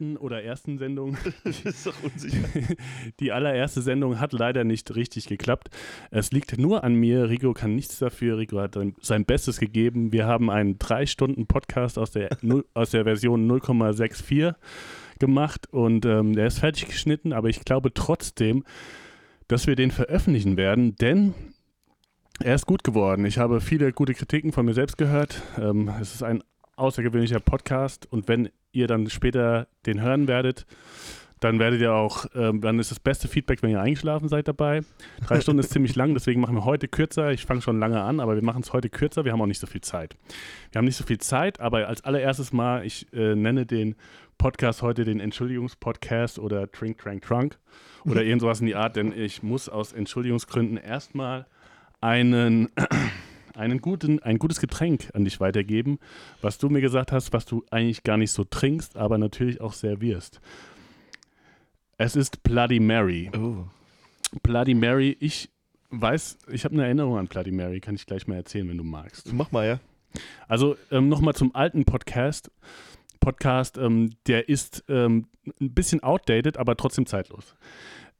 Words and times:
zweiten 0.00 0.16
oder 0.16 0.42
ersten 0.42 0.78
Sendung. 0.78 1.16
Das 1.44 1.60
ist 1.60 1.86
doch 1.86 2.02
unsicher. 2.02 2.48
Die 3.20 3.32
allererste 3.32 3.82
Sendung 3.82 4.18
hat 4.20 4.32
leider 4.32 4.64
nicht 4.64 4.94
richtig 4.94 5.26
geklappt. 5.26 5.68
Es 6.10 6.32
liegt 6.32 6.58
nur 6.58 6.84
an 6.84 6.94
mir. 6.94 7.28
Rico 7.28 7.52
kann 7.52 7.74
nichts 7.74 7.98
dafür. 7.98 8.38
Rico 8.38 8.58
hat 8.60 8.76
sein- 9.02 9.24
Bestes 9.24 9.60
gegeben. 9.60 10.12
Wir 10.12 10.26
haben 10.26 10.50
einen 10.50 10.78
drei 10.78 11.06
Stunden 11.06 11.46
Podcast 11.46 11.98
aus 11.98 12.10
der, 12.10 12.30
aus 12.74 12.90
der 12.90 13.04
Version 13.04 13.50
0,64 13.50 14.54
gemacht 15.18 15.68
und 15.70 16.06
ähm, 16.06 16.34
der 16.34 16.46
ist 16.46 16.60
fertig 16.60 16.86
geschnitten, 16.86 17.34
aber 17.34 17.48
ich 17.50 17.60
glaube 17.64 17.92
trotzdem, 17.92 18.64
dass 19.48 19.66
wir 19.66 19.76
den 19.76 19.90
veröffentlichen 19.90 20.56
werden, 20.56 20.96
denn 20.96 21.34
er 22.42 22.54
ist 22.54 22.64
gut 22.64 22.84
geworden. 22.84 23.26
Ich 23.26 23.36
habe 23.36 23.60
viele 23.60 23.92
gute 23.92 24.14
Kritiken 24.14 24.52
von 24.52 24.64
mir 24.64 24.72
selbst 24.72 24.96
gehört. 24.96 25.42
Ähm, 25.58 25.90
es 26.00 26.14
ist 26.14 26.22
ein 26.22 26.42
außergewöhnlicher 26.76 27.40
Podcast 27.40 28.10
und 28.10 28.28
wenn 28.28 28.48
ihr 28.72 28.86
dann 28.86 29.08
später 29.10 29.68
den 29.86 30.00
hören 30.00 30.28
werdet, 30.28 30.66
dann 31.40 31.58
werdet 31.58 31.80
ihr 31.80 31.94
auch, 31.94 32.26
ähm, 32.34 32.60
dann 32.60 32.78
ist 32.78 32.90
das 32.90 33.00
beste 33.00 33.26
Feedback, 33.26 33.62
wenn 33.62 33.70
ihr 33.70 33.80
eingeschlafen 33.80 34.28
seid 34.28 34.46
dabei. 34.46 34.82
Drei 35.26 35.40
Stunden 35.40 35.60
ist 35.60 35.70
ziemlich 35.70 35.96
lang, 35.96 36.12
deswegen 36.12 36.40
machen 36.40 36.54
wir 36.54 36.66
heute 36.66 36.86
kürzer. 36.86 37.32
Ich 37.32 37.46
fange 37.46 37.62
schon 37.62 37.80
lange 37.80 38.02
an, 38.02 38.20
aber 38.20 38.34
wir 38.34 38.44
machen 38.44 38.62
es 38.62 38.72
heute 38.74 38.90
kürzer. 38.90 39.24
Wir 39.24 39.32
haben 39.32 39.40
auch 39.40 39.46
nicht 39.46 39.58
so 39.58 39.66
viel 39.66 39.80
Zeit. 39.80 40.16
Wir 40.70 40.78
haben 40.78 40.84
nicht 40.84 40.96
so 40.96 41.04
viel 41.04 41.18
Zeit, 41.18 41.58
aber 41.58 41.88
als 41.88 42.04
allererstes 42.04 42.52
mal, 42.52 42.84
ich 42.84 43.10
äh, 43.14 43.34
nenne 43.34 43.64
den 43.64 43.96
Podcast 44.36 44.82
heute 44.82 45.04
den 45.04 45.18
Entschuldigungspodcast 45.18 46.38
oder 46.38 46.70
Trink, 46.70 46.98
Trank, 46.98 47.22
Trunk 47.22 47.58
oder 48.04 48.22
irgend 48.24 48.42
sowas 48.42 48.60
in 48.60 48.66
die 48.66 48.76
Art, 48.76 48.96
denn 48.96 49.12
ich 49.12 49.42
muss 49.42 49.70
aus 49.70 49.92
Entschuldigungsgründen 49.92 50.76
erstmal 50.76 51.46
einen 52.02 52.68
einen 53.54 53.80
guten, 53.80 54.20
ein 54.20 54.38
gutes 54.38 54.60
Getränk 54.60 55.10
an 55.14 55.24
dich 55.24 55.40
weitergeben, 55.40 55.98
was 56.40 56.58
du 56.58 56.68
mir 56.68 56.80
gesagt 56.80 57.12
hast, 57.12 57.32
was 57.32 57.44
du 57.44 57.64
eigentlich 57.70 58.02
gar 58.02 58.16
nicht 58.16 58.32
so 58.32 58.44
trinkst, 58.44 58.96
aber 58.96 59.18
natürlich 59.18 59.60
auch 59.60 59.72
servierst. 59.72 60.40
Es 61.98 62.16
ist 62.16 62.42
Bloody 62.42 62.80
Mary. 62.80 63.30
Oh. 63.36 63.64
Bloody 64.42 64.74
Mary, 64.74 65.16
ich 65.20 65.50
weiß, 65.90 66.38
ich 66.52 66.64
habe 66.64 66.74
eine 66.74 66.84
Erinnerung 66.84 67.18
an 67.18 67.26
Bloody 67.26 67.50
Mary, 67.50 67.80
kann 67.80 67.94
ich 67.94 68.06
gleich 68.06 68.26
mal 68.26 68.36
erzählen, 68.36 68.68
wenn 68.68 68.78
du 68.78 68.84
magst. 68.84 69.32
Mach 69.32 69.52
mal, 69.52 69.66
ja. 69.66 69.80
Also 70.48 70.76
ähm, 70.90 71.08
nochmal 71.08 71.34
zum 71.34 71.54
alten 71.54 71.84
Podcast. 71.84 72.50
Podcast, 73.20 73.76
ähm, 73.76 74.10
der 74.26 74.48
ist 74.48 74.82
ähm, 74.88 75.26
ein 75.60 75.74
bisschen 75.74 76.02
outdated, 76.02 76.56
aber 76.56 76.76
trotzdem 76.76 77.06
zeitlos. 77.06 77.54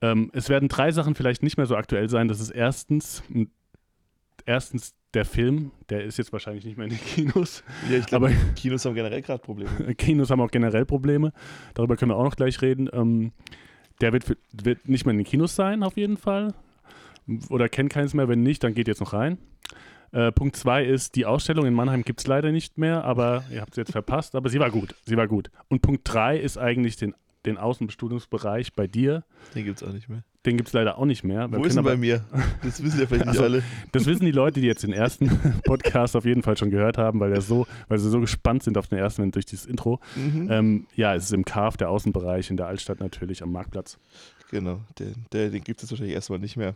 Ähm, 0.02 0.30
es 0.34 0.48
werden 0.48 0.68
drei 0.68 0.92
Sachen 0.92 1.14
vielleicht 1.14 1.42
nicht 1.42 1.56
mehr 1.56 1.66
so 1.66 1.76
aktuell 1.76 2.08
sein. 2.08 2.28
Das 2.28 2.40
ist 2.40 2.50
erstens, 2.50 3.22
erstens 4.46 4.94
der 5.14 5.24
Film, 5.24 5.72
der 5.88 6.04
ist 6.04 6.18
jetzt 6.18 6.32
wahrscheinlich 6.32 6.64
nicht 6.64 6.76
mehr 6.76 6.86
in 6.86 6.92
den 6.92 7.00
Kinos. 7.00 7.64
Ja, 7.90 7.98
ich 7.98 8.06
glaube, 8.06 8.32
Kinos 8.56 8.84
haben 8.84 8.94
generell 8.94 9.22
gerade 9.22 9.42
Probleme. 9.42 9.94
Kinos 9.96 10.30
haben 10.30 10.40
auch 10.40 10.50
generell 10.50 10.84
Probleme. 10.86 11.32
Darüber 11.74 11.96
können 11.96 12.10
wir 12.12 12.16
auch 12.16 12.24
noch 12.24 12.36
gleich 12.36 12.60
reden. 12.62 12.88
Ähm, 12.92 13.32
der 14.00 14.12
wird, 14.12 14.24
für- 14.24 14.36
wird 14.52 14.88
nicht 14.88 15.04
mehr 15.04 15.10
in 15.12 15.18
den 15.18 15.26
Kinos 15.26 15.56
sein, 15.56 15.82
auf 15.82 15.96
jeden 15.96 16.16
Fall. 16.16 16.54
Oder 17.48 17.68
kennt 17.68 17.92
keins 17.92 18.14
mehr. 18.14 18.28
Wenn 18.28 18.42
nicht, 18.42 18.62
dann 18.64 18.74
geht 18.74 18.88
jetzt 18.88 19.00
noch 19.00 19.12
rein. 19.12 19.38
Äh, 20.12 20.32
Punkt 20.32 20.56
zwei 20.56 20.84
ist, 20.84 21.14
die 21.16 21.26
Ausstellung 21.26 21.66
in 21.66 21.74
Mannheim 21.74 22.02
gibt 22.02 22.20
es 22.20 22.26
leider 22.26 22.50
nicht 22.50 22.78
mehr, 22.78 23.04
aber 23.04 23.44
ihr 23.52 23.60
habt 23.60 23.74
sie 23.74 23.80
jetzt 23.82 23.92
verpasst. 23.92 24.34
Aber 24.34 24.48
sie 24.48 24.58
war 24.58 24.70
gut. 24.70 24.94
Sie 25.04 25.16
war 25.16 25.28
gut. 25.28 25.50
Und 25.68 25.82
Punkt 25.82 26.02
drei 26.04 26.38
ist 26.38 26.56
eigentlich 26.58 26.96
den, 26.96 27.14
den 27.46 27.56
Außenbestuhlungsbereich 27.58 28.74
bei 28.74 28.86
dir. 28.86 29.24
Den 29.54 29.64
gibt 29.64 29.80
es 29.82 29.88
auch 29.88 29.92
nicht 29.92 30.08
mehr. 30.08 30.22
Den 30.46 30.56
gibt 30.56 30.68
es 30.68 30.72
leider 30.72 30.96
auch 30.98 31.04
nicht 31.04 31.22
mehr. 31.22 31.50
Wo 31.52 31.62
ist 31.64 31.74
er 31.76 31.80
aber- 31.80 31.90
bei 31.90 31.96
mir? 31.96 32.24
Das 32.62 32.82
wissen 32.82 32.98
ja 33.00 33.06
vielleicht 33.06 33.26
nicht 33.26 33.28
Also, 33.28 33.42
alle. 33.44 33.62
Das 33.92 34.06
wissen 34.06 34.24
die 34.24 34.30
Leute, 34.32 34.60
die 34.60 34.66
jetzt 34.66 34.82
den 34.82 34.92
ersten 34.92 35.28
Podcast 35.64 36.16
auf 36.16 36.24
jeden 36.24 36.42
Fall 36.42 36.56
schon 36.56 36.70
gehört 36.70 36.96
haben, 36.98 37.20
weil, 37.20 37.30
der 37.30 37.40
so, 37.42 37.66
weil 37.88 37.98
sie 37.98 38.08
so 38.08 38.20
gespannt 38.20 38.62
sind 38.62 38.78
auf 38.78 38.88
den 38.88 38.98
ersten 38.98 39.30
durch 39.32 39.44
dieses 39.46 39.66
Intro. 39.66 40.00
Mhm. 40.16 40.48
Ähm, 40.50 40.86
ja, 40.96 41.14
es 41.14 41.24
ist 41.24 41.32
im 41.32 41.44
KAF, 41.44 41.76
der 41.76 41.90
Außenbereich 41.90 42.50
in 42.50 42.56
der 42.56 42.66
Altstadt 42.68 43.00
natürlich 43.00 43.42
am 43.42 43.52
Marktplatz. 43.52 43.98
Genau, 44.50 44.80
der, 44.98 45.08
der, 45.32 45.50
den 45.50 45.62
gibt 45.62 45.82
es 45.82 45.90
wahrscheinlich 45.90 46.14
erstmal 46.14 46.38
nicht 46.38 46.56
mehr. 46.56 46.74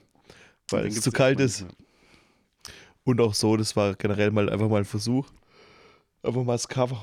Weil 0.70 0.84
Den 0.84 0.92
es 0.92 1.00
zu 1.00 1.10
kalt 1.10 1.40
ist. 1.40 1.66
Und 3.04 3.20
auch 3.20 3.34
so, 3.34 3.56
das 3.56 3.76
war 3.76 3.94
generell 3.94 4.30
mal 4.30 4.48
einfach 4.48 4.68
mal 4.68 4.78
ein 4.78 4.84
Versuch. 4.84 5.26
Einfach 6.24 6.42
mal 6.42 6.58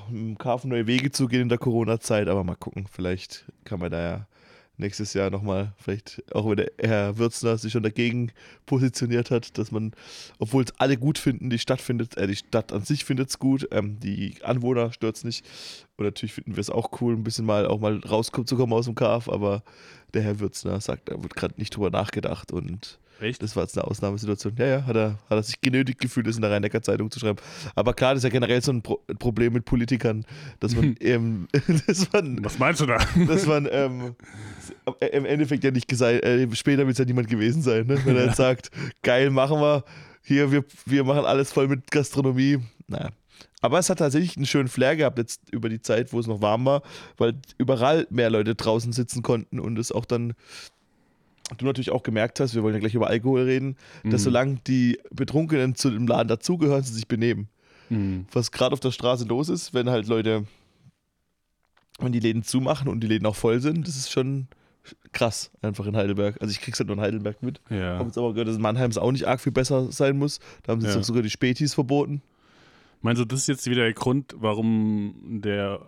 im 0.10 0.36
Kauf 0.38 0.64
neue 0.64 0.88
Wege 0.88 1.12
zu 1.12 1.28
gehen 1.28 1.42
in 1.42 1.50
der 1.50 1.60
Corona-Zeit. 1.60 2.28
Aber 2.28 2.44
mal 2.44 2.56
gucken, 2.56 2.88
vielleicht 2.92 3.46
kann 3.66 3.80
man 3.80 3.92
da 3.92 4.02
ja 4.02 4.28
nächstes 4.78 5.14
Jahr 5.14 5.30
nochmal, 5.30 5.74
vielleicht 5.78 6.24
auch 6.34 6.50
wenn 6.50 6.58
der 6.58 6.72
Herr 6.80 7.18
Würzner 7.20 7.58
sich 7.58 7.72
schon 7.72 7.84
dagegen 7.84 8.32
positioniert 8.66 9.30
hat, 9.30 9.60
dass 9.60 9.72
man, 9.72 9.92
obwohl 10.40 10.64
es 10.64 10.74
alle 10.80 10.98
gut 10.98 11.20
finden, 11.20 11.52
die 11.52 11.60
Stadt 11.60 11.82
findet, 11.82 12.18
äh, 12.18 12.26
die 12.26 12.36
Stadt 12.36 12.74
an 12.74 12.84
sich 12.84 13.06
findet 13.06 13.30
es 13.30 13.38
gut, 13.38 13.68
ähm, 13.72 14.00
die 14.00 14.36
Anwohner 14.42 14.92
stört 14.92 15.18
es 15.18 15.24
nicht. 15.24 15.46
Und 15.98 16.06
natürlich 16.06 16.34
finden 16.34 16.56
wir 16.56 16.62
es 16.62 16.72
auch 16.72 16.90
cool, 17.00 17.14
ein 17.14 17.24
bisschen 17.24 17.46
mal 17.46 17.68
auch 17.68 17.80
mal 17.80 18.00
rauszukommen 18.00 18.74
aus 18.74 18.86
dem 18.86 18.96
Kaf, 18.96 19.30
aber 19.30 19.62
der 20.16 20.24
Herr 20.24 20.40
Würzner 20.40 20.82
sagt, 20.82 21.10
da 21.10 21.22
wird 21.22 21.36
gerade 21.36 21.54
nicht 21.58 21.76
drüber 21.76 21.92
nachgedacht 21.92 22.52
und 22.52 23.00
Echt? 23.22 23.42
das 23.42 23.56
war 23.56 23.64
jetzt 23.64 23.78
eine 23.78 23.88
Ausnahmesituation. 23.88 24.56
Ja, 24.58 24.66
ja, 24.66 24.86
hat 24.86 24.96
er, 24.96 25.12
hat 25.30 25.38
er 25.38 25.44
sich 25.44 25.62
genötigt 25.62 26.00
gefühlt, 26.00 26.28
das 26.28 26.36
in 26.36 26.42
der 26.42 26.52
Rhein-Neckar-Zeitung 26.52 27.12
zu 27.12 27.20
schreiben. 27.20 27.40
Aber 27.76 27.94
klar, 27.94 28.14
das 28.14 28.24
ist 28.24 28.24
ja 28.24 28.30
generell 28.30 28.62
so 28.62 28.72
ein 28.72 28.82
Pro 28.82 29.00
Problem 29.20 29.54
mit 29.54 29.66
Politikern, 29.66 30.26
dass 30.60 30.76
man, 30.76 30.96
ähm, 31.02 31.48
dass 31.88 32.12
man, 32.12 32.44
Was 32.44 32.60
meinst 32.60 32.82
du 32.82 32.86
da? 32.86 32.98
dass 33.28 33.46
man 33.46 33.68
ähm, 33.72 34.16
im 35.12 35.26
Endeffekt 35.26 35.64
ja 35.64 35.72
nicht 35.72 35.88
gesagt, 35.88 36.24
äh, 36.24 36.48
später 36.54 36.86
wird 36.86 36.94
es 36.94 36.98
ja 36.98 37.06
niemand 37.06 37.28
gewesen 37.28 37.62
sein, 37.62 37.88
ne? 37.88 38.04
wenn 38.06 38.16
er 38.16 38.26
jetzt 38.26 38.38
sagt, 38.38 38.72
geil, 39.04 39.30
machen 39.30 39.60
wir, 39.60 39.84
hier, 40.24 40.52
wir, 40.52 40.64
wir 40.86 41.04
machen 41.04 41.26
alles 41.26 41.52
voll 41.52 41.68
mit 41.68 41.90
Gastronomie. 41.92 42.60
Naja. 42.88 43.10
Aber 43.62 43.78
es 43.78 43.90
hat 43.90 44.00
tatsächlich 44.00 44.36
einen 44.38 44.48
schönen 44.48 44.68
Flair 44.68 44.96
gehabt 44.96 45.20
jetzt 45.20 45.42
über 45.52 45.70
die 45.70 45.82
Zeit, 45.82 46.14
wo 46.14 46.20
es 46.20 46.28
noch 46.28 46.42
warm 46.42 46.66
war, 46.66 46.82
weil 47.18 47.36
überall 47.58 48.08
mehr 48.10 48.30
Leute 48.30 48.56
draußen 48.56 48.92
sitzen 48.92 49.22
konnten 49.22 49.60
und 49.60 49.78
es 49.78 49.92
auch 49.92 50.06
dann 50.06 50.34
du 51.58 51.66
natürlich 51.66 51.92
auch 51.92 52.04
gemerkt 52.04 52.40
hast, 52.40 52.56
wir 52.56 52.64
wollen 52.64 52.74
ja 52.74 52.80
gleich 52.80 52.96
über 52.96 53.08
Alkohol 53.08 53.44
reden, 53.44 53.76
dass 54.04 54.22
Mhm. 54.22 54.26
solange 54.26 54.56
die 54.68 55.00
Betrunkenen 55.12 55.76
zu 55.76 55.90
dem 55.90 56.08
Laden 56.08 56.28
dazugehören, 56.28 56.84
sie 56.84 56.94
sich 56.94 57.08
benehmen. 57.08 57.50
Mhm. 57.90 58.26
Was 58.32 58.52
gerade 58.52 58.74
auf 58.74 58.80
der 58.80 58.92
Straße 58.92 59.26
los 59.26 59.50
ist, 59.50 59.74
wenn 59.74 59.90
halt 59.90 60.08
Leute, 60.08 60.46
wenn 62.00 62.12
die 62.12 62.20
Läden 62.20 62.44
zumachen 62.44 62.88
und 62.88 63.02
die 63.02 63.08
Läden 63.08 63.26
auch 63.26 63.36
voll 63.36 63.60
sind, 63.60 63.88
das 63.88 63.96
ist 63.96 64.12
schon 64.12 64.48
krass, 65.12 65.52
einfach 65.62 65.86
in 65.86 65.96
Heidelberg. 65.96 66.42
Also 66.42 66.52
ich 66.52 66.60
krieg's 66.62 66.80
halt 66.80 66.88
nur 66.88 66.96
in 66.98 67.02
Heidelberg 67.04 67.44
mit. 67.44 67.62
Ja. 67.70 67.98
habe 68.00 68.06
jetzt 68.06 68.18
aber 68.18 68.32
gehört, 68.34 68.48
dass 68.48 68.56
in 68.56 68.62
Mannheim 68.62 68.90
es 68.90 68.98
auch 68.98 69.12
nicht 69.12 69.28
arg 69.28 69.40
viel 69.40 69.52
besser 69.52 69.92
sein 69.92 70.18
muss. 70.18 70.40
Da 70.64 70.72
haben 70.72 70.82
sie 70.82 70.88
Ja. 70.88 71.04
sogar 71.04 71.22
die 71.22 71.30
Spätis 71.30 71.74
verboten. 71.76 72.22
Meinst 73.02 73.20
du, 73.22 73.26
das 73.26 73.42
ist 73.42 73.48
jetzt 73.48 73.68
wieder 73.70 73.84
der 73.84 73.94
Grund, 73.94 74.36
warum 74.38 75.42
der 75.44 75.88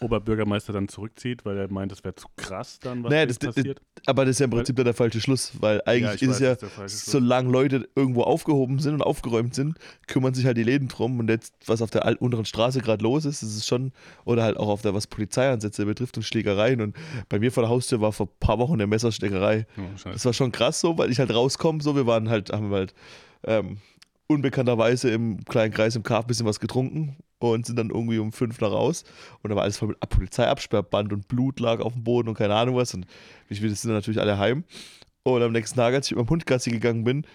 Oberbürgermeister 0.00 0.72
dann 0.72 0.88
zurückzieht, 0.88 1.44
weil 1.44 1.56
er 1.58 1.72
meint, 1.72 1.90
das 1.90 2.04
wäre 2.04 2.14
zu 2.14 2.28
krass 2.36 2.78
dann, 2.78 3.02
was 3.02 3.10
Naja, 3.10 3.26
das- 3.26 3.38
passiert? 3.38 3.80
Aber 4.06 4.24
das 4.24 4.32
ist 4.32 4.38
ja 4.40 4.44
im 4.44 4.50
Prinzip 4.50 4.76
dann 4.76 4.84
der 4.84 4.94
falsche 4.94 5.20
Schluss, 5.20 5.52
weil 5.60 5.82
eigentlich 5.86 6.22
ich 6.22 6.28
ist 6.28 6.40
weiß, 6.40 6.60
es 6.62 7.06
ja, 7.06 7.12
solange 7.12 7.50
Leute 7.50 7.88
irgendwo 7.96 8.22
aufgehoben 8.22 8.78
sind 8.78 8.94
und 8.94 9.02
aufgeräumt 9.02 9.54
sind, 9.54 9.78
kümmern 10.06 10.34
sich 10.34 10.46
halt 10.46 10.56
die 10.56 10.62
Läden 10.62 10.88
drum. 10.88 11.18
Und 11.18 11.28
jetzt, 11.28 11.54
was 11.66 11.82
auf 11.82 11.90
der 11.90 12.20
unteren 12.22 12.44
Straße 12.44 12.80
gerade 12.80 13.02
los 13.02 13.24
ist, 13.24 13.42
das 13.42 13.50
ist 13.56 13.66
schon, 13.66 13.92
oder 14.24 14.42
halt 14.44 14.56
auch 14.56 14.68
auf 14.68 14.82
der, 14.82 14.94
was 14.94 15.06
Polizeieinsätze 15.06 15.84
betrifft 15.84 16.16
und 16.16 16.22
Schlägereien. 16.22 16.80
Und 16.80 16.96
bei 17.28 17.38
mir 17.38 17.50
vor 17.52 17.62
der 17.64 17.70
Haustür 17.70 18.00
war 18.00 18.12
vor 18.12 18.26
ein 18.26 18.36
paar 18.40 18.58
Wochen 18.58 18.74
eine 18.74 18.86
Messersteckerei. 18.86 19.66
Oh. 19.76 19.82
Das 20.04 20.24
war 20.24 20.32
schon 20.32 20.52
krass 20.52 20.80
so, 20.80 20.96
weil 20.98 21.10
ich 21.10 21.18
halt 21.18 21.32
rauskomme, 21.32 21.82
so, 21.82 21.96
wir 21.96 22.06
waren 22.06 22.28
halt, 22.28 22.52
haben 22.52 22.70
halt 22.72 22.94
ähm, 23.44 23.78
unbekannterweise 24.28 25.10
im 25.10 25.44
kleinen 25.44 25.72
Kreis 25.74 25.96
im 25.96 26.02
Kaf 26.02 26.24
ein 26.24 26.28
bisschen 26.28 26.46
was 26.46 26.60
getrunken 26.60 27.16
und 27.50 27.66
sind 27.66 27.76
dann 27.76 27.90
irgendwie 27.90 28.18
um 28.18 28.32
fünf 28.32 28.60
nach 28.60 28.70
raus. 28.70 29.04
Und 29.42 29.50
da 29.50 29.56
war 29.56 29.64
alles 29.64 29.78
voll 29.78 29.88
mit 29.88 30.00
Polizeiabsperrband 30.00 31.12
und 31.12 31.28
Blut 31.28 31.60
lag 31.60 31.80
auf 31.80 31.92
dem 31.92 32.04
Boden 32.04 32.28
und 32.28 32.36
keine 32.36 32.54
Ahnung 32.54 32.76
was. 32.76 32.94
Und 32.94 33.06
ich 33.48 33.62
wir 33.62 33.74
sind 33.74 33.88
dann 33.88 33.96
natürlich 33.96 34.20
alle 34.20 34.38
heim. 34.38 34.64
Und 35.24 35.42
am 35.42 35.52
nächsten 35.52 35.76
Tag, 35.76 35.94
als 35.94 36.06
ich 36.06 36.12
mit 36.12 36.18
meinem 36.18 36.30
Hund 36.30 36.46
Gassi 36.46 36.70
gegangen 36.70 37.04
bin, 37.04 37.26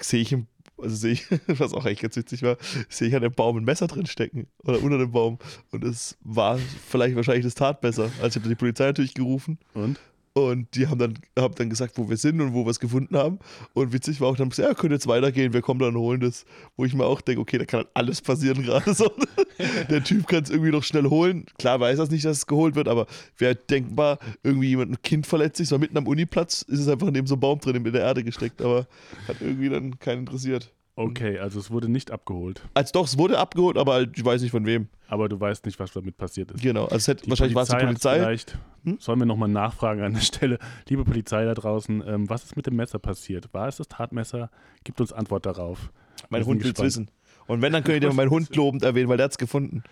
sehe 0.00 0.20
ich 0.20 0.36
also 0.78 0.94
sehe 0.94 1.12
ich, 1.12 1.26
was 1.58 1.72
auch 1.72 1.86
echt 1.86 2.02
ganz 2.02 2.16
witzig 2.16 2.42
war, 2.42 2.56
sehe 2.88 3.08
ich 3.08 3.14
an 3.14 3.22
dem 3.22 3.32
Baum 3.32 3.56
ein 3.56 3.64
Messer 3.64 3.86
drin 3.86 4.06
stecken 4.06 4.46
oder 4.64 4.82
unter 4.82 4.98
dem 4.98 5.10
Baum. 5.10 5.38
Und 5.70 5.84
es 5.84 6.18
war 6.22 6.58
vielleicht 6.58 7.16
wahrscheinlich 7.16 7.44
das 7.44 7.54
Tatmesser. 7.54 8.10
Also 8.20 8.26
ich 8.26 8.36
habe 8.36 8.48
die 8.48 8.54
Polizei 8.54 8.86
natürlich 8.86 9.14
gerufen. 9.14 9.58
Und? 9.74 9.98
Und 10.36 10.74
die 10.74 10.86
haben 10.86 10.98
dann, 10.98 11.14
haben 11.38 11.54
dann 11.54 11.70
gesagt, 11.70 11.96
wo 11.96 12.10
wir 12.10 12.18
sind 12.18 12.42
und 12.42 12.52
wo 12.52 12.66
wir 12.66 12.70
es 12.70 12.78
gefunden 12.78 13.16
haben. 13.16 13.38
Und 13.72 13.94
witzig 13.94 14.20
war 14.20 14.28
auch, 14.28 14.36
dann 14.36 14.50
ja, 14.54 14.74
könnt 14.74 14.92
jetzt 14.92 15.06
weitergehen, 15.06 15.54
wir 15.54 15.62
kommen 15.62 15.80
dann 15.80 15.96
und 15.96 16.02
holen 16.02 16.20
das. 16.20 16.44
Wo 16.76 16.84
ich 16.84 16.92
mir 16.92 17.06
auch 17.06 17.22
denke, 17.22 17.40
okay, 17.40 17.56
da 17.56 17.64
kann 17.64 17.78
halt 17.78 17.88
alles 17.94 18.20
passieren 18.20 18.62
gerade 18.62 18.92
so. 18.92 19.10
Der 19.88 20.04
Typ 20.04 20.26
kann 20.26 20.42
es 20.42 20.50
irgendwie 20.50 20.72
noch 20.72 20.82
schnell 20.82 21.04
holen. 21.04 21.46
Klar 21.58 21.80
weiß 21.80 22.00
er 22.00 22.08
nicht, 22.08 22.26
dass 22.26 22.36
es 22.36 22.46
geholt 22.46 22.74
wird, 22.74 22.86
aber 22.86 23.06
wäre 23.38 23.54
denkbar, 23.54 24.18
irgendwie 24.42 24.68
jemand, 24.68 24.90
ein 24.90 25.02
Kind 25.02 25.26
verletzt 25.26 25.56
sich, 25.56 25.68
so 25.68 25.78
mitten 25.78 25.96
am 25.96 26.06
Uniplatz, 26.06 26.60
ist 26.60 26.80
es 26.80 26.88
einfach 26.88 27.10
neben 27.10 27.26
so 27.26 27.36
einem 27.36 27.40
Baum 27.40 27.58
drin 27.58 27.76
in 27.76 27.90
der 27.90 28.02
Erde 28.02 28.22
gesteckt, 28.22 28.60
aber 28.60 28.86
hat 29.26 29.40
irgendwie 29.40 29.70
dann 29.70 29.98
keinen 29.98 30.18
interessiert. 30.18 30.70
Okay, 30.98 31.38
also 31.38 31.60
es 31.60 31.70
wurde 31.70 31.90
nicht 31.90 32.10
abgeholt. 32.10 32.62
Als 32.72 32.90
doch, 32.90 33.04
es 33.06 33.18
wurde 33.18 33.38
abgeholt, 33.38 33.76
aber 33.76 34.00
ich 34.00 34.24
weiß 34.24 34.40
nicht 34.40 34.50
von 34.50 34.64
wem. 34.64 34.88
Aber 35.08 35.28
du 35.28 35.38
weißt 35.38 35.66
nicht, 35.66 35.78
was 35.78 35.92
damit 35.92 36.16
passiert 36.16 36.50
ist. 36.50 36.62
Genau, 36.62 36.84
also 36.84 36.96
es 36.96 37.08
hätte, 37.08 37.24
Die 37.24 37.30
wahrscheinlich 37.30 37.54
war 37.54 37.64
es 37.64 37.68
die 37.68 37.76
Polizei. 37.76 38.18
Vielleicht, 38.18 38.58
Hm? 38.84 38.96
Sollen 39.00 39.18
wir 39.18 39.26
nochmal 39.26 39.48
nachfragen 39.48 40.00
an 40.02 40.14
der 40.14 40.20
Stelle. 40.20 40.58
Liebe 40.88 41.04
Polizei 41.04 41.44
da 41.44 41.54
draußen, 41.54 42.02
ähm, 42.06 42.30
was 42.30 42.44
ist 42.44 42.56
mit 42.56 42.66
dem 42.66 42.76
Messer 42.76 42.98
passiert? 42.98 43.52
War 43.52 43.68
es 43.68 43.76
das 43.76 43.88
Tatmesser? 43.88 44.48
Gibt 44.84 45.00
uns 45.00 45.12
Antwort 45.12 45.44
darauf. 45.44 45.90
Mein 46.30 46.46
Hund 46.46 46.64
will 46.64 46.72
es 46.74 46.80
wissen. 46.82 47.10
Und 47.46 47.62
wenn, 47.62 47.72
dann 47.72 47.84
könnt 47.84 48.02
ihr 48.02 48.12
meinen 48.14 48.30
Hund 48.30 48.54
lobend 48.56 48.82
erwähnen, 48.82 49.08
weil 49.08 49.16
der 49.18 49.24
hat 49.24 49.32
es 49.32 49.38
gefunden. 49.38 49.82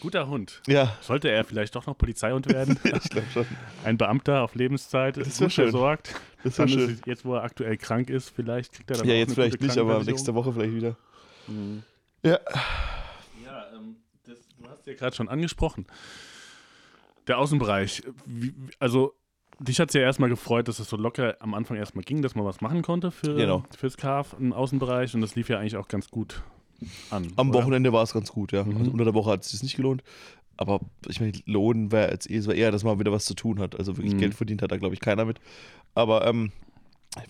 Guter 0.00 0.28
Hund. 0.28 0.62
Ja, 0.66 0.96
Sollte 1.00 1.28
er 1.30 1.44
vielleicht 1.44 1.74
doch 1.74 1.86
noch 1.86 1.96
Polizeihund 1.98 2.46
werden? 2.48 2.78
ich 2.84 3.10
glaube 3.10 3.26
schon. 3.32 3.46
Ein 3.84 3.98
Beamter 3.98 4.42
auf 4.42 4.54
Lebenszeit, 4.54 5.16
Das 5.16 5.40
wär 5.40 5.46
gut 5.46 5.52
schön. 5.54 5.64
versorgt. 5.64 6.14
Das 6.44 6.56
Dann 6.56 6.68
ist 6.68 6.74
schön. 6.74 6.90
es 6.90 7.00
jetzt, 7.04 7.24
wo 7.24 7.34
er 7.34 7.42
aktuell 7.42 7.76
krank 7.76 8.08
ist, 8.10 8.28
vielleicht 8.30 8.72
kriegt 8.72 8.90
er 8.90 8.98
dann 8.98 9.08
Ja, 9.08 9.14
jetzt 9.14 9.34
vielleicht 9.34 9.60
nicht, 9.60 9.76
aber 9.76 10.02
nächste 10.04 10.34
Woche 10.34 10.52
vielleicht 10.52 10.74
wieder. 10.74 10.96
Mhm. 11.48 11.82
Ja. 12.22 12.38
Ja, 13.44 13.66
ähm, 13.74 13.96
das, 14.24 14.36
du 14.56 14.68
hast 14.68 14.86
ja 14.86 14.94
gerade 14.94 15.16
schon 15.16 15.28
angesprochen. 15.28 15.86
Der 17.26 17.38
Außenbereich. 17.38 18.02
Wie, 18.24 18.54
wie- 18.56 18.72
also, 18.78 19.14
dich 19.58 19.80
hat 19.80 19.88
es 19.88 19.94
ja 19.94 20.00
erstmal 20.02 20.28
gefreut, 20.28 20.68
dass 20.68 20.78
es 20.78 20.88
so 20.88 20.96
locker 20.96 21.36
am 21.40 21.54
Anfang 21.54 21.76
erstmal 21.76 22.04
ging, 22.04 22.22
dass 22.22 22.34
man 22.36 22.44
was 22.44 22.60
machen 22.60 22.82
konnte 22.82 23.10
für, 23.10 23.34
Genau. 23.34 23.64
fürs 23.76 23.96
KAF 23.96 24.36
im 24.38 24.52
Außenbereich 24.52 25.14
und 25.14 25.20
das 25.22 25.34
lief 25.34 25.48
ja 25.48 25.58
eigentlich 25.58 25.76
auch 25.76 25.88
ganz 25.88 26.08
gut 26.08 26.42
an. 27.10 27.32
Am 27.36 27.50
oder? 27.50 27.60
Wochenende 27.60 27.92
war 27.92 28.02
es 28.02 28.12
ganz 28.12 28.30
gut, 28.32 28.52
ja. 28.52 28.64
Mhm. 28.64 28.76
Also 28.76 28.90
unter 28.90 29.04
der 29.04 29.14
Woche 29.14 29.30
hat 29.30 29.44
es 29.44 29.50
sich 29.50 29.62
nicht 29.62 29.76
gelohnt. 29.76 30.02
Aber 30.56 30.80
ich 31.06 31.20
meine, 31.20 31.32
Lohn 31.46 31.92
wäre 31.92 32.10
jetzt 32.10 32.28
eh, 32.28 32.44
war 32.46 32.54
eher, 32.54 32.72
dass 32.72 32.82
man 32.82 32.98
wieder 32.98 33.12
was 33.12 33.24
zu 33.24 33.34
tun 33.34 33.60
hat. 33.60 33.78
Also 33.78 33.96
wirklich 33.96 34.14
Mhm. 34.14 34.18
Geld 34.18 34.34
verdient 34.34 34.62
hat 34.62 34.72
da, 34.72 34.76
glaube 34.76 34.94
ich, 34.94 35.00
keiner 35.00 35.24
mit. 35.24 35.38
Aber 35.94 36.26
ähm, 36.26 36.50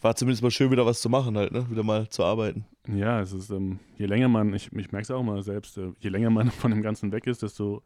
war 0.00 0.17
zumindest 0.17 0.43
mal 0.43 0.50
schön, 0.50 0.71
wieder 0.71 0.87
was 0.87 1.00
zu 1.00 1.09
machen 1.11 1.37
halt, 1.37 1.53
ne? 1.53 1.71
Wieder 1.71 1.83
mal 1.83 2.09
zu 2.09 2.25
arbeiten. 2.25 2.65
Ja, 2.87 3.21
es 3.21 3.33
ist, 3.33 3.50
ähm, 3.50 3.79
je 3.99 4.06
länger 4.06 4.29
man, 4.29 4.55
ich, 4.55 4.73
ich 4.73 4.93
merke 4.93 5.03
es 5.03 5.11
auch 5.11 5.23
mal 5.23 5.43
selbst, 5.43 5.77
äh, 5.77 5.93
je 6.00 6.09
länger 6.09 6.31
man 6.31 6.50
von 6.50 6.71
dem 6.71 6.83
Ganzen 6.83 7.12
weg 7.12 7.27
ist, 7.27 7.43
desto 7.43 7.83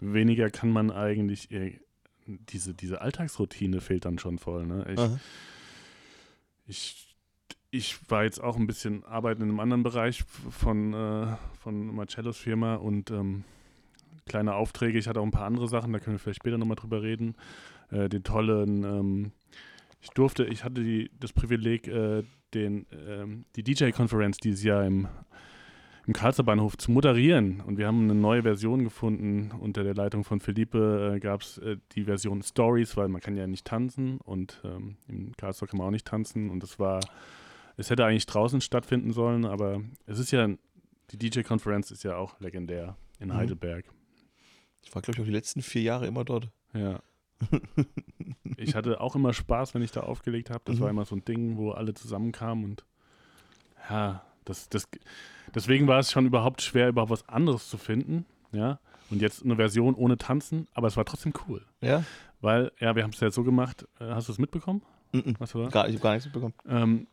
weniger 0.00 0.50
kann 0.50 0.70
man 0.70 0.90
eigentlich, 0.90 1.50
äh, 1.50 1.78
diese, 2.26 2.74
diese 2.74 3.00
Alltagsroutine 3.02 3.80
fehlt 3.80 4.04
dann 4.04 4.18
schon 4.18 4.38
voll. 4.38 4.66
Ne? 4.66 4.86
Ich, 4.92 4.98
Aha. 4.98 5.20
ich, 6.66 7.05
ich 7.70 7.98
war 8.10 8.24
jetzt 8.24 8.42
auch 8.42 8.56
ein 8.56 8.66
bisschen 8.66 9.04
arbeiten 9.04 9.42
in 9.42 9.48
einem 9.48 9.60
anderen 9.60 9.82
Bereich 9.82 10.24
von, 10.50 10.94
äh, 10.94 11.36
von 11.60 11.94
Marcellos 11.94 12.38
Firma 12.38 12.76
und 12.76 13.10
ähm, 13.10 13.44
kleine 14.26 14.54
Aufträge. 14.54 14.98
Ich 14.98 15.08
hatte 15.08 15.20
auch 15.20 15.24
ein 15.24 15.30
paar 15.30 15.46
andere 15.46 15.68
Sachen, 15.68 15.92
da 15.92 15.98
können 15.98 16.16
wir 16.16 16.18
vielleicht 16.18 16.40
später 16.40 16.58
nochmal 16.58 16.76
drüber 16.76 17.02
reden. 17.02 17.34
Äh, 17.90 18.08
den 18.08 18.22
tollen, 18.22 18.84
ähm, 18.84 19.32
ich 20.00 20.10
durfte, 20.10 20.44
ich 20.44 20.64
hatte 20.64 20.82
die, 20.82 21.10
das 21.18 21.32
Privileg, 21.32 21.88
äh, 21.88 22.22
den, 22.54 22.86
ähm, 22.92 23.44
die 23.56 23.62
DJ-Konferenz 23.62 24.38
dieses 24.38 24.62
Jahr 24.62 24.84
im, 24.84 25.08
im 26.06 26.12
Karlsruher 26.12 26.46
Bahnhof 26.46 26.76
zu 26.78 26.90
moderieren. 26.90 27.60
Und 27.60 27.78
wir 27.78 27.86
haben 27.86 28.04
eine 28.04 28.14
neue 28.14 28.42
Version 28.42 28.84
gefunden. 28.84 29.52
Unter 29.58 29.84
der 29.84 29.94
Leitung 29.94 30.24
von 30.24 30.40
Philippe 30.40 31.14
äh, 31.16 31.20
gab 31.20 31.42
es 31.42 31.58
äh, 31.58 31.76
die 31.92 32.04
Version 32.04 32.42
Stories, 32.42 32.96
weil 32.96 33.08
man 33.08 33.20
kann 33.20 33.36
ja 33.36 33.46
nicht 33.46 33.66
tanzen 33.66 34.18
und 34.18 34.60
ähm, 34.64 34.96
im 35.08 35.32
Karlsruhe 35.36 35.68
kann 35.68 35.78
man 35.78 35.88
auch 35.88 35.92
nicht 35.92 36.06
tanzen. 36.06 36.50
Und 36.50 36.62
es 36.62 36.78
war, 36.78 37.00
es 37.76 37.90
hätte 37.90 38.04
eigentlich 38.04 38.26
draußen 38.26 38.60
stattfinden 38.60 39.12
sollen, 39.12 39.44
aber 39.44 39.80
es 40.06 40.18
ist 40.18 40.30
ja, 40.30 40.48
die 41.10 41.18
DJ-Konferenz 41.18 41.90
ist 41.90 42.02
ja 42.04 42.16
auch 42.16 42.38
legendär 42.40 42.96
in 43.20 43.28
Mhm. 43.28 43.34
Heidelberg. 43.34 43.84
Ich 44.82 44.94
war, 44.94 45.02
glaube 45.02 45.16
ich, 45.16 45.20
auch 45.22 45.26
die 45.26 45.32
letzten 45.32 45.62
vier 45.62 45.82
Jahre 45.82 46.06
immer 46.06 46.24
dort. 46.24 46.48
Ja. 46.72 47.00
ich 48.56 48.74
hatte 48.74 49.00
auch 49.00 49.14
immer 49.14 49.32
Spaß, 49.34 49.74
wenn 49.74 49.82
ich 49.82 49.92
da 49.92 50.00
aufgelegt 50.00 50.50
habe. 50.50 50.62
Das 50.64 50.76
Mhm. 50.76 50.80
war 50.80 50.90
immer 50.90 51.04
so 51.04 51.16
ein 51.16 51.24
Ding, 51.24 51.56
wo 51.56 51.70
alle 51.72 51.94
zusammenkamen 51.94 52.64
und 52.64 52.84
ja, 53.90 54.22
das, 54.44 54.68
das, 54.68 54.88
deswegen 55.54 55.86
war 55.86 55.98
es 55.98 56.10
schon 56.10 56.26
überhaupt 56.26 56.62
schwer, 56.62 56.88
überhaupt 56.88 57.10
was 57.10 57.28
anderes 57.28 57.68
zu 57.68 57.78
finden. 57.78 58.24
Ja. 58.52 58.78
Und 59.10 59.22
jetzt 59.22 59.44
eine 59.44 59.56
Version 59.56 59.94
ohne 59.94 60.16
Tanzen, 60.16 60.66
aber 60.74 60.88
es 60.88 60.96
war 60.96 61.04
trotzdem 61.04 61.32
cool. 61.46 61.64
Ja? 61.80 62.04
Weil, 62.40 62.72
ja, 62.80 62.96
wir 62.96 63.02
haben 63.04 63.10
es 63.12 63.20
ja 63.20 63.30
so 63.30 63.44
gemacht, 63.44 63.86
äh, 64.00 64.06
hast 64.10 64.28
du 64.28 64.32
es 64.32 64.38
mitbekommen? 64.38 64.82
Mhm. 65.12 65.34
Was 65.38 65.54
war? 65.54 65.68
Gar, 65.68 65.88
ich 65.88 65.94
habe 65.94 66.02
gar 66.02 66.12
nichts 66.14 66.26
mitbekommen. 66.26 66.54
Ähm, 66.68 67.06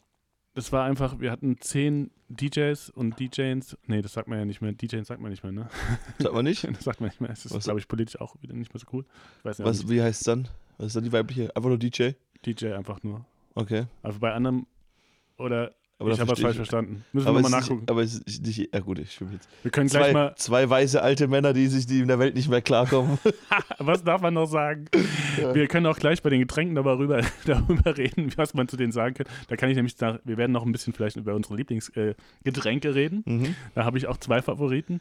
das 0.54 0.72
war 0.72 0.86
einfach, 0.86 1.20
wir 1.20 1.32
hatten 1.32 1.58
zehn 1.60 2.12
DJs 2.30 2.90
und 2.92 3.20
DJs, 3.20 3.78
nee, 3.88 4.02
das 4.02 4.14
sagt 4.14 4.28
man 4.28 4.38
ja 4.38 4.46
nicht 4.46 4.62
mehr, 4.62 4.72
DJs 4.72 5.08
sagt 5.08 5.22
man 5.22 5.32
nicht 5.32 5.44
mehr, 5.44 5.52
ne? 5.52 5.70
Sag 6.20 6.34
mal 6.34 6.44
nicht. 6.44 6.64
Das 6.74 6.84
sagt 6.84 7.02
man 7.02 7.10
nicht 7.10 7.22
mehr. 7.22 7.32
Es 7.32 7.46
ist, 7.46 7.64
glaube 7.64 7.80
ich, 7.80 7.88
politisch 7.88 8.20
auch 8.20 8.36
wieder 8.42 8.54
nicht 8.54 8.74
mehr 8.74 8.80
so 8.80 8.88
cool. 8.94 9.06
Weiß 9.44 9.60
Was, 9.60 9.90
wie 9.90 10.02
heißt 10.02 10.22
es 10.22 10.26
dann? 10.26 10.48
Was 10.78 10.88
ist 10.88 10.96
dann 10.96 11.04
die 11.04 11.12
weibliche? 11.12 11.56
Einfach 11.56 11.70
nur 11.70 11.78
DJ? 11.78 12.12
nicht, 12.46 12.62
DJ 12.62 12.74
einfach 12.74 13.02
nur. 13.04 13.26
Okay. 13.56 13.86
Also 14.02 14.20
bei 14.20 14.34
anderen, 14.34 14.66
oder 15.38 15.74
Aber 16.00 16.12
ich 16.12 16.19
habe 16.19 16.31
was 16.31 16.40
verstehe 16.40 16.45
falsch 16.45 16.56
verstanden. 16.57 17.06
Müssen 17.13 17.28
Aber 17.28 17.38
wir 17.38 17.44
mal 17.44 17.50
nachgucken. 17.50 17.81
Nicht, 17.81 17.92
aber 17.92 18.01
es 18.01 18.18
ist 18.19 18.45
nicht, 18.45 18.74
ja 18.74 18.80
gut, 18.80 19.00
ich 19.00 19.13
schwimme 19.13 19.34
jetzt. 19.34 19.48
wir 19.62 19.72
können 19.72 19.88
gleich 19.88 20.04
Zwei, 20.04 20.13
mal, 20.13 20.36
zwei 20.36 20.69
weiße 20.69 21.01
alte 21.01 21.28
Männer, 21.28 21.54
die 21.54 21.68
sich 21.68 21.86
die 21.86 22.00
in 22.00 22.07
der 22.07 22.19
Welt 22.19 22.36
nicht 22.36 22.50
mehr 22.50 22.62
klarkommen. 22.62 23.19
was 23.78 24.04
darf 24.04 24.22
man 24.22 24.34
noch 24.34 24.48
sagen? 24.48 24.86
Ja. 25.40 25.54
Wir 25.54 25.68
können 25.68 25.86
auch 25.86 25.98
gleich 25.98 26.22
bei 26.22 26.30
den 26.30 26.40
Getränken 26.40 26.75
darüber, 26.75 27.22
darüber 27.45 27.95
reden, 27.95 28.31
was 28.36 28.54
man 28.54 28.68
zu 28.68 28.75
denen 28.75 28.92
sagen 28.92 29.13
kann. 29.13 29.28
Da 29.48 29.56
kann 29.56 29.69
ich 29.69 29.75
nämlich, 29.75 29.98
nach, 30.00 30.19
wir 30.24 30.38
werden 30.38 30.51
noch 30.51 30.66
ein 30.66 30.72
bisschen 30.72 30.94
vielleicht 30.94 31.16
über 31.16 31.36
unsere 31.36 31.56
Lieblingsgetränke 31.56 32.88
äh, 32.90 32.92
reden. 32.92 33.24
mhm. 33.25 33.56
Da 33.75 33.86
habe 33.86 33.98
ich 33.98 34.07
auch 34.07 34.18
zwei 34.18 34.42
Favoriten. 34.42 35.00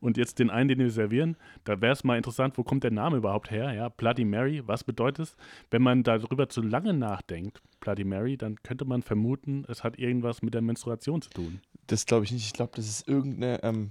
Und 0.00 0.18
jetzt 0.18 0.38
den 0.38 0.50
einen, 0.50 0.68
den 0.68 0.78
wir 0.78 0.90
servieren. 0.90 1.36
Da 1.64 1.80
wäre 1.80 1.94
es 1.94 2.04
mal 2.04 2.18
interessant, 2.18 2.58
wo 2.58 2.62
kommt 2.62 2.84
der 2.84 2.90
Name 2.90 3.16
überhaupt 3.16 3.50
her? 3.50 3.72
Ja, 3.72 3.88
Bloody 3.88 4.26
Mary, 4.26 4.62
was 4.66 4.84
bedeutet 4.84 5.26
es? 5.26 5.36
Wenn 5.70 5.80
man 5.82 6.02
darüber 6.02 6.48
zu 6.50 6.60
lange 6.60 6.92
nachdenkt, 6.92 7.62
Bloody 7.84 8.04
Mary, 8.04 8.36
dann 8.38 8.56
könnte 8.62 8.86
man 8.86 9.02
vermuten, 9.02 9.64
es 9.68 9.84
hat 9.84 9.98
irgendwas 9.98 10.40
mit 10.40 10.54
der 10.54 10.62
Menstruation 10.62 11.20
zu 11.20 11.28
tun. 11.28 11.60
Das 11.86 12.06
glaube 12.06 12.24
ich 12.24 12.32
nicht. 12.32 12.46
Ich 12.46 12.54
glaube, 12.54 12.72
das 12.74 12.88
ist 12.88 13.06
irgendeine. 13.06 13.62
Ähm, 13.62 13.90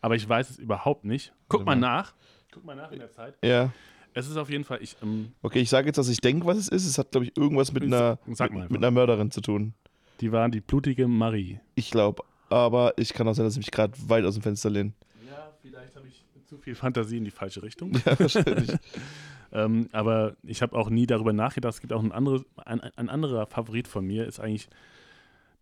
Aber 0.00 0.16
ich 0.16 0.28
weiß 0.28 0.50
es 0.50 0.58
überhaupt 0.58 1.04
nicht. 1.04 1.32
Guck 1.48 1.60
mal 1.60 1.68
Warte 1.68 1.80
nach. 1.80 2.14
Guck 2.52 2.64
mal 2.64 2.74
nach 2.74 2.90
in 2.90 2.98
der 2.98 3.10
Zeit. 3.12 3.38
ja. 3.44 3.72
Es 4.14 4.26
ist 4.28 4.36
auf 4.36 4.50
jeden 4.50 4.64
Fall, 4.64 4.78
ich, 4.82 4.96
ähm, 5.00 5.30
Okay, 5.42 5.60
ich 5.60 5.70
sage 5.70 5.86
jetzt, 5.86 5.96
dass 5.96 6.08
ich 6.08 6.18
denke, 6.20 6.44
was 6.46 6.56
es 6.56 6.66
ist. 6.68 6.86
Es 6.86 6.98
hat, 6.98 7.12
glaube 7.12 7.26
ich, 7.26 7.36
irgendwas 7.36 7.72
mit 7.72 7.84
einer, 7.84 8.18
mal 8.26 8.48
mit, 8.50 8.70
mit 8.70 8.78
einer 8.78 8.90
Mörderin 8.90 9.30
zu 9.30 9.40
tun. 9.40 9.74
die 10.20 10.32
war 10.32 10.48
die 10.48 10.60
blutige 10.60 11.06
Marie. 11.06 11.60
Ich 11.76 11.90
glaube. 11.92 12.24
Aber 12.48 12.94
ich 12.96 13.12
kann 13.12 13.28
auch 13.28 13.34
sein, 13.34 13.44
dass 13.44 13.52
ich 13.54 13.58
mich 13.58 13.70
gerade 13.70 13.92
weit 14.08 14.24
aus 14.24 14.34
dem 14.34 14.42
Fenster 14.42 14.70
lehne. 14.70 14.92
Ja, 15.28 15.52
vielleicht 15.62 15.94
habe 15.94 16.08
ich 16.08 16.24
zu 16.46 16.56
viel 16.58 16.74
Fantasie 16.74 17.18
in 17.18 17.24
die 17.26 17.30
falsche 17.30 17.62
Richtung. 17.62 17.92
Ja, 18.04 18.18
wahrscheinlich. 18.18 18.70
Ähm, 19.52 19.88
aber 19.92 20.36
ich 20.42 20.62
habe 20.62 20.76
auch 20.76 20.90
nie 20.90 21.06
darüber 21.06 21.32
nachgedacht. 21.32 21.74
Es 21.74 21.80
gibt 21.80 21.92
auch 21.92 22.02
ein, 22.02 22.12
anderes, 22.12 22.44
ein, 22.64 22.80
ein 22.80 23.08
anderer 23.08 23.46
Favorit 23.46 23.88
von 23.88 24.06
mir, 24.06 24.26
ist 24.26 24.40
eigentlich, 24.40 24.68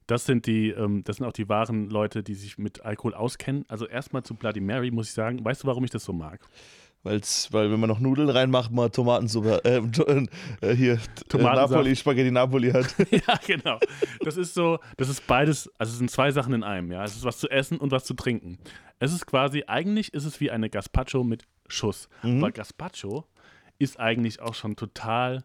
das 0.07 0.25
sind 0.25 0.47
die, 0.47 0.71
ähm, 0.71 1.03
das 1.05 1.17
sind 1.17 1.27
auch 1.27 1.33
die 1.33 1.49
wahren 1.49 1.91
Leute, 1.91 2.23
die 2.23 2.35
sich 2.35 2.59
mit 2.59 2.85
Alkohol 2.85 3.15
auskennen. 3.15 3.65
Also 3.69 3.87
erstmal 3.87 4.23
zu 4.23 4.35
Bloody 4.35 4.61
Mary 4.61 4.91
muss 4.91 5.09
ich 5.09 5.15
sagen, 5.15 5.45
weißt 5.45 5.63
du, 5.65 5.67
warum 5.67 5.85
ich 5.85 5.91
das 5.91 6.05
so 6.05 6.13
mag? 6.13 6.41
Weil's, 7.07 7.53
weil 7.53 7.71
wenn 7.71 7.79
man 7.79 7.89
noch 7.89 8.01
Nudeln 8.01 8.29
reinmacht, 8.29 8.73
mal 8.73 8.91
Tomatensuppe, 8.91 9.65
äh, 9.65 9.81
äh, 10.61 10.75
hier, 10.75 10.95
äh, 10.95 10.99
Tomatensaft. 11.29 11.71
Napoli, 11.71 11.95
Spaghetti 11.95 12.31
Napoli 12.33 12.73
hat. 12.73 12.95
ja, 13.11 13.39
genau. 13.47 13.79
Das 14.21 14.37
ist 14.37 14.55
so, 14.55 14.81
das 14.97 15.09
ist 15.09 15.25
beides, 15.27 15.71
also 15.79 15.93
es 15.93 15.99
sind 15.99 16.11
zwei 16.11 16.33
Sachen 16.33 16.53
in 16.53 16.65
einem, 16.65 16.91
ja. 16.91 17.05
Es 17.05 17.15
ist 17.15 17.25
was 17.25 17.39
zu 17.39 17.49
essen 17.49 17.79
und 17.79 17.93
was 17.93 18.05
zu 18.05 18.15
trinken. 18.15 18.59
Es 18.99 19.13
ist 19.13 19.25
quasi, 19.27 19.63
eigentlich 19.69 20.15
ist 20.15 20.25
es 20.25 20.41
wie 20.41 20.51
eine 20.51 20.69
Gazpacho 20.69 21.23
mit 21.23 21.45
Schuss. 21.69 22.09
Mhm. 22.25 22.39
Aber 22.39 22.51
Gazpacho 22.51 23.25
ist 23.79 23.99
eigentlich 24.01 24.41
auch 24.41 24.55
schon 24.55 24.77
total 24.77 25.45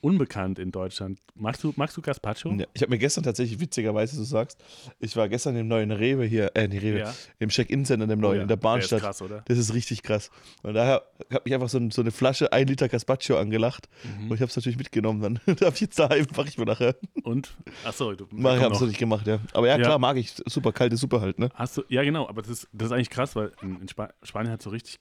unbekannt 0.00 0.60
in 0.60 0.70
Deutschland. 0.70 1.18
Magst 1.34 1.64
du, 1.64 1.72
magst 1.74 1.96
du 1.96 2.00
Gazpacho? 2.02 2.52
Ja, 2.52 2.66
ich 2.72 2.82
habe 2.82 2.90
mir 2.90 2.98
gestern 2.98 3.24
tatsächlich, 3.24 3.58
witzigerweise, 3.58 4.16
du 4.16 4.22
sagst, 4.22 4.62
ich 5.00 5.16
war 5.16 5.28
gestern 5.28 5.56
im 5.56 5.66
neuen 5.66 5.90
Rewe 5.90 6.24
hier, 6.24 6.52
äh, 6.54 6.68
nee, 6.68 6.78
Rewe, 6.78 7.00
Ja. 7.00 7.14
im 7.40 7.48
Check-In-Center, 7.48 8.06
dem 8.06 8.20
neuen, 8.20 8.32
Oh 8.32 8.36
ja, 8.36 8.42
in 8.42 8.48
der 8.48 8.54
Bahnstadt. 8.56 8.98
ist 8.98 9.04
krass, 9.04 9.22
oder? 9.22 9.42
Das 9.48 9.58
ist 9.58 9.74
richtig 9.74 10.04
krass. 10.04 10.30
Und 10.62 10.74
daher 10.74 11.02
habe 11.32 11.42
ich 11.46 11.52
einfach 11.52 11.68
so, 11.68 11.78
ein- 11.78 11.90
so 11.90 12.00
eine 12.02 12.12
Flasche 12.12 12.52
1 12.52 12.68
Liter 12.70 12.88
Gazpacho 12.88 13.36
angelacht. 13.38 13.88
Mhm. 14.04 14.30
Und 14.30 14.34
ich 14.36 14.40
habe 14.40 14.50
es 14.50 14.54
natürlich 14.56 14.78
mitgenommen 14.78 15.20
dann. 15.20 15.40
da 15.58 15.66
habe 15.66 15.74
ich 15.74 15.80
jetzt 15.80 15.98
daheim, 15.98 16.26
mache 16.36 16.46
ich 16.48 16.58
mir 16.58 16.66
nachher. 16.66 16.94
Und, 17.24 17.56
achso, 17.84 18.14
du 18.14 18.28
Mach, 18.30 18.54
ich 18.56 18.62
habe 18.62 18.74
es 18.76 18.80
noch. 18.80 18.86
nicht 18.86 18.98
gemacht, 19.00 19.26
ja. 19.26 19.40
Aber 19.52 19.66
ja, 19.66 19.78
klar, 19.78 19.98
mag 19.98 20.16
ich. 20.16 20.32
Super, 20.46 20.70
kalte 20.70 20.96
Suppe 20.96 21.20
halt, 21.20 21.40
ne? 21.40 21.48
Hast 21.54 21.76
du, 21.76 21.82
ja, 21.88 22.04
genau, 22.04 22.28
aber 22.28 22.42
das 22.42 22.52
ist, 22.52 22.68
das 22.72 22.86
ist 22.86 22.92
eigentlich 22.92 23.10
krass, 23.10 23.34
weil 23.34 23.50
in, 23.62 23.80
in 23.80 23.88
Spa 23.88 24.10
Spanien 24.22 24.52
hat 24.52 24.62
so 24.62 24.70
richtig 24.70 25.00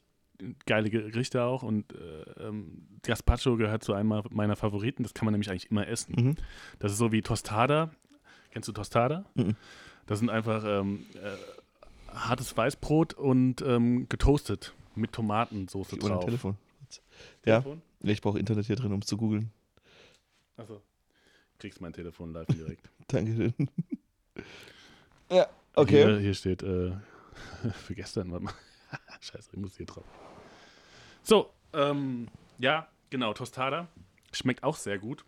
geile 0.65 0.89
Gerichte 0.89 1.44
auch 1.44 1.63
und 1.63 1.94
äh, 1.94 2.48
ähm, 2.48 2.88
Gazpacho 3.03 3.58
gehört 3.58 3.84
zu 3.84 3.94
einem 3.94 4.22
meiner 4.29 4.56
Favoriten. 4.56 5.03
Das 5.03 5.13
kann 5.13 5.25
man 5.25 5.34
nämlich 5.34 5.50
eigentlich 5.50 5.72
immer 5.72 5.88
essen. 5.88 6.15
Mhm. 6.17 6.36
Das 6.79 6.91
ist 6.91 6.98
so 6.98 7.12
wie 7.12 7.22
Tostada. 7.22 7.91
Kennst 8.51 8.67
du 8.70 8.74
Tostada? 8.74 9.25
Mhm. 9.36 9.56
Das 10.06 10.20
sind 10.20 10.29
einfach 10.29 10.63
ähm, 10.65 11.06
äh, 11.15 12.15
hartes 12.15 12.56
Weißbrot 12.56 13.13
und 13.13 13.62
ähm, 13.62 14.08
getoastet 14.10 14.74
mit 14.96 15.12
Tomatensauce 15.12 15.94
Ohne 15.94 16.01
drauf. 16.01 16.25
Telefon. 16.25 16.58
Ja, 17.46 17.62
Telefon? 17.62 17.82
ich 18.01 18.22
brauche 18.22 18.39
Internet 18.39 18.65
hier 18.65 18.75
drin, 18.75 18.94
um 18.94 19.00
es 19.00 19.08
zu 19.08 19.17
googeln. 19.17 19.51
Also, 20.56 20.82
kriegst 21.60 21.82
mein 21.82 21.94
Telefon 21.94 22.34
live 22.34 22.48
direkt. 22.48 22.89
Dankeschön. 23.08 23.53
ja, 25.32 25.48
okay. 25.75 26.06
Hier, 26.06 26.20
hier 26.20 26.34
steht, 26.34 26.63
äh, 26.63 26.94
für 27.74 27.96
gestern, 27.96 28.32
warte 28.32 28.46
mal. 28.46 28.53
Scheiße, 29.20 29.50
ich 29.54 29.60
muss 29.60 29.78
hier 29.78 29.86
drauf. 29.86 30.06
So, 31.24 31.52
ähm, 31.74 32.28
ja, 32.60 32.88
genau, 33.10 33.34
Tostada. 33.34 33.88
Schmeckt 34.32 34.64
auch 34.64 34.76
sehr 34.76 34.98
gut. 34.98 35.26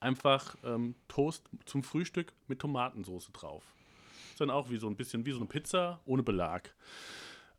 Einfach 0.00 0.56
ähm, 0.64 0.94
Toast 1.08 1.48
zum 1.64 1.82
Frühstück 1.82 2.32
mit 2.46 2.60
Tomatensauce 2.60 3.30
drauf. 3.32 3.64
Ist 4.30 4.40
dann 4.40 4.50
auch 4.50 4.70
wie 4.70 4.76
so 4.76 4.86
ein 4.86 4.96
bisschen 4.96 5.26
wie 5.26 5.32
so 5.32 5.38
eine 5.38 5.46
Pizza 5.46 6.00
ohne 6.04 6.22
Belag. 6.22 6.74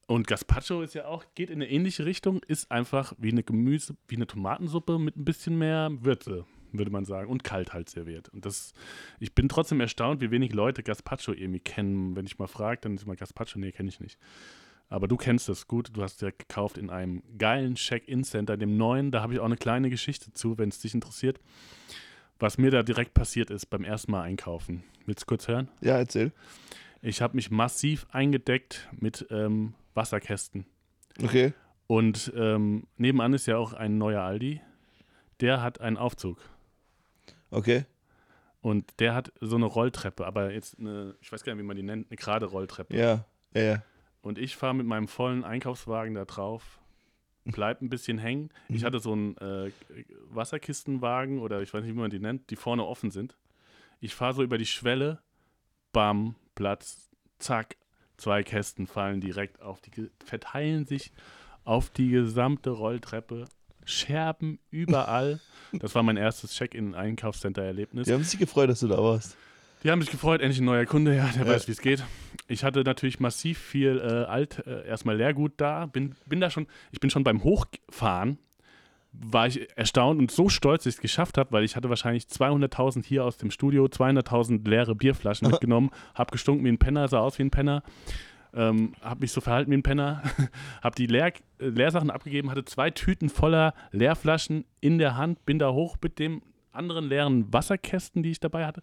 Und 0.07 0.25
Gazpacho 0.25 0.81
ist 0.81 0.95
ja 0.95 1.05
auch, 1.05 1.23
geht 1.35 1.51
in 1.51 1.57
eine 1.57 1.69
ähnliche 1.69 2.03
Richtung, 2.03 2.41
ist 2.47 2.71
einfach 2.71 3.13
wie 3.19 3.31
eine 3.31 3.43
Gemüse, 3.43 3.95
wie 4.07 4.15
eine 4.15 4.25
Tomatensuppe 4.25 4.97
mit 4.97 5.15
ein 5.15 5.23
bisschen 5.23 5.55
mehr 5.57 5.91
Würze, 6.01 6.45
würde 6.71 6.89
man 6.89 7.05
sagen. 7.05 7.29
Und 7.29 7.43
kalt 7.43 7.73
halt 7.73 7.89
serviert. 7.89 8.29
Und 8.29 8.43
das, 8.45 8.73
ich 9.19 9.35
bin 9.35 9.49
trotzdem 9.49 9.81
erstaunt, 9.81 10.21
wie 10.21 10.31
wenig 10.31 10.53
Leute 10.53 10.81
Gazpacho 10.81 11.33
irgendwie 11.33 11.59
kennen. 11.59 12.15
Wenn 12.15 12.25
ich 12.25 12.39
mal 12.39 12.47
frage, 12.47 12.81
dann 12.81 12.95
ist 12.95 13.03
immer 13.03 13.15
Gazpacho, 13.15 13.59
nee, 13.59 13.71
kenne 13.71 13.89
ich 13.89 13.99
nicht. 13.99 14.17
Aber 14.89 15.07
du 15.07 15.17
kennst 15.17 15.47
das 15.47 15.67
gut, 15.67 15.89
du 15.93 16.01
hast 16.01 16.21
ja 16.21 16.31
gekauft 16.31 16.77
in 16.77 16.89
einem 16.89 17.21
geilen 17.37 17.75
Check-In-Center, 17.75 18.57
dem 18.57 18.75
neuen. 18.75 19.11
Da 19.11 19.21
habe 19.21 19.33
ich 19.33 19.39
auch 19.39 19.45
eine 19.45 19.57
kleine 19.57 19.89
Geschichte 19.89 20.33
zu, 20.33 20.57
wenn 20.57 20.69
es 20.69 20.79
dich 20.79 20.95
interessiert. 20.95 21.39
Was 22.39 22.57
mir 22.57 22.71
da 22.71 22.81
direkt 22.81 23.13
passiert 23.13 23.51
ist 23.51 23.67
beim 23.67 23.83
ersten 23.83 24.11
Mal 24.11 24.23
einkaufen. 24.23 24.83
Willst 25.05 25.23
du 25.23 25.25
kurz 25.27 25.47
hören? 25.47 25.69
Ja, 25.81 25.97
erzähl. 25.97 26.31
Ich 27.01 27.21
habe 27.21 27.35
mich 27.35 27.51
massiv 27.51 28.07
eingedeckt 28.11 28.89
mit 28.91 29.27
ähm, 29.29 29.73
Wasserkästen. 29.93 30.65
Okay. 31.21 31.53
Und 31.87 32.31
ähm, 32.35 32.87
nebenan 32.97 33.33
ist 33.33 33.45
ja 33.45 33.57
auch 33.57 33.73
ein 33.73 33.97
neuer 33.97 34.21
Aldi. 34.21 34.61
Der 35.39 35.61
hat 35.61 35.81
einen 35.81 35.97
Aufzug. 35.97 36.39
Okay. 37.51 37.85
Und 38.61 38.99
der 38.99 39.15
hat 39.15 39.31
so 39.39 39.55
eine 39.55 39.65
Rolltreppe, 39.65 40.25
aber 40.25 40.51
jetzt 40.51 40.79
eine, 40.79 41.15
ich 41.21 41.31
weiß 41.31 41.43
gar 41.43 41.53
nicht, 41.53 41.61
wie 41.63 41.67
man 41.67 41.77
die 41.77 41.83
nennt, 41.83 42.09
eine 42.09 42.17
gerade 42.17 42.45
Rolltreppe. 42.45 42.95
Ja, 42.95 43.25
ja, 43.53 43.61
ja. 43.61 43.83
Und 44.21 44.37
ich 44.37 44.55
fahre 44.55 44.75
mit 44.75 44.85
meinem 44.85 45.07
vollen 45.07 45.43
Einkaufswagen 45.43 46.13
da 46.13 46.25
drauf, 46.25 46.79
bleib 47.45 47.81
ein 47.81 47.89
bisschen 47.89 48.17
hängen. 48.17 48.49
Ich 48.67 48.83
hatte 48.83 48.99
so 48.99 49.13
einen 49.13 49.37
äh, 49.37 49.71
Wasserkistenwagen 50.29 51.39
oder 51.39 51.61
ich 51.61 51.73
weiß 51.73 51.83
nicht, 51.83 51.95
wie 51.95 51.99
man 51.99 52.11
die 52.11 52.19
nennt, 52.19 52.49
die 52.49 52.55
vorne 52.55 52.85
offen 52.85 53.11
sind. 53.11 53.37
Ich 53.99 54.15
fahre 54.15 54.33
so 54.33 54.43
über 54.43 54.57
die 54.57 54.65
Schwelle, 54.65 55.19
bam, 55.91 56.35
Platz, 56.55 57.09
zack, 57.39 57.77
zwei 58.17 58.43
Kästen 58.43 58.87
fallen 58.87 59.21
direkt 59.21 59.61
auf 59.61 59.81
die, 59.81 60.09
verteilen 60.25 60.85
sich 60.85 61.11
auf 61.63 61.89
die 61.89 62.09
gesamte 62.09 62.71
Rolltreppe, 62.71 63.45
Scherben 63.85 64.59
überall. 64.69 65.39
Das 65.71 65.93
war 65.93 66.01
mein 66.01 66.17
erstes 66.17 66.53
Check-in-Einkaufscenter-Erlebnis. 66.55 68.07
Die 68.07 68.13
haben 68.13 68.23
sich 68.23 68.39
gefreut, 68.39 68.71
dass 68.71 68.79
du 68.79 68.87
da 68.87 68.97
warst. 68.97 69.37
Die 69.83 69.91
haben 69.91 70.01
sich 70.01 70.11
gefreut, 70.11 70.41
endlich 70.41 70.59
ein 70.59 70.65
neuer 70.65 70.85
Kunde, 70.85 71.15
ja, 71.15 71.27
der 71.27 71.45
Ja. 71.45 71.53
weiß, 71.53 71.67
wie 71.67 71.71
es 71.71 71.81
geht. 71.81 72.03
Ich 72.47 72.63
hatte 72.63 72.83
natürlich 72.83 73.19
massiv 73.19 73.57
viel 73.59 73.99
äh, 73.99 74.25
alt, 74.29 74.63
äh, 74.67 74.85
erstmal 74.87 75.15
Leergut 75.15 75.53
da, 75.57 75.85
bin, 75.85 76.15
bin 76.25 76.41
da 76.41 76.49
schon, 76.49 76.67
ich 76.91 76.99
bin 76.99 77.09
schon 77.09 77.23
beim 77.23 77.43
Hochfahren, 77.43 78.37
war 79.13 79.47
ich 79.47 79.67
erstaunt 79.77 80.19
und 80.19 80.31
so 80.31 80.49
stolz, 80.49 80.83
dass 80.83 80.93
ich 80.93 80.97
es 80.97 81.01
geschafft 81.01 81.37
habe, 81.37 81.51
weil 81.51 81.63
ich 81.63 81.75
hatte 81.75 81.89
wahrscheinlich 81.89 82.25
200.000 82.25 83.05
hier 83.05 83.23
aus 83.23 83.37
dem 83.37 83.51
Studio, 83.51 83.85
200.000 83.85 84.67
leere 84.67 84.95
Bierflaschen 84.95 85.47
mitgenommen, 85.51 85.91
habe 86.13 86.31
gestunken 86.31 86.65
wie 86.65 86.69
ein 86.69 86.77
Penner, 86.77 87.07
sah 87.07 87.19
aus 87.19 87.39
wie 87.39 87.43
ein 87.43 87.51
Penner, 87.51 87.83
ähm, 88.53 88.93
habe 89.01 89.21
mich 89.21 89.31
so 89.31 89.39
verhalten 89.41 89.71
wie 89.71 89.77
ein 89.77 89.83
Penner, 89.83 90.23
habe 90.83 90.95
die 90.95 91.07
Leer, 91.07 91.27
äh, 91.59 91.67
Leersachen 91.67 92.09
abgegeben, 92.11 92.51
hatte 92.51 92.65
zwei 92.65 92.89
Tüten 92.91 93.29
voller 93.29 93.73
Leerflaschen 93.91 94.65
in 94.81 94.97
der 94.97 95.15
Hand, 95.15 95.45
bin 95.45 95.57
da 95.57 95.71
hoch 95.71 95.95
mit 96.03 96.19
dem 96.19 96.41
anderen 96.71 97.07
leeren 97.07 97.51
Wasserkästen, 97.53 98.23
die 98.23 98.31
ich 98.31 98.39
dabei 98.39 98.65
hatte. 98.65 98.81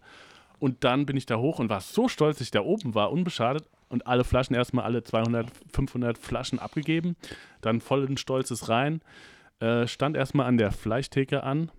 Und 0.59 0.83
dann 0.83 1.05
bin 1.05 1.17
ich 1.17 1.25
da 1.25 1.37
hoch 1.37 1.59
und 1.59 1.69
war 1.69 1.81
so 1.81 2.07
stolz, 2.07 2.37
dass 2.37 2.47
ich 2.47 2.51
da 2.51 2.61
oben 2.61 2.95
war, 2.95 3.11
unbeschadet. 3.11 3.69
Und 3.89 4.05
alle 4.05 4.23
Flaschen 4.23 4.55
erstmal 4.55 4.85
alle 4.85 5.03
200, 5.03 5.47
500 5.71 6.17
Flaschen 6.17 6.59
abgegeben. 6.59 7.15
Dann 7.61 7.79
vollen 7.79 8.17
Stolzes 8.17 8.67
rein. 8.67 9.01
Äh, 9.59 9.87
stand 9.87 10.17
erstmal 10.17 10.45
an 10.45 10.57
der 10.57 10.71
Fleischtheke 10.71 11.43
an, 11.43 11.71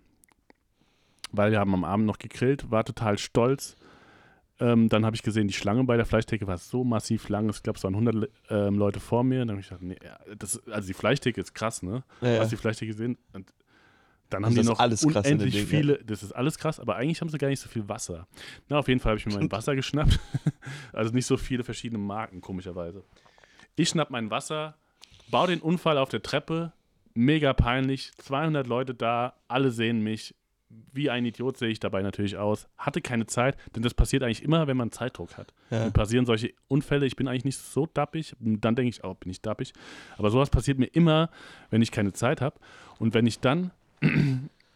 weil 1.31 1.53
wir 1.53 1.61
haben 1.61 1.75
am 1.75 1.85
Abend 1.85 2.07
noch 2.07 2.19
gegrillt, 2.19 2.71
war 2.71 2.85
total 2.85 3.19
stolz. 3.19 3.77
Ähm, 4.59 4.89
dann 4.89 5.07
habe 5.07 5.15
ich 5.15 5.23
gesehen, 5.23 5.47
die 5.47 5.55
Schlange 5.55 5.85
bei 5.85 5.97
der 5.97 6.07
Fleischtheke 6.07 6.49
war 6.49 6.59
so 6.59 6.83
massiv 6.83 7.29
lang. 7.29 7.49
Ich 7.51 7.63
glaube, 7.63 7.77
es 7.77 7.85
waren 7.85 7.95
100 7.95 8.29
ähm, 8.51 8.75
Leute 8.75 8.99
vor 8.99 9.23
mir. 9.23 9.41
Dann 9.41 9.51
habe 9.51 9.61
ich 9.61 9.69
gedacht, 9.69 9.85
nee, 9.85 9.99
das, 10.37 10.61
also 10.69 10.89
die 10.89 10.95
Fleischtheke 10.95 11.41
ist 11.41 11.55
krass, 11.55 11.83
ne? 11.83 12.03
Ja. 12.21 12.41
Hast 12.41 12.51
du 12.51 12.57
die 12.57 12.61
Fleischtheke 12.61 12.91
gesehen? 12.91 13.17
Und 13.33 13.53
dann 14.31 14.45
haben 14.45 14.51
die 14.51 14.57
das 14.57 14.67
ist 14.67 14.71
noch 14.71 14.79
alles 14.79 15.05
unendlich 15.05 15.55
Ding, 15.55 15.63
ja. 15.63 15.69
viele, 15.69 16.05
das 16.05 16.23
ist 16.23 16.33
alles 16.33 16.59
krass, 16.59 16.81
aber 16.81 16.97
eigentlich 16.97 17.21
haben 17.21 17.29
sie 17.29 17.39
gar 17.39 17.49
nicht 17.49 17.61
so 17.61 17.69
viel 17.69 17.89
Wasser. 17.89 18.27
Na, 18.69 18.79
auf 18.79 18.89
jeden 18.89 19.01
Fall 19.01 19.11
habe 19.11 19.19
ich 19.19 19.27
mir 19.27 19.35
mein 19.35 19.51
Wasser 19.53 19.75
geschnappt. 19.75 20.19
also 20.93 21.13
nicht 21.13 21.27
so 21.27 21.37
viele 21.37 21.65
verschiedene 21.65 21.99
Marken, 21.99 22.41
komischerweise. 22.41 23.05
Ich 23.77 23.89
schnapp 23.89 24.11
mein 24.11 24.31
Wasser, 24.31 24.77
baue 25.31 25.49
den 25.49 25.61
Unfall 25.61 25.99
auf 25.99 26.09
der 26.09 26.23
Treppe, 26.23 26.73
mega 27.15 27.53
peinlich, 27.53 28.13
200 28.19 28.67
Leute 28.67 28.95
da, 28.95 29.35
alle 29.49 29.71
sehen 29.71 30.03
mich. 30.03 30.35
Wie 30.93 31.09
ein 31.09 31.25
Idiot 31.25 31.57
sehe 31.57 31.71
ich 31.71 31.81
dabei 31.81 32.03
natürlich 32.03 32.37
aus. 32.37 32.69
Hatte 32.77 33.01
keine 33.01 33.25
Zeit, 33.25 33.57
denn 33.75 33.83
das 33.83 33.95
passiert 33.95 34.23
eigentlich 34.23 34.43
immer, 34.43 34.67
wenn 34.67 34.77
man 34.77 34.93
Zeitdruck 34.93 35.39
hat. 35.39 35.55
Ja. 35.71 35.89
Passieren 35.89 36.27
solche 36.27 36.53
Unfälle. 36.69 37.07
Ich 37.07 37.17
bin 37.17 37.27
eigentlich 37.27 37.47
nicht 37.47 37.57
so 37.57 37.87
dappig. 37.87 38.37
Dann 38.39 38.77
denke 38.77 38.91
ich, 38.91 39.03
oh, 39.03 39.15
bin 39.15 39.31
ich 39.31 39.41
dappig. 39.41 39.73
Aber 40.19 40.31
sowas 40.31 40.51
passiert 40.51 40.79
mir 40.79 40.87
immer, 40.87 41.31
wenn 41.71 41.81
ich 41.81 41.91
keine 41.91 42.13
Zeit 42.13 42.43
habe. 42.43 42.61
Und 42.99 43.15
wenn 43.15 43.27
ich 43.27 43.41
dann 43.41 43.71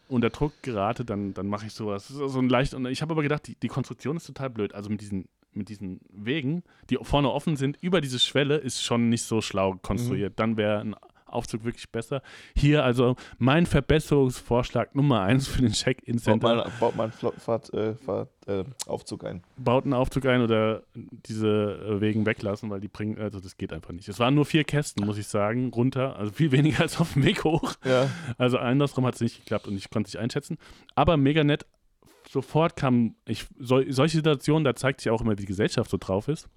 unter 0.07 0.29
Druck 0.29 0.53
gerate, 0.61 1.05
dann, 1.05 1.33
dann 1.33 1.47
mache 1.47 1.67
ich 1.67 1.73
sowas. 1.73 2.07
So 2.07 2.27
so 2.27 2.39
ein 2.39 2.49
leicht. 2.49 2.73
Und 2.73 2.85
ich 2.85 3.01
habe 3.01 3.13
aber 3.13 3.23
gedacht, 3.23 3.47
die, 3.47 3.55
die 3.55 3.67
Konstruktion 3.67 4.17
ist 4.17 4.27
total 4.27 4.49
blöd. 4.49 4.73
Also 4.73 4.89
mit 4.89 5.01
diesen, 5.01 5.27
mit 5.53 5.69
diesen 5.69 6.01
Wegen, 6.11 6.63
die 6.89 6.97
vorne 7.01 7.31
offen 7.31 7.55
sind, 7.55 7.77
über 7.81 8.01
diese 8.01 8.19
Schwelle 8.19 8.57
ist 8.57 8.83
schon 8.83 9.09
nicht 9.09 9.23
so 9.23 9.41
schlau 9.41 9.75
konstruiert. 9.81 10.39
Dann 10.39 10.57
wäre 10.57 10.79
ein 10.79 10.95
Aufzug 11.33 11.63
wirklich 11.63 11.89
besser. 11.89 12.21
Hier 12.55 12.83
also 12.83 13.15
mein 13.37 13.65
Verbesserungsvorschlag 13.65 14.95
Nummer 14.95 15.21
eins 15.21 15.47
für 15.47 15.61
den 15.61 15.71
Check-In-Center. 15.71 16.69
baut 16.79 16.95
mal 16.95 17.03
einen 17.03 17.33
Fahrt, 17.39 17.73
äh, 17.73 17.95
Fahrt, 17.95 18.29
äh, 18.47 18.63
Aufzug 18.87 19.25
ein. 19.25 19.43
baut 19.57 19.85
einen 19.85 19.93
Aufzug 19.93 20.25
ein 20.25 20.41
oder 20.41 20.83
diese 20.93 21.47
äh, 21.47 22.01
Wegen 22.01 22.25
weglassen, 22.25 22.69
weil 22.69 22.79
die 22.79 22.87
bringen, 22.87 23.17
also 23.19 23.39
das 23.39 23.57
geht 23.57 23.73
einfach 23.73 23.91
nicht. 23.91 24.07
Es 24.07 24.19
waren 24.19 24.35
nur 24.35 24.45
vier 24.45 24.63
Kästen, 24.63 25.05
muss 25.05 25.17
ich 25.17 25.27
sagen, 25.27 25.71
runter, 25.73 26.15
also 26.17 26.31
viel 26.31 26.51
weniger 26.51 26.79
als 26.81 26.99
auf 26.99 27.13
dem 27.13 27.23
Weg 27.23 27.43
hoch. 27.43 27.73
Ja. 27.83 28.09
Also 28.37 28.57
andersrum 28.57 29.05
hat 29.05 29.15
es 29.15 29.21
nicht 29.21 29.39
geklappt 29.39 29.67
und 29.67 29.75
ich 29.75 29.89
konnte 29.89 30.07
es 30.07 30.13
nicht 30.13 30.21
einschätzen. 30.21 30.57
Aber 30.95 31.17
mega 31.17 31.43
nett. 31.43 31.65
Sofort 32.29 32.75
kam, 32.75 33.15
ich, 33.25 33.45
sol, 33.59 33.85
solche 33.91 34.17
Situationen, 34.17 34.63
da 34.63 34.75
zeigt 34.75 35.01
sich 35.01 35.11
auch 35.11 35.21
immer, 35.21 35.33
wie 35.33 35.41
die 35.41 35.45
Gesellschaft 35.45 35.89
so 35.89 35.97
drauf 35.97 36.27
ist. 36.27 36.49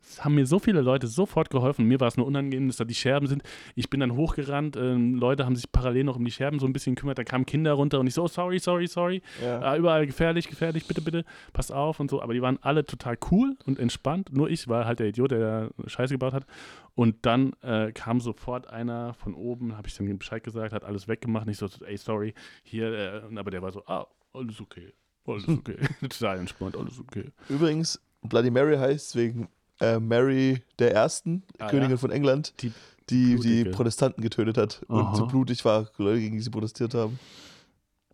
Es 0.00 0.24
haben 0.24 0.34
mir 0.34 0.46
so 0.46 0.58
viele 0.58 0.80
Leute 0.80 1.06
sofort 1.06 1.50
geholfen. 1.50 1.86
Mir 1.86 2.00
war 2.00 2.08
es 2.08 2.16
nur 2.16 2.26
unangenehm, 2.26 2.68
dass 2.68 2.76
da 2.76 2.84
die 2.84 2.94
Scherben 2.94 3.26
sind. 3.26 3.42
Ich 3.74 3.90
bin 3.90 4.00
dann 4.00 4.14
hochgerannt. 4.14 4.76
Ähm, 4.76 5.14
Leute 5.14 5.44
haben 5.44 5.56
sich 5.56 5.70
parallel 5.70 6.04
noch 6.04 6.16
um 6.16 6.24
die 6.24 6.30
Scherben 6.30 6.58
so 6.58 6.66
ein 6.66 6.72
bisschen 6.72 6.94
gekümmert. 6.94 7.18
Da 7.18 7.24
kamen 7.24 7.44
Kinder 7.46 7.72
runter 7.72 8.00
und 8.00 8.06
ich 8.06 8.14
so, 8.14 8.24
oh, 8.24 8.28
sorry, 8.28 8.58
sorry, 8.58 8.86
sorry. 8.86 9.22
Ja. 9.42 9.60
Ah, 9.60 9.76
überall 9.76 10.06
gefährlich, 10.06 10.48
gefährlich, 10.48 10.86
bitte, 10.86 11.00
bitte, 11.00 11.24
pass 11.52 11.70
auf 11.70 12.00
und 12.00 12.10
so. 12.10 12.22
Aber 12.22 12.34
die 12.34 12.42
waren 12.42 12.58
alle 12.62 12.84
total 12.84 13.18
cool 13.30 13.56
und 13.66 13.78
entspannt. 13.78 14.32
Nur 14.32 14.48
ich 14.48 14.68
war 14.68 14.84
halt 14.86 15.00
der 15.00 15.08
Idiot, 15.08 15.30
der 15.32 15.38
da 15.38 15.88
Scheiße 15.88 16.14
gebaut 16.14 16.32
hat. 16.32 16.46
Und 16.94 17.26
dann 17.26 17.52
äh, 17.62 17.92
kam 17.92 18.20
sofort 18.20 18.68
einer 18.68 19.12
von 19.14 19.34
oben, 19.34 19.76
habe 19.76 19.88
ich 19.88 19.94
dann 19.94 20.18
Bescheid 20.18 20.42
gesagt, 20.42 20.72
hat 20.72 20.84
alles 20.84 21.08
weggemacht. 21.08 21.46
Nicht 21.46 21.58
so, 21.58 21.68
ey, 21.84 21.96
sorry, 21.96 22.32
hier, 22.62 22.92
äh, 22.92 23.38
aber 23.38 23.50
der 23.50 23.60
war 23.60 23.70
so, 23.70 23.84
ah, 23.86 24.06
alles 24.32 24.60
okay, 24.60 24.92
alles 25.26 25.46
okay. 25.48 25.76
total 26.00 26.38
entspannt, 26.38 26.76
alles 26.76 26.98
okay. 26.98 27.32
Übrigens, 27.48 28.00
Bloody 28.22 28.50
Mary 28.50 28.76
heißt 28.76 29.14
wegen 29.16 29.48
äh, 29.80 29.98
Mary 29.98 30.62
der 30.78 30.92
Ersten, 30.94 31.42
Ah, 31.58 31.68
Königin 31.68 31.92
ja. 31.92 31.96
von 31.96 32.10
England, 32.10 32.54
Die 32.62 32.72
die 33.08 33.36
die. 33.38 33.64
Protestanten 33.66 34.20
getötet 34.22 34.58
hat 34.58 34.84
Aha. 34.88 35.10
und 35.10 35.16
so 35.16 35.26
blutig 35.26 35.64
war, 35.64 35.88
Leute, 35.96 36.20
gegen 36.20 36.36
die 36.36 36.42
sie 36.42 36.50
protestiert 36.50 36.92
haben. 36.94 37.18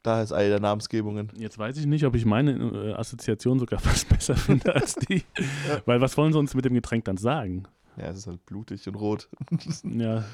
Da 0.02 0.20
ist 0.20 0.32
eine 0.32 0.48
der 0.48 0.60
Namensgebungen. 0.60 1.30
Jetzt 1.36 1.58
weiß 1.58 1.76
ich 1.78 1.86
nicht, 1.86 2.04
ob 2.04 2.14
ich 2.16 2.24
meine 2.26 2.52
äh, 2.52 2.92
Assoziation 2.94 3.58
sogar 3.60 3.78
fast 3.80 4.08
besser 4.08 4.34
finde 4.36 4.74
als 4.74 4.96
die. 4.96 5.22
Weil 5.86 6.00
was 6.00 6.16
wollen 6.16 6.32
sie 6.32 6.38
uns 6.38 6.54
mit 6.54 6.64
dem 6.64 6.74
Getränk 6.74 7.04
dann 7.04 7.16
sagen? 7.16 7.62
Ja, 7.96 8.06
es 8.06 8.18
ist 8.18 8.26
halt 8.26 8.44
blutig 8.46 8.86
und 8.88 8.96
rot. 8.96 9.28
Ja. 9.84 10.24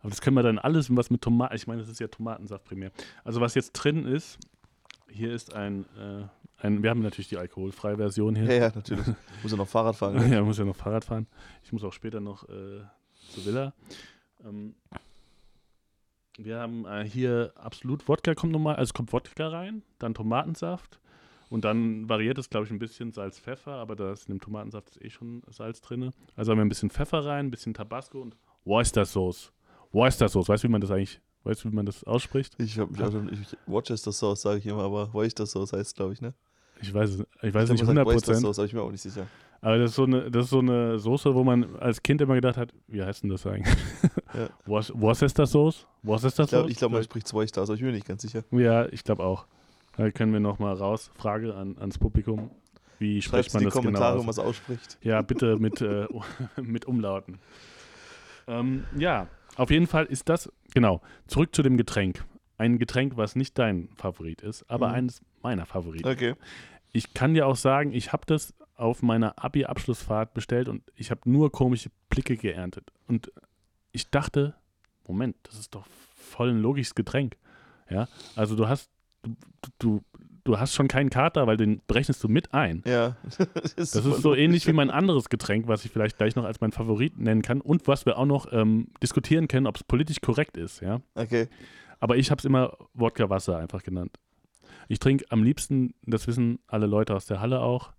Aber 0.00 0.10
das 0.10 0.20
können 0.20 0.34
wir 0.36 0.42
dann 0.42 0.58
alles, 0.58 0.94
was 0.96 1.10
mit 1.10 1.20
Tomaten, 1.22 1.54
ich 1.54 1.66
meine, 1.68 1.80
das 1.80 1.88
ist 1.90 2.00
ja 2.00 2.08
Tomatensaft 2.08 2.64
primär. 2.64 2.90
Also 3.24 3.40
was 3.40 3.54
jetzt 3.54 3.72
drin 3.72 4.04
ist, 4.06 4.36
hier 5.08 5.32
ist 5.32 5.52
ein, 5.54 5.84
äh, 5.96 6.24
ein 6.62 6.82
wir 6.82 6.90
haben 6.90 7.02
natürlich 7.02 7.28
die 7.28 7.36
alkoholfreie 7.36 7.96
Version 7.96 8.34
hier. 8.34 8.44
Ja, 8.44 8.52
ja, 8.52 8.72
natürlich. 8.74 9.06
Muss 9.42 9.50
ja 9.50 9.58
noch 9.58 9.68
Fahrrad 9.68 9.96
fahren. 9.96 10.30
Ja, 10.32 10.42
muss 10.42 10.58
ja 10.58 10.64
noch 10.64 10.76
Fahrrad 10.76 11.04
fahren. 11.04 11.26
Ich 11.64 11.72
muss 11.72 11.84
auch 11.84 11.92
später 11.92 12.20
noch 12.20 12.48
äh, 12.48 12.82
zur 13.30 13.46
Villa. 13.46 13.74
Ähm, 14.44 14.74
wir 16.38 16.58
haben 16.58 16.86
äh, 16.86 17.04
hier 17.04 17.52
absolut 17.56 18.08
Wodka 18.08 18.34
kommt 18.34 18.52
nochmal, 18.52 18.76
also 18.76 18.92
kommt 18.92 19.12
Wodka 19.12 19.48
rein, 19.48 19.82
dann 19.98 20.14
Tomatensaft 20.14 20.98
und 21.50 21.64
dann 21.64 22.08
variiert 22.08 22.38
es, 22.38 22.48
glaube 22.48 22.66
ich, 22.66 22.72
ein 22.72 22.78
bisschen 22.78 23.12
Salz, 23.12 23.38
Pfeffer, 23.38 23.72
aber 23.72 23.96
da 23.96 24.12
ist 24.12 24.28
in 24.28 24.36
dem 24.36 24.40
Tomatensaft 24.40 24.90
ist 24.90 25.04
eh 25.04 25.10
schon 25.10 25.42
Salz 25.48 25.80
drin. 25.80 26.10
Also 26.36 26.52
haben 26.52 26.58
wir 26.58 26.64
ein 26.64 26.70
bisschen 26.70 26.90
Pfeffer 26.90 27.24
rein, 27.24 27.46
ein 27.46 27.50
bisschen 27.50 27.74
Tabasco 27.74 28.20
und 28.20 28.36
Worcester 28.64 29.04
Sauce. 29.04 29.52
Worcester 29.90 30.28
Sauce, 30.28 30.48
weißt 30.48 30.64
du, 30.64 30.68
wie 30.68 30.72
man 30.72 30.80
das 30.80 30.90
eigentlich 30.90 31.20
Weißt 31.44 31.64
du, 31.64 31.70
wie 31.70 31.74
man 31.74 31.86
das 31.86 32.04
ausspricht? 32.04 32.54
Ich 32.58 32.78
habe 32.78 32.92
ich, 33.32 33.56
Worcester 33.66 34.12
Sauce 34.12 34.42
sage 34.42 34.58
ich 34.58 34.66
immer, 34.66 34.82
aber 34.82 35.12
Worcester 35.12 35.46
Sauce 35.46 35.72
heißt 35.72 35.96
glaube 35.96 36.12
ich, 36.12 36.20
ne? 36.20 36.34
Ich 36.82 36.92
weiß 36.92 37.10
es, 37.10 37.20
ich 37.42 37.54
weiß 37.54 37.64
Ich 37.64 37.70
nicht 37.70 37.84
glaub, 37.84 37.94
man 37.94 37.98
100 37.98 38.04
sagt 38.04 38.06
Worcester 38.06 38.32
Prozent. 38.32 38.58
Aber 38.58 38.64
ich 38.66 38.72
mir 38.74 38.82
auch 38.82 38.90
nicht 38.90 39.00
sicher. 39.02 39.26
Aber 39.60 39.78
das 39.78 39.90
ist, 39.90 39.96
so 39.96 40.04
eine, 40.04 40.28
das 40.30 40.44
ist 40.44 40.50
so 40.50 40.58
eine 40.58 40.98
Soße, 40.98 41.34
wo 41.34 41.44
man 41.44 41.76
als 41.76 42.02
Kind 42.02 42.20
immer 42.20 42.34
gedacht 42.34 42.56
hat, 42.56 42.72
wie 42.88 43.02
heißt 43.02 43.22
denn 43.22 43.30
das 43.30 43.46
eigentlich? 43.46 43.76
Ja. 44.34 44.48
Was, 44.66 44.90
was 44.94 45.22
ist 45.22 45.38
das 45.38 45.52
Sauce? 45.52 45.86
Was 46.02 46.24
ist 46.24 46.38
das 46.38 46.46
Ich 46.46 46.50
glaube, 46.50 46.72
glaub, 46.72 46.92
man 46.92 47.04
spricht 47.04 47.32
Worcester, 47.32 47.60
also 47.60 47.74
ich 47.74 47.80
bin 47.80 47.88
mir 47.90 47.94
nicht 47.94 48.08
ganz 48.08 48.22
sicher. 48.22 48.42
Ja, 48.50 48.86
ich 48.86 49.04
glaube 49.04 49.22
auch. 49.24 49.46
Da 49.96 50.10
können 50.10 50.32
wir 50.32 50.40
nochmal 50.40 50.74
raus. 50.74 51.10
Frage 51.14 51.54
an, 51.54 51.76
ans 51.78 51.98
Publikum. 51.98 52.50
Wie 52.98 53.20
Schreibt 53.20 53.44
spricht 53.44 53.54
man 53.54 53.64
das 53.64 53.72
Kommentare, 53.74 54.12
genau 54.18 54.22
wie 54.22 54.26
man 54.26 54.30
aus? 54.30 54.38
es 54.38 54.44
ausspricht. 54.44 54.98
Ja, 55.02 55.22
bitte 55.22 55.56
mit, 55.60 55.80
äh, 55.82 56.06
mit 56.62 56.86
Umlauten. 56.86 57.38
Ähm, 58.48 58.84
ja, 58.96 59.28
auf 59.56 59.70
jeden 59.70 59.86
Fall 59.86 60.06
ist 60.06 60.28
das, 60.28 60.50
genau, 60.74 61.02
zurück 61.26 61.54
zu 61.54 61.62
dem 61.62 61.76
Getränk. 61.76 62.24
Ein 62.58 62.78
Getränk, 62.78 63.16
was 63.16 63.36
nicht 63.36 63.58
dein 63.58 63.88
Favorit 63.96 64.40
ist, 64.42 64.64
aber 64.70 64.88
Mhm. 64.88 64.94
eines 64.94 65.20
meiner 65.42 65.66
Favoriten. 65.66 66.08
Okay. 66.08 66.34
Ich 66.92 67.14
kann 67.14 67.34
dir 67.34 67.46
auch 67.46 67.56
sagen, 67.56 67.92
ich 67.92 68.12
habe 68.12 68.24
das 68.26 68.54
auf 68.76 69.02
meiner 69.02 69.42
Abi-Abschlussfahrt 69.42 70.34
bestellt 70.34 70.68
und 70.68 70.82
ich 70.94 71.10
habe 71.10 71.20
nur 71.24 71.50
komische 71.52 71.90
Blicke 72.10 72.36
geerntet. 72.36 72.90
Und 73.06 73.32
ich 73.92 74.10
dachte, 74.10 74.54
Moment, 75.06 75.36
das 75.44 75.58
ist 75.58 75.74
doch 75.74 75.86
voll 76.14 76.50
ein 76.50 76.58
logisches 76.58 76.94
Getränk. 76.94 77.36
Ja, 77.90 78.08
also 78.36 78.56
du 78.56 78.68
hast, 78.68 78.90
du, 79.22 79.34
du, 79.78 80.00
du 80.44 80.58
hast 80.58 80.74
schon 80.74 80.88
keinen 80.88 81.10
Kater, 81.10 81.46
weil 81.46 81.56
den 81.56 81.80
berechnest 81.86 82.22
du 82.24 82.28
mit 82.28 82.54
ein. 82.54 82.82
Ja. 82.86 83.16
das 83.76 83.90
Das 83.92 84.00
voll 84.00 84.12
ist 84.12 84.22
so 84.22 84.34
ähnlich 84.34 84.66
wie 84.66 84.72
mein 84.72 84.90
anderes 84.90 85.28
Getränk, 85.28 85.68
was 85.68 85.84
ich 85.84 85.90
vielleicht 85.90 86.16
gleich 86.18 86.34
noch 86.36 86.44
als 86.44 86.60
mein 86.60 86.72
Favorit 86.72 87.18
nennen 87.18 87.42
kann 87.42 87.60
und 87.60 87.86
was 87.86 88.06
wir 88.06 88.18
auch 88.18 88.26
noch 88.26 88.52
ähm, 88.52 88.88
diskutieren 89.02 89.48
können, 89.48 89.66
ob 89.66 89.76
es 89.76 89.84
politisch 89.84 90.20
korrekt 90.20 90.56
ist. 90.56 90.80
Ja, 90.80 91.00
Okay. 91.14 91.48
aber 92.00 92.16
ich 92.16 92.30
habe 92.30 92.38
es 92.38 92.44
immer 92.44 92.76
Wodka-Wasser 92.94 93.58
einfach 93.58 93.82
genannt. 93.82 94.18
Ich 94.88 94.98
trinke 94.98 95.24
am 95.30 95.42
liebsten, 95.42 95.94
das 96.04 96.26
wissen 96.26 96.58
alle 96.66 96.86
Leute 96.86 97.14
aus 97.14 97.26
der 97.26 97.40
Halle 97.40 97.60
auch, 97.60 97.92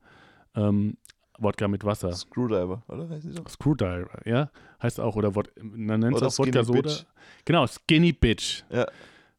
ähm, 0.56 0.98
Wodka 1.40 1.68
mit 1.68 1.84
Wasser. 1.84 2.12
Screwdriver, 2.14 2.84
oder? 2.88 3.10
Heißt 3.10 3.26
die 3.26 3.32
so? 3.32 3.44
Screwdriver, 3.48 4.22
ja, 4.26 4.52
heißt 4.82 5.00
auch, 5.00 5.16
oder 5.16 5.36
Wod 5.36 5.50
man 5.62 6.00
nennt 6.00 6.16
es 6.16 6.22
auch 6.22 6.38
Wodka 6.40 6.64
Soda. 6.64 6.82
Bitch. 6.82 7.06
Genau, 7.46 7.66
Skinny 7.68 8.14
Bitch. 8.14 8.64
Ja. 8.70 8.86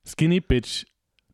Skinny 0.05 0.41
Bitch, 0.41 0.87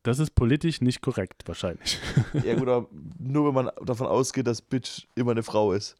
das 0.03 0.19
ist 0.19 0.35
politisch 0.35 0.81
nicht 0.81 1.01
korrekt, 1.01 1.43
wahrscheinlich. 1.47 1.99
Ja, 2.45 2.55
gut, 2.55 2.69
aber 2.69 2.89
nur 3.19 3.47
wenn 3.47 3.55
man 3.55 3.71
davon 3.85 4.07
ausgeht, 4.07 4.47
dass 4.47 4.61
Bitch 4.63 5.07
immer 5.15 5.33
eine 5.33 5.43
Frau 5.43 5.73
ist. 5.73 5.97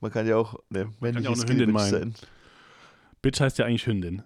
Man 0.00 0.10
kann 0.10 0.26
ja 0.26 0.36
auch 0.36 0.56
eine 0.70 0.90
männliche 1.00 1.28
eine 1.28 1.36
Skinny 1.36 1.60
Hündin 1.60 1.66
Bitch 1.66 1.74
meinen. 1.74 1.90
sein. 1.90 2.14
Bitch 3.22 3.40
heißt 3.40 3.58
ja 3.58 3.66
eigentlich 3.66 3.86
Hündin. 3.86 4.22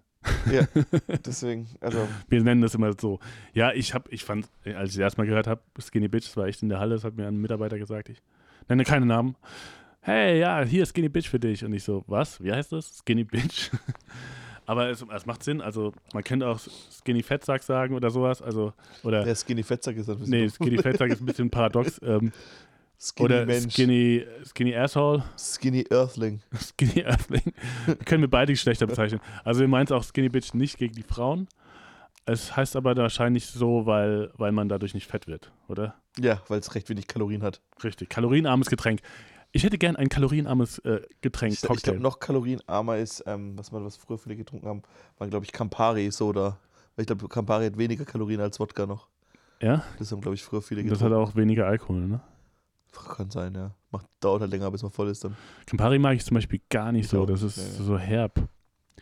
Ja, 0.51 0.67
deswegen, 1.25 1.67
also, 1.81 2.09
Wir 2.29 2.43
nennen 2.43 2.63
das 2.63 2.75
immer 2.75 2.93
so. 2.99 3.19
Ja, 3.53 3.73
ich 3.73 3.95
habe, 3.95 4.11
ich 4.11 4.25
fand, 4.25 4.49
als 4.65 4.91
ich 4.91 4.97
das 4.97 4.99
erstmal 4.99 5.27
gehört 5.27 5.47
habe, 5.47 5.61
Skinny 5.81 6.09
Bitch, 6.09 6.27
das 6.27 6.37
war 6.37 6.47
echt 6.47 6.63
in 6.63 6.69
der 6.69 6.79
Halle, 6.79 6.95
das 6.95 7.05
hat 7.05 7.17
mir 7.17 7.27
ein 7.27 7.41
Mitarbeiter 7.41 7.79
gesagt, 7.79 8.09
ich 8.09 8.23
nenne 8.69 8.85
keine 8.85 9.07
Namen. 9.07 9.37
Hey, 10.01 10.39
ja, 10.39 10.63
hier 10.63 10.85
ist 10.85 10.91
Skinny 10.91 11.09
Bitch 11.09 11.29
für 11.29 11.41
dich. 11.41 11.65
Und 11.65 11.73
ich 11.73 11.83
so, 11.83 12.05
was? 12.07 12.43
Wie 12.43 12.53
heißt 12.53 12.73
das? 12.73 12.99
Skinny 12.99 13.25
Bitch? 13.25 13.71
Aber 14.67 14.91
es, 14.91 15.05
es 15.15 15.27
macht 15.27 15.45
Sinn, 15.45 15.61
also 15.61 15.93
man 16.13 16.25
könnte 16.25 16.47
auch 16.49 16.59
Skinny 16.59 17.23
Fettsack 17.23 17.63
sagen 17.63 17.95
oder 17.95 18.11
sowas, 18.11 18.43
also, 18.43 18.73
oder, 19.05 19.23
der 19.23 19.37
Skinny 19.37 19.63
Fettsack 19.63 19.97
ist 19.97 20.11
ein 20.11 20.19
bisschen. 20.19 20.31
nee, 20.31 20.49
Skinny 20.49 20.79
Fettsack 20.79 21.13
ist 21.13 21.21
ein 21.21 21.27
bisschen 21.27 21.51
paradox, 21.53 22.01
ähm, 22.03 22.33
Skinny 22.99 23.25
oder 23.27 23.47
Mensch. 23.47 23.75
Skinny, 23.75 24.25
Skinny 24.45 24.75
Asshole, 24.77 25.23
Skinny 25.39 25.85
Earthling. 25.91 26.41
Skinny 26.59 27.03
Earthling. 27.05 27.53
können 28.05 28.23
wir 28.23 28.31
beide 28.31 28.53
Geschlechter 28.53 28.87
bezeichnen. 28.87 29.21
Also 29.45 29.61
wir 29.61 29.69
meinen 29.69 29.89
auch 29.93 30.03
Skinny 30.05 30.29
Bitch 30.29 30.55
nicht 30.55 30.79
gegen 30.79 30.95
die 30.95 31.03
Frauen. 31.03 31.49
Es 32.25 32.57
heißt 32.57 32.75
aber 32.75 32.97
wahrscheinlich 32.97 33.47
so, 33.47 33.87
weil, 33.87 34.33
weil 34.37 34.51
man 34.51 34.69
dadurch 34.69 34.95
nicht 34.95 35.07
fett 35.07 35.27
wird, 35.29 35.53
oder? 35.69 35.95
Ja, 36.19 36.43
weil 36.49 36.59
es 36.59 36.75
recht 36.75 36.89
wenig 36.89 37.07
Kalorien 37.07 37.43
hat. 37.43 37.61
Richtig. 37.85 38.09
Kalorienarmes 38.09 38.69
Getränk. 38.69 39.01
Ich 39.53 39.63
hätte 39.63 39.79
gern 39.79 39.95
ein 39.95 40.09
kalorienarmes 40.09 40.79
äh, 40.81 41.03
Getränk, 41.21 41.53
Ich, 41.53 41.63
ich 41.63 41.83
glaube, 41.83 42.01
noch 42.01 42.19
kalorienarmer 42.19 42.97
ist, 42.99 43.23
ähm, 43.27 43.57
was 43.57 43.71
man 43.71 43.85
was 43.85 43.97
früher 43.97 44.19
viele 44.19 44.35
getrunken 44.37 44.67
haben, 44.67 44.83
war, 45.19 45.29
glaube 45.29 45.45
ich, 45.45 45.53
Campari-Soda. 45.53 46.59
Weil 46.97 47.03
ich 47.03 47.07
glaube, 47.07 47.29
Campari 47.29 47.67
hat 47.67 47.79
weniger 47.79 48.05
Kalorien 48.05 48.41
als 48.41 48.59
Wodka 48.59 48.87
noch. 48.87 49.07
ja, 49.63 49.85
Das 49.99 50.11
haben, 50.11 50.21
glaube 50.21 50.35
ich, 50.35 50.43
früher 50.43 50.63
viele 50.63 50.83
das 50.83 50.91
getrunken. 50.99 51.15
hat 51.15 51.29
auch 51.29 51.37
weniger 51.37 51.67
Alkohol, 51.67 52.07
ne? 52.07 52.21
Kann 53.05 53.31
sein, 53.31 53.55
ja. 53.55 53.75
Macht, 53.91 54.07
dauert 54.21 54.41
halt 54.43 54.51
länger, 54.51 54.71
bis 54.71 54.83
man 54.83 54.91
voll 54.91 55.09
ist 55.09 55.23
dann. 55.25 55.37
Campari 55.67 55.99
mag 55.99 56.17
ich 56.17 56.25
zum 56.25 56.35
Beispiel 56.35 56.61
gar 56.71 56.93
nicht 56.93 57.05
Ich 57.05 57.11
so. 57.11 57.25
Das 57.27 57.43
ist 57.43 57.57
Ja, 57.57 57.63
ja. 57.65 57.85
so 57.85 57.99
herb. 57.99 58.49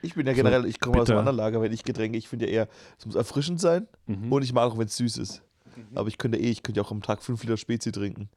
Ich 0.03 0.15
bin 0.15 0.27
ja 0.27 0.33
So 0.33 0.37
generell, 0.37 0.67
ich 0.67 0.79
komme 0.81 1.01
aus 1.01 1.09
einem 1.09 1.21
anderen 1.21 1.37
Lager, 1.39 1.63
wenn 1.63 1.73
ich 1.73 1.83
Getränke, 1.85 2.19
ich 2.19 2.29
finde 2.29 2.47
ja 2.47 2.53
eher, 2.53 2.69
es 2.99 3.07
muss 3.07 3.15
erfrischend 3.15 3.61
sein 3.61 3.87
Mhm. 4.07 4.31
und 4.33 4.43
ich 4.43 4.53
mag 4.53 4.71
auch, 4.71 4.77
wenn 4.79 4.87
es 4.87 4.97
süß 4.97 5.17
ist. 5.19 5.43
Mhm. 5.77 5.97
Aber 5.97 6.09
ich 6.09 6.19
könnte 6.19 6.39
eh, 6.39 6.51
ich 6.51 6.63
könnte 6.63 6.81
ja 6.81 6.85
auch 6.87 6.91
am 6.91 7.01
Tag 7.03 7.23
5 7.23 7.43
Liter 7.43 7.57
Spezi 7.57 7.91
trinken. 7.93 8.29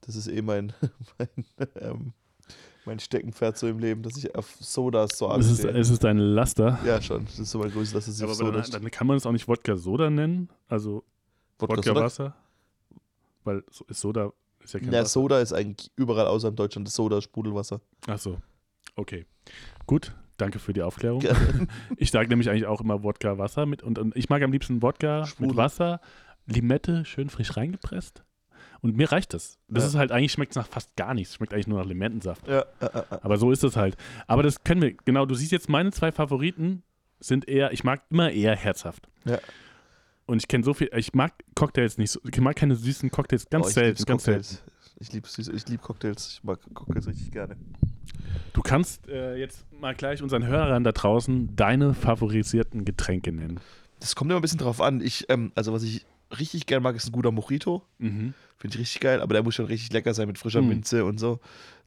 Das 0.00 0.16
ist 0.16 0.26
eh 0.26 0.42
mein, 0.42 0.72
mein, 1.18 1.28
ähm, 1.76 2.12
mein 2.84 2.98
Steckenpferd 2.98 3.56
so 3.56 3.68
im 3.68 3.78
Leben, 3.78 4.02
dass 4.02 4.16
ich 4.16 4.34
auf 4.34 4.56
Sodas 4.60 5.16
so 5.16 5.30
es, 5.32 5.50
ist, 5.50 5.64
es 5.64 5.88
ist 5.90 6.04
ein 6.04 6.18
Laster. 6.18 6.78
Ja, 6.84 7.00
schon. 7.00 7.24
Das 7.26 7.38
ist 7.38 7.50
so 7.50 7.58
mein 7.60 7.70
größtes, 7.70 7.92
dass 7.94 8.08
es 8.08 8.20
Aber 8.20 8.28
dann, 8.32 8.36
Soda 8.36 8.64
steht. 8.64 8.74
dann 8.82 8.90
kann 8.90 9.06
man 9.06 9.16
es 9.16 9.24
auch 9.24 9.32
nicht 9.32 9.46
Wodka-Soda 9.48 10.10
nennen. 10.10 10.48
Also 10.68 11.04
Wodka? 11.58 11.76
Wodka-Wasser. 11.76 12.34
Weil 13.44 13.62
so- 13.70 13.84
ist 13.88 14.00
Soda 14.00 14.32
ist 14.64 14.74
ja 14.74 14.80
kein 14.80 14.92
Ja, 14.92 15.00
Wasser. 15.00 15.08
Soda 15.10 15.40
ist 15.40 15.52
eigentlich 15.52 15.90
überall 15.96 16.26
außer 16.26 16.48
in 16.48 16.56
Deutschland. 16.56 16.86
Das 16.88 16.94
Soda 16.94 17.20
Sprudelwasser. 17.20 17.80
Ach 18.06 18.18
so. 18.18 18.38
Okay. 18.96 19.26
Gut. 19.86 20.12
Danke 20.36 20.58
für 20.58 20.72
die 20.72 20.82
Aufklärung. 20.82 21.20
Gerne. 21.20 21.68
Ich 21.96 22.10
sage 22.10 22.28
nämlich 22.28 22.50
eigentlich 22.50 22.66
auch 22.66 22.80
immer 22.80 23.02
Wodka 23.04 23.38
Wasser 23.38 23.66
mit 23.66 23.82
und, 23.82 23.98
und 23.98 24.16
ich 24.16 24.28
mag 24.28 24.42
am 24.42 24.50
liebsten 24.52 24.82
Wodka 24.82 25.20
mit 25.20 25.28
Sprudel. 25.28 25.56
Wasser, 25.56 26.00
Limette 26.46 27.04
schön 27.04 27.28
frisch 27.30 27.56
reingepresst. 27.56 28.24
Und 28.80 28.96
mir 28.96 29.10
reicht 29.12 29.32
das. 29.32 29.58
Das 29.68 29.84
Ja. 29.84 29.88
ist 29.90 29.94
halt 29.94 30.12
eigentlich 30.12 30.32
schmeckt 30.32 30.52
es 30.52 30.56
nach 30.56 30.66
fast 30.66 30.94
gar 30.96 31.14
nichts. 31.14 31.34
Schmeckt 31.34 31.54
eigentlich 31.54 31.68
nur 31.68 31.78
nach 31.78 31.86
Limettensaft. 31.86 32.46
Ja. 32.48 32.66
Aber 33.22 33.38
so 33.38 33.50
ist 33.50 33.64
es 33.64 33.76
halt. 33.76 33.96
Aber 34.26 34.42
das 34.42 34.62
können 34.64 34.82
wir. 34.82 34.92
Genau, 35.04 35.24
du 35.24 35.34
siehst 35.34 35.52
jetzt 35.52 35.68
meine 35.70 35.90
zwei 35.92 36.12
Favoriten 36.12 36.82
sind 37.20 37.48
eher. 37.48 37.72
Ich 37.72 37.82
mag 37.84 38.02
immer 38.10 38.30
eher 38.30 38.54
herzhaft. 38.56 39.08
Ja. 39.24 39.38
Und 40.26 40.38
ich 40.38 40.48
kenne 40.48 40.64
so 40.64 40.72
viel. 40.74 40.90
Ich 40.96 41.12
mag 41.14 41.32
Cocktails 41.54 41.98
nicht 41.98 42.10
so. 42.10 42.20
Ich 42.30 42.40
mag 42.40 42.56
keine 42.56 42.76
süßen 42.76 43.10
Cocktails. 43.10 43.48
Ganz 43.50 43.66
Oh, 43.66 43.70
selten. 43.70 44.04
Ganz 44.04 44.24
selten. 44.24 44.42
Cocktails. 44.42 44.62
Ich 45.00 45.12
liebe 45.12 45.28
ich 45.36 45.68
lieb 45.68 45.82
Cocktails. 45.82 46.28
Ich 46.34 46.44
mag 46.44 46.58
Cocktails 46.72 47.06
richtig 47.06 47.30
gerne. 47.32 47.56
Du 48.52 48.62
kannst 48.62 49.06
äh, 49.08 49.36
jetzt 49.36 49.66
mal 49.80 49.94
gleich 49.94 50.22
unseren 50.22 50.46
Hörern 50.46 50.84
da 50.84 50.92
draußen 50.92 51.54
deine 51.56 51.94
favorisierten 51.94 52.84
Getränke 52.84 53.32
nennen. 53.32 53.60
Das 54.00 54.14
kommt 54.14 54.30
immer 54.30 54.38
ein 54.38 54.42
bisschen 54.42 54.58
drauf 54.58 54.80
an. 54.80 55.00
Ich, 55.00 55.26
ähm, 55.28 55.52
also 55.54 55.72
was 55.72 55.82
ich 55.82 56.06
richtig 56.38 56.66
gern 56.66 56.82
mag, 56.82 56.96
ist 56.96 57.06
ein 57.08 57.12
guter 57.12 57.32
Mojito. 57.32 57.82
Mhm. 57.98 58.34
Finde 58.56 58.76
ich 58.76 58.80
richtig 58.80 59.00
geil, 59.00 59.20
aber 59.20 59.34
der 59.34 59.42
muss 59.42 59.54
schon 59.56 59.66
richtig 59.66 59.92
lecker 59.92 60.14
sein 60.14 60.26
mit 60.28 60.38
frischer 60.38 60.62
Mm. 60.62 60.68
Minze 60.68 61.04
und 61.04 61.18
so. 61.18 61.38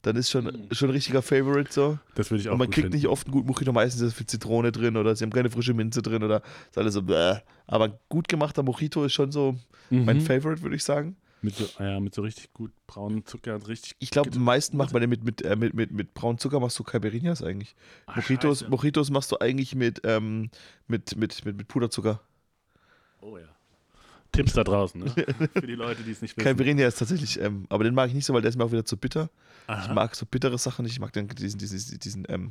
Dann 0.04 0.16
ist 0.16 0.30
schon, 0.30 0.46
Mm. 0.46 0.68
schon 0.74 0.90
ein 0.90 0.94
richtiger 0.94 1.22
Favorite 1.22 1.72
so. 1.74 1.98
Das 2.16 2.30
würde 2.32 2.42
ich 2.42 2.48
auch 2.50 2.54
Und 2.54 2.60
man 2.60 2.68
gut 2.68 2.76
kriegt 2.76 2.86
finden. 2.86 2.98
nicht 2.98 3.08
oft 3.08 3.28
einen 3.28 3.34
guten 3.34 3.48
Mojito, 3.48 3.72
meistens 3.74 4.02
ist 4.02 4.14
viel 4.14 4.28
Zitrone 4.28 4.72
drin 4.72 4.96
oder 4.96 5.16
sie 5.16 5.24
haben 5.24 5.32
keine 5.32 5.50
frische 5.50 5.74
Minze 5.74 6.02
drin 6.02 6.24
oder 6.24 6.42
ist 6.70 6.78
alles 6.78 6.94
so 6.94 7.02
bäh. 7.02 7.38
Aber 7.66 7.86
ein 7.86 7.94
gut 8.10 8.28
gemachter 8.28 8.64
Mojito 8.64 9.04
ist 9.04 9.14
schon 9.14 9.32
so 9.32 9.58
mein 9.90 10.18
Mhm. 10.18 10.22
Favorite, 10.22 10.62
würde 10.62 10.76
ich 10.76 10.84
sagen. 10.84 11.18
Mit 11.42 11.56
so, 11.56 11.66
ja, 11.80 12.00
mit 12.00 12.16
so 12.16 12.24
richtig 12.24 12.52
gut 12.54 12.72
braunen 12.88 13.24
Zucker 13.26 13.56
und 13.56 13.68
richtig. 13.68 13.96
Ich 14.00 14.10
glaube, 14.10 14.32
am 14.34 14.44
meisten 14.44 14.76
macht 14.76 14.92
man 14.94 15.02
den 15.02 15.10
mit, 15.10 15.24
mit, 15.24 15.42
äh, 15.44 15.56
mit, 15.56 15.74
mit, 15.76 15.92
mit 15.92 16.14
braunen 16.16 16.40
Zucker, 16.40 16.60
machst 16.60 16.80
du 16.80 16.84
Caipirinhas 16.84 17.44
eigentlich. 17.44 17.76
Ah, 18.08 18.14
Mojitos. 18.16 18.68
Mojitos 18.68 19.12
machst 19.12 19.32
du 19.32 19.38
eigentlich 19.40 19.76
mit, 19.76 20.02
ähm, 20.04 20.50
mit, 20.88 21.16
mit, 21.16 21.46
mit, 21.46 21.58
mit 21.58 21.68
Puderzucker. 21.68 22.22
Oh 23.22 23.38
ja. 23.38 23.46
Tipps 24.32 24.54
da 24.54 24.64
draußen, 24.64 25.02
ne? 25.04 25.10
Für 25.54 25.68
die 25.68 25.76
Leute, 25.76 26.04
die 26.04 26.12
es 26.12 26.22
nicht 26.22 26.36
wissen. 26.38 26.44
Caipirinha 26.46 26.88
ist 26.88 27.00
tatsächlich, 27.00 27.40
ähm, 27.40 27.66
aber 27.70 27.84
den 27.84 27.94
mag 27.96 28.10
ich 28.10 28.14
nicht 28.16 28.26
so, 28.26 28.34
weil 28.34 28.42
der 28.42 28.50
ist 28.50 28.58
mir 28.58 28.64
auch 28.66 28.72
wieder 28.72 28.86
zu 28.86 28.98
bitter. 28.98 29.30
Ich 29.64 29.74
Aha. 29.74 29.94
mag 29.94 30.16
so 30.16 30.26
bittere 30.26 30.58
Sachen 30.58 30.84
nicht. 30.84 30.94
Ich 30.94 31.00
mag 31.00 31.12
den, 31.14 31.28
diesen, 31.28 31.58
diesen, 31.60 32.00
diesen, 32.00 32.26
ähm, 32.30 32.50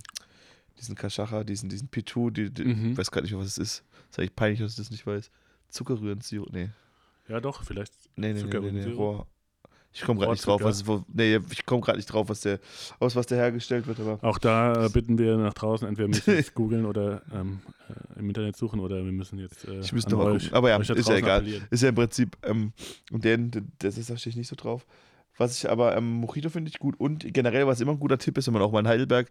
diesen 0.79 0.95
Kaschacha, 0.95 1.45
diesen, 1.45 1.69
diesen 1.69 1.89
Pitu, 1.89 2.31
die, 2.31 2.51
die, 2.51 2.65
Mhm. 2.65 2.93
ich 2.93 2.99
weiß 2.99 3.11
gar 3.11 3.23
nicht 3.23 3.31
mehr, 3.33 3.41
was 3.41 3.47
es 3.49 3.59
ist. 3.59 3.85
Ist 4.11 4.19
eigentlich 4.19 4.37
peinlich, 4.37 4.61
dass 4.61 4.73
ich 4.73 4.77
das 4.79 4.91
nicht 4.91 5.07
weiß. 5.07 5.31
Zuckerrühren, 5.71 6.21
Sirup, 6.21 6.53
nee. 6.53 6.71
Ja, 7.29 7.41
doch, 7.41 7.65
vielleicht. 7.65 7.93
Nee, 8.17 8.33
nee, 8.35 8.43
nee, 8.43 8.61
nee, 8.71 8.85
nee. 8.87 8.93
Rohr. 8.93 9.27
Ich 9.99 10.03
komme 10.03 10.21
gerade 10.21 10.33
nicht 10.33 10.47
drauf, 10.47 10.63
was, 10.63 10.87
wo, 10.87 11.03
nee, 11.11 11.39
ich 11.51 11.65
komme 11.65 11.81
gerade 11.81 11.97
nicht 11.97 12.05
drauf, 12.13 12.29
was 12.29 12.41
der, 12.43 12.61
aus 13.01 13.17
was 13.17 13.25
der 13.27 13.39
hergestellt 13.39 13.87
wird, 13.87 13.99
aber 13.99 14.19
Auch 14.23 14.37
da 14.37 14.85
äh, 14.85 14.89
bitten 14.91 15.17
wir 15.17 15.39
nach 15.39 15.55
draußen, 15.55 15.89
entweder 15.89 16.09
müssen 16.09 16.27
wir 16.35 16.43
googeln 16.55 16.85
oder 16.85 17.23
ähm, 17.33 17.61
äh, 17.89 18.19
im 18.19 18.29
Internet 18.29 18.57
suchen 18.57 18.79
oder 18.81 19.03
wir 19.03 19.11
müssen 19.13 19.39
jetzt. 19.39 19.67
Äh, 19.67 19.81
ich 19.81 19.95
müsste 19.95 20.13
an 20.13 20.19
noch 20.19 20.25
mal 20.25 20.33
euch- 20.33 20.43
gucken. 20.45 20.57
Aber 20.59 20.69
ja, 20.69 20.77
ist 20.77 21.09
ja 21.09 21.15
egal. 21.17 21.39
appellieren. 21.39 21.65
Ist 21.71 21.83
ja 21.83 21.89
im 21.89 21.95
Prinzip, 21.95 22.37
ähm, 22.43 22.73
und 23.11 23.25
den, 23.25 23.51
das 23.79 23.97
ist 23.97 24.11
da 24.11 24.19
stehe 24.19 24.33
ich 24.33 24.37
nicht 24.37 24.49
so 24.49 24.57
drauf. 24.57 24.85
Was 25.39 25.57
ich 25.57 25.69
aber, 25.71 25.97
ähm, 25.97 26.13
Mojito 26.21 26.51
finde 26.51 26.69
ich 26.71 26.79
gut 26.79 27.01
und 27.01 27.33
generell, 27.33 27.67
was 27.67 27.81
immer 27.81 27.93
ein 27.93 27.99
guter 27.99 28.19
Tipp 28.19 28.37
ist, 28.37 28.47
wenn 28.49 28.55
man 28.55 28.63
auch 28.63 28.73
mal 28.73 28.81
in 28.81 28.89
Heidelberg 28.89 29.29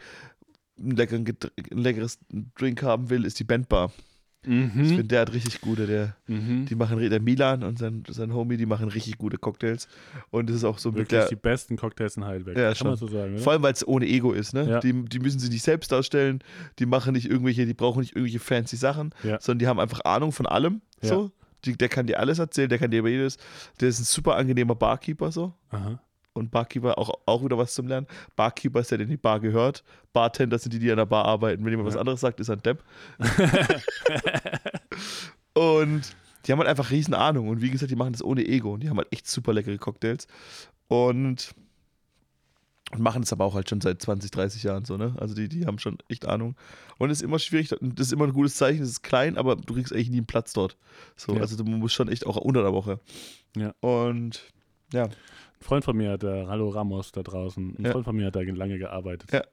ein, 0.79 0.91
leckeren, 0.95 1.25
ein 1.71 1.77
leckeres 1.77 2.17
Drink 2.57 2.81
haben 2.81 3.11
will, 3.11 3.23
ist 3.23 3.39
die 3.39 3.43
Bandbar. 3.43 3.91
Ich 4.47 4.51
Mhm. 4.51 4.69
finde, 4.87 5.03
der 5.05 5.21
hat 5.21 5.33
richtig 5.33 5.59
gute, 5.61 5.87
der, 5.87 6.15
Mhm. 6.27 6.65
die 6.65 6.75
machen, 6.75 6.99
der 6.99 7.19
Milan 7.21 7.63
und 7.63 7.79
sein, 7.79 8.03
sein 8.07 8.33
Homie, 8.33 8.57
die 8.57 8.65
machen 8.65 8.89
richtig 8.89 9.17
gute 9.17 9.37
Cocktails. 9.37 9.87
Und 10.29 10.49
das 10.49 10.57
ist 10.57 10.63
auch 10.63 10.77
so 10.77 10.89
mit 10.89 10.99
Wirklich 10.99 11.19
der, 11.21 11.29
die 11.29 11.35
besten 11.35 11.77
Cocktails 11.77 12.15
in 12.17 12.25
Heidelberg. 12.25 12.55
Ja, 12.57 12.67
Kann 12.67 12.75
schon. 12.75 12.87
man 12.87 12.97
so 12.97 13.07
sagen, 13.07 13.33
oder? 13.33 13.41
Vor 13.41 13.53
allem, 13.53 13.63
weil 13.63 13.73
es 13.73 13.87
ohne 13.87 14.05
Ego 14.07 14.33
ist, 14.33 14.53
ne? 14.53 14.69
Ja. 14.69 14.79
Die, 14.79 14.93
die 15.05 15.19
müssen 15.19 15.39
sie 15.39 15.49
nicht 15.49 15.63
selbst 15.63 15.91
darstellen, 15.91 16.39
die 16.79 16.85
machen 16.85 17.13
nicht 17.13 17.29
irgendwelche, 17.29 17.65
die 17.65 17.73
brauchen 17.73 17.99
nicht 18.01 18.15
irgendwelche 18.15 18.39
fancy 18.39 18.77
Sachen, 18.77 19.13
Ja. 19.23 19.39
sondern 19.41 19.59
die 19.59 19.67
haben 19.67 19.79
einfach 19.79 20.01
Ahnung 20.05 20.31
von 20.31 20.45
allem. 20.45 20.81
Ja. 21.01 21.09
So. 21.09 21.31
Die, 21.65 21.75
der 21.75 21.89
kann 21.89 22.05
dir 22.05 22.19
alles 22.19 22.37
erzählen, 22.37 22.69
der 22.69 22.77
kann 22.77 22.91
dir 22.91 22.99
über 22.99 23.09
jedes. 23.09 23.37
Der 23.81 23.89
ist 23.89 23.99
ein 23.99 24.03
super 24.03 24.35
angenehmer 24.35 24.75
Barkeeper 24.75 25.31
so. 25.31 25.53
Aha. 25.71 25.99
Und 26.35 26.51
Barkeeper 26.51 26.97
auch, 26.97 27.11
auch 27.25 27.43
wieder 27.45 27.57
was 27.57 27.73
zum 27.73 27.87
Lernen. 27.87 28.07
Barkeeper 28.35 28.81
ist 28.81 28.91
der, 28.91 28.97
der 28.97 29.05
in 29.05 29.11
die 29.11 29.17
Bar 29.17 29.39
gehört. 29.39 29.83
Bartender 30.11 30.59
sind 30.59 30.73
die, 30.73 30.79
die 30.79 30.91
an 30.91 30.97
der 30.97 31.05
Bar 31.05 31.23
arbeiten. 31.25 31.63
Wenn 31.63 31.71
jemand 31.71 31.87
was 31.87 31.93
Ja. 31.95 32.01
anderes 32.01 32.19
sagt, 32.19 32.41
ist 32.41 32.49
er 32.49 32.57
ein 32.57 32.61
Depp. 32.61 32.83
und 35.53 36.15
die 36.45 36.51
haben 36.51 36.59
halt 36.59 36.69
einfach 36.69 36.91
riesen 36.91 37.13
Ahnung. 37.13 37.47
Und 37.49 37.61
wie 37.61 37.69
gesagt, 37.71 37.91
die 37.91 37.95
machen 37.95 38.13
das 38.13 38.23
ohne 38.23 38.45
Ego. 38.45 38.73
Und 38.73 38.81
die 38.83 38.89
haben 38.89 38.97
halt 38.97 39.11
echt 39.11 39.27
super 39.27 39.53
leckere 39.53 39.77
Cocktails. 39.77 40.27
Und, 40.87 41.53
und 42.91 42.99
machen 42.99 43.21
das 43.21 43.33
aber 43.33 43.45
auch 43.45 43.55
halt 43.55 43.69
schon 43.69 43.81
seit 43.81 44.01
20, 44.01 44.29
30 44.31 44.63
Jahren 44.63 44.85
so, 44.85 44.97
ne? 44.97 45.15
Also 45.17 45.33
die, 45.33 45.49
die 45.49 45.65
haben 45.65 45.79
schon 45.79 45.97
echt 46.07 46.27
Ahnung. 46.27 46.55
Und 46.97 47.09
es 47.09 47.19
ist 47.19 47.23
immer 47.23 47.39
schwierig, 47.39 47.69
das 47.69 48.07
ist 48.07 48.13
immer 48.13 48.25
ein 48.25 48.33
gutes 48.33 48.55
Zeichen, 48.55 48.83
es 48.83 48.89
ist 48.89 49.03
klein, 49.03 49.37
aber 49.37 49.55
du 49.55 49.73
kriegst 49.73 49.91
eigentlich 49.93 50.09
nie 50.11 50.17
einen 50.17 50.27
Platz 50.27 50.53
dort. 50.53 50.77
So, 51.15 51.33
Ja. 51.33 51.41
also 51.41 51.55
du 51.55 51.63
musst 51.63 51.95
schon 51.95 52.09
echt 52.09 52.27
auch 52.27 52.37
unter 52.37 52.61
der 52.61 52.73
Woche. 52.73 52.99
Ja. 53.55 53.73
Und 53.79 54.43
ja, 54.93 55.09
Freund 55.65 55.83
von 55.83 55.97
mir, 55.97 56.17
der 56.17 56.47
Rallo 56.47 56.69
Ramos 56.69 57.11
da 57.11 57.23
draußen, 57.23 57.75
ein 57.79 57.83
Ja. 57.85 57.91
Freund 57.91 58.05
von 58.05 58.15
mir 58.15 58.27
hat 58.27 58.35
da 58.35 58.41
lange 58.41 58.77
gearbeitet. 58.77 59.31
Ja. 59.33 59.43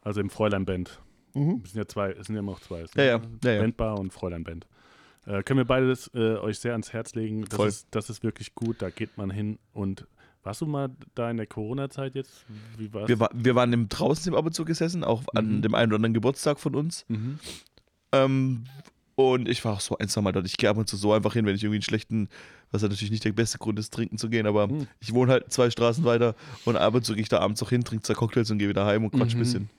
Also 0.00 0.20
im 0.20 0.30
Fräulein-Band. 0.30 1.00
Mhm. 1.34 1.60
Es 1.64 1.72
sind 1.72 1.78
ja 1.80 1.86
zwei, 1.86 2.12
es 2.12 2.26
sind 2.26 2.34
ja 2.36 2.40
immer 2.40 2.52
noch 2.52 2.60
zwei. 2.60 2.80
Es 2.80 2.94
Ja, 2.94 3.04
ja. 3.04 3.20
Ja. 3.44 3.60
Bandbar 3.60 3.98
und 3.98 4.12
Fräulein-Band. 4.12 4.66
Äh, 5.26 5.42
können 5.42 5.58
wir 5.58 5.64
beides 5.64 6.10
äh, 6.14 6.36
euch 6.36 6.58
sehr 6.58 6.72
ans 6.72 6.92
Herz 6.92 7.14
legen. 7.14 7.44
Das 7.46 7.56
Voll. 7.56 7.68
ist, 7.68 7.88
das 7.92 8.10
ist 8.10 8.22
wirklich 8.22 8.54
gut, 8.54 8.82
da 8.82 8.90
geht 8.90 9.16
man 9.16 9.30
hin. 9.30 9.58
Und 9.72 10.06
warst 10.42 10.60
du 10.60 10.66
mal 10.66 10.90
da 11.14 11.30
in 11.30 11.36
der 11.38 11.46
Corona-Zeit 11.46 12.14
jetzt? 12.14 12.44
Wie 12.76 12.92
war's? 12.92 13.08
Wir, 13.08 13.18
wa 13.20 13.28
wir 13.32 13.54
waren 13.54 13.72
im, 13.72 13.88
draußen 13.88 14.32
im 14.32 14.38
Ab 14.38 14.44
und 14.46 14.52
zu 14.54 14.64
gesessen, 14.64 15.02
auch 15.04 15.22
an 15.34 15.56
Mhm. 15.58 15.62
dem 15.62 15.74
einen 15.74 15.90
oder 15.92 15.96
anderen 15.96 16.14
Geburtstag 16.14 16.58
von 16.60 16.74
uns. 16.74 17.04
mhm. 17.08 17.38
Ähm, 18.12 18.64
und 19.16 19.48
ich 19.48 19.64
war 19.64 19.74
auch 19.74 19.80
so 19.80 19.96
ein, 19.98 20.08
zwei 20.08 20.20
Mal 20.22 20.32
dort. 20.32 20.46
Ich 20.46 20.56
gehe 20.56 20.68
ab 20.68 20.76
und 20.76 20.88
zu 20.88 20.96
so 20.96 21.12
einfach 21.12 21.32
hin, 21.34 21.46
wenn 21.46 21.54
ich 21.54 21.62
irgendwie 21.62 21.76
einen 21.76 21.82
schlechten, 21.82 22.28
was 22.70 22.82
ja 22.82 22.88
natürlich 22.88 23.10
nicht 23.10 23.24
der 23.24 23.32
beste 23.32 23.58
Grund 23.58 23.78
ist, 23.78 23.92
trinken 23.92 24.18
zu 24.18 24.28
gehen, 24.28 24.46
aber 24.46 24.68
Mhm. 24.68 24.86
ich 25.00 25.12
wohne 25.14 25.32
halt 25.32 25.52
zwei 25.52 25.70
Straßen 25.70 26.04
weiter 26.04 26.34
und 26.64 26.76
ab 26.76 26.94
und 26.94 27.04
zu 27.04 27.14
gehe 27.14 27.22
ich 27.22 27.28
da 27.28 27.40
abends 27.40 27.62
auch 27.62 27.70
hin, 27.70 27.84
trinke 27.84 28.02
zwei 28.02 28.14
Cocktails 28.14 28.50
und 28.50 28.58
gehe 28.58 28.68
wieder 28.68 28.84
heim 28.86 29.04
und 29.04 29.10
quatsch 29.12 29.34
ein 29.34 29.38
Mhm. 29.38 29.38
bisschen. 29.40 29.70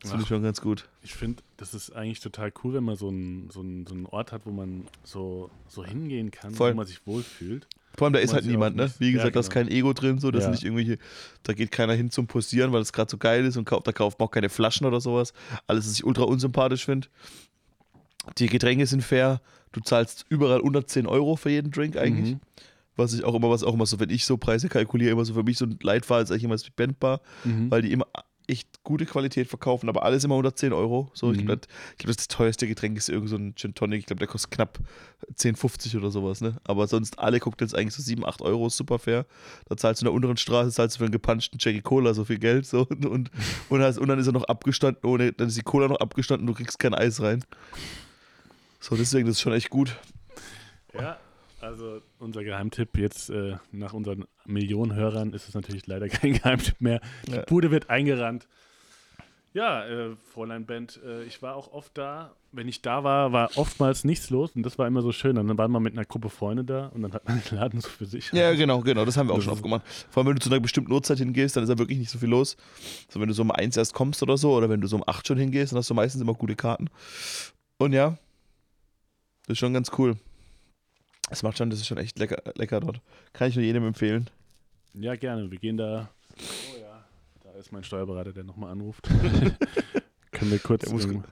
Das 0.00 0.10
finde 0.10 0.22
ich 0.24 0.28
schon 0.28 0.42
ganz 0.42 0.60
gut. 0.60 0.88
Ich 1.02 1.14
finde, 1.14 1.44
das 1.58 1.74
ist 1.74 1.90
eigentlich 1.94 2.18
total 2.18 2.52
cool, 2.64 2.74
wenn 2.74 2.82
man 2.82 2.96
so 2.96 3.06
einen 3.08 3.50
so 3.50 3.62
so 3.86 3.94
einen 3.94 4.06
Ort 4.06 4.32
hat, 4.32 4.42
wo 4.46 4.50
man 4.50 4.88
so, 5.04 5.48
so 5.68 5.84
hingehen 5.84 6.32
kann, 6.32 6.52
Voll. 6.54 6.72
wo 6.72 6.76
man 6.76 6.86
sich 6.86 7.06
wohlfühlt. 7.06 7.68
Vor 7.96 8.06
allem, 8.06 8.14
da 8.14 8.18
ist 8.20 8.32
halt 8.32 8.46
niemand, 8.46 8.74
ne? 8.74 8.90
Wie 8.98 9.06
Ja, 9.10 9.12
gesagt, 9.12 9.36
da 9.36 9.40
ist 9.40 9.50
genau. 9.50 9.66
kein 9.66 9.70
Ego 9.72 9.92
drin, 9.92 10.18
so, 10.18 10.30
das 10.32 10.44
Ja. 10.44 10.50
nicht 10.50 10.64
irgendwelche, 10.64 10.98
da 11.44 11.52
geht 11.52 11.70
keiner 11.70 11.92
hin 11.92 12.10
zum 12.10 12.26
Posieren, 12.26 12.72
weil 12.72 12.80
es 12.80 12.92
gerade 12.92 13.10
so 13.10 13.16
geil 13.18 13.44
ist 13.44 13.56
und 13.56 13.64
kauft, 13.66 13.86
da 13.86 13.92
kauft 13.92 14.18
man 14.18 14.26
auch 14.26 14.32
keine 14.32 14.48
Flaschen 14.48 14.86
oder 14.86 15.00
sowas. 15.00 15.32
Alles, 15.68 15.86
was 15.86 15.92
ich 15.92 16.04
ultra 16.04 16.24
unsympathisch 16.24 16.84
finde. 16.86 17.06
Die 18.38 18.46
Getränke 18.46 18.86
sind 18.86 19.02
fair. 19.02 19.40
Du 19.72 19.80
zahlst 19.80 20.26
überall 20.28 20.60
unter 20.60 20.86
10 20.86 21.06
Euro 21.06 21.36
für 21.36 21.50
jeden 21.50 21.70
Drink 21.70 21.96
eigentlich. 21.96 22.34
Mhm. 22.34 22.40
Was 22.96 23.14
ich 23.14 23.24
auch 23.24 23.34
immer, 23.34 23.48
was 23.50 23.64
auch 23.64 23.72
immer 23.74 23.86
so, 23.86 23.98
wenn 24.00 24.10
ich 24.10 24.26
so 24.26 24.36
Preise 24.36 24.68
kalkuliere, 24.68 25.12
immer 25.12 25.24
so 25.24 25.32
für 25.34 25.42
mich 25.42 25.56
so 25.56 25.64
ein 25.64 25.78
Leitfaden 25.82 26.24
ist 26.24 26.30
eigentlich 26.30 26.44
immer 26.44 26.54
das 26.54 26.68
Bandbar, 26.70 27.20
Mhm. 27.44 27.70
weil 27.70 27.80
die 27.82 27.90
immer 27.90 28.06
echt 28.48 28.82
gute 28.82 29.06
Qualität 29.06 29.46
verkaufen, 29.46 29.88
aber 29.88 30.02
alles 30.02 30.24
immer 30.24 30.36
unter 30.36 30.54
10 30.54 30.72
Euro. 30.74 31.10
So, 31.14 31.32
ich 31.32 31.38
Mhm. 31.40 31.46
glaube, 31.46 31.60
glaub, 31.96 32.14
das 32.16 32.28
teuerste 32.28 32.66
Getränk 32.66 32.98
ist 32.98 33.08
irgend 33.08 33.30
so 33.30 33.36
ein 33.36 33.54
Gin 33.54 33.74
Tonic. 33.74 34.00
Ich 34.00 34.06
glaube, 34.06 34.18
der 34.18 34.26
kostet 34.28 34.50
knapp 34.50 34.78
10,50 35.36 35.96
oder 35.96 36.10
sowas, 36.10 36.40
ne? 36.42 36.56
Aber 36.64 36.86
sonst 36.86 37.18
alle 37.18 37.38
Cocktails 37.40 37.72
eigentlich 37.72 37.94
so 37.94 38.02
7, 38.02 38.26
8 38.26 38.42
Euro, 38.42 38.68
super 38.68 38.98
fair. 38.98 39.24
Da 39.68 39.76
zahlst 39.76 40.02
du 40.02 40.04
in 40.04 40.06
der 40.06 40.12
unteren 40.14 40.36
Straße, 40.36 40.70
zahlst 40.70 40.96
du 40.96 40.98
für 40.98 41.04
einen 41.04 41.12
gepanschten 41.12 41.58
Jackie 41.62 41.80
Cola 41.80 42.12
so 42.12 42.24
viel 42.26 42.38
Geld. 42.38 42.66
So, 42.66 42.80
und, 42.90 43.06
und, 43.06 43.30
und, 43.70 43.80
und 43.98 44.08
dann 44.08 44.18
ist 44.18 44.26
er 44.26 44.32
noch 44.32 44.44
abgestanden, 44.44 45.08
ohne, 45.08 45.32
dann 45.32 45.48
ist 45.48 45.56
die 45.56 45.62
Cola 45.62 45.88
noch 45.88 46.00
abgestanden, 46.00 46.46
du 46.46 46.52
kriegst 46.52 46.78
kein 46.78 46.92
Eis 46.94 47.22
rein. 47.22 47.44
So, 48.82 48.96
deswegen, 48.96 49.26
das 49.26 49.36
ist 49.36 49.40
schon 49.42 49.52
echt 49.52 49.70
gut. 49.70 49.96
Ja, 50.92 51.16
also 51.60 52.00
unser 52.18 52.42
Geheimtipp 52.42 52.98
jetzt 52.98 53.30
äh, 53.30 53.56
nach 53.70 53.92
unseren 53.92 54.24
Millionen 54.44 54.94
Hörern 54.94 55.32
ist 55.32 55.48
es 55.48 55.54
natürlich 55.54 55.86
leider 55.86 56.08
kein 56.10 56.32
Geheimtipp 56.32 56.80
mehr. 56.80 57.00
Die 57.28 57.32
Ja. 57.32 57.42
Bude 57.42 57.70
wird 57.70 57.88
eingerannt. 57.90 58.48
Ja, 59.54 59.84
äh, 59.86 60.16
Fräulein 60.32 60.64
Band, 60.66 60.98
äh, 61.04 61.22
ich 61.24 61.42
war 61.42 61.54
auch 61.56 61.72
oft 61.72 61.96
da. 61.96 62.34
Wenn 62.52 62.66
ich 62.68 62.82
da 62.82 63.04
war, 63.04 63.32
war 63.32 63.50
oftmals 63.56 64.02
nichts 64.02 64.30
los 64.30 64.50
und 64.56 64.62
das 64.64 64.78
war 64.78 64.86
immer 64.88 65.02
so 65.02 65.12
schön. 65.12 65.36
Dann 65.36 65.56
war 65.58 65.68
man 65.68 65.82
mit 65.82 65.92
einer 65.92 66.04
Gruppe 66.06 66.28
Freunde 66.30 66.64
da 66.64 66.86
und 66.88 67.02
dann 67.02 67.12
hat 67.12 67.28
man 67.28 67.40
den 67.50 67.58
Laden 67.58 67.80
so 67.80 67.88
für 67.88 68.06
sich. 68.06 68.32
Ja, 68.32 68.52
genau, 68.54 68.80
genau, 68.80 69.04
das 69.04 69.16
haben 69.16 69.28
wir 69.28 69.34
auch 69.34 69.36
Das 69.36 69.44
schon 69.44 69.52
ist- 69.52 69.58
oft 69.58 69.62
gemacht. 69.62 69.82
Vor 70.10 70.22
allem, 70.22 70.28
wenn 70.30 70.36
du 70.36 70.40
zu 70.42 70.50
einer 70.50 70.58
bestimmten 70.58 70.90
Uhrzeit 70.90 71.18
hingehst, 71.18 71.54
dann 71.54 71.62
ist 71.62 71.68
da 71.70 71.78
wirklich 71.78 71.98
nicht 71.98 72.10
so 72.10 72.18
viel 72.18 72.30
los. 72.30 72.56
So, 73.10 73.20
wenn 73.20 73.28
du 73.28 73.34
so 73.34 73.42
um 73.42 73.52
eins 73.52 73.76
erst 73.76 73.94
kommst 73.94 74.22
oder 74.22 74.36
so, 74.36 74.52
oder 74.56 74.68
wenn 74.70 74.80
du 74.80 74.88
so 74.88 74.96
um 74.96 75.04
acht 75.06 75.26
schon 75.28 75.38
hingehst, 75.38 75.72
dann 75.72 75.78
hast 75.78 75.88
du 75.90 75.94
meistens 75.94 76.20
immer 76.22 76.34
gute 76.34 76.56
Karten. 76.56 76.88
Und 77.78 77.92
ja, 77.92 78.16
das 79.46 79.54
ist 79.54 79.58
schon 79.58 79.74
ganz 79.74 79.90
cool. 79.98 80.16
Es 81.30 81.42
macht 81.42 81.56
schon, 81.58 81.70
das 81.70 81.80
ist 81.80 81.86
schon 81.86 81.98
echt 81.98 82.18
lecker, 82.18 82.42
lecker 82.56 82.80
dort. 82.80 83.00
Kann 83.32 83.48
ich 83.48 83.56
nur 83.56 83.64
jedem 83.64 83.86
empfehlen. 83.86 84.28
Ja, 84.94 85.14
gerne. 85.16 85.50
Wir 85.50 85.58
gehen 85.58 85.76
da. 85.76 86.10
Oh 86.38 86.78
ja, 86.80 87.04
da 87.42 87.52
ist 87.58 87.72
mein 87.72 87.84
Steuerberater, 87.84 88.32
der 88.32 88.44
nochmal 88.44 88.70
anruft. 88.72 89.08
Können 90.32 90.50
wir 90.50 90.58
kurz, 90.58 90.84
Der 90.84 90.92
muss- 90.92 91.04
ähm, 91.04 91.22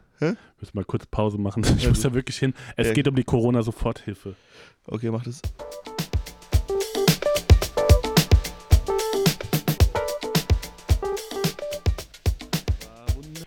müssen 0.60 0.70
mal 0.74 0.84
kurz 0.84 1.06
Pause 1.06 1.38
machen. 1.38 1.64
Ich 1.78 1.88
muss 1.88 2.00
da 2.00 2.12
wirklich 2.14 2.38
hin. 2.38 2.54
Es 2.76 2.88
Ja. 2.88 2.92
geht 2.94 3.08
um 3.08 3.14
die 3.16 3.24
Corona-Soforthilfe. 3.24 4.34
Okay, 4.86 5.10
mach 5.10 5.24
das. 5.24 5.40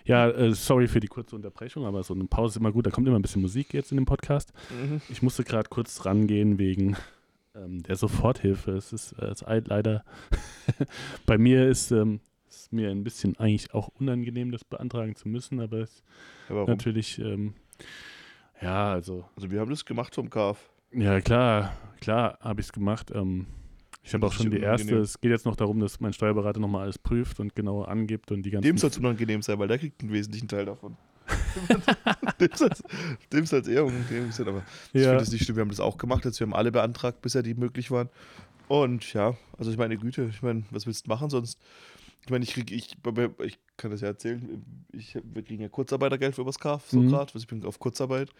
Ja, 0.06 0.28
äh, 0.28 0.52
sorry 0.52 0.86
für 0.86 1.00
die 1.00 1.06
kurze 1.08 1.34
Unterbrechung, 1.36 1.86
aber 1.86 2.02
so 2.02 2.12
eine 2.14 2.24
Pause 2.24 2.52
ist 2.52 2.56
immer 2.58 2.72
gut. 2.72 2.86
Da 2.86 2.90
kommt 2.90 3.06
immer 3.08 3.18
ein 3.18 3.22
bisschen 3.22 3.40
Musik 3.42 3.72
jetzt 3.72 3.90
in 3.90 3.96
dem 3.96 4.04
Podcast. 4.04 4.52
Mhm. 4.70 5.00
Ich 5.08 5.22
musste 5.22 5.44
gerade 5.44 5.68
kurz 5.70 6.04
rangehen 6.04 6.58
wegen 6.58 6.96
ähm, 7.54 7.82
der 7.82 7.96
Soforthilfe. 7.96 8.72
Es 8.72 8.92
ist, 8.92 9.12
äh, 9.12 9.26
es 9.26 9.46
eilt 9.46 9.68
leider. 9.68 10.04
Bei 11.26 11.38
mir 11.38 11.66
ist 11.68 11.90
ähm, 11.90 12.20
es 12.48 12.70
mir 12.70 12.90
ein 12.90 13.02
bisschen 13.02 13.36
eigentlich 13.38 13.72
auch 13.72 13.88
unangenehm, 13.98 14.52
das 14.52 14.64
beantragen 14.64 15.14
zu 15.16 15.28
müssen, 15.28 15.58
aber 15.60 15.78
es 15.78 15.90
ist 15.90 16.04
Ja, 16.50 16.64
natürlich, 16.66 17.18
ähm, 17.18 17.54
ja, 18.60 18.92
also, 18.92 19.24
Also, 19.36 19.50
wir 19.50 19.60
haben 19.60 19.70
das 19.70 19.84
gemacht 19.84 20.14
vom 20.14 20.28
KF. 20.30 20.58
ja, 20.92 21.20
klar, 21.20 21.72
klar 22.00 22.38
habe 22.40 22.60
ich 22.60 22.66
es 22.66 22.72
gemacht. 22.72 23.10
Ähm, 23.14 23.46
ich 24.04 24.14
habe 24.14 24.26
auch 24.26 24.32
schon 24.32 24.50
die 24.50 24.58
erste. 24.58 24.84
unangenehm. 24.86 25.02
Es 25.02 25.20
geht 25.20 25.30
jetzt 25.30 25.46
noch 25.46 25.56
darum, 25.56 25.80
dass 25.80 25.98
mein 26.00 26.12
Steuerberater 26.12 26.60
nochmal 26.60 26.82
alles 26.82 26.98
prüft 26.98 27.40
und 27.40 27.54
genauer 27.56 27.88
angibt 27.88 28.30
und 28.30 28.42
die 28.42 28.50
ganzen. 28.50 28.64
Dem 28.66 28.78
soll 28.78 28.90
es 28.90 28.98
unangenehm 28.98 29.42
sein, 29.42 29.58
weil 29.58 29.68
der 29.68 29.78
kriegt 29.78 30.00
einen 30.02 30.12
wesentlichen 30.12 30.46
Teil 30.48 30.66
davon. 30.66 30.96
dem 33.32 33.46
soll 33.46 33.60
es 33.60 33.68
eher 33.68 33.84
unangenehm 33.84 34.30
sein, 34.32 34.48
aber 34.48 34.62
Ich 34.92 35.00
ja. 35.02 35.08
finde 35.08 35.20
das 35.24 35.32
nicht 35.32 35.44
schlimm. 35.44 35.56
Wir 35.56 35.62
haben 35.62 35.70
das 35.70 35.80
auch 35.80 35.96
gemacht. 35.98 36.24
Jetzt, 36.24 36.38
wir 36.40 36.46
haben 36.46 36.54
alle 36.54 36.70
beantragt, 36.72 37.22
bisher 37.22 37.42
die 37.42 37.54
möglich 37.54 37.90
waren. 37.90 38.08
Und 38.68 39.12
ja, 39.12 39.36
also 39.58 39.70
ich 39.70 39.76
meine 39.76 39.96
Güte, 39.96 40.28
ich 40.30 40.42
meine, 40.42 40.64
was 40.70 40.86
willst 40.86 41.06
du 41.06 41.10
machen 41.10 41.30
sonst? 41.30 41.58
Ich 42.24 42.30
meine, 42.30 42.44
ich 42.44 42.54
krieg, 42.54 42.70
ich, 42.70 42.96
ich 43.42 43.58
kann 43.76 43.90
das 43.90 44.00
ja 44.00 44.08
erzählen, 44.08 44.64
ich, 44.92 45.18
wir 45.22 45.42
kriegen 45.42 45.62
ja 45.62 45.68
Kurzarbeitergeld 45.68 46.34
für 46.34 46.46
was 46.46 46.58
KAF, 46.58 46.88
so 46.88 46.98
Mhm. 47.00 47.08
gerade. 47.10 47.26
Also 47.34 47.38
ich 47.40 47.46
bin 47.46 47.62
auf 47.64 47.78
Kurzarbeit. 47.78 48.30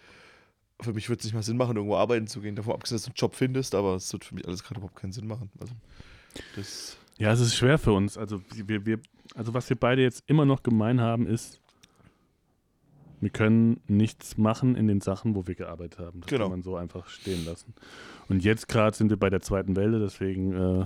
Für 0.81 0.93
mich 0.93 1.07
würde 1.09 1.19
es 1.19 1.25
nicht 1.25 1.33
mal 1.33 1.43
Sinn 1.43 1.57
machen, 1.57 1.77
irgendwo 1.77 1.95
arbeiten 1.95 2.27
zu 2.27 2.41
gehen. 2.41 2.55
Davon 2.55 2.73
abgesehen, 2.73 2.97
dass 2.97 3.03
du 3.05 3.09
einen 3.09 3.15
Job 3.15 3.35
findest, 3.35 3.75
aber 3.75 3.95
es 3.95 4.11
wird 4.11 4.25
für 4.25 4.35
mich 4.35 4.47
alles 4.47 4.63
gerade 4.63 4.79
überhaupt 4.79 4.95
keinen 4.99 5.13
Sinn 5.13 5.27
machen. 5.27 5.49
Also 5.59 5.73
das, 6.55 6.97
Ja, 7.17 7.31
es 7.31 7.39
ist 7.39 7.55
schwer 7.55 7.77
für 7.77 7.93
uns. 7.93 8.17
Also 8.17 8.41
wir, 8.53 8.85
wir, 8.85 8.99
also 9.35 9.53
was 9.53 9.69
wir 9.69 9.77
beide 9.77 10.01
jetzt 10.01 10.23
immer 10.27 10.45
noch 10.45 10.63
gemein 10.63 10.99
haben, 10.99 11.27
ist, 11.27 11.61
wir 13.21 13.29
können 13.29 13.79
nichts 13.87 14.37
machen 14.37 14.75
in 14.75 14.87
den 14.87 14.99
Sachen, 15.01 15.33
wo 15.33 15.47
wir 15.47 15.55
gearbeitet 15.55 15.99
haben. 15.99 16.21
Das 16.21 16.29
Genau. 16.29 16.43
kann 16.43 16.51
man 16.51 16.63
so 16.63 16.75
einfach 16.75 17.07
stehen 17.07 17.45
lassen. 17.45 17.73
Und 18.27 18.43
jetzt 18.43 18.67
gerade 18.67 18.95
sind 18.95 19.09
wir 19.09 19.17
bei 19.17 19.29
der 19.29 19.41
zweiten 19.41 19.75
Welle, 19.77 19.99
deswegen, 19.99 20.53
äh, 20.53 20.85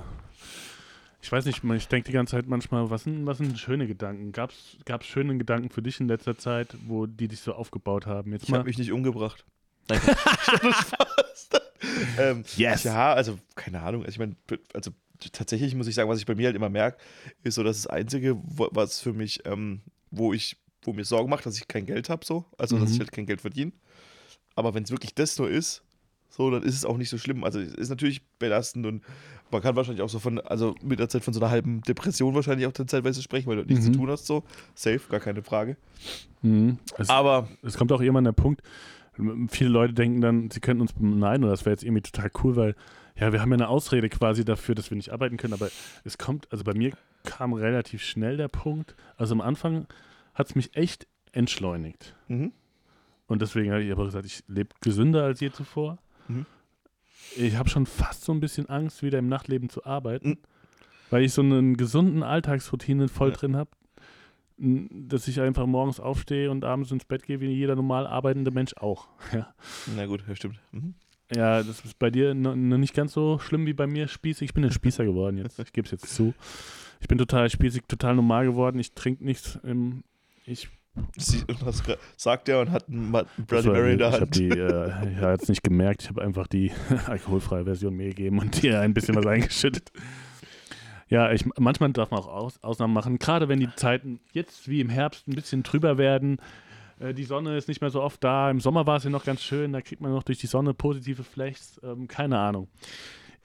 ich 1.21 1.31
weiß 1.31 1.45
nicht, 1.45 1.63
ich 1.63 1.87
denke 1.87 2.07
die 2.07 2.13
ganze 2.13 2.31
Zeit 2.31 2.47
manchmal, 2.47 2.89
was 2.91 3.03
sind, 3.03 3.25
was 3.25 3.39
sind 3.39 3.57
schöne 3.59 3.87
Gedanken? 3.87 4.31
Gab 4.31 4.51
es 4.51 5.05
schöne 5.05 5.37
Gedanken 5.37 5.69
für 5.69 5.81
dich 5.81 5.99
in 5.99 6.07
letzter 6.07 6.37
Zeit, 6.37 6.77
wo 6.87 7.07
die 7.07 7.27
dich 7.27 7.41
so 7.41 7.53
aufgebaut 7.53 8.05
haben? 8.05 8.31
Jetzt 8.31 8.43
ich 8.47 8.53
habe 8.53 8.65
mich 8.65 8.77
nicht 8.77 8.91
umgebracht. 8.93 9.43
Nein, 9.89 9.99
ähm, 12.17 12.43
Yes. 12.55 12.83
Ja, 12.83 13.13
also 13.13 13.39
keine 13.55 13.81
Ahnung. 13.81 14.01
Also 14.03 14.11
ich 14.13 14.19
meine, 14.19 14.35
also 14.73 14.91
tatsächlich 15.31 15.75
muss 15.75 15.87
ich 15.87 15.95
sagen, 15.95 16.09
was 16.09 16.19
ich 16.19 16.25
bei 16.25 16.35
mir 16.35 16.47
halt 16.47 16.55
immer 16.55 16.69
merke, 16.69 16.97
ist 17.43 17.55
so, 17.55 17.63
dass 17.63 17.77
das 17.81 17.87
Einzige, 17.87 18.37
was 18.43 18.99
für 18.99 19.13
mich, 19.13 19.45
ähm, 19.45 19.81
wo 20.11 20.33
ich, 20.33 20.57
wo 20.83 20.93
mir 20.93 21.05
Sorgen 21.05 21.29
macht, 21.29 21.45
dass 21.45 21.57
ich 21.57 21.67
kein 21.67 21.85
Geld 21.85 22.09
habe, 22.09 22.25
so, 22.25 22.45
also 22.57 22.77
dass 22.77 22.89
Mhm. 22.89 22.93
ich 22.95 22.99
halt 22.99 23.11
kein 23.11 23.25
Geld 23.25 23.41
verdiene. 23.41 23.71
Aber 24.55 24.73
wenn 24.73 24.83
es 24.83 24.91
wirklich 24.91 25.13
das 25.15 25.37
nur 25.37 25.49
ist, 25.49 25.83
so, 26.29 26.49
dann 26.51 26.63
ist 26.63 26.75
es 26.75 26.85
auch 26.85 26.97
nicht 26.97 27.09
so 27.09 27.17
schlimm. 27.17 27.43
Also 27.43 27.59
es 27.59 27.73
ist 27.73 27.89
natürlich 27.89 28.21
belastend 28.37 28.85
und 28.85 29.03
man 29.51 29.61
kann 29.61 29.75
wahrscheinlich 29.75 30.01
auch 30.03 30.09
so 30.09 30.19
von, 30.19 30.39
also 30.39 30.75
mit 30.83 30.99
der 30.99 31.09
Zeit 31.09 31.23
von 31.23 31.33
so 31.33 31.39
einer 31.39 31.49
halben 31.49 31.81
Depression 31.81 32.35
wahrscheinlich 32.35 32.67
auch 32.67 32.71
dann 32.71 32.87
zeitweise 32.87 33.21
sprechen, 33.21 33.47
weil 33.49 33.57
du 33.57 33.63
nichts 33.63 33.85
Mhm. 33.87 33.93
zu 33.93 33.99
tun 33.99 34.09
hast, 34.11 34.25
so. 34.27 34.43
Safe, 34.75 35.01
gar 35.09 35.19
keine 35.19 35.41
Frage. 35.43 35.75
Mhm. 36.41 36.77
Es, 36.97 37.09
Aber 37.09 37.49
es 37.63 37.75
kommt 37.77 37.91
auch 37.91 37.99
irgendwann 37.99 38.23
der 38.25 38.31
Punkt, 38.31 38.61
Viele 39.49 39.69
Leute 39.69 39.93
denken 39.93 40.21
dann, 40.21 40.49
sie 40.51 40.59
könnten 40.59 40.81
uns 40.81 40.93
beneiden 40.93 41.43
oder 41.43 41.51
das 41.51 41.65
wäre 41.65 41.73
jetzt 41.73 41.83
irgendwie 41.83 42.01
total 42.03 42.31
cool, 42.43 42.55
weil 42.55 42.75
ja, 43.17 43.33
wir 43.33 43.41
haben 43.41 43.49
ja 43.51 43.55
eine 43.55 43.67
Ausrede 43.67 44.07
quasi 44.09 44.45
dafür, 44.45 44.75
dass 44.75 44.89
wir 44.91 44.95
nicht 44.95 45.11
arbeiten 45.11 45.35
können, 45.37 45.53
aber 45.53 45.69
es 46.05 46.17
kommt, 46.17 46.47
also 46.51 46.63
bei 46.63 46.73
mir 46.73 46.93
kam 47.25 47.51
relativ 47.53 48.01
schnell 48.01 48.37
der 48.37 48.47
Punkt. 48.47 48.95
Also 49.17 49.33
am 49.35 49.41
Anfang 49.41 49.87
hat 50.33 50.47
es 50.47 50.55
mich 50.55 50.75
echt 50.75 51.05
entschleunigt. 51.33 52.15
Mhm. 52.29 52.53
Und 53.27 53.41
deswegen 53.41 53.71
habe 53.71 53.83
ich 53.83 53.91
aber 53.91 54.05
gesagt, 54.05 54.25
ich 54.25 54.43
lebe 54.47 54.69
gesünder 54.81 55.23
als 55.25 55.39
je 55.41 55.51
zuvor. 55.51 55.97
Mhm. 56.29 56.45
Ich 57.35 57.57
habe 57.57 57.69
schon 57.69 57.85
fast 57.85 58.23
so 58.23 58.31
ein 58.31 58.39
bisschen 58.39 58.69
Angst, 58.69 59.03
wieder 59.03 59.19
im 59.19 59.27
Nachtleben 59.27 59.69
zu 59.69 59.85
arbeiten, 59.85 60.29
Mhm. 60.29 60.37
weil 61.09 61.23
ich 61.23 61.33
so 61.33 61.41
einen 61.41 61.75
gesunden 61.77 62.23
Alltagsroutine 62.23 63.07
voll 63.09 63.31
Ja. 63.31 63.35
drin 63.35 63.55
habe, 63.57 63.69
dass 64.59 65.27
ich 65.27 65.39
einfach 65.39 65.65
morgens 65.65 65.99
aufstehe 65.99 66.51
und 66.51 66.65
abends 66.65 66.91
ins 66.91 67.05
Bett 67.05 67.23
gehe, 67.23 67.39
wie 67.39 67.47
jeder 67.47 67.75
normal 67.75 68.05
arbeitende 68.07 68.51
Mensch 68.51 68.73
auch. 68.75 69.07
Ja, 69.33 69.53
Na 69.95 70.05
gut, 70.05 70.23
ja, 70.27 70.35
stimmt. 70.35 70.59
Mhm. 70.71 70.93
ja 71.33 71.63
das 71.63 71.79
ist 71.85 71.97
bei 71.99 72.09
dir 72.09 72.33
noch, 72.33 72.55
nicht 72.55 72.93
ganz 72.93 73.13
so 73.13 73.39
schlimm 73.39 73.65
wie 73.65 73.73
bei 73.73 73.87
mir, 73.87 74.07
Spießig. 74.07 74.49
Ich 74.49 74.53
bin 74.53 74.63
ein 74.65 74.71
Spießer 74.71 75.05
geworden 75.05 75.37
jetzt, 75.37 75.59
ich 75.59 75.71
gebe 75.71 75.85
es 75.85 75.91
jetzt 75.91 76.13
zu. 76.13 76.33
Ich 76.99 77.07
bin 77.07 77.17
total 77.17 77.49
spießig, 77.49 77.83
total 77.87 78.15
normal 78.15 78.45
geworden. 78.45 78.77
Ich 78.79 78.91
trinke 78.93 79.23
nichts. 79.23 79.57
Ähm, 79.63 80.03
ich 80.45 80.67
Sie, 81.17 81.43
das 81.63 81.81
sagt 82.17 82.49
er 82.49 82.59
und 82.59 82.71
hat 82.71 82.89
einen 82.89 83.13
Das 83.13 83.25
Bloody 83.47 83.67
war- 83.67 83.73
Mary 83.75 83.93
in 83.93 83.99
der 83.99 84.09
Ich 84.09 84.19
habe 84.19 84.39
äh, 85.05 85.11
ich 85.13 85.17
habe 85.21 85.31
jetzt 85.31 85.47
nicht 85.47 85.63
gemerkt, 85.63 86.01
ich 86.01 86.09
habe 86.09 86.21
einfach 86.21 86.47
die 86.47 86.71
alkoholfreie 87.05 87.63
Version 87.63 87.95
mir 87.95 88.09
gegeben 88.09 88.39
und 88.39 88.61
dir 88.61 88.81
ein 88.81 88.93
bisschen 88.93 89.15
was 89.15 89.25
eingeschüttet. 89.27 89.91
Ja, 91.09 91.31
ich, 91.31 91.43
manchmal 91.57 91.91
darf 91.91 92.11
man 92.11 92.19
auch 92.19 92.27
Aus, 92.27 92.63
Ausnahmen 92.63 92.93
machen, 92.93 93.17
gerade 93.19 93.49
wenn 93.49 93.59
die 93.59 93.69
Zeiten 93.75 94.19
jetzt 94.31 94.67
wie 94.69 94.79
im 94.79 94.89
Herbst 94.89 95.27
ein 95.27 95.33
bisschen 95.35 95.63
trüber 95.63 95.97
werden. 95.97 96.37
Äh, 96.99 97.13
die 97.13 97.23
Sonne 97.23 97.57
ist 97.57 97.67
nicht 97.67 97.81
mehr 97.81 97.89
so 97.89 98.01
oft 98.01 98.23
da. 98.23 98.51
Im 98.51 98.59
Sommer 98.59 98.85
war 98.85 98.97
es 98.97 99.03
ja 99.05 99.09
noch 99.09 99.25
ganz 99.25 99.41
schön, 99.41 99.73
da 99.73 99.81
kriegt 99.81 100.01
man 100.01 100.11
noch 100.11 100.23
durch 100.23 100.37
die 100.37 100.47
Sonne 100.47 100.73
positive 100.73 101.23
Flechts. 101.23 101.79
Ähm, 101.83 102.07
keine 102.07 102.37
Ahnung. 102.37 102.67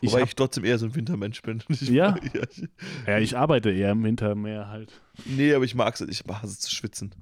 Ich 0.01 0.11
Wobei 0.11 0.21
hab, 0.23 0.29
ich 0.29 0.35
trotzdem 0.35 0.65
eher 0.65 0.77
so 0.79 0.85
ein 0.87 0.95
Wintermensch 0.95 1.41
bin. 1.41 1.63
Ich, 1.71 1.83
Ja? 1.89 2.17
ich, 2.23 2.69
ja, 3.07 3.19
ich 3.19 3.39
arbeite 3.39 3.71
eher 3.71 3.93
im 3.93 4.05
Winter 4.05 4.35
mehr 4.35 4.69
halt. 4.69 5.01
nee, 5.25 5.55
aber 5.55 5.65
ich 5.65 5.75
mag 5.75 5.95
es. 5.95 6.03
Ich 6.03 6.23
hasse 6.29 6.47
es 6.49 6.61
zu 6.61 6.75
schwitzen. 6.75 7.15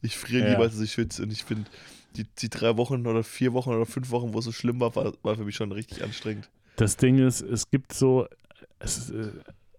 Ich 0.00 0.16
friere 0.16 0.44
Ja. 0.44 0.50
lieber, 0.52 0.62
als 0.62 0.80
ich 0.80 0.92
schwitze. 0.92 1.22
Und 1.24 1.32
ich 1.32 1.44
finde, 1.44 1.68
die, 2.16 2.24
die 2.24 2.48
drei 2.48 2.78
Wochen 2.78 3.06
oder 3.06 3.22
vier 3.22 3.52
Wochen 3.52 3.70
oder 3.70 3.84
fünf 3.84 4.10
Wochen, 4.10 4.32
wo 4.32 4.38
es 4.38 4.46
so 4.46 4.52
schlimm 4.52 4.80
war, 4.80 4.94
war, 4.96 5.12
war 5.22 5.36
für 5.36 5.44
mich 5.44 5.56
schon 5.56 5.72
richtig 5.72 6.02
anstrengend. 6.02 6.48
Das 6.76 6.96
Ding 6.96 7.18
ist, 7.18 7.42
es 7.42 7.68
gibt 7.70 7.92
so, 7.92 8.26
es, 8.78 8.96
ist, 8.96 9.10
äh, 9.10 9.32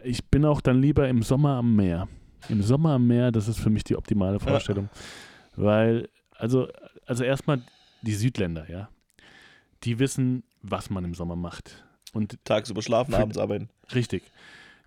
ich 0.04 0.26
bin 0.26 0.46
auch 0.46 0.62
dann 0.62 0.82
lieber 0.82 1.08
im 1.08 1.24
Sommer 1.24 1.58
am 1.58 1.76
Meer. 1.76 2.08
Im 2.50 2.62
Sommer 2.62 2.92
am 2.92 3.08
Meer, 3.08 3.32
das 3.32 3.48
ist 3.48 3.60
für 3.60 3.70
mich 3.70 3.84
die 3.84 3.96
optimale 3.96 4.40
Vorstellung. 4.40 4.90
Weil, 5.56 6.10
also, 6.36 6.68
also 7.06 7.24
erstmal 7.24 7.62
die 8.02 8.14
Südländer, 8.14 8.70
ja, 8.70 8.90
die 9.84 10.00
wissen, 10.00 10.44
was 10.62 10.90
man 10.90 11.04
im 11.06 11.14
Sommer 11.14 11.36
macht. 11.36 11.86
Und 12.14 12.44
Tagsüber 12.44 12.82
schlafen, 12.82 13.14
abends 13.14 13.38
arbeiten. 13.38 13.70
richtig, 13.94 14.24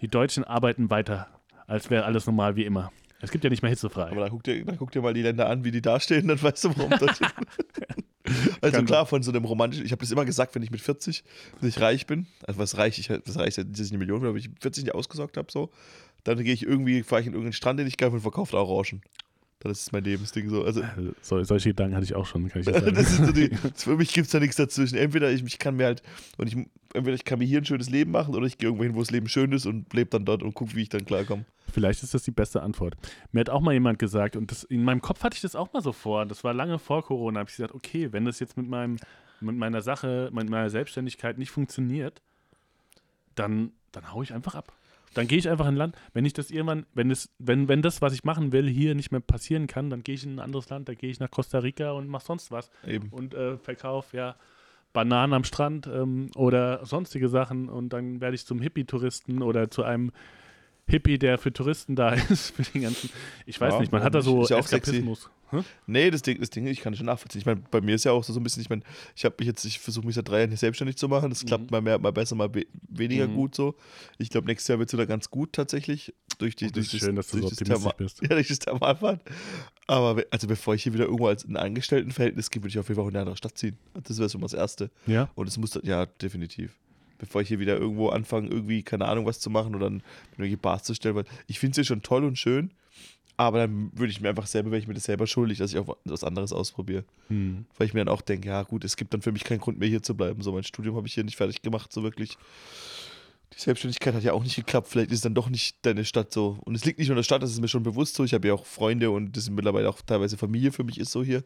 die 0.01 0.09
Deutschen 0.09 0.45
arbeiten 0.45 0.91
weiter, 0.91 1.29
als 1.67 1.91
wäre 1.91 2.05
alles 2.05 2.27
normal 2.27 2.57
wie 2.57 2.65
immer. 2.65 2.93
Es 3.21 3.31
gibt 3.31 3.45
ja 3.45 3.51
nicht 3.51 3.63
mehr 3.63 3.71
hitzefrei. 3.71 4.11
Aber 4.11 4.21
dann 4.21 4.31
guck, 4.31 4.43
dir, 4.43 4.63
dann 4.65 4.77
guck 4.77 4.91
dir 4.91 5.01
mal 5.01 5.15
die 5.15 5.23
Länder 5.23 5.49
an, 5.49 5.65
wie 5.65 5.71
die 5.71 5.81
dastehen, 5.81 6.29
dann 6.29 6.43
weißt 6.43 6.65
du, 6.65 6.77
warum 6.77 6.91
das 6.91 7.21
Also 8.61 8.77
Kann 8.77 8.87
klar, 8.87 9.07
von 9.07 9.23
so 9.23 9.31
einem 9.31 9.45
romantischen, 9.45 9.85
ich 9.85 9.93
habe 9.93 10.01
das 10.01 10.11
immer 10.11 10.25
gesagt, 10.25 10.55
wenn 10.55 10.63
ich 10.63 10.71
mit 10.71 10.81
40 10.81 11.25
nicht 11.61 11.81
reich 11.81 12.07
bin, 12.07 12.27
also 12.47 12.59
was 12.59 12.79
reich, 12.79 12.99
ich, 12.99 13.11
was 13.11 13.37
reicht, 13.37 13.59
dass 13.59 13.81
ich 13.81 13.91
eine 13.91 13.99
Million 13.99 14.21
bin, 14.21 14.29
aber 14.31 14.39
ich 14.39 14.49
40 14.61 14.85
nicht 14.85 14.95
ausgesorgt 14.95 15.37
habe, 15.37 15.53
so, 15.53 15.71
dann 16.25 16.43
gehe 16.43 16.55
ich 16.55 16.63
irgendwie, 16.63 17.03
fahre 17.03 17.21
ich 17.21 17.27
in 17.27 17.35
irgendeinen 17.35 17.53
Strand, 17.53 17.79
den 17.79 17.87
ich 17.87 17.99
geil 17.99 18.11
und 18.11 18.21
verkaufe 18.21 18.57
Orangen. 18.57 19.03
Das 19.61 19.81
ist 19.81 19.93
mein 19.93 20.05
Lebensding 20.05 20.51
so. 20.51 20.63
Also, 20.65 20.83
Also, 20.83 21.13
so, 21.23 21.43
solche 21.43 21.71
Gedanken 21.71 21.95
hatte 21.95 22.05
ich 22.05 22.15
auch 22.15 22.27
schon, 22.27 22.49
kann 22.49 22.61
ich 22.61 22.67
sagen. 22.71 22.95
das 22.95 23.11
ist 23.13 23.25
so 23.25 23.33
die, 23.33 23.51
für 23.75 23.97
mich 23.97 24.13
gibt 24.13 24.27
es 24.27 24.33
da 24.33 24.41
nichts 24.41 24.57
dazwischen. 24.57 24.99
Entweder 24.99 25.31
ich, 25.31 25.43
ich 25.43 25.59
kann 25.59 25.77
mir 25.77 25.87
halt, 25.87 26.03
und 26.37 26.49
ich, 26.49 26.57
entweder 26.93 27.15
ich 27.15 27.25
kann 27.25 27.39
mir 27.39 27.47
hier 27.47 27.59
ein 27.59 27.65
schönes 27.65 27.89
Leben 27.89 28.11
machen 28.11 28.35
oder 28.35 28.47
ich 28.47 28.59
gehe 28.59 28.69
irgendwo 28.69 28.85
hin, 28.85 28.95
wo 28.95 29.01
das 29.01 29.11
Leben 29.11 29.29
schön 29.29 29.53
ist 29.53 29.65
und 29.67 29.93
lebe 29.95 30.11
dann 30.11 30.25
dort 30.25 30.43
und 30.43 30.55
gucke, 30.55 30.75
wie 30.75 30.83
ich 30.83 30.91
dann 30.91 31.05
klarkomme. 31.07 31.47
Vielleicht 31.73 32.03
ist 32.03 32.15
das 32.15 32.23
die 32.23 32.31
beste 32.31 32.63
Antwort. 32.63 32.95
Mir 33.33 33.41
hat 33.41 33.51
auch 33.51 33.61
mal 33.61 33.73
jemand 33.73 33.99
gesagt, 33.99 34.37
und 34.37 34.51
das, 34.51 34.65
in 34.65 34.85
meinem 34.85 35.01
Kopf 35.01 35.23
hatte 35.23 35.35
ich 35.37 35.43
das 35.43 35.57
auch 35.57 35.73
mal 35.73 35.83
so 35.83 35.93
vor, 35.93 36.27
das 36.27 36.45
war 36.45 36.53
lange 36.53 36.79
vor 36.79 37.03
Corona, 37.03 37.41
habe 37.41 37.51
ich 37.51 37.57
gesagt, 37.57 37.75
okay, 37.75 38.13
wenn 38.13 38.25
das 38.27 38.39
jetzt 38.41 38.57
mit, 38.57 38.69
meinem, 38.69 38.99
mit 39.41 39.57
meiner 39.57 39.81
Sache, 39.83 40.31
mit 40.33 40.49
meiner 40.51 40.71
Selbstständigkeit 40.71 41.39
nicht 41.39 41.51
funktioniert, 41.51 42.21
dann, 43.35 43.73
dann 43.93 44.13
haue 44.13 44.25
ich 44.25 44.33
einfach 44.33 44.55
ab. 44.55 44.73
Dann 45.15 45.27
gehe 45.29 45.39
ich 45.39 45.49
einfach 45.49 45.67
in 45.67 45.75
ein 45.75 45.79
Land, 45.79 45.97
wenn 46.13 46.25
ich 46.25 46.33
das 46.33 46.51
irgendwann, 46.51 46.87
wenn 46.95 47.09
das, 47.09 47.31
wenn, 47.39 47.69
wenn 47.69 47.83
das, 47.83 48.03
was 48.03 48.13
ich 48.13 48.25
machen 48.25 48.53
will, 48.53 48.69
hier 48.69 48.95
nicht 48.95 49.11
mehr 49.13 49.21
passieren 49.21 49.67
kann, 49.67 49.91
dann 49.91 50.03
gehe 50.03 50.15
ich 50.15 50.25
in 50.25 50.37
ein 50.37 50.41
anderes 50.41 50.69
Land, 50.71 50.89
da 50.89 50.95
gehe 50.95 51.11
ich 51.11 51.21
nach 51.21 51.31
Costa 51.31 51.59
Rica 51.59 51.93
und 51.93 52.09
mache 52.09 52.25
sonst 52.27 52.51
was 52.51 52.71
Eben. 52.87 53.09
und 53.11 53.35
äh, 53.35 53.57
verkaufe 53.59 54.17
ja 54.17 54.37
Bananen 54.93 55.33
am 55.33 55.45
Strand 55.45 55.87
ähm, 55.87 56.31
oder 56.37 56.85
sonstige 56.87 57.29
Sachen 57.29 57.69
und 57.69 57.93
dann 57.93 58.21
werde 58.21 58.35
ich 58.37 58.47
zum 58.47 58.61
Hippie-Touristen 58.61 59.43
oder 59.43 59.71
zu 59.71 59.83
einem 59.83 60.13
Hippie, 60.87 61.19
der 61.19 61.39
für 61.39 61.53
Touristen 61.53 61.97
da 61.97 62.13
ist, 62.31 62.55
für 62.55 62.63
den 62.63 62.83
ganzen. 62.83 63.11
Ich 63.47 63.61
weiß 63.61 63.75
Ja, 63.75 63.81
nicht, 63.81 63.93
man 63.93 64.03
hat 64.03 64.15
da 64.15 64.21
so. 64.23 64.45
Eskapismus. 64.47 65.31
Hä? 65.55 65.63
Nee, 65.87 66.11
das 66.11 66.23
Ding, 66.23 66.39
das 66.41 66.51
Ding, 66.51 66.67
ich 66.67 66.81
kann 66.81 66.93
das 66.93 66.99
schon 66.99 67.07
nachvollziehen. 67.07 67.41
Ich 67.41 67.47
meine, 67.47 67.63
bei 67.71 67.81
mir 67.81 67.95
ist 67.95 68.05
ja 68.05 68.13
auch 68.13 68.25
so, 68.25 68.33
so 68.33 68.41
ein 68.41 68.43
bisschen, 68.43 68.63
ich 68.63 68.71
meine, 68.71 68.83
ich 69.17 69.25
habe 69.25 69.35
mich 69.39 69.47
jetzt, 69.47 69.65
ich 69.65 69.79
versuche 69.79 70.07
mich 70.07 70.15
seit 70.15 70.29
drei 70.29 70.39
Jahren 70.41 70.51
hier 70.51 70.59
selbstständig 70.59 70.97
zu 70.97 71.09
machen. 71.09 71.31
Das 71.31 71.45
klappt 71.45 71.71
mal 71.71 71.81
mehr, 71.81 71.99
mal 71.99 72.13
besser, 72.13 72.35
mal 72.35 72.49
be- 72.49 72.67
weniger 72.89 73.29
Mhm. 73.29 73.35
gut 73.35 73.55
so. 73.55 73.75
Ich 74.19 74.31
glaube, 74.31 74.47
nächstes 74.47 74.69
Jahr 74.69 74.79
wird 74.79 74.89
es 74.89 74.93
wieder 74.93 75.07
ganz 75.07 75.31
gut 75.31 75.53
tatsächlich. 75.53 76.15
Durch 76.39 76.57
die, 76.57 76.65
Das 76.67 76.73
durch 76.73 76.95
ist 76.95 77.01
schön, 77.01 77.17
dass 77.17 77.29
du 77.29 77.39
so 77.39 77.49
das 77.49 77.53
optimistisch 77.53 77.87
Therma- 77.87 77.97
bist. 77.97 78.21
Ja, 78.23 78.29
durch 78.29 78.49
das 78.49 78.59
Thermalbad. 78.59 79.21
Aber 79.87 80.23
also 80.31 80.47
bevor 80.47 80.75
ich 80.75 80.83
hier 80.83 80.95
wieder 80.95 81.05
irgendwo 81.05 81.29
als 81.29 81.45
ein 81.45 81.57
Angestelltenverhältnis 81.57 82.51
gehe, 82.51 82.63
würde 82.63 82.71
ich 82.71 82.79
auf 82.79 82.89
jeden 82.89 82.97
Fall 82.97 83.05
auch 83.05 83.09
in 83.09 83.15
eine 83.17 83.21
andere 83.23 83.37
Stadt 83.37 83.57
ziehen. 83.59 83.77
Das 84.03 84.19
wäre 84.19 84.29
schon 84.31 84.41
mal 84.41 84.47
das 84.47 84.55
Erste. 84.55 84.91
Ja. 85.07 85.29
Und 85.35 85.47
es 85.47 85.59
muss, 85.59 85.79
ja, 85.83 86.07
definitiv. 86.07 86.75
Bevor 87.19 87.43
ich 87.43 87.49
hier 87.49 87.61
wieder 87.61 87.77
irgendwo 87.79 88.09
anfange, 88.09 88.49
irgendwie, 88.49 88.83
keine 88.83 89.05
Ahnung, 89.07 89.25
was 89.27 89.39
zu 89.41 89.49
machen 89.51 89.75
oder 89.75 89.85
dann 89.89 90.03
irgendwelche 90.33 90.57
Bars 90.57 90.83
zu 90.83 90.95
stellen, 90.95 91.15
weil 91.15 91.25
ich 91.47 91.59
finde 91.61 91.73
es 91.73 91.77
ja 91.77 91.85
schon 91.85 92.03
toll 92.03 92.25
und 92.25 92.39
schön, 92.39 92.73
aber 93.37 93.59
dann 93.59 93.91
würde 93.95 94.13
ich 94.13 94.21
mir 94.21 94.29
einfach 94.29 94.47
selber, 94.47 94.71
wäre 94.71 94.81
ich 94.81 94.87
mir 94.87 94.95
das 94.95 95.05
selber 95.05 95.27
schuldig, 95.27 95.59
dass 95.59 95.73
ich 95.73 95.79
auch 95.79 95.97
was 96.05 96.23
anderes 96.23 96.53
ausprobiere. 96.53 97.05
Hm. 97.29 97.67
Weil 97.77 97.87
ich 97.87 97.95
mir 97.95 98.05
dann 98.05 98.15
auch 98.15 98.23
denke, 98.23 98.49
ja 98.49 98.63
gut, 98.63 98.85
es 98.85 98.97
gibt 98.97 99.13
dann 99.13 99.23
für 99.23 99.33
mich 99.33 99.45
keinen 99.45 99.61
Grund 99.61 99.79
mehr 99.79 99.89
hier 99.89 100.03
zu 100.03 100.17
bleiben. 100.17 100.43
So, 100.43 100.53
mein 100.53 100.63
Studium 100.63 100.97
habe 100.97 101.07
ich 101.07 101.15
hier 101.15 101.25
nicht 101.25 101.37
fertig 101.37 101.63
gemacht, 101.63 101.93
so 101.93 102.03
wirklich. 102.03 102.37
Die 103.55 103.61
Selbstständigkeit 103.61 104.15
hat 104.15 104.23
ja 104.23 104.33
auch 104.33 104.43
nicht 104.43 104.57
geklappt. 104.57 104.89
Vielleicht 104.89 105.13
ist 105.13 105.25
dann 105.25 105.35
doch 105.35 105.49
nicht 105.49 105.85
deine 105.85 106.05
Stadt 106.05 106.33
so. 106.33 106.59
Und 106.65 106.75
es 106.75 106.85
liegt 106.85 106.99
nicht 106.99 107.09
nur 107.09 107.15
an 107.15 107.19
der 107.19 107.25
Stadt, 107.25 107.43
das 107.43 107.51
ist 107.51 107.61
mir 107.61 107.69
schon 107.69 107.83
bewusst 107.83 108.15
so. 108.15 108.25
Ich 108.25 108.35
habe 108.35 108.49
ja 108.49 108.55
auch 108.55 108.67
Freunde 108.67 109.11
und 109.11 109.37
das 109.37 109.45
sind 109.45 109.55
mittlerweile 109.55 109.89
auch 109.89 110.01
teilweise 110.03 110.37
Familie 110.37 110.73
für 110.73 110.85
mich 110.85 110.99
ist 110.99 111.13
so 111.13 111.23
hier. 111.23 111.45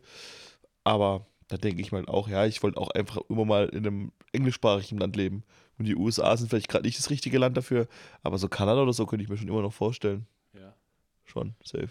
Aber 0.84 1.26
da 1.48 1.56
denke 1.56 1.80
ich 1.80 1.92
mal 1.92 2.04
auch, 2.06 2.28
ja, 2.28 2.46
ich 2.46 2.62
wollte 2.62 2.78
auch 2.78 2.90
einfach 2.90 3.18
immer 3.28 3.44
mal 3.44 3.68
in 3.70 3.86
einem 3.86 4.12
englischsprachigen 4.32 4.98
Land 4.98 5.16
leben. 5.16 5.42
Und 5.78 5.86
die 5.86 5.96
USA 5.96 6.36
sind 6.36 6.48
vielleicht 6.48 6.68
gerade 6.68 6.86
nicht 6.86 6.98
das 6.98 7.10
richtige 7.10 7.38
Land 7.38 7.56
dafür, 7.56 7.88
aber 8.22 8.38
so 8.38 8.48
Kanada 8.48 8.82
oder 8.82 8.92
so 8.92 9.06
könnte 9.06 9.22
ich 9.22 9.30
mir 9.30 9.36
schon 9.36 9.48
immer 9.48 9.62
noch 9.62 9.72
vorstellen. 9.72 10.26
Schon, 11.28 11.54
safe. 11.62 11.90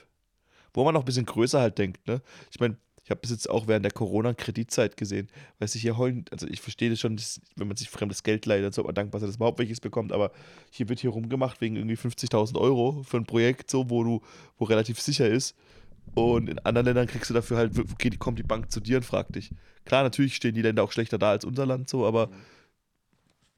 Wo 0.74 0.84
man 0.84 0.94
noch 0.94 1.02
ein 1.02 1.06
bisschen 1.06 1.26
größer 1.26 1.60
halt 1.60 1.78
denkt, 1.78 2.06
ne? 2.08 2.22
Ich 2.52 2.60
meine, 2.60 2.78
ich 3.04 3.12
habe 3.12 3.22
das 3.22 3.32
jetzt 3.32 3.50
auch 3.50 3.68
während 3.68 3.86
der 3.86 3.94
Corona-Kreditzeit 3.94 4.98
gesehen, 4.98 5.30
weil 5.60 5.70
sich 5.70 5.82
hier 5.82 5.98
heulen, 5.98 6.26
also 6.30 6.46
ich 6.46 6.60
verstehe 6.60 6.90
das 6.90 7.00
schon, 7.00 7.16
dass, 7.16 7.40
wenn 7.56 7.70
man 7.70 7.78
sich 7.78 7.90
fremdes 7.90 8.22
Geld 8.22 8.46
leiht, 8.46 8.66
dann 8.66 8.74
sollte 8.74 8.88
man 8.88 8.96
dankbar 8.96 9.22
sein, 9.22 9.30
dass 9.30 9.40
man 9.40 9.46
überhaupt 9.46 9.60
welches 9.60 9.80
bekommt, 9.80 10.12
aber 10.12 10.32
hier 10.72 10.90
wird 10.90 11.00
hier 11.00 11.12
rumgemacht 11.12 11.62
wegen 11.62 11.78
irgendwie 11.78 11.96
50.000 11.96 12.60
Euro 12.60 13.04
für 13.04 13.16
ein 13.16 13.26
Projekt, 13.26 13.72
so, 13.72 13.90
wo 13.90 14.04
du, 14.04 14.22
wo 14.58 14.66
relativ 14.66 15.00
sicher 15.00 15.30
ist. 15.30 15.56
Und 16.16 16.50
in 16.50 16.60
anderen 16.60 16.86
Ländern 16.86 17.08
kriegst 17.08 17.30
du 17.30 17.34
dafür 17.34 17.56
halt, 17.56 17.80
okay, 17.80 18.10
die 18.10 18.18
kommt 18.18 18.40
die 18.40 18.44
Bank 18.44 18.72
zu 18.72 18.82
dir 18.82 18.98
und 18.98 19.04
fragt 19.04 19.36
dich. 19.36 19.52
Klar, 19.86 20.04
natürlich 20.04 20.36
stehen 20.36 20.56
die 20.56 20.62
Länder 20.62 20.84
auch 20.84 20.92
schlechter 20.92 21.18
da 21.18 21.32
als 21.32 21.46
unser 21.46 21.66
Land, 21.66 21.90
so, 21.90 22.06
aber 22.06 22.30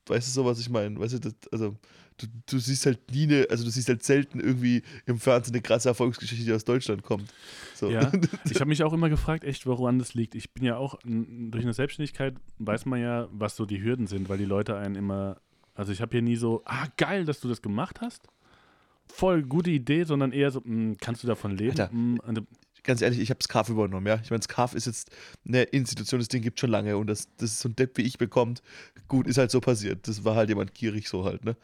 weißt 0.05 0.27
du 0.27 0.31
so, 0.31 0.45
was 0.45 0.59
ich 0.59 0.69
meine? 0.69 0.99
Weißt 0.99 1.15
du, 1.15 1.19
das, 1.19 1.33
also 1.51 1.75
du, 2.19 2.27
du 2.45 2.59
siehst 2.59 2.85
halt 2.85 2.99
nie 3.11 3.23
eine, 3.23 3.47
also 3.49 3.63
du 3.63 3.69
siehst 3.69 3.89
halt 3.89 4.03
selten 4.03 4.39
irgendwie 4.39 4.83
im 5.05 5.19
Fernsehen 5.19 5.53
eine 5.55 5.61
krasse 5.61 5.89
Erfolgsgeschichte, 5.89 6.45
die 6.45 6.53
aus 6.53 6.65
Deutschland 6.65 7.03
kommt. 7.03 7.33
So. 7.75 7.89
Ja, 7.89 8.11
ich 8.49 8.55
habe 8.59 8.67
mich 8.69 8.83
auch 8.83 8.93
immer 8.93 9.09
gefragt, 9.09 9.43
echt, 9.43 9.65
woran 9.65 9.99
das 9.99 10.13
liegt. 10.13 10.35
Ich 10.35 10.53
bin 10.53 10.63
ja 10.63 10.77
auch, 10.77 10.99
durch 11.03 11.63
eine 11.63 11.73
Selbstständigkeit 11.73 12.35
weiß 12.59 12.85
man 12.85 13.01
ja, 13.01 13.27
was 13.31 13.55
so 13.55 13.65
die 13.65 13.81
Hürden 13.81 14.07
sind, 14.07 14.29
weil 14.29 14.37
die 14.37 14.45
Leute 14.45 14.77
einen 14.77 14.95
immer, 14.95 15.37
also 15.75 15.91
ich 15.91 16.01
habe 16.01 16.11
hier 16.11 16.21
nie 16.21 16.35
so, 16.35 16.61
ah, 16.65 16.87
geil, 16.97 17.25
dass 17.25 17.39
du 17.39 17.47
das 17.47 17.61
gemacht 17.61 18.01
hast. 18.01 18.27
Voll 19.07 19.41
gute 19.43 19.71
Idee, 19.71 20.03
sondern 20.03 20.31
eher 20.31 20.51
so, 20.51 20.61
"Mm, 20.63 20.97
kannst 21.01 21.23
du 21.23 21.27
davon 21.27 21.57
leben? 21.57 21.71
Alter. 21.71 21.89
Mm, 21.91 22.19
und, 22.27 22.47
Ganz 22.83 23.01
ehrlich, 23.01 23.19
ich 23.19 23.29
habe 23.29 23.43
SCAF 23.43 23.69
übernommen, 23.69 24.07
ja. 24.07 24.19
Ich 24.23 24.31
meine, 24.31 24.41
SCAF 24.41 24.73
ist 24.73 24.85
jetzt 24.85 25.11
eine 25.45 25.63
Institution, 25.63 26.19
das 26.19 26.29
Ding 26.29 26.41
gibt 26.41 26.59
schon 26.59 26.69
lange 26.69 26.97
und 26.97 27.07
das, 27.07 27.27
das 27.37 27.51
ist 27.51 27.59
so 27.59 27.69
ein 27.69 27.75
Depp, 27.75 27.97
wie 27.97 28.03
ich 28.03 28.17
bekommt. 28.17 28.61
Gut, 29.07 29.27
ist 29.27 29.37
halt 29.37 29.51
so 29.51 29.59
passiert. 29.59 30.07
Das 30.07 30.23
war 30.23 30.35
halt 30.35 30.49
jemand 30.49 30.73
gierig 30.73 31.09
so 31.09 31.25
halt, 31.25 31.43
ne? 31.43 31.55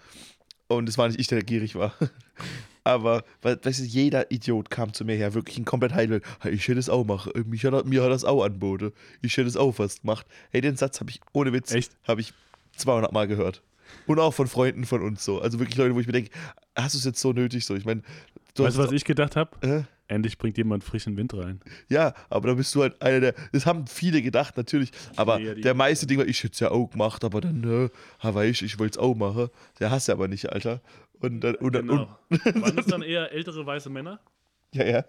Und 0.68 0.90
es 0.90 0.98
war 0.98 1.08
nicht 1.08 1.20
ich, 1.20 1.28
der 1.28 1.44
gierig 1.44 1.76
war. 1.76 1.94
Aber, 2.84 3.24
weißt 3.42 3.80
du, 3.80 3.84
jeder 3.84 4.32
Idiot 4.32 4.70
kam 4.70 4.94
zu 4.94 5.06
mir 5.06 5.16
her, 5.16 5.34
wirklich 5.34 5.58
ein 5.58 5.66
komplett 5.66 5.94
Heilweg. 5.94 6.24
Ich 6.44 6.68
hätte 6.68 6.80
es 6.80 6.88
auch 6.88 7.04
machen. 7.04 7.32
Mich 7.48 7.66
hat, 7.66 7.86
mir 7.86 8.04
hat 8.04 8.12
das 8.12 8.24
auch 8.24 8.44
angeboten. 8.44 8.92
Ich 9.24 9.36
hätte 9.38 9.48
es 9.48 9.58
auch 9.58 9.72
fast 9.72 10.02
gemacht. 10.02 10.28
Hey, 10.52 10.62
den 10.62 10.76
Satz 10.78 11.00
habe 11.00 11.10
ich 11.10 11.20
ohne 11.34 11.52
Witz, 11.52 11.72
Echt? 11.72 11.92
habe 12.08 12.22
ich 12.22 12.34
200 12.78 13.12
Mal 13.12 13.28
gehört. 13.28 13.64
Und 14.06 14.20
auch 14.20 14.34
von 14.34 14.48
Freunden 14.48 14.86
von 14.86 15.02
uns 15.02 15.26
so. 15.26 15.42
Also 15.42 15.60
wirklich 15.60 15.78
Leute, 15.78 15.96
wo 15.96 16.00
ich 16.00 16.06
mir 16.06 16.14
denke, 16.14 16.30
hast 16.76 16.94
du 16.94 17.00
es 17.00 17.06
jetzt 17.06 17.20
so 17.20 17.34
nötig 17.34 17.66
so? 17.66 17.76
Ich 17.76 17.86
meine, 17.86 18.02
weißt 18.56 18.78
du, 18.78 18.84
was 18.84 18.92
ich 18.92 19.04
gedacht 19.04 19.36
habe? 19.36 19.50
Äh? 19.68 19.84
Endlich 20.08 20.38
bringt 20.38 20.58
jemand 20.58 20.84
frischen 20.84 21.18
Wind 21.18 21.34
rein. 21.34 21.62
Ja, 21.90 22.14
aber 22.30 22.50
da 22.50 22.54
bist 22.54 22.74
du 22.76 22.84
halt 22.84 23.02
einer 23.02 23.20
der. 23.20 23.34
Das 23.54 23.66
haben 23.66 23.88
viele 23.88 24.22
gedacht, 24.22 24.56
natürlich. 24.56 24.92
Aber 25.16 25.40
Ja, 25.40 25.56
der 25.56 25.74
meiste 25.74 26.06
Ding 26.06 26.20
war, 26.20 26.28
ich 26.28 26.44
hätte 26.44 26.54
es 26.54 26.60
ja 26.60 26.70
auch 26.72 26.88
gemacht, 26.92 27.24
aber 27.24 27.42
dann, 27.42 27.62
ne, 27.62 27.90
ha, 28.22 28.34
weiß 28.36 28.52
ich, 28.52 28.62
ich 28.62 28.78
wollte 28.80 29.00
es 29.00 29.04
auch 29.04 29.16
machen. 29.16 29.50
Der 29.80 29.90
hast 29.90 30.08
du 30.08 30.12
aber 30.12 30.28
nicht, 30.28 30.52
Alter. 30.52 30.82
Und 31.20 31.42
dann, 31.42 31.56
und, 31.56 31.74
dann- 31.74 31.90
und, 31.90 32.08
Genau. 32.30 32.62
Waren 32.62 32.76
das 32.76 32.86
dann 32.88 33.02
eher 33.02 33.32
ältere 33.32 33.66
weiße 33.66 33.90
Männer? 33.90 34.20
ja, 34.74 34.84
ja. 34.86 35.06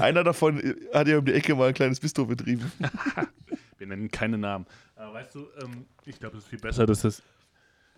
Einer 0.00 0.24
davon 0.24 0.60
hat 0.92 1.06
ja 1.08 1.16
um 1.18 1.24
die 1.24 1.32
Ecke 1.32 1.54
mal 1.54 1.68
ein 1.68 1.74
kleines 1.74 2.00
Bistro 2.00 2.26
betrieben. 2.26 2.70
Wir 3.78 3.86
nennen 3.86 4.10
keine 4.10 4.36
Namen. 4.38 4.66
Aber 4.96 5.14
weißt 5.14 5.34
du, 5.36 5.46
ähm, 5.62 5.86
ich 6.04 6.18
glaube, 6.18 6.36
es 6.36 6.44
ist 6.44 6.50
viel 6.50 6.58
besser, 6.58 6.84
dass 6.84 7.00
das 7.02 7.22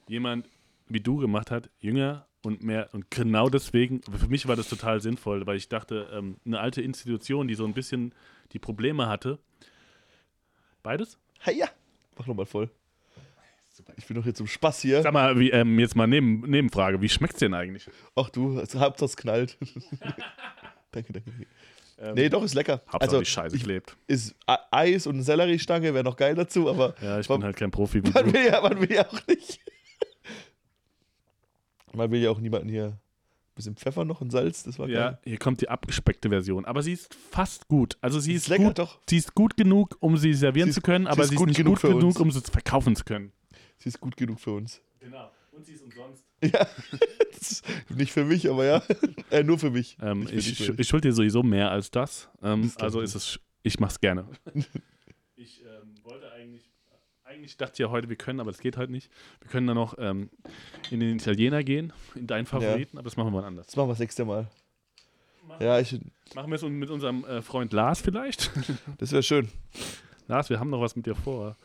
jemand 0.08 0.48
wie 0.88 1.00
du 1.00 1.16
gemacht 1.16 1.50
hat, 1.50 1.70
jünger 1.78 2.26
und 2.44 2.62
mehr. 2.62 2.88
Und 2.92 3.10
genau 3.10 3.48
deswegen, 3.48 4.00
für 4.02 4.28
mich 4.28 4.46
war 4.48 4.56
das 4.56 4.68
total 4.68 5.00
sinnvoll, 5.00 5.46
weil 5.46 5.56
ich 5.56 5.68
dachte, 5.68 6.08
ähm, 6.12 6.36
eine 6.44 6.60
alte 6.60 6.82
Institution, 6.82 7.48
die 7.48 7.54
so 7.54 7.64
ein 7.64 7.74
bisschen 7.74 8.12
die 8.52 8.58
Probleme 8.58 9.08
hatte. 9.08 9.38
Beides? 10.82 11.18
Ha, 11.46 11.50
ja. 11.50 11.68
Mach 12.16 12.26
nochmal 12.26 12.46
voll. 12.46 12.70
Ich 13.96 14.06
bin 14.06 14.16
doch 14.16 14.24
jetzt 14.24 14.38
zum 14.38 14.46
Spaß 14.46 14.82
hier. 14.82 15.02
Sag 15.02 15.12
mal, 15.12 15.38
wie, 15.38 15.50
ähm, 15.50 15.78
jetzt 15.80 15.96
mal 15.96 16.06
neben, 16.06 16.40
Nebenfrage, 16.42 17.00
wie 17.00 17.08
schmeckt's 17.08 17.40
denn 17.40 17.54
eigentlich? 17.54 17.88
Ach 18.14 18.30
du, 18.30 18.56
Hauptsache 18.76 19.04
es 19.06 19.16
knallt. 19.16 19.58
danke, 20.92 21.12
danke. 21.12 21.30
Ähm, 21.98 22.14
Nee, 22.14 22.28
doch, 22.28 22.42
ist 22.44 22.54
lecker. 22.54 22.74
Hauptsache 22.86 23.00
Also, 23.02 23.18
die 23.18 23.24
Scheiße 23.26 23.56
ich, 23.56 23.64
klebt. 23.64 23.96
ist 24.06 24.34
E- 24.48 24.54
Eis 24.70 25.06
und 25.08 25.14
eine 25.14 25.22
Selleriestange, 25.24 25.92
wäre 25.94 26.04
noch 26.04 26.16
geil 26.16 26.34
dazu, 26.36 26.68
aber 26.68 26.94
Ja, 27.00 27.18
ich 27.18 27.28
man, 27.28 27.40
bin 27.40 27.46
halt 27.46 27.56
kein 27.56 27.70
Profi 27.72 28.00
man, 28.14 28.32
will 28.32 28.46
ja, 28.46 28.60
man 28.60 28.80
will 28.80 28.92
ja 28.92 29.06
auch 29.08 29.26
nicht. 29.26 29.60
Man 31.94 32.10
will 32.10 32.20
ja 32.20 32.30
auch 32.30 32.40
niemanden 32.40 32.68
hier. 32.68 32.86
Ein 32.86 33.54
bisschen 33.56 33.76
Pfeffer 33.76 34.04
noch 34.04 34.20
und 34.20 34.30
Salz, 34.32 34.64
das 34.64 34.80
war 34.80 34.88
Ja, 34.88 35.10
geil. 35.10 35.18
hier 35.24 35.38
kommt 35.38 35.60
die 35.60 35.68
abgespeckte 35.68 36.28
Version. 36.28 36.64
Aber 36.64 36.82
sie 36.82 36.92
ist 36.94 37.14
fast 37.14 37.68
gut. 37.68 37.96
Also 38.00 38.18
sie 38.18 38.32
ist, 38.32 38.42
Ist 38.42 38.48
lecker, 38.48 38.64
gut, 38.64 38.78
doch. 38.80 38.98
sie 39.08 39.16
ist 39.16 39.32
gut 39.36 39.56
genug, 39.56 39.96
um 40.00 40.16
sie 40.16 40.34
servieren 40.34 40.66
Sie 40.66 40.70
ist- 40.70 40.74
zu 40.74 40.80
können, 40.82 41.04
sie 41.04 41.10
aber 41.12 41.22
ist 41.22 41.28
sie 41.28 41.34
ist 41.36 41.38
gut 41.38 41.48
nicht 41.48 41.56
genug 41.58 41.74
gut 41.74 41.80
für 41.80 41.88
genug, 41.88 42.02
uns. 42.04 42.16
um 42.16 42.30
sie 42.32 42.42
zu 42.42 42.50
verkaufen 42.50 42.96
zu 42.96 43.04
können. 43.04 43.30
Sie 43.78 43.88
ist 43.90 44.00
gut 44.00 44.16
genug 44.16 44.40
für 44.40 44.50
uns. 44.52 44.80
Genau. 44.98 45.30
Und 45.52 45.64
sie 45.66 45.72
ist 45.74 45.82
umsonst. 45.84 46.24
Ja, 46.42 46.66
nicht 47.96 48.10
für 48.12 48.24
mich, 48.24 48.50
aber 48.50 48.64
ja. 48.64 48.82
äh, 49.30 49.44
nur 49.44 49.58
für 49.58 49.70
mich. 49.70 49.96
Ähm, 50.02 50.26
für 50.26 50.34
ich, 50.34 50.60
ich, 50.60 50.68
ich 50.78 50.88
schulde 50.88 51.08
dir 51.08 51.14
sowieso 51.14 51.42
mehr 51.44 51.70
als 51.70 51.90
das. 51.92 52.28
Ähm, 52.42 52.62
Das 52.62 52.76
also 52.78 53.00
ist 53.02 53.14
es, 53.14 53.38
ich 53.62 53.78
mach's 53.78 54.00
gerne. 54.00 54.26
ich 55.36 55.62
ähm, 55.62 55.93
eigentlich 57.34 57.56
dachte 57.56 57.72
ich 57.74 57.78
ja 57.80 57.90
heute, 57.90 58.08
wir 58.08 58.16
können, 58.16 58.40
aber 58.40 58.50
das 58.52 58.60
geht 58.60 58.76
heute 58.76 58.92
nicht. 58.92 59.10
Wir 59.40 59.50
können 59.50 59.66
dann 59.66 59.76
noch 59.76 59.96
ähm, 59.98 60.30
in 60.90 61.00
den 61.00 61.16
Italiener 61.16 61.62
gehen, 61.64 61.92
in 62.14 62.26
deinen 62.26 62.46
Favoriten, 62.46 62.96
aber 62.96 63.04
das 63.04 63.16
machen 63.16 63.32
wir 63.32 63.40
mal 63.40 63.46
anders. 63.46 63.66
Das 63.66 63.76
machen 63.76 63.88
wir 63.88 63.92
das 63.92 63.98
nächste 63.98 64.24
Mal. 64.24 64.48
Ja, 65.60 65.78
ich, 65.78 65.98
Machen 66.34 66.50
wir 66.50 66.56
es 66.56 66.62
mit 66.62 66.90
unserem 66.90 67.24
äh, 67.24 67.42
Freund 67.42 67.72
Lars 67.72 68.00
vielleicht? 68.00 68.50
das 68.98 69.12
wäre 69.12 69.22
schön. 69.22 69.48
Lars, 70.26 70.48
wir 70.48 70.58
haben 70.58 70.70
noch 70.70 70.80
was 70.80 70.96
mit 70.96 71.06
dir 71.06 71.14
vor. 71.14 71.56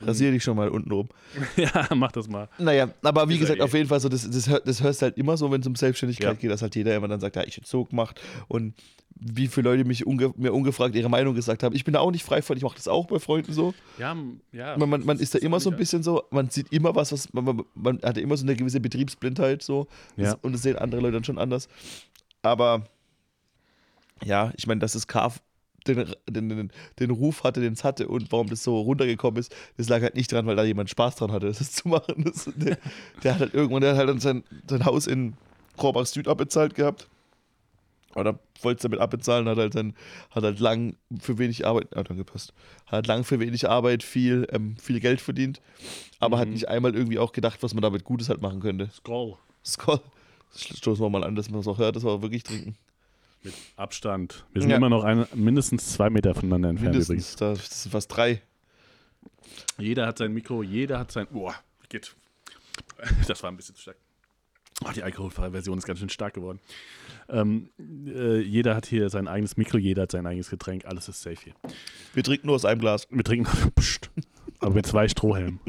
Rasier 0.00 0.30
dich 0.30 0.42
schon 0.42 0.56
mal 0.56 0.68
unten 0.68 0.90
rum. 0.90 1.08
ja, 1.56 1.88
mach 1.94 2.12
das 2.12 2.28
mal. 2.28 2.48
Naja, 2.58 2.88
aber 3.02 3.28
wie 3.28 3.34
Ist 3.34 3.40
gesagt, 3.40 3.60
eh. 3.60 3.62
auf 3.62 3.74
jeden 3.74 3.88
Fall 3.88 4.00
so, 4.00 4.08
das, 4.08 4.28
das, 4.28 4.50
das 4.64 4.82
hörst 4.82 5.02
du 5.02 5.04
halt 5.04 5.18
immer 5.18 5.36
so, 5.36 5.50
wenn 5.50 5.60
es 5.60 5.66
um 5.66 5.74
Selbstständigkeit 5.74 6.28
Ja. 6.28 6.34
geht, 6.34 6.50
dass 6.50 6.62
halt 6.62 6.74
jeder 6.74 6.94
immer 6.96 7.08
dann 7.08 7.20
sagt, 7.20 7.36
ja, 7.36 7.44
ich 7.44 7.56
hätte 7.56 7.68
so 7.68 7.84
gemacht. 7.84 8.20
Und 8.48 8.74
wie 9.22 9.48
viele 9.48 9.70
Leute 9.70 9.84
mich 9.84 10.06
unge 10.06 10.32
mir 10.36 10.52
ungefragt 10.54 10.94
ihre 10.94 11.10
Meinung 11.10 11.34
gesagt 11.34 11.62
haben. 11.62 11.74
Ich 11.74 11.84
bin 11.84 11.92
da 11.92 12.00
auch 12.00 12.10
nicht 12.10 12.24
frei 12.24 12.40
von, 12.40 12.56
ich 12.56 12.62
mache 12.62 12.76
das 12.76 12.88
auch 12.88 13.06
bei 13.06 13.18
Freunden 13.18 13.52
so. 13.52 13.74
Ja, 13.98 14.16
ja. 14.52 14.78
Man, 14.78 14.88
man, 14.88 15.04
man 15.04 15.18
ist 15.18 15.34
da 15.34 15.38
immer 15.38 15.60
so 15.60 15.70
ein 15.70 15.76
bisschen 15.76 16.02
so, 16.02 16.22
man 16.30 16.48
sieht 16.48 16.72
immer 16.72 16.94
was, 16.94 17.12
was 17.12 17.32
man, 17.32 17.62
man, 17.74 18.00
hat 18.02 18.16
immer 18.16 18.36
so 18.36 18.44
eine 18.44 18.56
gewisse 18.56 18.80
Betriebsblindheit 18.80 19.62
so. 19.62 19.88
Ja. 20.16 20.36
Und 20.40 20.52
das 20.52 20.62
sehen 20.62 20.76
andere 20.76 21.02
Leute 21.02 21.14
dann 21.14 21.24
schon 21.24 21.38
anders. 21.38 21.68
Aber 22.42 22.86
ja, 24.24 24.52
ich 24.56 24.66
meine, 24.66 24.80
dass 24.80 24.92
das 24.92 25.06
Carve 25.06 25.40
den, 25.94 26.48
den, 26.48 26.70
den, 26.98 27.10
Ruf 27.10 27.44
hatte, 27.44 27.60
den 27.60 27.72
es 27.74 27.84
hatte 27.84 28.08
und 28.08 28.30
warum 28.32 28.48
das 28.48 28.62
so 28.62 28.80
runtergekommen 28.80 29.38
ist, 29.40 29.54
das 29.76 29.88
lag 29.88 30.02
halt 30.02 30.14
nicht 30.14 30.32
dran, 30.32 30.46
weil 30.46 30.56
da 30.56 30.64
jemand 30.64 30.90
Spaß 30.90 31.16
dran 31.16 31.32
hatte, 31.32 31.46
das 31.58 31.72
zu 31.72 31.88
machen. 31.88 32.24
Das, 32.24 32.50
der, 32.56 32.78
der 33.22 33.34
hat 33.34 33.40
halt 33.40 33.54
irgendwann, 33.54 33.82
der 33.82 33.92
hat 33.92 33.98
halt 33.98 34.08
dann 34.08 34.20
sein, 34.20 34.44
sein 34.68 34.84
Haus 34.84 35.06
in 35.06 35.34
Korbach 35.76 36.06
Süd 36.06 36.28
abbezahlt 36.28 36.74
gehabt. 36.74 37.08
Oder 38.16 38.40
wollte 38.62 38.78
es 38.78 38.82
damit 38.82 38.98
abbezahlen, 38.98 39.48
hat 39.48 39.58
halt 39.58 39.74
dann, 39.76 39.94
hat 40.30 40.42
halt 40.42 40.58
lang 40.58 40.96
für 41.20 41.38
wenig 41.38 41.64
Arbeit, 41.64 41.96
ah, 41.96 42.02
danke, 42.02 42.24
passt, 42.24 42.52
hat 42.86 42.92
halt 42.92 43.06
lang 43.06 43.22
für 43.22 43.38
wenig 43.38 43.68
Arbeit 43.68 44.02
viel, 44.02 44.48
ähm, 44.50 44.76
viel 44.78 44.98
Geld 44.98 45.20
verdient, 45.20 45.60
aber 46.18 46.38
hat 46.38 46.48
Mhm. 46.48 46.54
nicht 46.54 46.68
einmal 46.68 46.96
irgendwie 46.96 47.20
auch 47.20 47.30
gedacht, 47.30 47.62
was 47.62 47.72
man 47.72 47.82
damit 47.82 48.02
Gutes 48.02 48.28
halt 48.28 48.42
machen 48.42 48.58
könnte. 48.60 48.90
Skoll. 48.92 49.36
Skoll. 49.64 50.00
Stoßen 50.52 51.04
wir 51.04 51.08
mal 51.08 51.22
an, 51.22 51.36
dass 51.36 51.50
man 51.50 51.60
es 51.60 51.68
auch 51.68 51.78
hört, 51.78 51.94
dass 51.94 52.02
wir 52.02 52.10
auch 52.10 52.22
wirklich 52.22 52.42
trinken. 52.42 52.74
Mit 53.42 53.54
Abstand. 53.76 54.44
Wir 54.52 54.60
sind 54.62 54.70
Ja. 54.70 54.76
immer 54.76 54.90
noch 54.90 55.02
eine, 55.04 55.26
mindestens 55.34 55.92
zwei 55.92 56.10
Meter 56.10 56.34
voneinander 56.34 56.68
entfernt 56.70 56.94
übrigens. 56.94 57.08
Mindestens, 57.08 57.36
da, 57.36 57.50
das 57.54 57.82
sind 57.82 57.92
fast 57.92 58.14
drei. 58.14 58.42
Jeder 59.78 60.06
hat 60.06 60.18
sein 60.18 60.32
Mikro, 60.32 60.62
jeder 60.62 60.98
hat 60.98 61.10
sein. 61.12 61.26
Boah, 61.30 61.54
geht. 61.88 62.14
Das 63.28 63.42
war 63.42 63.50
ein 63.50 63.56
bisschen 63.56 63.74
zu 63.74 63.82
stark. 63.82 63.96
Oh, 64.84 64.90
die 64.94 65.02
alkoholfreie 65.02 65.50
Version 65.50 65.76
ist 65.78 65.86
ganz 65.86 65.98
schön 65.98 66.08
stark 66.08 66.32
geworden. 66.34 66.58
Ähm, 67.28 67.68
äh, 68.06 68.40
jeder 68.40 68.74
hat 68.74 68.86
hier 68.86 69.10
sein 69.10 69.28
eigenes 69.28 69.56
Mikro, 69.58 69.76
jeder 69.78 70.02
hat 70.02 70.12
sein 70.12 70.26
eigenes 70.26 70.48
Getränk, 70.48 70.86
alles 70.86 71.08
ist 71.08 71.20
safe 71.20 71.36
hier. 71.44 71.52
Wir 72.14 72.22
trinken 72.22 72.46
nur 72.46 72.56
aus 72.56 72.64
einem 72.64 72.80
Glas. 72.80 73.06
Wir 73.10 73.22
trinken 73.24 73.46
Psst. 73.74 74.10
aber 74.58 74.74
mit 74.74 74.86
zwei 74.86 75.06
Strohhelmen. 75.08 75.60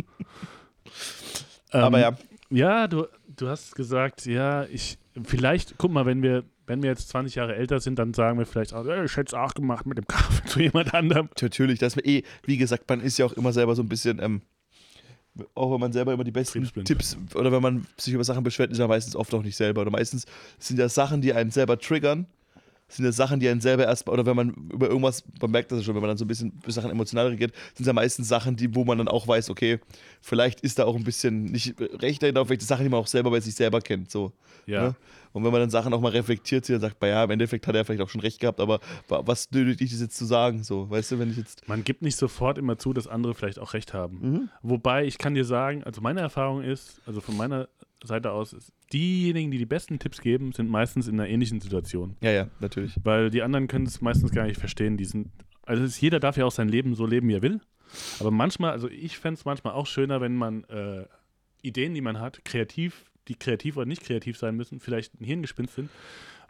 Ähm, 1.73 1.83
aber 1.83 1.99
ja, 1.99 2.17
Ja, 2.49 2.87
du, 2.87 3.07
du 3.35 3.47
hast 3.49 3.75
gesagt, 3.75 4.25
ja, 4.25 4.63
ich, 4.65 4.97
vielleicht, 5.23 5.77
guck 5.77 5.91
mal, 5.91 6.05
wenn 6.05 6.21
wir, 6.21 6.43
wenn 6.71 6.81
wir 6.81 6.89
jetzt 6.89 7.09
20 7.09 7.35
Jahre 7.35 7.53
älter 7.53 7.81
sind, 7.81 7.99
dann 7.99 8.13
sagen 8.13 8.39
wir 8.39 8.45
vielleicht 8.45 8.73
auch, 8.73 8.85
ja, 8.85 9.03
ich 9.03 9.17
hätte 9.17 9.27
es 9.27 9.33
auch 9.33 9.53
gemacht 9.53 9.85
mit 9.85 9.97
dem 9.97 10.07
Kaffee 10.07 10.47
zu 10.47 10.61
jemand 10.61 10.93
anderem. 10.93 11.27
natürlich, 11.41 11.79
das 11.79 11.97
ist 11.97 12.05
eh, 12.05 12.23
wie 12.45 12.55
gesagt, 12.55 12.89
man 12.89 13.01
ist 13.01 13.17
ja 13.17 13.25
auch 13.25 13.33
immer 13.33 13.51
selber 13.51 13.75
so 13.75 13.83
ein 13.83 13.89
bisschen, 13.89 14.19
ähm, 14.21 14.41
auch 15.53 15.73
wenn 15.73 15.81
man 15.81 15.91
selber 15.91 16.13
immer 16.13 16.23
die 16.23 16.31
besten. 16.31 16.63
Tipps 16.85 17.17
oder 17.35 17.51
wenn 17.51 17.61
man 17.61 17.85
sich 17.97 18.13
über 18.13 18.23
Sachen 18.23 18.43
beschwert, 18.43 18.71
ist 18.71 18.77
ja 18.77 18.87
meistens 18.87 19.17
oft 19.17 19.33
auch 19.33 19.43
nicht 19.43 19.57
selber. 19.57 19.81
Oder 19.81 19.91
meistens 19.91 20.25
sind 20.59 20.79
ja 20.79 20.87
Sachen, 20.87 21.21
die 21.21 21.33
einen 21.33 21.51
selber 21.51 21.77
triggern, 21.77 22.25
sind 22.87 23.03
ja 23.03 23.11
Sachen, 23.11 23.41
die 23.41 23.49
einen 23.49 23.59
selber 23.59 23.85
erstmal, 23.85 24.13
oder 24.13 24.25
wenn 24.25 24.37
man 24.37 24.69
über 24.71 24.87
irgendwas, 24.87 25.25
man 25.41 25.51
merkt 25.51 25.73
das 25.73 25.79
ja 25.79 25.83
schon, 25.83 25.95
wenn 25.95 26.01
man 26.01 26.09
dann 26.09 26.17
so 26.17 26.23
ein 26.23 26.29
bisschen 26.29 26.53
über 26.63 26.71
Sachen 26.71 26.89
emotional 26.89 27.27
reagiert, 27.27 27.53
sind 27.75 27.85
ja 27.85 27.91
meistens 27.91 28.29
Sachen, 28.29 28.55
die, 28.55 28.73
wo 28.73 28.85
man 28.85 28.97
dann 28.97 29.09
auch 29.09 29.27
weiß, 29.27 29.49
okay, 29.49 29.79
vielleicht 30.21 30.61
ist 30.61 30.79
da 30.79 30.85
auch 30.85 30.95
ein 30.95 31.03
bisschen 31.03 31.43
nicht 31.43 31.75
recht 32.01 32.23
dahinter, 32.23 32.45
vielleicht 32.45 32.61
Sachen, 32.61 32.83
die 32.83 32.89
man 32.89 33.01
auch 33.01 33.07
selber 33.07 33.31
bei 33.31 33.41
sich 33.41 33.55
selber 33.55 33.81
kennt. 33.81 34.09
So. 34.09 34.31
Ja. 34.65 34.89
Ne? 34.89 34.95
Und 35.33 35.43
wenn 35.43 35.51
man 35.51 35.61
dann 35.61 35.69
Sachen 35.69 35.93
auch 35.93 36.01
mal 36.01 36.09
reflektiert 36.09 36.65
sieht 36.65 36.75
und 36.75 36.81
sagt, 36.81 37.01
ja, 37.03 37.23
im 37.23 37.29
Endeffekt 37.31 37.65
hat 37.67 37.75
er 37.75 37.85
vielleicht 37.85 38.01
auch 38.01 38.09
schon 38.09 38.21
recht 38.21 38.39
gehabt, 38.39 38.59
aber 38.59 38.79
wa- 39.07 39.21
was 39.25 39.49
nötigt 39.51 39.79
dich 39.79 39.91
das 39.91 40.01
jetzt 40.01 40.17
zu 40.17 40.25
sagen? 40.25 40.63
So, 40.63 40.89
weißt 40.89 41.11
du, 41.13 41.19
wenn 41.19 41.29
ich 41.31 41.37
jetzt. 41.37 41.67
Man 41.67 41.83
gibt 41.83 42.01
nicht 42.01 42.15
sofort 42.17 42.57
immer 42.57 42.77
zu, 42.77 42.93
dass 42.93 43.07
andere 43.07 43.33
vielleicht 43.33 43.59
auch 43.59 43.73
recht 43.73 43.93
haben. 43.93 44.19
Mhm. 44.21 44.49
Wobei 44.61 45.05
ich 45.05 45.17
kann 45.17 45.33
dir 45.35 45.45
sagen, 45.45 45.83
also 45.83 46.01
meine 46.01 46.21
Erfahrung 46.21 46.61
ist, 46.61 47.01
also 47.05 47.21
von 47.21 47.37
meiner 47.37 47.69
Seite 48.03 48.31
aus, 48.31 48.51
ist, 48.53 48.71
diejenigen, 48.91 49.51
die 49.51 49.57
die 49.59 49.65
besten 49.65 49.99
Tipps 49.99 50.21
geben, 50.21 50.51
sind 50.53 50.69
meistens 50.69 51.07
in 51.07 51.19
einer 51.19 51.29
ähnlichen 51.29 51.61
Situation. 51.61 52.15
Ja, 52.21 52.31
ja, 52.31 52.47
natürlich. 52.59 52.95
Weil 53.03 53.29
die 53.29 53.41
anderen 53.43 53.67
können 53.67 53.85
es 53.85 54.01
meistens 54.01 54.31
gar 54.31 54.45
nicht 54.45 54.59
verstehen. 54.59 54.97
Die 54.97 55.05
sind, 55.05 55.29
also 55.65 55.83
es, 55.83 56.01
jeder 56.01 56.19
darf 56.19 56.35
ja 56.35 56.45
auch 56.45 56.51
sein 56.51 56.67
Leben 56.67 56.95
so 56.95 57.05
leben, 57.05 57.27
wie 57.29 57.35
er 57.35 57.41
will. 57.41 57.61
Aber 58.19 58.31
manchmal, 58.31 58.71
also 58.71 58.89
ich 58.89 59.17
fände 59.19 59.37
es 59.37 59.45
manchmal 59.45 59.73
auch 59.73 59.85
schöner, 59.85 60.19
wenn 60.19 60.35
man 60.35 60.63
äh, 60.65 61.05
Ideen, 61.61 61.93
die 61.93 62.01
man 62.01 62.19
hat, 62.19 62.43
kreativ, 62.43 63.10
die 63.27 63.35
kreativ 63.35 63.77
oder 63.77 63.85
nicht 63.85 64.03
kreativ 64.03 64.37
sein 64.37 64.55
müssen, 64.55 64.79
vielleicht 64.79 65.19
ein 65.19 65.23
Hirngespinst 65.23 65.75
sind, 65.75 65.89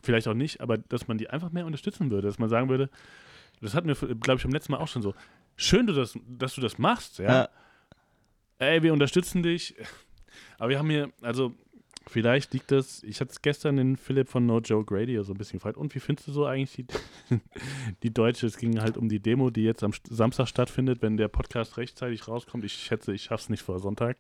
vielleicht 0.02 0.28
auch 0.28 0.34
nicht, 0.34 0.62
aber 0.62 0.78
dass 0.78 1.08
man 1.08 1.18
die 1.18 1.30
einfach 1.30 1.52
mehr 1.52 1.66
unterstützen 1.66 2.12
würde. 2.12 2.28
Dass 2.28 2.40
man 2.40 2.50
sagen 2.50 2.70
würde, 2.70 2.90
das 3.62 3.74
hatten 3.76 3.88
wir, 3.88 3.96
glaube 3.96 4.38
ich, 4.38 4.44
beim 4.44 4.54
letzten 4.54 4.72
Mal 4.72 4.80
auch 4.80 4.88
schon 4.88 5.02
so. 5.02 5.14
Schön, 5.56 5.86
du 5.86 5.94
das, 5.94 6.18
dass 6.28 6.56
du 6.56 6.62
das 6.62 6.78
machst, 6.78 7.20
ja. 7.20 7.32
Ja. 7.32 7.50
Ey, 8.58 8.84
wir 8.84 8.94
unterstützen 8.94 9.44
dich. 9.44 9.76
Aber 10.58 10.70
wir 10.70 10.80
haben 10.80 10.90
hier, 10.90 11.12
also 11.22 11.54
vielleicht 12.08 12.54
liegt 12.54 12.72
das, 12.72 13.04
ich 13.04 13.22
hatte 13.22 13.34
gestern 13.42 13.78
den 13.78 13.96
Philipp 13.98 14.28
von 14.30 14.46
No 14.46 14.60
Joke 14.60 14.94
Radio 14.96 15.24
so 15.24 15.34
ein 15.34 15.38
bisschen 15.38 15.60
gefragt. 15.60 15.78
Und 15.78 15.94
wie 15.96 16.00
findest 16.00 16.28
du 16.28 16.32
so 16.32 16.46
eigentlich 16.46 16.74
die, 16.74 16.86
die 18.04 18.14
deutsche? 18.14 18.48
Es 18.48 18.58
ging 18.58 18.80
halt 18.82 18.98
um 18.98 19.08
die 19.10 19.20
Demo, 19.20 19.50
die 19.50 19.64
jetzt 19.64 19.84
am 19.84 19.92
St- 19.92 20.14
Samstag 20.14 20.48
stattfindet, 20.48 21.02
wenn 21.02 21.18
der 21.18 21.28
Podcast 21.28 21.78
rechtzeitig 21.78 22.28
rauskommt. 22.28 22.66
Ich 22.66 22.74
schätze, 22.74 23.14
ich 23.14 23.24
schaff's 23.24 23.50
nicht 23.50 23.62
vor 23.64 23.80
Sonntag. 23.80 24.18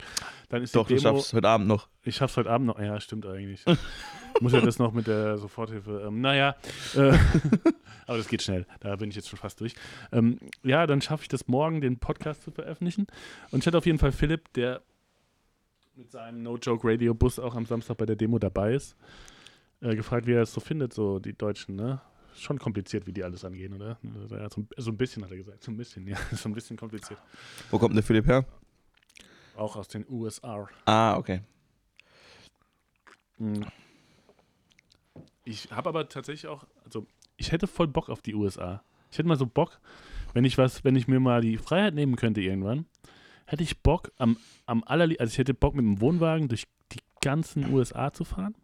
Dann 0.50 0.62
ist 0.64 0.76
Doch, 0.76 0.88
die 0.88 0.96
du 0.96 1.02
Demo. 1.02 1.18
schaffst 1.18 1.34
heute 1.34 1.48
Abend 1.50 1.68
noch. 1.68 1.88
Ich 2.04 2.16
schaff's 2.16 2.38
heute 2.38 2.50
Abend 2.50 2.68
noch. 2.68 2.80
Ja, 2.80 3.00
stimmt 3.00 3.26
eigentlich. 3.26 3.64
Muss 4.40 4.54
ja 4.54 4.62
das 4.62 4.80
noch 4.80 4.94
mit 4.94 5.08
der 5.08 5.38
Soforthilfe. 5.38 6.04
Ähm, 6.08 6.22
naja, 6.22 6.56
äh, 6.96 7.18
aber 8.08 8.18
das 8.18 8.28
geht 8.28 8.42
schnell. 8.42 8.66
Da 8.80 8.96
bin 8.96 9.10
ich 9.10 9.16
jetzt 9.16 9.30
schon 9.30 9.38
fast 9.38 9.60
durch. 9.60 9.76
Ähm, 10.12 10.40
ja, 10.64 10.88
dann 10.88 11.02
schaffe 11.02 11.24
ich 11.24 11.28
das 11.28 11.48
morgen, 11.48 11.82
den 11.82 11.98
Podcast 12.00 12.44
zu 12.44 12.52
veröffentlichen. 12.52 13.08
Und 13.52 13.60
ich 13.60 13.68
hatte 13.68 13.78
auf 13.78 13.86
jeden 13.86 14.00
Fall 14.00 14.12
Philipp, 14.12 14.52
der 14.54 14.82
mit 15.96 16.12
seinem 16.12 16.44
No 16.44 16.58
Joke 16.58 16.88
Radio 16.88 17.14
Bus 17.14 17.40
auch 17.40 17.56
am 17.56 17.66
Samstag 17.66 17.98
bei 17.98 18.06
der 18.06 18.16
Demo 18.16 18.40
dabei 18.40 18.74
ist, 18.74 18.96
äh, 19.82 19.96
gefragt, 19.96 20.26
wie 20.28 20.34
er 20.34 20.44
es 20.44 20.54
so 20.54 20.62
findet, 20.62 20.94
so 20.94 21.20
die 21.20 21.34
Deutschen, 21.34 21.76
ne? 21.76 22.02
Schon 22.34 22.60
kompliziert, 22.60 23.06
wie 23.08 23.12
die 23.12 23.24
alles 23.24 23.44
angehen, 23.44 23.74
oder? 23.74 23.98
Ja, 24.30 24.50
so, 24.50 24.66
so 24.78 24.92
ein 24.92 24.98
bisschen 24.98 25.24
hat 25.24 25.32
er 25.32 25.38
gesagt. 25.38 25.64
So 25.64 25.72
ein 25.72 25.78
bisschen, 25.78 26.08
ja. 26.08 26.18
So 26.32 26.48
ein 26.48 26.54
bisschen 26.54 26.78
kompliziert. 26.78 27.22
Wo 27.70 27.78
kommt 27.78 27.96
der 27.96 28.04
Philipp 28.04 28.26
her? 28.26 28.46
Auch 29.58 29.76
aus 29.76 29.90
den 29.90 30.06
USA. 30.10 30.68
Ah, 30.86 31.18
okay. 31.18 31.42
Hm. 33.38 33.66
ich 35.44 35.72
habe 35.72 35.90
aber 35.90 36.08
tatsächlich 36.08 36.48
auch, 36.48 36.68
also 36.86 37.08
ich 37.38 37.52
hätte 37.52 37.66
voll 37.66 37.88
Bock 37.88 38.10
auf 38.10 38.22
die 38.22 38.36
USA. 38.36 38.84
Ich 39.12 39.18
hätte 39.18 39.28
mal 39.28 39.38
so 39.38 39.48
Bock, 39.48 39.82
wenn 40.34 40.46
ich 40.46 40.58
was, 40.58 40.84
wenn 40.84 40.96
ich 40.96 41.08
mir 41.08 41.20
mal 41.20 41.42
die 41.42 41.58
Freiheit 41.58 41.96
nehmen 41.96 42.16
könnte 42.16 42.40
irgendwann, 42.40 42.86
hätte 43.52 43.64
ich 43.64 43.82
Bock 43.82 44.12
am, 44.18 44.38
am 44.66 44.84
allerliebsten, 44.86 45.24
also 45.24 45.32
ich 45.32 45.38
hätte 45.38 45.54
Bock 45.54 45.76
mit 45.76 45.84
dem 45.84 46.00
Wohnwagen 46.00 46.48
durch 46.48 46.64
die 46.94 47.00
ganzen 47.22 47.74
USA 47.74 48.14
zu 48.14 48.24
fahren. 48.24 48.56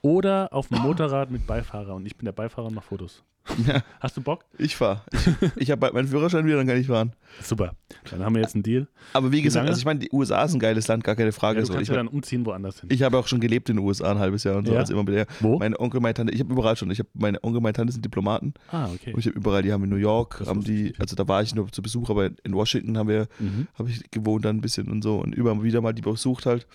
Oder 0.00 0.52
auf 0.52 0.68
dem 0.68 0.80
Motorrad 0.80 1.30
mit 1.30 1.46
Beifahrer 1.46 1.94
und 1.94 2.06
ich 2.06 2.16
bin 2.16 2.24
der 2.24 2.32
Beifahrer 2.32 2.68
und 2.68 2.74
mache 2.74 2.86
Fotos. 2.86 3.24
Ja. 3.66 3.82
Hast 4.00 4.16
du 4.16 4.20
Bock? 4.20 4.44
Ich 4.56 4.76
fahre. 4.76 5.02
Ich, 5.12 5.26
ich 5.56 5.70
habe 5.70 5.80
bald 5.80 5.94
meinen 5.94 6.06
Führerschein 6.08 6.46
wieder, 6.46 6.56
dann 6.58 6.66
kann 6.66 6.76
ich 6.76 6.86
fahren. 6.86 7.12
Super. 7.42 7.74
Dann 8.10 8.22
haben 8.24 8.34
wir 8.34 8.42
jetzt 8.42 8.54
einen 8.54 8.62
Deal. 8.62 8.86
Aber 9.12 9.32
wie 9.32 9.42
gesagt, 9.42 9.62
lange? 9.64 9.70
also 9.70 9.78
ich 9.80 9.84
meine, 9.84 9.98
die 10.00 10.10
USA 10.12 10.44
ist 10.44 10.54
ein 10.54 10.60
geiles 10.60 10.86
Land, 10.88 11.02
gar 11.02 11.16
keine 11.16 11.32
Frage. 11.32 11.58
Ja, 11.58 11.64
du 11.66 11.72
kannst 11.72 11.82
ich, 11.82 11.88
ja 11.88 11.94
dann 11.96 12.08
umziehen 12.08 12.46
woanders 12.46 12.80
hin. 12.80 12.88
ich 12.92 13.02
habe 13.02 13.18
auch 13.18 13.26
schon 13.26 13.40
gelebt 13.40 13.68
in 13.68 13.76
den 13.76 13.84
USA 13.84 14.12
ein 14.12 14.18
halbes 14.18 14.44
Jahr 14.44 14.56
und 14.56 14.66
so. 14.66 14.72
Ja? 14.72 14.80
Also 14.80 14.94
immer 14.94 15.06
wieder. 15.06 15.26
Wo? 15.40 15.58
Meine 15.58 15.78
Onkel, 15.80 16.00
meine 16.00 16.14
Tante, 16.14 16.32
ich 16.32 16.40
habe 16.40 16.52
überall 16.52 16.76
schon. 16.76 16.90
Ich 16.90 16.98
habe 17.00 17.08
meine 17.14 17.42
Onkel, 17.42 17.60
meine 17.60 17.72
Tante 17.72 17.92
sind 17.92 18.04
Diplomaten 18.04 18.54
ah, 18.70 18.88
okay. 18.94 19.12
und 19.12 19.18
ich 19.18 19.26
habe 19.26 19.36
überall, 19.36 19.62
die 19.62 19.72
haben 19.72 19.82
in 19.84 19.90
New 19.90 19.96
York, 19.96 20.36
Das 20.38 20.48
haben 20.48 20.62
die, 20.62 20.94
also 20.98 21.16
da 21.16 21.26
war 21.26 21.42
ich 21.42 21.54
nur 21.54 21.70
zu 21.72 21.82
Besuch, 21.82 22.10
aber 22.10 22.30
in 22.44 22.54
Washington 22.54 22.96
haben 22.96 23.08
wir, 23.08 23.26
Mhm. 23.38 23.66
habe 23.74 23.90
ich 23.90 24.08
gewohnt 24.10 24.44
dann 24.44 24.56
ein 24.58 24.60
bisschen 24.60 24.88
und 24.88 25.02
so 25.02 25.16
und 25.18 25.34
immer 25.34 25.62
wieder 25.62 25.80
mal 25.80 25.92
die 25.92 26.02
besucht 26.02 26.46
halt. 26.46 26.66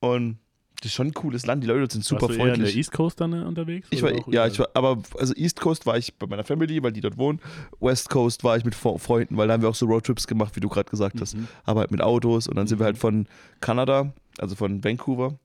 Und 0.00 0.38
das 0.80 0.86
ist 0.90 0.94
schon 0.94 1.08
ein 1.08 1.14
cooles 1.14 1.46
Land, 1.46 1.62
die 1.62 1.68
Leute 1.68 1.92
sind 1.92 2.04
super 2.04 2.22
Warst 2.22 2.34
du 2.34 2.38
eher 2.38 2.40
in 2.40 2.46
der 2.48 2.56
freundlich. 2.56 2.76
East 2.76 2.92
Coast 2.92 3.20
dann 3.20 3.32
äh, 3.32 3.44
unterwegs? 3.44 3.88
Ich 3.90 4.02
war, 4.02 4.10
ja, 4.32 4.46
ich 4.46 4.58
war, 4.58 4.68
aber 4.74 5.02
also 5.18 5.34
East 5.34 5.60
Coast 5.60 5.86
war 5.86 5.96
ich 5.98 6.14
bei 6.14 6.26
meiner 6.26 6.44
Family, 6.44 6.82
weil 6.82 6.92
die 6.92 7.00
dort 7.00 7.16
wohnen. 7.18 7.40
West 7.80 8.08
Coast 8.10 8.42
war 8.44 8.56
ich 8.56 8.64
mit 8.64 8.74
Fre- 8.74 8.98
Freunden, 8.98 9.36
weil 9.36 9.46
da 9.48 9.54
haben 9.54 9.62
wir 9.62 9.68
auch 9.68 9.74
so 9.74 9.86
Roadtrips 9.86 10.26
gemacht, 10.26 10.56
wie 10.56 10.60
du 10.60 10.68
gerade 10.68 10.90
gesagt 10.90 11.20
hast. 11.20 11.36
Mhm. 11.36 11.48
Aber 11.64 11.80
halt 11.80 11.90
mit 11.90 12.00
Autos 12.00 12.48
und 12.48 12.56
dann 12.56 12.66
sind 12.66 12.78
wir 12.78 12.84
Mhm. 12.84 12.86
halt 12.86 12.98
von 12.98 13.26
Kanada, 13.60 14.12
also 14.38 14.54
von 14.56 14.82
Vancouver, 14.82 15.38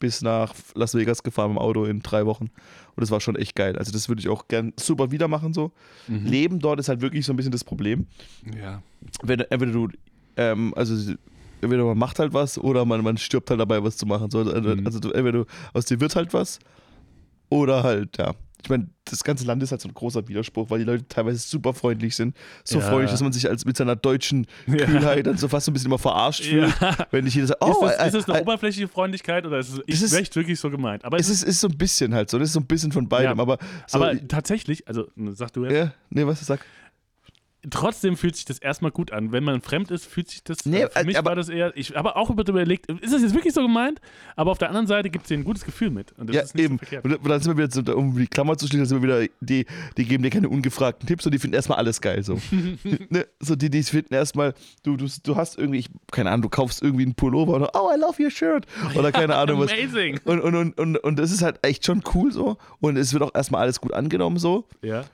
bis 0.00 0.20
nach 0.22 0.52
Las 0.74 0.94
Vegas 0.96 1.22
gefahren 1.22 1.50
mit 1.52 1.58
dem 1.58 1.62
Auto 1.62 1.84
in 1.84 2.00
drei 2.02 2.26
Wochen. 2.26 2.44
Und 2.46 3.00
das 3.00 3.10
war 3.12 3.20
schon 3.20 3.36
echt 3.36 3.54
geil. 3.54 3.78
Also 3.78 3.92
das 3.92 4.08
würde 4.08 4.20
ich 4.20 4.28
auch 4.28 4.48
gern 4.48 4.72
super 4.78 5.10
wieder 5.12 5.28
machen 5.28 5.54
so. 5.54 5.70
Mhm. 6.08 6.26
Leben 6.26 6.58
dort 6.58 6.80
ist 6.80 6.88
halt 6.88 7.00
wirklich 7.02 7.24
so 7.24 7.32
ein 7.32 7.36
bisschen 7.36 7.52
das 7.52 7.62
Problem. 7.62 8.06
Ja. 8.60 8.82
Wenn, 9.22 9.40
entweder 9.40 9.70
du, 9.72 9.88
ähm, 10.36 10.72
also 10.76 11.12
entweder 11.62 11.84
man 11.84 11.96
macht 11.98 12.18
halt 12.18 12.32
was 12.34 12.58
oder 12.58 12.84
man, 12.84 13.02
man 13.02 13.16
stirbt 13.16 13.48
halt 13.50 13.60
dabei, 13.60 13.82
was 13.82 13.96
zu 13.96 14.06
machen. 14.06 14.30
So, 14.30 14.40
also, 14.40 14.52
Mhm. 14.76 14.86
also 14.86 14.98
entweder 15.12 15.32
du, 15.32 15.44
aus 15.72 15.86
dir 15.86 16.00
wird 16.00 16.14
halt 16.16 16.34
was 16.34 16.58
oder 17.48 17.82
halt, 17.82 18.18
ja. 18.18 18.32
Ich 18.64 18.70
meine, 18.70 18.86
das 19.06 19.24
ganze 19.24 19.44
Land 19.44 19.60
ist 19.64 19.72
halt 19.72 19.80
so 19.80 19.88
ein 19.88 19.94
großer 19.94 20.28
Widerspruch, 20.28 20.70
weil 20.70 20.78
die 20.78 20.84
Leute 20.84 21.04
teilweise 21.08 21.38
super 21.38 21.74
freundlich 21.74 22.14
sind. 22.14 22.36
So 22.62 22.78
Ja. 22.78 22.84
freundlich, 22.88 23.10
dass 23.10 23.20
man 23.20 23.32
sich 23.32 23.48
als 23.50 23.64
mit 23.64 23.76
seiner 23.76 23.96
deutschen 23.96 24.46
Ja. 24.68 24.86
Kühlheit 24.86 25.26
dann 25.26 25.36
so 25.36 25.48
fast 25.48 25.66
so 25.66 25.72
ein 25.72 25.74
bisschen 25.74 25.88
immer 25.88 25.98
verarscht 25.98 26.44
fühlt. 26.44 26.72
Ja. 26.80 26.96
Wenn 27.10 27.24
nicht 27.24 27.34
jeder 27.34 27.48
sagt, 27.48 27.60
ist, 27.64 27.68
oh, 27.76 27.84
das, 27.84 27.96
äh, 27.96 28.06
ist 28.06 28.14
das 28.14 28.28
eine 28.28 28.38
äh, 28.38 28.42
oberflächliche 28.42 28.86
Freundlichkeit 28.86 29.44
oder 29.46 29.58
ist 29.58 29.70
es 29.70 29.78
ist 29.86 30.02
ist- 30.02 30.12
echt 30.12 30.36
wirklich 30.36 30.60
so 30.60 30.70
gemeint? 30.70 31.04
Aber, 31.04 31.18
es 31.18 31.28
ist, 31.28 31.42
ist 31.42 31.58
so 31.58 31.66
ein 31.66 31.76
bisschen 31.76 32.14
halt 32.14 32.30
so, 32.30 32.38
das 32.38 32.50
ist 32.50 32.54
so 32.54 32.60
ein 32.60 32.66
bisschen 32.66 32.92
von 32.92 33.08
beidem, 33.08 33.40
aber 33.40 33.58
so, 33.88 33.98
aber 34.00 34.16
tatsächlich, 34.28 34.86
also 34.86 35.08
sag 35.32 35.52
du 35.54 35.64
jetzt, 35.64 35.74
ja, 35.74 35.92
nee, 36.10 36.24
was 36.24 36.38
du 36.38 36.44
sagst. 36.44 36.64
Trotzdem 37.70 38.16
fühlt 38.16 38.36
sich 38.36 38.44
das 38.44 38.58
erstmal 38.58 38.90
gut 38.90 39.12
an. 39.12 39.32
Wenn 39.32 39.44
man 39.44 39.60
fremd 39.60 39.90
ist, 39.90 40.06
fühlt 40.06 40.28
sich 40.28 40.42
das. 40.42 40.64
Nee, 40.66 40.82
äh, 40.82 40.90
für 40.90 41.04
mich 41.04 41.16
aber- 41.18 41.30
war 41.30 41.36
das 41.36 41.48
eher. 41.48 41.72
Ich 41.76 41.94
habe 41.94 42.16
auch 42.16 42.30
überlegt, 42.30 42.86
ist 42.86 43.12
das 43.12 43.22
jetzt 43.22 43.34
wirklich 43.34 43.54
so 43.54 43.62
gemeint? 43.62 44.00
Aber 44.36 44.50
auf 44.50 44.58
der 44.58 44.68
anderen 44.68 44.86
Seite 44.86 45.10
gibt 45.10 45.24
es 45.24 45.28
dir 45.28 45.34
ein 45.38 45.44
gutes 45.44 45.64
Gefühl 45.64 45.90
mit. 45.90 46.12
Und 46.18 46.32
das 46.32 46.52
Ja, 46.54 46.60
eben. 46.64 46.78
so. 46.90 46.96
Und 47.02 47.28
dann 47.28 47.40
sind 47.40 47.56
wir 47.56 47.68
wieder, 47.68 47.96
um 47.96 48.16
die 48.16 48.26
Klammer 48.26 48.56
zu 48.58 48.66
schließen, 48.66 48.86
sind 48.86 49.02
wir 49.02 49.08
wieder, 49.08 49.32
die, 49.40 49.66
die 49.96 50.04
geben 50.04 50.22
dir 50.22 50.30
keine 50.30 50.48
ungefragten 50.48 51.06
Tipps 51.06 51.24
und 51.26 51.32
die 51.32 51.38
finden 51.38 51.54
erstmal 51.54 51.78
alles 51.78 52.00
geil. 52.00 52.22
So, 52.22 52.38
ne? 53.10 53.26
so 53.40 53.54
die, 53.56 53.70
die 53.70 53.82
finden 53.82 54.14
erstmal, 54.14 54.54
du, 54.82 54.96
du, 54.96 55.06
du 55.22 55.36
hast 55.36 55.58
irgendwie, 55.58 55.78
ich, 55.80 55.88
keine 56.10 56.30
Ahnung, 56.30 56.42
du 56.42 56.48
kaufst 56.48 56.82
irgendwie 56.82 57.04
einen 57.04 57.14
Pullover 57.14 57.54
und 57.54 57.62
oh, 57.74 57.90
I 57.94 57.98
love 57.98 58.22
your 58.22 58.30
shirt. 58.30 58.66
Oder 58.96 59.12
keine 59.12 59.36
Ahnung 59.36 59.60
was. 59.60 59.72
Amazing. 59.72 60.20
Und, 60.24 60.40
und, 60.40 60.54
und, 60.54 60.78
und, 60.78 60.96
und 60.98 61.18
das 61.18 61.30
ist 61.30 61.42
halt 61.42 61.58
echt 61.62 61.86
schon 61.86 62.02
cool 62.14 62.32
so. 62.32 62.56
Und 62.80 62.96
es 62.96 63.12
wird 63.12 63.22
auch 63.22 63.34
erstmal 63.34 63.62
alles 63.62 63.80
gut 63.80 63.92
angenommen 63.94 64.38
so. 64.38 64.66
Ja. 64.82 65.04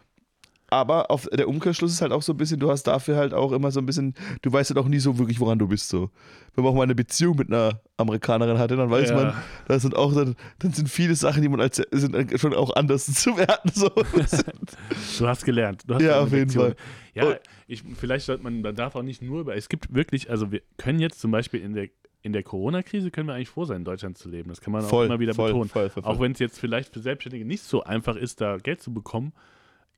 Aber 0.70 1.10
auf, 1.10 1.26
der 1.32 1.48
Umkehrschluss 1.48 1.92
ist 1.92 2.02
halt 2.02 2.12
auch 2.12 2.20
so 2.20 2.34
ein 2.34 2.36
bisschen, 2.36 2.60
du 2.60 2.70
hast 2.70 2.82
dafür 2.82 3.16
halt 3.16 3.32
auch 3.32 3.52
immer 3.52 3.70
so 3.70 3.80
ein 3.80 3.86
bisschen, 3.86 4.14
du 4.42 4.52
weißt 4.52 4.68
halt 4.70 4.78
auch 4.78 4.88
nie 4.88 4.98
so 4.98 5.18
wirklich, 5.18 5.40
woran 5.40 5.58
du 5.58 5.66
bist. 5.66 5.88
So. 5.88 6.10
Wenn 6.54 6.62
man 6.64 6.72
auch 6.72 6.76
mal 6.76 6.82
eine 6.82 6.94
Beziehung 6.94 7.36
mit 7.36 7.48
einer 7.48 7.80
Amerikanerin 7.96 8.58
hatte, 8.58 8.76
dann 8.76 8.90
weiß 8.90 9.08
Ja. 9.10 9.16
man, 9.16 9.34
das 9.66 9.80
sind 9.82 9.96
auch 9.96 10.12
dann, 10.14 10.36
dann 10.58 10.72
sind 10.74 10.90
viele 10.90 11.14
Sachen, 11.14 11.40
die 11.40 11.48
man 11.48 11.60
als 11.60 11.76
sind 11.90 12.38
schon 12.38 12.52
auch 12.54 12.76
anders 12.76 13.06
zu 13.14 13.36
werten. 13.38 13.70
So. 13.72 13.88
Du 13.88 15.26
hast 15.26 15.44
gelernt. 15.44 15.84
Du 15.86 15.94
hast 15.94 16.02
Ja, 16.02 16.20
auf 16.20 16.32
jeden. 16.32 16.50
Fall. 16.50 16.76
Ja, 17.14 17.36
ich, 17.66 17.82
vielleicht 17.98 18.26
sollte 18.26 18.42
man, 18.42 18.60
man 18.60 18.74
darf 18.74 18.94
auch 18.94 19.02
nicht 19.02 19.22
nur 19.22 19.40
über. 19.40 19.56
Es 19.56 19.68
gibt 19.68 19.94
wirklich, 19.94 20.30
also 20.30 20.52
wir 20.52 20.60
können 20.76 21.00
jetzt 21.00 21.20
zum 21.20 21.30
Beispiel 21.30 21.60
in 21.62 21.72
der, 21.74 21.88
in 22.22 22.32
der 22.32 22.42
Corona-Krise 22.42 23.10
können 23.10 23.28
wir 23.28 23.34
eigentlich 23.34 23.48
froh 23.48 23.64
sein, 23.64 23.78
in 23.78 23.84
Deutschland 23.84 24.18
zu 24.18 24.28
leben. 24.28 24.48
Das 24.50 24.60
kann 24.60 24.72
man 24.72 24.84
auch 24.84 24.88
Voll, 24.88 25.06
immer 25.06 25.18
wieder 25.18 25.34
voll, 25.34 25.48
betonen. 25.52 25.68
voll. 25.70 25.90
Auch 26.02 26.20
wenn 26.20 26.32
es 26.32 26.38
jetzt 26.38 26.58
vielleicht 26.58 26.92
für 26.92 27.00
Selbstständige 27.00 27.44
nicht 27.46 27.62
so 27.62 27.82
einfach 27.84 28.16
ist, 28.16 28.40
da 28.40 28.58
Geld 28.58 28.82
zu 28.82 28.92
bekommen. 28.92 29.32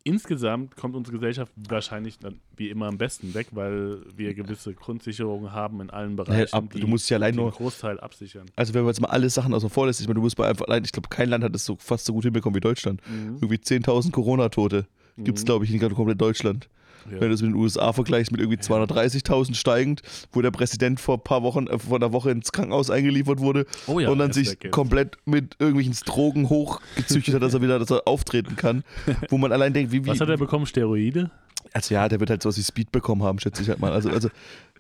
Insgesamt 0.03 0.77
kommt 0.77 0.97
unsere 0.97 1.17
Gesellschaft 1.19 1.53
wahrscheinlich 1.69 2.19
wie 2.57 2.71
immer 2.71 2.87
am 2.87 2.97
besten 2.97 3.35
weg, 3.35 3.49
weil 3.53 3.99
wir 4.17 4.33
gewisse 4.35 4.73
Grundsicherungen 4.75 5.53
haben 5.53 5.81
in 5.83 5.91
allen 5.91 6.17
Bereichen. 6.17 6.55
ab- 6.55 6.71
du 6.71 6.87
musst 6.87 7.11
ja 7.11 7.19
allein 7.19 7.35
nur- 7.35 7.47
einen 7.47 7.53
Großteil 7.55 8.01
absichern. 8.01 8.47
Also 8.57 8.73
wenn 8.73 8.85
wir 8.85 8.89
jetzt 8.89 9.01
mal 9.01 9.09
alle 9.09 9.29
Sachen 9.29 9.53
außer 9.53 9.69
vor 9.69 9.87
lässt, 9.87 10.01
ich 10.01 10.07
meine, 10.07 10.15
du 10.17 10.23
musst 10.23 10.37
bei 10.37 10.49
einfach 10.49 10.67
allein, 10.69 10.85
ich 10.85 10.93
glaube, 10.93 11.09
kein 11.11 11.29
Land 11.29 11.45
hat 11.45 11.55
das 11.55 11.67
so 11.67 11.77
fast 11.79 12.07
so 12.07 12.15
gut 12.15 12.25
hinbekommen 12.25 12.57
wie 12.57 12.61
Deutschland. 12.61 13.01
Mhm. 13.09 13.37
Irgendwie 13.43 13.59
10.000 13.59 14.11
Corona-Tote 14.13 14.87
gibt 15.19 15.37
es, 15.39 15.45
glaube 15.45 15.67
ich, 15.67 15.71
in 15.73 15.79
komplett 15.81 16.21
Deutschland. 16.21 16.69
Ja. 17.11 17.21
Wenn 17.21 17.29
du 17.29 17.35
es 17.35 17.43
mit 17.43 17.53
den 17.53 17.57
USA 17.57 17.93
vergleichst, 17.93 18.33
mit 18.33 18.41
irgendwie 18.41 18.59
230.000 18.59 19.55
steigend, 19.55 20.03
wo 20.33 20.43
der 20.43 20.51
Präsident 20.51 21.01
vor 21.01 21.17
ein 21.17 21.25
paar 21.25 21.43
Wochen, 21.43 21.67
äh, 21.67 21.79
vor 21.79 21.97
einer 21.97 22.13
Woche 22.13 22.31
ins 22.31 22.53
Krankenhaus 22.53 22.91
eingeliefert 22.91 23.41
wurde 23.41 23.67
Oh 23.87 24.01
ja, 24.01 24.11
und 24.11 24.19
dann 24.19 24.33
sich 24.33 24.59
komplett 24.71 25.17
mit 25.25 25.57
irgendwelchen 25.59 25.95
Drogen 26.05 26.49
hochgezüchtet 26.49 27.35
hat, 27.35 27.43
dass 27.43 27.55
er 27.55 27.63
wieder 27.63 27.79
dass 27.79 27.91
er 27.91 28.07
auftreten 28.07 28.57
kann. 28.57 28.85
Wo 29.29 29.39
man 29.39 29.53
allein 29.53 29.73
denkt, 29.73 29.93
wie, 29.93 30.05
wie. 30.05 30.09
Was 30.09 30.21
hat 30.21 30.29
er 30.29 30.37
bekommen? 30.37 30.67
Steroide? 30.67 31.31
Also 31.73 31.95
ja, 31.95 32.09
der 32.09 32.21
wird 32.21 32.31
halt 32.31 32.43
so 32.43 32.55
wie 32.57 32.63
Speed 32.63 32.91
bekommen 32.91 33.23
haben, 33.23 33.39
schätze 33.39 33.63
ich 33.63 33.69
halt 33.69 33.79
mal. 33.79 33.93
Also, 33.93 34.11
also 34.11 34.29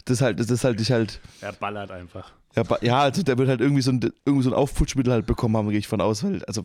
das 0.04 0.18
ist 0.18 0.22
halt, 0.22 0.40
das 0.40 0.50
ist 0.50 0.64
halt 0.64 0.78
nicht 0.78 0.90
halt. 0.90 1.20
Er 1.40 1.52
ballert 1.52 1.90
einfach. 1.90 2.32
Ja, 2.56 2.64
ja, 2.80 3.00
also 3.00 3.22
der 3.22 3.38
wird 3.38 3.48
halt 3.48 3.60
irgendwie 3.60 3.82
so 3.82 3.92
ein, 3.92 4.00
irgendwie 4.24 4.42
so 4.42 4.50
ein 4.50 4.54
Aufputschmittel 4.54 5.12
halt 5.12 5.26
bekommen 5.26 5.56
haben, 5.56 5.68
gehe 5.68 5.78
ich 5.78 5.86
von 5.86 6.00
aus. 6.00 6.24
Weil, 6.24 6.44
also 6.46 6.64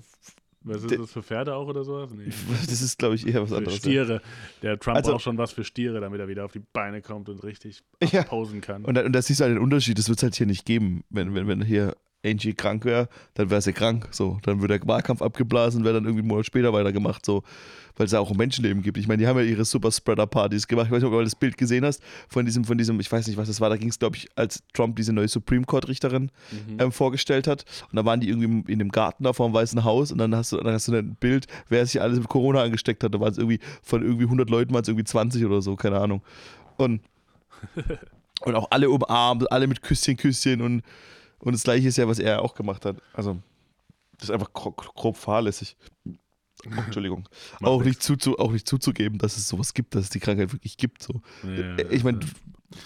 Was 0.67 0.83
ist 0.83 0.97
das 0.99 1.11
für 1.11 1.21
Pferde 1.23 1.55
auch 1.55 1.67
oder 1.67 1.83
sowas? 1.83 2.11
Nee. 2.11 2.25
das 2.67 2.81
ist, 2.81 2.97
glaube 2.97 3.15
ich, 3.15 3.25
eher 3.27 3.41
was 3.43 3.49
Für 3.49 3.57
anderes. 3.57 3.77
Stiere. 3.77 4.21
Der 4.61 4.79
Trump 4.79 4.97
Also- 4.97 5.11
braucht 5.11 5.21
schon 5.23 5.37
was 5.37 5.51
für 5.51 5.63
Stiere, 5.63 6.01
damit 6.01 6.19
er 6.19 6.27
wieder 6.27 6.43
auf 6.43 6.51
die 6.51 6.61
Beine 6.73 7.01
kommt 7.01 7.29
und 7.29 7.43
richtig 7.43 7.83
Ja. 8.11 8.23
posen 8.23 8.61
kann. 8.61 8.83
Und, 8.83 8.95
da- 8.95 9.05
und 9.05 9.13
da 9.13 9.21
siehst 9.21 9.39
du 9.39 9.43
halt 9.45 9.55
den 9.55 9.61
Unterschied, 9.61 9.97
das 9.97 10.09
wird 10.09 10.17
es 10.19 10.23
halt 10.23 10.35
hier 10.35 10.47
nicht 10.47 10.65
geben. 10.65 11.03
Wenn, 11.09 11.33
wenn, 11.35 11.47
wenn 11.47 11.61
hier 11.63 11.95
Angie 12.25 12.53
krank 12.53 12.83
wäre, 12.85 13.07
dann 13.35 13.49
wäre 13.49 13.61
sie 13.61 13.73
krank. 13.73 14.07
So, 14.11 14.39
dann 14.43 14.61
wird 14.61 14.71
der 14.71 14.81
Wahlkampf 14.87 15.21
abgeblasen, 15.21 15.83
wäre 15.83 15.93
dann 15.95 16.03
irgendwie 16.05 16.21
einen 16.21 16.27
Monat 16.29 16.45
später 16.45 16.73
weitergemacht, 16.73 17.25
so, 17.25 17.43
weil 17.97 18.07
es 18.07 18.11
ja 18.11 18.19
auch 18.19 18.29
um 18.31 18.37
Menschenleben 18.37 18.81
gibt. 18.83 18.97
Ich 18.97 19.07
meine, 19.07 19.19
die 19.19 19.27
haben 19.27 19.37
ja 19.37 19.43
ihre 19.45 19.63
Super-Spreader-Partys 19.63 20.67
gemacht. 20.67 20.87
Ich 20.87 20.91
weiß 20.91 21.01
nicht, 21.01 21.11
ob 21.11 21.17
du 21.17 21.23
das 21.23 21.35
Bild 21.35 21.57
gesehen 21.57 21.85
hast 21.85 22.01
von 22.27 22.45
diesem, 22.45 22.65
von 22.65 22.77
diesem, 22.77 22.99
ich 22.99 23.09
weiß 23.11 23.27
nicht, 23.27 23.37
was 23.37 23.47
das 23.47 23.61
war, 23.61 23.69
da 23.69 23.77
ging 23.77 23.87
es, 23.89 23.99
glaube 23.99 24.17
ich, 24.17 24.27
als 24.35 24.63
Trump 24.73 24.95
diese 24.97 25.13
neue 25.13 25.27
Supreme 25.27 25.65
Court-Richterin 25.65 26.31
Mhm. 26.51 26.77
ähm, 26.79 26.91
vorgestellt 26.91 27.47
hat. 27.47 27.63
Und 27.89 27.95
da 27.95 28.03
waren 28.05 28.19
die 28.19 28.27
irgendwie 28.29 28.71
in 28.71 28.79
dem 28.79 28.89
Garten 28.91 29.23
da 29.23 29.33
vor 29.33 29.47
dem 29.47 29.53
Weißen 29.53 29.83
Haus 29.83 30.11
und 30.11 30.17
dann 30.17 30.35
hast 30.35 30.51
du, 30.51 30.57
dann 30.57 30.73
hast 30.73 30.87
du 30.87 30.93
ein 30.93 31.15
Bild, 31.15 31.47
wer 31.69 31.85
sich 31.85 32.01
alles 32.01 32.19
mit 32.19 32.27
Corona 32.27 32.61
angesteckt 32.63 33.03
hat. 33.03 33.13
Da 33.13 33.19
waren 33.19 33.31
es 33.31 33.37
irgendwie, 33.37 33.59
von 33.81 34.01
irgendwie 34.03 34.25
100 34.25 34.49
Leuten 34.49 34.73
waren 34.73 34.81
es 34.81 34.87
irgendwie 34.87 35.05
20 35.05 35.45
oder 35.45 35.61
so, 35.61 35.75
keine 35.75 35.99
Ahnung. 35.99 36.21
Und, 36.77 37.01
und 38.41 38.55
auch 38.55 38.69
alle 38.71 38.89
umarmt, 38.89 39.51
alle 39.51 39.67
mit 39.67 39.81
Küsschen, 39.81 40.17
Küsschen 40.17 40.61
und, 40.61 40.81
und 41.39 41.53
das 41.53 41.63
gleiche 41.63 41.87
ist 41.87 41.97
ja, 41.97 42.07
was 42.07 42.19
er 42.19 42.41
auch 42.41 42.55
gemacht 42.55 42.85
hat. 42.85 42.97
Also, 43.13 43.37
das 44.17 44.29
ist 44.29 44.31
einfach 44.31 44.53
grob, 44.53 44.77
grob 44.95 45.17
fahrlässig. 45.17 45.75
Oh, 46.65 46.81
Entschuldigung. 46.85 47.27
Auch 47.61 47.83
nicht, 47.83 48.01
zuzu, 48.01 48.39
auch 48.39 48.51
nicht 48.51 48.67
zuzugeben, 48.67 49.19
dass 49.19 49.37
es 49.37 49.47
sowas 49.47 49.73
gibt, 49.73 49.93
dass 49.93 50.05
es 50.05 50.09
die 50.09 50.19
Krankheit 50.19 50.51
wirklich 50.51 50.77
gibt. 50.77 51.03
So. 51.03 51.21
Ja, 51.43 51.77
Ich 51.91 52.03
meine, 52.03 52.21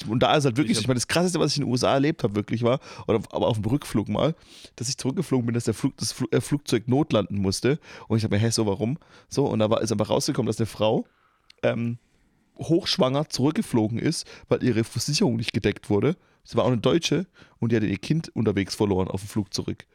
und 0.07 0.21
da 0.21 0.35
ist 0.35 0.45
halt 0.45 0.57
wirklich, 0.57 0.77
Ich 0.77 0.81
ich 0.81 0.87
meine, 0.87 0.97
das 0.97 1.07
krasseste, 1.07 1.39
was 1.39 1.51
ich 1.51 1.59
in 1.59 1.63
den 1.63 1.71
USA 1.71 1.93
erlebt 1.93 2.23
habe, 2.23 2.35
wirklich 2.35 2.63
war, 2.63 2.79
oder 3.07 3.21
aber 3.31 3.47
auf 3.47 3.61
dem 3.61 3.65
Rückflug 3.65 4.09
mal, 4.09 4.35
dass 4.75 4.89
ich 4.89 4.97
zurückgeflogen 4.97 5.45
bin, 5.45 5.53
dass 5.53 5.63
der 5.63 5.73
Flug, 5.73 5.95
das 5.97 6.11
Fl 6.11 6.25
äh, 6.31 6.41
Flugzeug 6.41 6.87
notlanden 6.87 7.37
musste. 7.37 7.79
Und 8.07 8.17
ich 8.17 8.23
habe 8.23 8.35
mir, 8.35 8.41
hä, 8.41 8.49
so 8.49 8.65
warum? 8.65 8.97
So, 9.29 9.45
und 9.45 9.59
da 9.59 9.69
war, 9.69 9.81
ist 9.81 9.91
einfach 9.91 10.09
rausgekommen, 10.09 10.47
dass 10.47 10.57
eine 10.57 10.65
Frau 10.65 11.05
ähm, 11.63 11.97
hochschwanger 12.57 13.29
zurückgeflogen 13.29 13.99
ist, 13.99 14.27
weil 14.49 14.63
ihre 14.63 14.83
Versicherung 14.83 15.37
nicht 15.37 15.53
gedeckt 15.53 15.89
wurde. 15.89 16.17
Sie 16.43 16.55
war 16.57 16.63
auch 16.63 16.69
eine 16.71 16.77
Deutsche 16.81 17.27
und 17.59 17.71
die 17.71 17.75
hatte 17.75 17.85
ihr 17.85 17.97
Kind 17.97 18.29
unterwegs 18.35 18.75
verloren 18.75 19.07
auf 19.07 19.21
dem 19.21 19.27
Flug 19.29 19.53
zurück. 19.53 19.85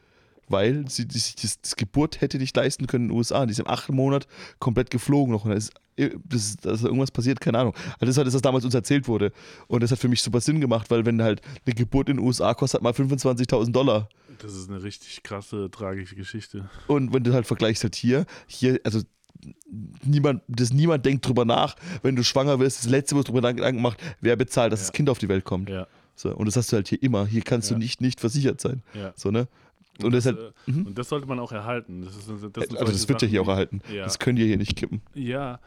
Weil 0.48 0.84
sie 0.90 1.06
sich 1.10 1.36
das, 1.36 1.58
das 1.62 1.74
Geburt 1.76 2.20
hätte 2.20 2.36
nicht 2.38 2.54
leisten 2.56 2.86
können 2.86 3.04
in 3.06 3.08
den 3.10 3.16
USA. 3.16 3.46
Die 3.46 3.52
ist 3.52 3.60
im 3.60 3.66
achten 3.66 3.94
Monat 3.96 4.26
komplett 4.58 4.90
geflogen 4.90 5.32
noch. 5.32 5.44
Und 5.46 5.52
da 5.52 5.56
ist, 5.56 5.72
das 5.96 6.44
ist, 6.44 6.66
da 6.66 6.72
ist 6.72 6.82
irgendwas 6.84 7.10
passiert, 7.10 7.40
keine 7.40 7.58
Ahnung. 7.60 7.72
Also 7.74 8.00
das 8.00 8.08
ist 8.10 8.16
halt 8.18 8.26
das, 8.26 8.34
was 8.34 8.42
damals 8.42 8.64
uns 8.66 8.74
erzählt 8.74 9.08
wurde. 9.08 9.32
Und 9.68 9.82
das 9.82 9.90
hat 9.90 9.98
für 9.98 10.08
mich 10.08 10.20
super 10.20 10.42
Sinn 10.42 10.60
gemacht, 10.60 10.90
weil 10.90 11.06
wenn 11.06 11.22
halt 11.22 11.40
eine 11.64 11.74
Geburt 11.74 12.10
in 12.10 12.18
den 12.18 12.26
USA 12.26 12.52
kostet 12.52 12.82
mal 12.82 12.92
25.000 12.92 13.72
Dollar. 13.72 14.08
Das 14.38 14.52
ist 14.54 14.68
eine 14.68 14.82
richtig 14.82 15.22
krasse, 15.22 15.70
tragische 15.70 16.14
Geschichte. 16.14 16.68
Und 16.88 17.14
wenn 17.14 17.24
du 17.24 17.32
halt 17.32 17.46
vergleichst 17.46 17.82
halt 17.82 17.94
hier, 17.94 18.26
hier, 18.46 18.78
also 18.84 19.00
niemand, 20.04 20.42
das 20.48 20.72
niemand 20.72 21.06
denkt 21.06 21.26
drüber 21.26 21.44
nach, 21.44 21.76
wenn 22.02 22.16
du 22.16 22.24
schwanger 22.24 22.58
wirst, 22.60 22.80
das 22.84 22.90
letzte, 22.90 23.16
was 23.16 23.24
drüber 23.24 23.40
Gedanken 23.52 23.80
macht, 23.82 23.98
wer 24.20 24.36
bezahlt, 24.36 24.72
dass 24.72 24.80
Ja. 24.80 24.86
das 24.86 24.92
Kind 24.92 25.08
auf 25.08 25.18
die 25.18 25.28
Welt 25.28 25.44
kommt. 25.44 25.68
Ja, 25.70 25.86
So, 26.16 26.34
und 26.34 26.46
das 26.46 26.56
hast 26.56 26.70
du 26.72 26.76
halt 26.76 26.88
hier 26.88 27.02
immer. 27.02 27.26
Hier 27.26 27.42
kannst 27.42 27.70
Ja. 27.70 27.74
du 27.76 27.80
nicht, 27.80 28.00
nicht 28.00 28.20
versichert 28.20 28.60
sein. 28.60 28.82
ja. 28.94 29.12
So, 29.16 29.30
ne? 29.30 29.48
Und 30.02 30.12
das, 30.12 30.26
halt, 30.26 30.38
äh, 30.38 30.70
mhm. 30.70 30.86
und 30.86 30.98
das 30.98 31.08
sollte 31.08 31.26
man 31.28 31.38
auch 31.38 31.52
erhalten. 31.52 32.02
Das 32.02 32.16
ist, 32.16 32.28
das 32.28 32.68
also 32.70 32.92
das 32.92 33.08
wird 33.08 33.22
ja 33.22 33.26
Sachen, 33.26 33.28
hier 33.30 33.40
auch 33.42 33.44
die- 33.44 33.50
erhalten. 33.50 33.80
Ja. 33.92 34.02
Das 34.04 34.18
könnt 34.18 34.38
ihr 34.40 34.46
hier 34.46 34.56
nicht 34.56 34.74
kippen. 34.76 35.02
Ja, 35.14 35.60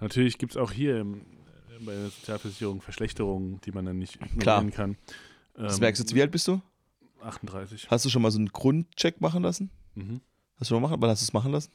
natürlich 0.00 0.36
gibt 0.36 0.52
es 0.52 0.56
auch 0.58 0.70
hier 0.70 1.00
im, 1.00 1.22
bei 1.86 1.92
der 1.94 2.04
Sozialversicherung 2.10 2.82
Verschlechterungen, 2.82 3.58
die 3.64 3.72
man 3.72 3.86
dann 3.86 3.98
nicht 3.98 4.16
ignorieren 4.16 4.70
kann. 4.70 4.96
Das 5.54 5.74
Ähm, 5.76 5.80
merkst 5.80 5.98
du 6.00 6.02
jetzt, 6.04 6.14
wie 6.14 6.20
alt 6.20 6.30
bist 6.30 6.46
du? 6.48 6.60
38. 7.22 7.90
Hast 7.90 8.04
du 8.04 8.10
schon 8.10 8.20
mal 8.22 8.30
so 8.30 8.38
einen 8.38 8.48
Grundcheck 8.48 9.20
machen 9.22 9.42
lassen? 9.42 9.70
Mhm. 9.94 10.20
Hast 10.58 10.70
du 10.70 10.74
schon 10.74 10.82
mal 10.82 10.88
machen? 10.88 11.00
Wann 11.00 11.08
hast 11.10 11.22
du 11.22 11.24
es 11.24 11.32
machen 11.32 11.52
lassen? 11.52 11.70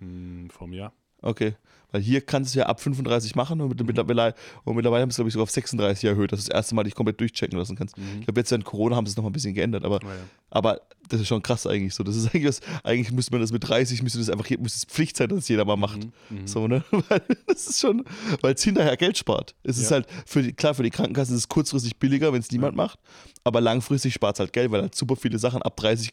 Hm, 0.00 0.50
vom 0.50 0.72
Jahr. 0.74 0.92
Okay. 1.22 1.54
Weil 1.90 2.02
hier 2.02 2.20
kannst 2.20 2.54
du 2.54 2.58
es 2.58 2.62
ja 2.62 2.66
ab 2.66 2.80
35 2.82 3.34
machen 3.34 3.62
und, 3.62 3.70
mit, 3.70 3.86
mittlerweile, 3.86 4.34
und 4.64 4.76
mittlerweile 4.76 5.00
haben 5.02 5.08
sie 5.10 5.14
es, 5.14 5.16
glaube 5.16 5.28
ich, 5.28 5.32
sogar 5.32 5.44
auf 5.44 5.50
36 5.50 6.04
erhöht, 6.04 6.30
dass 6.32 6.40
du 6.44 6.48
das 6.50 6.54
erste 6.54 6.74
Mal 6.74 6.84
dich 6.84 6.94
komplett 6.94 7.18
durchchecken 7.18 7.58
lassen 7.58 7.76
kannst. 7.76 7.96
Mhm. 7.96 8.18
Ich 8.20 8.26
glaube, 8.26 8.40
jetzt 8.40 8.50
während 8.50 8.66
Corona 8.66 8.94
haben 8.94 9.06
sie 9.06 9.12
es 9.12 9.16
nochmal 9.16 9.30
ein 9.30 9.32
bisschen 9.32 9.54
geändert, 9.54 9.86
aber, 9.86 9.98
Ja, 10.02 10.08
ja. 10.08 10.14
aber 10.50 10.82
das 11.08 11.22
ist 11.22 11.28
schon 11.28 11.40
krass 11.42 11.66
eigentlich 11.66 11.94
so. 11.94 12.04
Das 12.04 12.14
ist 12.14 12.26
eigentlich 12.26 12.44
was, 12.46 12.60
eigentlich 12.84 13.10
müsste 13.10 13.32
man 13.32 13.40
das 13.40 13.52
mit 13.52 13.66
30, 13.66 14.02
müsste 14.02 14.18
das 14.18 14.28
einfach, 14.28 14.50
müsste 14.58 14.76
es 14.76 14.84
Pflicht 14.84 15.16
sein, 15.16 15.30
dass 15.30 15.38
es 15.38 15.48
jeder 15.48 15.64
mal 15.64 15.76
macht. 15.76 16.00
Mhm. 16.28 16.40
Mhm. 16.40 16.46
So, 16.46 16.68
ne? 16.68 16.84
Weil 17.08 17.22
das 17.46 17.66
ist 17.68 17.80
schon, 17.80 18.04
weil 18.42 18.52
es 18.52 18.62
hinterher 18.62 18.98
Geld 18.98 19.16
spart. 19.16 19.54
Es 19.62 19.78
ist 19.78 19.84
Ja. 19.90 19.92
halt, 19.96 20.08
für 20.26 20.42
die, 20.42 20.52
klar, 20.52 20.74
für 20.74 20.82
die 20.82 20.90
Krankenkassen 20.90 21.34
ist 21.34 21.40
es 21.40 21.48
kurzfristig 21.48 21.96
billiger, 21.96 22.34
wenn 22.34 22.40
es 22.40 22.50
niemand 22.50 22.76
macht, 22.76 22.98
aber 23.44 23.62
langfristig 23.62 24.12
spart 24.12 24.36
es 24.36 24.40
halt 24.40 24.52
Geld, 24.52 24.70
weil 24.70 24.82
halt 24.82 24.94
super 24.94 25.16
viele 25.16 25.38
Sachen 25.38 25.62
ab 25.62 25.74
30 25.78 26.10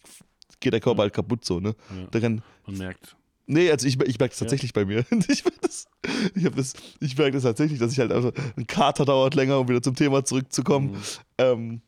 geht 0.62 0.72
der 0.72 0.80
Körper 0.80 0.99
Ja. 0.99 1.03
halt 1.03 1.14
kaputt 1.14 1.43
so, 1.43 1.60
ne? 1.60 1.76
Ja. 1.93 2.08
Daran, 2.12 2.41
Man 2.66 2.78
merkt. 2.78 3.18
Nee, 3.48 3.70
also 3.72 3.86
ich, 3.88 4.00
ich 4.02 4.18
merke 4.20 4.32
das 4.32 4.39
tatsächlich 4.39 4.74
bei 4.74 4.86
mir. 4.86 5.06
Ich 5.30 5.43
merke 5.43 5.60
das, 5.62 5.88
ich 6.34 6.43
das, 6.50 6.74
ich 7.00 7.18
merk 7.18 7.34
das 7.34 7.43
tatsächlich, 7.43 7.80
dass 7.80 7.91
ich 7.91 8.00
halt 8.00 8.12
also 8.12 8.32
ein 8.58 8.66
Kater 8.68 9.06
dauert 9.06 9.36
länger, 9.36 9.60
um 9.60 9.68
wieder 9.68 9.82
zum 9.82 9.96
Thema 9.96 10.24
zurückzukommen. 10.26 10.91
Mhm. 10.91 11.02
Ähm, 11.38 11.82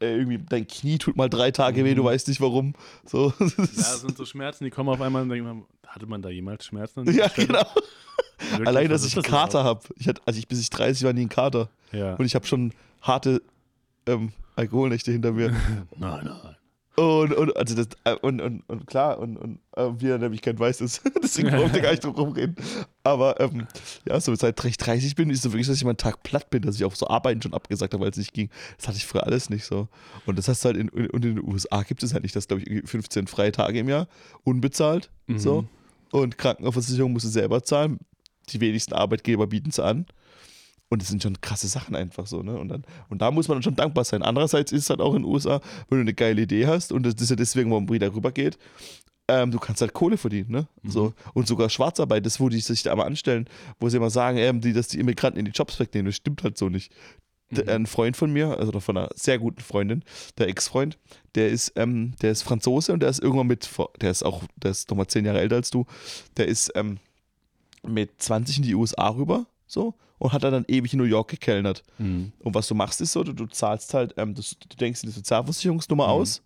äh, 0.00 0.16
irgendwie 0.16 0.38
dein 0.38 0.66
Knie 0.66 0.98
tut 0.98 1.16
mal 1.16 1.28
drei 1.28 1.50
Tage 1.50 1.84
weh, 1.84 1.94
du 1.94 2.02
Mhm. 2.02 2.06
weißt 2.06 2.28
nicht 2.28 2.40
warum. 2.40 2.74
So. 3.04 3.32
Ja, 3.40 3.46
das 3.66 4.00
sind 4.00 4.16
so 4.16 4.24
Schmerzen, 4.24 4.64
die 4.64 4.70
kommen 4.70 4.88
auf 4.88 5.00
einmal 5.00 5.22
und 5.22 5.28
denkt 5.28 5.44
man, 5.46 5.64
hatte 5.86 6.06
man 6.06 6.22
da 6.22 6.28
jemals 6.30 6.64
Schmerzen? 6.64 7.04
ja, 7.12 7.28
Stelle? 7.28 7.46
genau. 7.48 7.66
Wirklich, 8.50 8.66
Allein, 8.68 8.88
dass 8.88 9.04
ich 9.04 9.14
einen 9.14 9.22
Kater 9.22 9.62
habe. 9.62 9.80
Ich 9.96 10.08
hatte, 10.08 10.20
also 10.26 10.38
ich 10.38 10.48
bis 10.48 10.60
ich 10.60 10.70
30 10.70 11.04
war 11.04 11.12
nie 11.12 11.22
ein 11.22 11.28
Kater. 11.28 11.68
Ja. 11.92 12.14
Und 12.14 12.24
ich 12.24 12.34
habe 12.34 12.46
schon 12.46 12.72
harte 13.02 13.40
ähm, 14.06 14.32
Alkoholnächte 14.56 15.12
hinter 15.12 15.32
mir. 15.32 15.50
Nein, 15.96 16.24
nein. 16.24 16.56
Und, 16.94 17.32
und, 17.32 17.56
also 17.56 17.74
das, 17.74 17.88
äh, 18.04 18.14
und, 18.20 18.42
und, 18.42 18.62
und 18.68 18.86
klar, 18.86 19.18
und, 19.18 19.38
und 19.38 19.60
äh, 19.76 19.88
wie 19.98 20.08
er 20.08 20.18
nämlich 20.18 20.42
kein 20.42 20.58
weiß 20.58 20.82
ist, 20.82 21.02
deswegen 21.22 21.48
braucht 21.48 21.74
er 21.74 21.80
gar 21.80 21.90
nicht 21.90 22.04
drum 22.04 22.14
rumreden. 22.14 22.54
Aber 23.02 23.40
ähm, 23.40 23.66
ja, 24.06 24.20
so 24.20 24.34
seit 24.34 24.62
ich 24.62 24.76
30 24.76 25.14
bin, 25.14 25.30
ist 25.30 25.42
so 25.42 25.52
wirklich, 25.52 25.66
dass 25.66 25.76
ich 25.76 25.84
mal 25.84 25.90
einen 25.90 25.96
Tag 25.96 26.22
platt 26.22 26.50
bin, 26.50 26.62
dass 26.62 26.76
ich 26.76 26.84
auch 26.84 26.94
so 26.94 27.08
Arbeiten 27.08 27.40
schon 27.40 27.54
abgesagt 27.54 27.94
habe, 27.94 28.04
weil 28.04 28.10
es 28.10 28.18
nicht 28.18 28.34
ging. 28.34 28.50
Das 28.76 28.88
hatte 28.88 28.98
ich 28.98 29.06
früher 29.06 29.26
alles 29.26 29.48
nicht 29.48 29.64
so. 29.64 29.88
Und 30.26 30.36
das 30.36 30.48
hast 30.48 30.64
du 30.64 30.68
halt 30.68 30.76
in, 30.76 30.88
in, 30.88 31.08
und 31.08 31.24
in 31.24 31.36
den 31.36 31.44
USA 31.48 31.82
gibt 31.82 32.02
es 32.02 32.12
halt 32.12 32.24
nicht, 32.24 32.36
das 32.36 32.46
glaube 32.46 32.62
ich 32.62 32.68
irgendwie 32.68 32.86
15 32.86 33.26
freie 33.26 33.52
Tage 33.52 33.78
im 33.78 33.88
Jahr, 33.88 34.06
unbezahlt. 34.44 35.10
Mhm. 35.28 35.38
So. 35.38 35.64
Und 36.10 36.36
Krankenversicherung 36.36 37.12
musst 37.12 37.24
du 37.24 37.30
selber 37.30 37.62
zahlen. 37.62 38.00
Die 38.50 38.60
wenigsten 38.60 38.92
Arbeitgeber 38.92 39.46
bieten 39.46 39.70
es 39.70 39.80
an. 39.80 40.04
Und 40.92 41.00
das 41.00 41.08
sind 41.08 41.22
schon 41.22 41.40
krasse 41.40 41.68
Sachen 41.68 41.96
einfach 41.96 42.26
so, 42.26 42.42
ne? 42.42 42.54
Und, 42.54 42.68
dann, 42.68 42.84
und 43.08 43.22
da 43.22 43.30
muss 43.30 43.48
man 43.48 43.56
dann 43.56 43.62
schon 43.62 43.76
dankbar 43.76 44.04
sein. 44.04 44.22
Andererseits 44.22 44.72
ist 44.72 44.82
es 44.82 44.90
halt 44.90 45.00
auch 45.00 45.14
in 45.14 45.22
den 45.22 45.24
USA, 45.24 45.62
wenn 45.88 45.96
du 45.96 46.02
eine 46.02 46.12
geile 46.12 46.42
Idee 46.42 46.66
hast, 46.66 46.92
und 46.92 47.04
das 47.04 47.14
ist 47.14 47.30
ja 47.30 47.36
deswegen, 47.36 47.70
warum 47.70 47.88
wieder 47.88 48.14
rübergeht, 48.14 48.58
ähm, 49.26 49.50
du 49.52 49.58
kannst 49.58 49.80
halt 49.80 49.94
Kohle 49.94 50.18
verdienen, 50.18 50.50
ne? 50.50 50.68
So. 50.84 51.14
Und 51.32 51.48
sogar 51.48 51.70
Schwarzarbeit, 51.70 52.26
das, 52.26 52.40
wo 52.40 52.50
die 52.50 52.60
sich 52.60 52.82
da 52.82 52.94
mal 52.94 53.06
anstellen, 53.06 53.48
wo 53.80 53.88
sie 53.88 53.96
immer 53.96 54.10
sagen, 54.10 54.36
ähm, 54.36 54.60
die, 54.60 54.74
dass 54.74 54.88
die 54.88 55.00
Immigranten 55.00 55.38
in 55.38 55.46
die 55.46 55.52
Jobs 55.52 55.80
wegnehmen, 55.80 56.10
das 56.10 56.16
stimmt 56.16 56.44
halt 56.44 56.58
so 56.58 56.68
nicht. 56.68 56.92
Der, 57.48 57.74
ein 57.74 57.86
Freund 57.86 58.18
von 58.18 58.30
mir, 58.30 58.58
also 58.58 58.78
von 58.78 58.98
einer 58.98 59.08
sehr 59.14 59.38
guten 59.38 59.62
Freundin, 59.62 60.04
der 60.36 60.48
Ex-Freund, 60.48 60.98
der 61.36 61.48
ist, 61.48 61.72
ähm, 61.76 62.12
der 62.20 62.32
ist 62.32 62.42
Franzose 62.42 62.92
und 62.92 63.00
der 63.00 63.08
ist 63.08 63.22
irgendwann 63.22 63.46
mit, 63.46 63.66
der 64.02 64.10
ist 64.10 64.24
auch, 64.24 64.42
der 64.62 64.72
ist 64.72 64.90
nochmal 64.90 65.06
zehn 65.06 65.24
Jahre 65.24 65.40
älter 65.40 65.56
als 65.56 65.70
du, 65.70 65.86
der 66.36 66.48
ist 66.48 66.70
ähm, 66.74 66.98
mit 67.82 68.10
20 68.22 68.58
in 68.58 68.62
die 68.64 68.74
USA 68.74 69.08
rüber, 69.08 69.46
so, 69.72 69.94
und 70.18 70.32
hat 70.32 70.42
dann 70.44 70.64
ewig 70.68 70.92
in 70.92 70.98
New 70.98 71.04
York 71.04 71.28
gekellnert. 71.28 71.82
Mhm. 71.98 72.32
Und 72.40 72.54
was 72.54 72.68
du 72.68 72.74
machst, 72.74 73.00
ist 73.00 73.12
so, 73.12 73.24
du, 73.24 73.32
du 73.32 73.46
zahlst 73.46 73.92
halt, 73.94 74.14
ähm, 74.16 74.34
das, 74.34 74.56
du 74.68 74.76
denkst 74.76 75.02
eine 75.02 75.12
Sozialversicherungsnummer 75.12 76.04
Mhm. 76.06 76.10
aus 76.12 76.42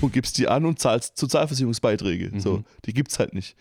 und 0.00 0.12
gibst 0.12 0.36
die 0.38 0.46
an 0.48 0.64
und 0.66 0.78
zahlst 0.78 1.16
Sozialversicherungsbeiträge. 1.18 2.30
Mhm. 2.32 2.40
So, 2.40 2.62
die 2.84 2.92
gibt's 2.92 3.18
halt 3.18 3.32
nicht. 3.34 3.56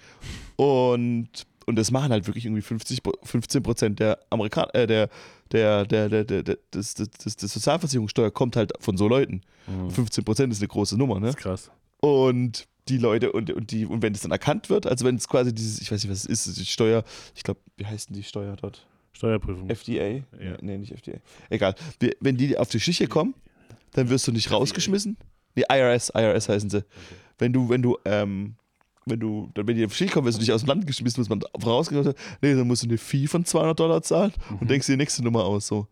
Und, 0.57 1.29
und 1.65 1.75
das 1.75 1.91
machen 1.91 2.11
halt 2.11 2.27
wirklich 2.27 2.45
irgendwie 2.45 2.61
50, 2.61 3.03
Pro- 3.03 3.17
15 3.23 3.63
Prozent 3.63 3.99
der 3.99 4.19
Amerikaner, 4.29 4.73
äh, 4.75 4.87
der, 4.87 5.09
der, 5.51 5.85
der, 5.85 6.09
der, 6.09 6.23
der, 6.25 6.43
der, 6.43 6.57
das, 6.71 6.93
das, 6.95 7.09
das, 7.23 7.35
das 7.37 7.53
Sozialversicherungssteuer 7.53 8.31
kommt 8.31 8.55
halt 8.55 8.73
von 8.79 8.97
so 8.97 9.07
Leuten. 9.07 9.41
Mhm. 9.67 9.89
15 9.91 10.23
Prozent 10.23 10.51
ist 10.53 10.59
eine 10.59 10.67
große 10.67 10.97
Nummer, 10.97 11.15
ne? 11.19 11.27
Das 11.27 11.35
ist 11.35 11.41
krass. 11.41 11.71
Und 11.99 12.67
die 12.89 12.97
Leute 12.97 13.31
und, 13.33 13.51
und 13.51 13.71
die, 13.71 13.85
und 13.85 14.01
wenn 14.01 14.13
das 14.13 14.21
dann 14.21 14.31
erkannt 14.31 14.69
wird, 14.69 14.85
also 14.87 15.03
wenn 15.05 15.15
es 15.15 15.27
quasi 15.27 15.53
dieses, 15.53 15.81
ich 15.81 15.91
weiß 15.91 16.03
nicht, 16.03 16.11
was 16.11 16.25
es 16.25 16.47
ist, 16.47 16.57
die 16.57 16.65
Steuer, 16.65 17.03
ich 17.35 17.43
glaube, 17.43 17.59
wie 17.75 17.85
heißt 17.85 18.09
denn 18.09 18.15
die 18.15 18.23
Steuer 18.23 18.55
dort? 18.55 18.85
Steuerprüfung. 19.17 19.69
FDA? 19.69 20.07
Ja. 20.39 20.57
Nee, 20.61 20.77
nicht 20.77 20.91
FDA. 20.91 21.17
Egal. 21.49 21.75
Wenn 22.19 22.37
die 22.37 22.57
auf 22.57 22.69
die 22.69 22.79
Schliche 22.79 23.07
kommen, 23.07 23.33
dann 23.93 24.09
wirst 24.09 24.27
du 24.27 24.31
nicht 24.31 24.51
rausgeschmissen. 24.51 25.17
Nee, 25.55 25.63
IRS, 25.69 26.11
IRS 26.15 26.49
heißen 26.49 26.69
sie. 26.69 26.85
Wenn 27.39 27.51
du, 27.53 27.67
wenn 27.69 27.81
du, 27.81 27.97
ähm, 28.05 28.55
wenn 29.05 29.19
du, 29.19 29.49
wenn 29.55 29.75
die 29.75 29.85
auf 29.85 29.91
die 29.91 29.97
Schliche 29.97 30.13
kommen, 30.13 30.27
wirst 30.27 30.37
du 30.37 30.41
nicht 30.41 30.51
aus 30.51 30.61
dem 30.61 30.67
Land 30.67 30.85
geschmissen, 30.87 31.19
muss 31.21 31.29
man 31.29 31.41
rausgekommen 31.65 32.13
Nee, 32.41 32.53
dann 32.55 32.67
musst 32.67 32.83
du 32.83 32.87
eine 32.87 32.97
Fee 32.97 33.25
von 33.27 33.43
200 33.45 33.79
Dollar 33.79 34.01
zahlen 34.03 34.33
Mhm. 34.49 34.57
und 34.59 34.69
denkst 34.69 34.85
dir 34.87 34.93
die 34.93 34.97
nächste 34.97 35.23
Nummer 35.23 35.45
aus, 35.45 35.67
so. 35.67 35.87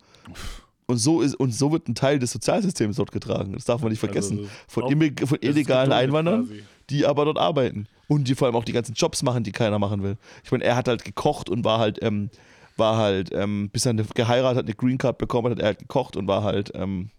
Und 0.87 0.97
so, 0.97 1.21
ist, 1.21 1.33
und 1.35 1.51
so 1.51 1.71
wird 1.71 1.87
ein 1.87 1.95
Teil 1.95 2.19
des 2.19 2.31
Sozialsystems 2.31 2.97
dort 2.97 3.11
getragen. 3.11 3.53
Das 3.53 3.65
darf 3.65 3.81
man 3.81 3.89
nicht 3.89 3.99
vergessen. 3.99 4.37
Also, 4.39 4.49
von, 4.67 4.83
immig- 4.91 5.25
von 5.25 5.39
illegalen 5.41 5.91
Einwanderern 5.91 6.45
quasi. 6.45 6.63
die 6.91 7.05
aber 7.07 7.25
dort 7.25 7.39
arbeiten. 7.39 7.87
Und 8.07 8.27
die 8.27 8.35
vor 8.35 8.45
allem 8.47 8.55
auch 8.55 8.65
die 8.65 8.71
ganzen 8.73 8.93
Jobs 8.93 9.23
machen, 9.23 9.43
die 9.43 9.51
keiner 9.51 9.79
machen 9.79 10.03
will. 10.03 10.17
Ich 10.43 10.51
meine, 10.51 10.63
er 10.63 10.75
hat 10.75 10.87
halt 10.87 11.03
gekocht 11.03 11.49
und 11.49 11.63
war 11.63 11.79
halt, 11.79 11.97
ähm, 12.03 12.29
war 12.77 12.97
halt, 12.97 13.29
ähm, 13.33 13.69
bis 13.71 13.85
er 13.85 13.91
eine, 13.91 14.03
geheiratet 14.03 14.57
hat, 14.59 14.65
eine 14.65 14.75
Green 14.75 14.97
Card 14.97 15.17
bekommen 15.17 15.45
hat, 15.51 15.57
hat 15.57 15.59
er 15.59 15.65
halt 15.67 15.79
gekocht 15.79 16.15
und 16.17 16.27
war 16.27 16.43
halt, 16.43 16.71
ähm, 16.75 17.09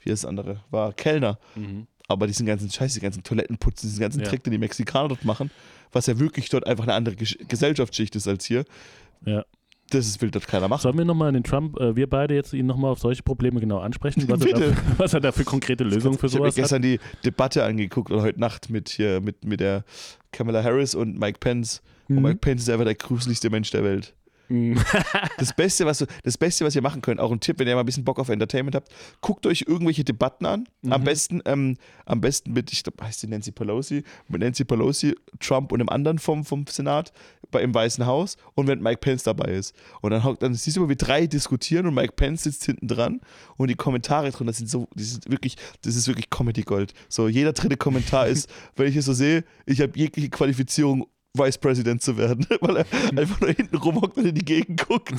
wie 0.00 0.10
ist 0.10 0.24
das 0.24 0.28
andere, 0.28 0.60
war 0.70 0.92
Kellner. 0.92 1.38
Mhm. 1.54 1.86
Aber 2.08 2.26
diesen 2.26 2.46
ganzen 2.46 2.70
Scheiß, 2.70 2.94
die 2.94 3.00
ganzen 3.00 3.22
Toilettenputzen, 3.22 3.88
diesen 3.88 4.00
ganzen 4.00 4.20
Ja. 4.20 4.26
Trick, 4.26 4.42
den 4.42 4.52
die 4.52 4.58
Mexikaner 4.58 5.08
dort 5.08 5.24
machen, 5.24 5.50
was 5.92 6.06
ja 6.06 6.18
wirklich 6.18 6.48
dort 6.48 6.66
einfach 6.66 6.84
eine 6.84 6.94
andere 6.94 7.16
Gesellschaftsschicht 7.16 8.16
ist 8.16 8.26
als 8.26 8.46
hier, 8.46 8.64
Ja. 9.26 9.44
das 9.90 10.06
ist, 10.06 10.20
will 10.22 10.30
dort 10.30 10.46
keiner 10.48 10.68
machen. 10.68 10.80
Sollen 10.82 10.96
wir 10.98 11.04
nochmal 11.04 11.32
den 11.32 11.44
Trump, 11.44 11.78
äh, 11.78 11.94
wir 11.96 12.08
beide 12.08 12.34
jetzt 12.34 12.52
ihn 12.54 12.66
nochmal 12.66 12.92
auf 12.92 12.98
solche 12.98 13.22
Probleme 13.22 13.60
genau 13.60 13.78
ansprechen, 13.80 14.24
was, 14.28 14.40
er 14.40 14.52
da, 14.52 14.58
Bitte. 14.58 14.76
was 14.96 15.12
er 15.14 15.20
da 15.20 15.32
für 15.32 15.44
konkrete 15.44 15.84
Lösungen 15.84 16.18
für 16.18 16.26
ich 16.26 16.32
habe 16.34 16.44
mir 16.44 16.50
sowas 16.50 16.56
hat? 16.56 16.62
gestern 16.62 16.82
die 16.82 16.98
Debatte 17.24 17.62
angeguckt 17.64 18.10
oder 18.10 18.22
heute 18.22 18.40
Nacht 18.40 18.70
mit 18.70 18.88
hier, 18.88 19.20
mit, 19.20 19.44
mit 19.44 19.60
der 19.60 19.84
Kamala 20.32 20.62
Harris 20.64 20.94
und 20.94 21.18
Mike 21.18 21.38
Pence. 21.40 21.82
Und 22.08 22.16
Mhm. 22.16 22.22
Mike 22.22 22.38
Pence 22.38 22.62
ist 22.62 22.70
einfach 22.70 22.86
der 22.86 22.94
gruseligste 22.94 23.50
Mensch 23.50 23.70
der 23.70 23.84
Welt. 23.84 24.14
Mhm. 24.48 24.78
Das 25.38 25.52
Beste, 25.54 25.86
was, 25.86 26.04
das 26.24 26.38
Beste, 26.38 26.64
was 26.64 26.74
ihr 26.74 26.82
machen 26.82 27.02
könnt, 27.02 27.20
auch 27.20 27.30
ein 27.30 27.40
Tipp, 27.40 27.58
wenn 27.58 27.68
ihr 27.68 27.74
mal 27.74 27.80
ein 27.80 27.86
bisschen 27.86 28.04
Bock 28.04 28.18
auf 28.18 28.28
Entertainment 28.28 28.74
habt, 28.74 28.88
guckt 29.20 29.46
euch 29.46 29.64
irgendwelche 29.68 30.04
Debatten 30.04 30.46
an. 30.46 30.64
Am 30.90 31.00
Mhm. 31.00 31.04
besten, 31.04 31.42
ähm, 31.44 31.76
am 32.06 32.20
besten 32.20 32.52
mit, 32.52 32.72
ich 32.72 32.82
glaube, 32.82 33.04
heißt 33.04 33.22
die 33.22 33.26
Nancy 33.28 33.52
Pelosi, 33.52 34.02
mit 34.28 34.40
Nancy 34.40 34.64
Pelosi, 34.64 35.14
Trump 35.40 35.70
und 35.72 35.80
einem 35.80 35.88
anderen 35.90 36.18
vom, 36.18 36.44
vom 36.44 36.66
Senat 36.66 37.12
bei, 37.50 37.62
im 37.62 37.72
Weißen 37.74 38.04
Haus 38.06 38.36
und 38.54 38.66
wenn 38.66 38.80
Mike 38.80 38.98
Pence 38.98 39.22
dabei 39.22 39.52
ist. 39.52 39.74
Und 40.00 40.10
dann, 40.10 40.22
hockt- 40.24 40.42
dann 40.42 40.54
siehst 40.54 40.76
du 40.76 40.80
mal, 40.82 40.88
wie 40.88 40.96
drei 40.96 41.26
diskutieren 41.26 41.86
und 41.86 41.94
Mike 41.94 42.12
Pence 42.14 42.44
sitzt 42.44 42.64
hinten 42.64 42.88
dran 42.88 43.20
und 43.56 43.68
die 43.68 43.74
Kommentare 43.74 44.30
drin, 44.30 44.46
das 44.46 44.56
sind 44.58 44.68
so, 44.70 44.88
die 44.94 45.04
sind 45.04 45.30
wirklich, 45.30 45.56
das 45.82 45.94
ist 45.96 46.08
wirklich 46.08 46.30
Comedy 46.30 46.62
Gold. 46.62 46.94
So, 47.08 47.28
jeder 47.28 47.52
dritte 47.52 47.76
Kommentar 47.76 48.26
ist, 48.28 48.48
wenn 48.76 48.88
ich 48.88 48.96
es 48.96 49.04
so 49.04 49.12
sehe, 49.12 49.44
ich 49.66 49.80
habe 49.80 49.92
jegliche 49.98 50.30
Qualifizierung 50.30 51.06
Vice 51.34 51.58
President 51.58 52.02
zu 52.02 52.16
werden, 52.16 52.46
weil 52.60 52.78
er 52.78 52.86
einfach 53.16 53.40
nur 53.40 53.50
hinten 53.50 53.76
rumhockt 53.76 54.16
und 54.16 54.26
in 54.26 54.34
die 54.34 54.44
Gegend 54.44 54.86
guckt. 54.86 55.12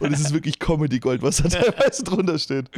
Und 0.00 0.12
es 0.12 0.20
ist 0.20 0.32
wirklich 0.32 0.58
Comedy 0.58 0.98
Gold, 0.98 1.22
was 1.22 1.36
da 1.38 1.48
teilweise 1.48 2.02
drunter 2.02 2.38
steht. 2.38 2.70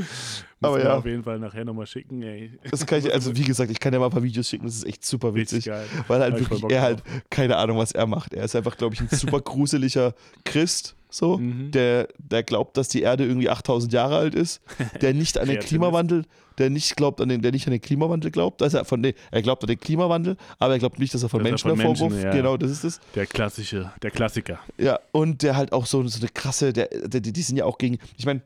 Aber 0.61 0.83
ja. 0.83 0.97
auf 0.97 1.07
jeden 1.07 1.23
Fall 1.23 1.39
nachher 1.39 1.65
nochmal 1.65 1.87
schicken, 1.87 2.23
ey. 2.23 2.59
Das 2.71 2.85
kann 2.87 2.99
ich, 2.99 3.13
also 3.13 3.37
wie 3.37 3.45
gesagt, 3.45 3.71
ich 3.71 3.81
kann 3.81 3.93
dir 3.93 3.99
mal 3.99 4.07
ein 4.07 4.13
paar 4.13 4.23
Videos 4.23 4.49
schicken, 4.49 4.67
das 4.67 4.75
ist 4.75 4.87
echt 4.87 5.05
super 5.05 5.35
witzig. 5.35 5.71
Weil 6.09 6.21
halt 6.21 6.39
wirklich, 6.39 6.63
er 6.71 6.83
halt, 6.83 7.03
keine 7.31 7.57
Ahnung, 7.57 7.79
was 7.79 7.93
er 7.93 8.07
macht. 8.07 8.35
Er 8.35 8.45
ist 8.45 8.57
einfach, 8.57 8.77
glaube 8.77 8.95
ich, 8.95 9.01
ein 9.01 9.09
super 9.09 9.41
gruseliger 9.45 10.15
Christ, 10.45 10.97
so, 11.15 11.39
Mhm. 11.39 11.71
der, 11.71 12.09
der 12.19 12.43
glaubt, 12.43 12.77
dass 12.77 12.89
die 12.89 13.03
Erde 13.03 13.25
irgendwie 13.25 13.49
8000 13.49 13.93
Jahre 13.93 14.17
alt 14.17 14.35
ist, 14.35 14.61
der 15.01 15.15
nicht 15.15 15.39
an 15.39 15.47
den. 15.49 15.61
Klimawandel, 15.61 16.25
der 16.59 16.71
nicht 16.71 16.97
glaubt 16.97 17.21
an 17.21 17.29
den, 17.29 17.41
der 17.43 17.53
nicht 17.53 17.67
an 17.67 17.73
den 17.73 17.81
Klimawandel 17.81 18.31
glaubt, 18.31 18.61
dass 18.61 18.75
er 18.75 18.85
von, 18.85 19.01
nee, 19.01 19.15
er 19.31 19.43
glaubt 19.43 19.63
an 19.63 19.69
den 19.69 19.79
Klimawandel, 19.79 20.37
aber 20.59 20.73
er 20.75 20.79
glaubt 20.79 20.99
nicht, 20.99 21.15
dass 21.15 21.23
er 21.23 21.29
von 21.29 21.41
Dass 21.43 21.49
Menschen 21.51 21.75
hervorruft. 21.77 22.23
Ja. 22.23 22.33
Genau, 22.33 22.57
das 22.57 22.71
ist 22.71 22.85
es. 22.85 23.01
Der 23.15 23.27
klassische, 23.27 23.93
der 24.03 24.11
Klassiker. 24.11 24.59
Ja, 24.79 24.99
und 25.13 25.43
der 25.43 25.57
halt 25.57 25.73
auch 25.73 25.87
so, 25.87 26.07
so 26.09 26.19
eine 26.19 26.29
krasse, 26.29 26.73
der, 26.73 26.89
der, 26.89 27.21
die 27.21 27.43
sind 27.43 27.57
ja 27.57 27.65
auch 27.65 27.79
gegen, 27.79 27.99
ich 28.17 28.27
meine, 28.27 28.43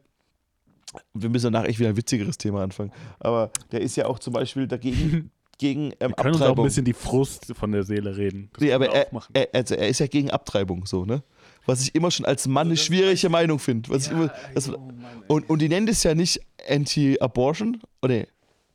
wir 1.14 1.28
müssen 1.28 1.52
danach 1.52 1.66
echt 1.68 1.78
wieder 1.78 1.90
ein 1.90 1.96
witzigeres 1.96 2.38
Thema 2.38 2.62
anfangen, 2.62 2.92
aber 3.20 3.50
der 3.72 3.80
ist 3.80 3.96
ja 3.96 4.06
auch 4.06 4.18
zum 4.18 4.32
Beispiel 4.32 4.66
dagegen, 4.66 5.30
gegen 5.58 5.92
ähm, 6.00 6.10
Wir 6.10 6.14
können 6.14 6.34
uns 6.34 6.36
auch 6.42 6.46
ein 6.46 6.50
Abtreibung. 6.50 6.64
bisschen 6.64 6.84
die 6.84 6.92
Frust 6.94 7.52
von 7.58 7.72
der 7.72 7.82
Seele 7.82 8.16
reden. 8.16 8.48
Das 8.52 8.62
Nee, 8.62 8.72
aber 8.72 8.88
er, 8.94 9.08
er, 9.34 9.48
also 9.52 9.74
er 9.74 9.88
ist 9.88 9.98
ja 9.98 10.06
gegen 10.06 10.30
Abtreibung, 10.30 10.86
so, 10.86 11.04
ne? 11.04 11.22
Was 11.68 11.82
ich 11.82 11.94
immer 11.94 12.10
schon 12.10 12.24
als 12.24 12.48
Mann 12.48 12.68
eine 12.68 12.76
schwierige 12.78 13.28
Meinung 13.28 13.58
finde. 13.58 13.94
Ich 13.94 14.10
immer, 14.10 14.32
das, 14.54 14.70
und, 15.28 15.50
und 15.50 15.58
die 15.60 15.68
nennen 15.68 15.86
das 15.86 16.02
ja 16.02 16.14
nicht 16.14 16.40
Anti-Abortion, 16.68 17.80
oder 18.02 18.14
nee, 18.14 18.26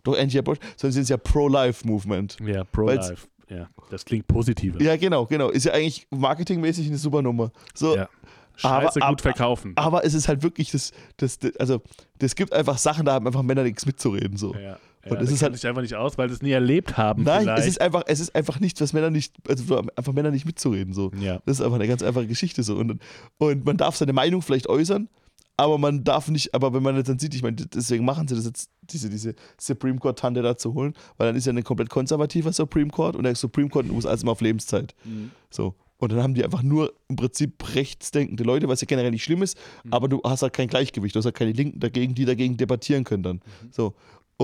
doch 0.04 0.18
Anti-Abortion, 0.18 0.64
sondern 0.78 0.92
sie 0.94 1.00
sind 1.00 1.10
ja 1.10 1.18
Pro-Life-Movement. 1.18 2.38
Ja, 2.46 2.64
Pro-Life. 2.66 3.28
Ja, 3.50 3.68
das 3.90 4.06
klingt 4.06 4.28
positiver. 4.28 4.82
Ja, 4.82 4.96
genau, 4.96 5.26
genau. 5.26 5.50
Ist 5.50 5.66
ja 5.66 5.74
eigentlich 5.74 6.08
marketingmäßig 6.12 6.88
eine 6.88 6.98
super 6.98 7.22
Nummer. 7.22 7.52
So, 7.74 7.96
Ja. 7.96 8.08
Scheiße 8.56 9.02
Aber- 9.02 9.10
gut 9.10 9.22
verkaufen. 9.22 9.74
aber 9.76 10.06
es 10.06 10.14
ist 10.14 10.28
halt 10.28 10.44
wirklich 10.44 10.70
das, 10.70 10.92
das, 11.18 11.40
das, 11.40 11.56
also, 11.58 11.82
das 12.20 12.36
gibt 12.36 12.54
einfach 12.54 12.78
Sachen, 12.78 13.04
da 13.06 13.14
haben 13.14 13.26
einfach 13.26 13.42
Männer 13.42 13.64
nichts 13.64 13.88
mitzureden. 13.88 14.38
So. 14.38 14.54
ja, 14.54 14.60
ja, 14.62 14.78
Und 15.12 15.20
das 15.20 15.30
es 15.30 15.36
ist 15.36 15.44
halt- 15.44 15.54
sich 15.56 15.68
einfach 15.68 15.82
nicht 15.82 15.96
aus, 15.96 16.18
weil 16.18 16.30
sie 16.30 16.36
es 16.36 16.42
nie 16.42 16.52
erlebt 16.52 16.98
haben. 16.98 17.24
Nein, 17.24 17.44
vielleicht. 17.44 17.60
es 17.60 17.68
ist 17.68 17.82
einfach, 17.82 18.04
es 18.08 18.20
ist 18.20 18.34
einfach 18.36 18.60
nichts, 18.60 18.80
was 18.82 18.94
Männer 18.94 19.10
nicht, 19.10 19.36
also 19.48 19.64
so 19.64 19.78
einfach 19.96 20.14
Männer 20.14 20.32
nicht 20.32 20.46
mitzureden. 20.46 20.94
So. 20.94 21.12
ja. 21.20 21.40
Das 21.46 21.60
ist 21.60 21.66
einfach 21.66 21.76
eine 21.76 21.88
ganz 21.88 22.02
einfache 22.04 22.28
Geschichte 22.28 22.64
so. 22.64 22.76
Und, 22.76 23.00
und 23.38 23.66
man 23.66 23.78
darf 23.78 23.96
seine 23.98 24.14
Meinung 24.14 24.42
vielleicht 24.42 24.68
äußern, 24.68 25.10
aber 25.58 25.78
man 25.78 26.04
darf 26.04 26.30
nicht, 26.30 26.56
aber 26.56 26.74
wenn 26.74 26.82
man 26.84 26.96
das 26.96 27.04
dann 27.06 27.20
sieht, 27.20 27.36
ich 27.36 27.44
meine, 27.44 27.56
deswegen 27.58 28.06
machen 28.06 28.28
sie 28.28 28.36
das 28.36 28.46
jetzt, 28.46 28.70
diese, 28.82 29.10
diese 29.10 29.36
Supreme 29.60 30.00
Court-Tante 30.00 30.42
da 30.42 30.58
zu 30.58 30.74
holen, 30.74 30.94
weil 31.18 31.28
dann 31.28 31.36
ist 31.36 31.46
ja 31.46 31.54
ein 31.54 31.64
komplett 31.64 31.90
konservativer 31.90 32.52
Supreme 32.54 32.90
Court 32.90 33.16
und 33.16 33.24
der 33.24 33.36
Supreme 33.36 33.70
Court 33.70 33.86
in 33.86 33.92
den 33.92 33.96
USA 33.98 34.14
ist 34.14 34.24
immer 34.24 34.32
auf 34.32 34.42
Lebenszeit. 34.42 34.96
Mhm. 35.04 35.32
So. 35.50 35.76
Und 35.98 36.12
dann 36.12 36.22
haben 36.22 36.34
die 36.34 36.44
einfach 36.44 36.64
nur 36.64 36.92
im 37.08 37.16
Prinzip 37.16 37.76
rechtsdenkende 37.76 38.44
Leute, 38.44 38.68
was 38.68 38.82
ja 38.82 38.86
generell 38.88 39.12
nicht 39.12 39.24
schlimm 39.24 39.42
ist, 39.42 39.58
aber 39.90 40.10
du 40.10 40.22
hast 40.26 40.42
halt 40.42 40.52
kein 40.52 40.68
Gleichgewicht. 40.68 41.16
Du 41.16 41.20
hast 41.20 41.26
halt 41.26 41.36
keine 41.36 41.54
Linken 41.54 41.80
dagegen, 41.80 42.14
die 42.14 42.26
dagegen 42.26 42.58
debattieren 42.58 43.04
können 43.06 43.24
dann. 43.24 43.42
So. 43.72 43.94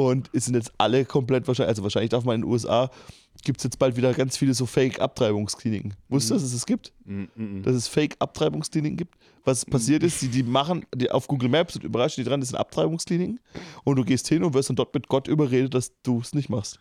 Und 0.07 0.29
es 0.33 0.45
sind 0.45 0.55
jetzt 0.55 0.71
alle 0.77 1.05
komplett 1.05 1.47
wahrscheinlich, 1.47 1.69
also 1.69 1.83
wahrscheinlich 1.83 2.09
darf 2.09 2.23
man 2.23 2.35
in 2.35 2.41
den 2.41 2.49
USA, 2.49 2.89
gibt 3.43 3.59
es 3.59 3.63
jetzt 3.63 3.79
bald 3.79 3.95
wieder 3.95 4.13
ganz 4.13 4.37
viele 4.37 4.53
so 4.53 4.65
Fake-Abtreibungskliniken. 4.65 5.93
Wusstest 6.09 6.31
du, 6.31 6.35
dass 6.35 6.43
es 6.43 6.51
das 6.51 6.65
gibt? 6.65 6.93
Mhm. 7.05 7.63
Dass 7.63 7.75
es 7.75 7.87
Fake-Abtreibungskliniken 7.87 8.97
gibt? 8.97 9.15
Was 9.45 9.65
passiert 9.65 10.03
ist, 10.03 10.21
die, 10.21 10.27
die 10.27 10.43
machen, 10.43 10.85
die 10.93 11.09
auf 11.09 11.27
Google 11.27 11.49
Maps 11.49 11.75
und 11.75 11.83
überrascht 11.83 12.17
die 12.17 12.23
dran, 12.23 12.39
das 12.39 12.49
sind 12.49 12.57
Abtreibungskliniken. 12.57 13.39
Und 13.83 13.95
du 13.95 14.03
gehst 14.03 14.27
hin 14.27 14.43
und 14.43 14.53
wirst 14.53 14.69
dann 14.69 14.75
dort 14.75 14.93
mit 14.93 15.07
Gott 15.07 15.27
überredet, 15.27 15.73
dass 15.73 15.93
du 16.03 16.19
es 16.19 16.33
nicht 16.33 16.49
machst. 16.49 16.79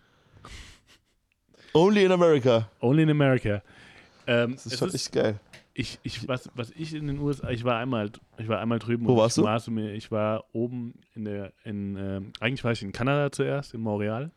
Only 1.73 2.05
in 2.05 2.13
America. 2.13 2.69
Only 2.81 3.03
in 3.05 3.11
America. 3.11 3.63
Ähm, 4.27 4.53
Das 4.53 4.67
ist 4.67 4.73
es 4.73 4.79
schon 4.79 4.89
ist, 4.89 4.95
echt 4.95 5.13
geil. 5.13 5.41
Ich, 5.79 6.01
ich, 6.03 6.27
was, 6.27 6.51
was 6.57 6.73
ich 6.73 6.93
in 6.93 7.07
den 7.07 7.21
USA, 7.21 7.51
ich 7.51 7.63
war 7.63 7.79
einmal, 7.79 8.11
ich 8.37 8.49
war 8.49 8.59
einmal 8.59 8.81
drüben. 8.81 9.07
Wo 9.07 9.13
und 9.13 9.19
warst 9.19 9.39
ich 9.39 9.65
du? 9.65 9.71
Mir, 9.71 9.93
ich 9.95 10.11
war 10.11 10.45
oben 10.53 10.95
in 11.15 11.25
der, 11.25 11.53
in, 11.63 11.97
ähm, 11.97 12.33
eigentlich 12.41 12.65
war 12.65 12.73
ich 12.73 12.83
in 12.83 12.91
Kanada 12.91 13.31
zuerst, 13.31 13.75
in 13.75 13.81
Montreal. 13.81 14.33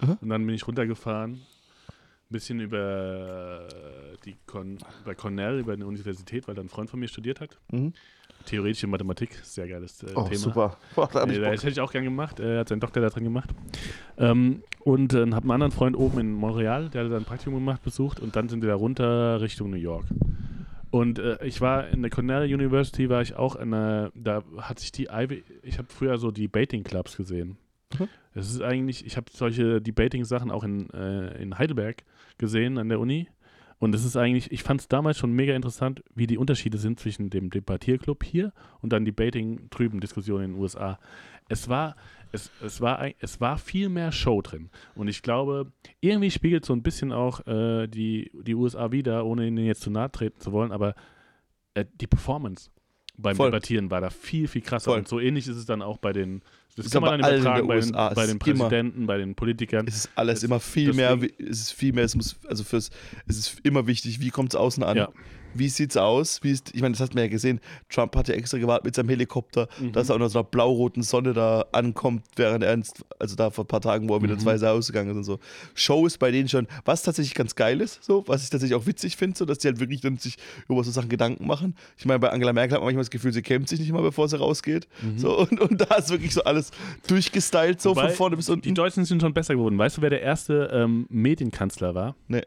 Aha. 0.00 0.16
Und 0.18 0.30
dann 0.30 0.46
bin 0.46 0.54
ich 0.54 0.66
runtergefahren, 0.66 1.32
ein 1.32 1.40
bisschen 2.30 2.60
über 2.60 3.68
äh, 3.68 4.16
die 4.24 4.36
Con 4.46 4.78
bei 5.04 5.14
Cornell, 5.14 5.58
über 5.58 5.74
eine 5.74 5.86
Universität, 5.86 6.48
weil 6.48 6.54
da 6.54 6.62
ein 6.62 6.70
Freund 6.70 6.88
von 6.88 6.98
mir 7.00 7.08
studiert 7.08 7.42
hat. 7.42 7.58
Mhm. 7.70 7.92
Theoretische 8.46 8.86
Mathematik, 8.86 9.34
sehr 9.42 9.68
geiles 9.68 10.02
äh, 10.04 10.06
Oh, 10.14 10.22
Thema. 10.22 10.36
super. 10.36 10.76
Boah, 10.94 11.10
da 11.12 11.24
Äh, 11.24 11.38
das 11.38 11.64
hätte 11.64 11.72
ich 11.72 11.80
auch 11.80 11.92
gern 11.92 12.04
gemacht. 12.04 12.40
Er 12.40 12.60
hat 12.60 12.68
seinen 12.70 12.80
Doktor 12.80 13.02
da 13.02 13.10
drin 13.10 13.24
gemacht. 13.24 13.50
Ähm, 14.16 14.62
und 14.80 15.12
äh, 15.12 15.18
habe 15.18 15.42
einen 15.42 15.50
anderen 15.50 15.72
Freund 15.72 15.98
oben 15.98 16.18
in 16.18 16.32
Montreal, 16.32 16.88
der 16.88 17.04
hat 17.04 17.12
da 17.12 17.16
ein 17.18 17.24
Praktikum 17.24 17.54
gemacht, 17.56 17.82
besucht. 17.82 18.20
Und 18.20 18.36
dann 18.36 18.48
sind 18.48 18.62
wir 18.62 18.70
da 18.70 18.74
runter 18.74 19.42
Richtung 19.42 19.68
New 19.68 19.76
York. 19.76 20.06
Und 20.90 21.18
äh, 21.18 21.44
ich 21.44 21.60
war 21.60 21.88
in 21.88 22.02
der 22.02 22.10
Cornell 22.10 22.52
University, 22.52 23.08
war 23.08 23.20
ich 23.22 23.34
auch 23.36 23.56
in 23.56 23.74
einer, 23.74 24.10
da 24.14 24.42
hat 24.58 24.78
sich 24.78 24.92
die 24.92 25.08
Ivy, 25.10 25.44
ich 25.62 25.78
habe 25.78 25.88
früher 25.88 26.18
so 26.18 26.30
Debating 26.30 26.82
Clubs 26.82 27.16
gesehen. 27.16 27.58
Mhm. 27.98 28.08
Es 28.34 28.50
ist 28.50 28.62
eigentlich, 28.62 29.04
ich 29.04 29.16
habe 29.16 29.26
solche 29.32 29.80
Debating-Sachen 29.80 30.50
auch 30.50 30.64
in, 30.64 30.88
äh, 30.90 31.40
in 31.42 31.58
Heidelberg 31.58 32.04
gesehen 32.38 32.78
an 32.78 32.88
der 32.88 33.00
Uni. 33.00 33.28
Und 33.80 33.94
es 33.94 34.04
ist 34.04 34.16
eigentlich, 34.16 34.50
ich 34.50 34.62
fand 34.62 34.80
es 34.80 34.88
damals 34.88 35.18
schon 35.18 35.32
mega 35.32 35.54
interessant, 35.54 36.02
wie 36.14 36.26
die 36.26 36.38
Unterschiede 36.38 36.78
sind 36.78 36.98
zwischen 36.98 37.30
dem 37.30 37.50
Debattierclub 37.50 38.24
hier 38.24 38.52
und 38.80 38.92
dann 38.92 39.04
Debating 39.04 39.70
drüben, 39.70 40.00
Diskussionen 40.00 40.44
in 40.44 40.52
den 40.52 40.60
USA. 40.60 40.98
Es 41.48 41.68
war, 41.68 41.94
es, 42.32 42.50
es 42.64 42.80
war, 42.80 43.06
es 43.20 43.40
war 43.40 43.58
viel 43.58 43.88
mehr 43.88 44.12
Show 44.12 44.42
drin. 44.42 44.70
Und 44.94 45.08
ich 45.08 45.22
glaube, 45.22 45.72
irgendwie 46.00 46.30
spiegelt 46.30 46.64
so 46.64 46.72
ein 46.72 46.82
bisschen 46.82 47.12
auch 47.12 47.46
äh, 47.46 47.86
die, 47.86 48.30
die 48.34 48.54
USA 48.54 48.92
wieder, 48.92 49.24
ohne 49.24 49.46
ihnen 49.46 49.58
jetzt 49.64 49.82
zu 49.82 49.90
nahe 49.90 50.10
treten 50.10 50.40
zu 50.40 50.52
wollen, 50.52 50.72
aber 50.72 50.94
äh, 51.74 51.84
die 52.00 52.06
Performance 52.06 52.70
beim 53.16 53.34
Voll. 53.36 53.50
Debattieren 53.50 53.90
war 53.90 54.00
da 54.00 54.10
viel, 54.10 54.46
viel 54.46 54.62
krasser. 54.62 54.92
Voll. 54.92 54.98
Und 55.00 55.08
so 55.08 55.18
ähnlich 55.18 55.48
ist 55.48 55.56
es 55.56 55.66
dann 55.66 55.82
auch 55.82 55.98
bei 55.98 56.12
den, 56.12 56.42
das 56.76 56.86
Ist 56.86 56.92
kann 56.92 57.02
man 57.02 57.20
dann 57.20 57.32
übertragen 57.34 57.66
bei 57.66 57.80
den, 57.80 57.92
bei 57.92 58.10
den 58.14 58.18
ist 58.20 58.28
immer- 58.30 58.38
Präsidenten, 58.38 59.06
bei 59.06 59.18
den 59.18 59.34
Politikern. 59.34 59.86
Es 59.88 59.96
ist 59.96 60.10
alles 60.14 60.34
Das- 60.40 60.44
immer 60.44 60.60
viel 60.60 60.92
mehr, 60.92 61.16
deswegen- 61.16 61.44
es 61.50 61.60
ist 61.60 61.72
viel 61.72 61.92
mehr, 61.92 62.04
es 62.04 62.14
muss, 62.14 62.36
also 62.46 62.62
fürs, 62.62 62.90
es 63.26 63.36
ist 63.38 63.60
immer 63.64 63.88
wichtig, 63.88 64.20
wie 64.20 64.30
kommt 64.30 64.50
es 64.52 64.56
außen 64.56 64.84
an? 64.84 64.96
Ja. 64.96 65.08
Wie 65.54 65.68
sieht's 65.68 65.96
aus? 65.96 66.42
Wie 66.42 66.50
ist, 66.50 66.74
ich 66.74 66.82
meine, 66.82 66.92
das 66.92 67.00
hat 67.00 67.14
man 67.14 67.24
ja 67.24 67.28
gesehen, 67.30 67.60
Trump 67.88 68.14
hat 68.16 68.28
ja 68.28 68.34
extra 68.34 68.58
gewartet 68.58 68.84
mit 68.84 68.94
seinem 68.94 69.08
Helikopter, 69.08 69.68
Mhm. 69.80 69.92
dass 69.92 70.08
er 70.08 70.14
unter 70.14 70.28
so 70.28 70.38
einer 70.40 70.48
blau-roten 70.48 71.02
Sonne 71.02 71.32
da 71.32 71.64
ankommt, 71.72 72.22
während 72.36 72.62
er, 72.64 72.74
ins, 72.74 72.92
also 73.18 73.34
da 73.36 73.50
vor 73.50 73.64
ein 73.64 73.68
paar 73.68 73.80
Tagen, 73.80 74.08
wo 74.08 74.14
er 74.14 74.22
wieder 74.22 74.34
Mhm. 74.34 74.38
ins 74.40 74.46
Weiße 74.46 74.68
Haus 74.68 74.86
gegangen 74.88 75.10
ist 75.10 75.16
und 75.16 75.24
so. 75.24 75.38
Shows 75.74 76.18
bei 76.18 76.30
denen 76.30 76.48
schon, 76.48 76.66
was 76.84 77.02
tatsächlich 77.02 77.34
ganz 77.34 77.54
geil 77.54 77.80
ist, 77.80 78.02
so, 78.04 78.24
was 78.26 78.44
ich 78.44 78.50
tatsächlich 78.50 78.76
auch 78.76 78.86
witzig 78.86 79.16
finde, 79.16 79.36
so, 79.38 79.44
dass 79.44 79.58
die 79.58 79.68
halt 79.68 79.80
wirklich 79.80 80.00
dann 80.00 80.16
sich 80.18 80.36
über 80.68 80.82
so 80.84 80.90
Sachen 80.90 81.08
Gedanken 81.08 81.46
machen. 81.46 81.74
Ich 81.96 82.04
meine, 82.04 82.18
bei 82.18 82.30
Angela 82.30 82.52
Merkel 82.52 82.74
hat 82.74 82.80
man 82.80 82.86
manchmal 82.86 83.02
das 83.04 83.10
Gefühl, 83.10 83.32
sie 83.32 83.42
kämmt 83.42 83.68
sich 83.68 83.80
nicht 83.80 83.92
mal, 83.92 84.02
bevor 84.02 84.28
sie 84.28 84.38
rausgeht. 84.38 84.86
So, 85.16 85.38
und, 85.38 85.60
und 85.60 85.80
da 85.80 85.96
ist 85.96 86.10
wirklich 86.10 86.34
so 86.34 86.42
alles 86.44 86.70
durchgestylt, 87.08 87.80
so 87.80 87.90
Mhm. 87.90 87.96
Wobei, 87.96 88.08
von 88.08 88.16
vorne 88.16 88.36
bis 88.36 88.46
Die 88.46 88.52
unten. 88.52 88.74
Deutschen 88.74 89.04
sind 89.04 89.20
schon 89.22 89.32
besser 89.34 89.54
geworden. 89.54 89.78
Weißt 89.78 89.96
du, 89.96 90.02
wer 90.02 90.10
der 90.10 90.20
erste 90.22 90.70
ähm, 90.72 91.06
Medienkanzler 91.08 91.94
war? 91.94 92.14
Nee. 92.28 92.42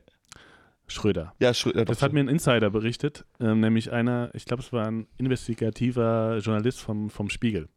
Schröder. 0.91 1.33
Ja, 1.39 1.51
Schrö- 1.51 1.75
ja, 1.75 1.85
doch, 1.85 1.93
Das 1.93 2.01
hat 2.01 2.13
mir 2.13 2.19
ein 2.19 2.27
Insider 2.27 2.69
berichtet, 2.69 3.25
ähm, 3.39 3.59
nämlich 3.61 3.91
einer, 3.91 4.29
ich 4.33 4.45
glaube, 4.45 4.61
es 4.63 4.71
war 4.71 4.85
ein 4.87 5.07
investigativer 5.17 6.37
Journalist 6.39 6.79
vom, 6.81 7.09
vom 7.09 7.29
Spiegel. 7.29 7.69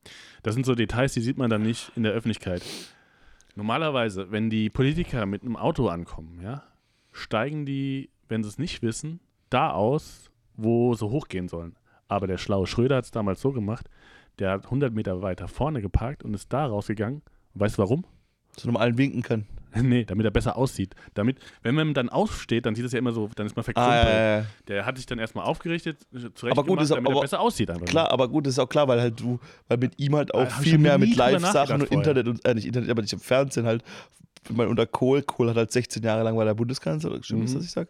Das 0.43 0.55
sind 0.55 0.67
so 0.67 0.75
Details, 0.75 1.15
die 1.15 1.21
sieht 1.21 1.39
man 1.39 1.51
dann 1.51 1.63
nicht 1.63 1.93
in 1.97 2.03
der 2.03 2.13
Öffentlichkeit. 2.13 2.63
Normalerweise, 3.57 4.31
wenn 4.31 4.51
die 4.51 4.69
Politiker 4.71 5.27
mit 5.27 5.43
einem 5.43 5.57
Auto 5.57 5.89
ankommen, 5.89 6.41
ja, 6.43 6.63
steigen 7.13 7.65
die, 7.67 8.11
wenn 8.29 8.43
sie 8.43 8.49
es 8.49 8.59
nicht 8.59 8.83
wissen, 8.83 9.21
da 9.51 9.71
aus, 9.71 10.31
wo 10.57 10.95
sie 10.95 11.09
hochgehen 11.09 11.49
sollen. 11.49 11.77
Aber 12.09 12.27
der 12.27 12.39
schlaue 12.39 12.67
Schröder 12.67 12.97
hat 12.97 13.05
es 13.05 13.11
damals 13.11 13.41
so 13.41 13.53
gemacht, 13.53 13.89
der 14.41 14.51
hat 14.51 14.65
100 14.65 14.93
Meter 14.93 15.23
weiter 15.23 15.47
vorne 15.47 15.81
geparkt 15.81 16.25
und 16.25 16.35
ist 16.35 16.53
da 16.53 16.67
rausgegangen. 16.67 17.23
Und 17.55 17.61
weißt 17.61 17.79
du 17.79 17.83
warum? 17.83 18.05
so 18.57 18.69
einem 18.69 18.77
allen 18.77 18.99
winken 18.99 19.23
kann. 19.23 19.47
nee, 19.83 20.05
damit 20.05 20.25
er 20.25 20.31
besser 20.31 20.57
aussieht. 20.57 20.95
Damit, 21.15 21.39
wenn 21.63 21.75
man 21.75 21.95
dann 21.95 22.09
aufsteht, 22.09 22.67
dann 22.67 22.75
sieht 22.75 22.85
es 22.85 22.93
ja 22.93 22.99
immer 22.99 23.13
so, 23.13 23.29
dann 23.35 23.47
ist 23.47 23.57
man 23.57 23.63
Ah, 23.63 23.65
verkrumpelt. 23.65 24.05
ja, 24.07 24.11
ja, 24.11 24.39
ja. 24.41 24.47
Der 24.69 24.87
hat 24.87 24.97
sich 24.97 25.07
dann 25.07 25.19
erstmal 25.19 25.45
aufgerichtet, 25.47 25.99
zurecht 26.35 26.53
Aber 26.53 26.63
gut, 26.63 26.67
gemacht, 26.79 26.85
ist 26.85 26.93
auch- 26.93 26.97
damit 26.97 27.11
er 27.11 27.13
aber- 27.13 27.21
besser 27.23 27.41
aussieht 27.41 27.71
einfach. 27.71 27.87
Klar, 27.87 28.11
aber 28.11 28.29
gut, 28.29 28.47
das 28.47 28.55
ist 28.55 28.59
auch 28.59 28.69
klar, 28.69 28.89
weil 28.89 29.01
halt 29.01 29.19
du, 29.21 29.39
weil 29.69 29.79
mit 29.79 29.99
ihm 29.99 30.15
halt 30.17 30.35
Ah, 30.35 30.39
auch 30.39 30.47
ich 30.49 30.55
viel 30.71 30.79
mehr 30.79 30.99
mit 30.99 31.15
Live-Sachen 31.17 31.83
und. 31.83 31.91
Internet 31.91 32.29
und, 32.29 32.45
äh, 32.45 32.55
nicht 32.55 32.67
Internet, 32.67 32.91
aber 32.91 33.03
nicht 33.03 33.13
im 33.13 33.21
Fernsehen 33.21 33.67
halt. 33.67 33.83
Ich 34.47 34.55
meine, 34.55 34.69
unter 34.69 34.85
Kohl, 34.87 35.23
Kohl 35.23 35.49
hat 35.49 35.57
halt 35.57 35.73
16 35.73 36.03
Jahre 36.03 36.23
lang 36.23 36.37
war 36.37 36.45
der 36.45 36.53
Bundeskanzler, 36.53 37.23
stimmt 37.23 37.45
das, 37.45 37.53
Mhm. 37.55 37.57
was 37.59 37.65
ich 37.65 37.71
sag? 37.71 37.89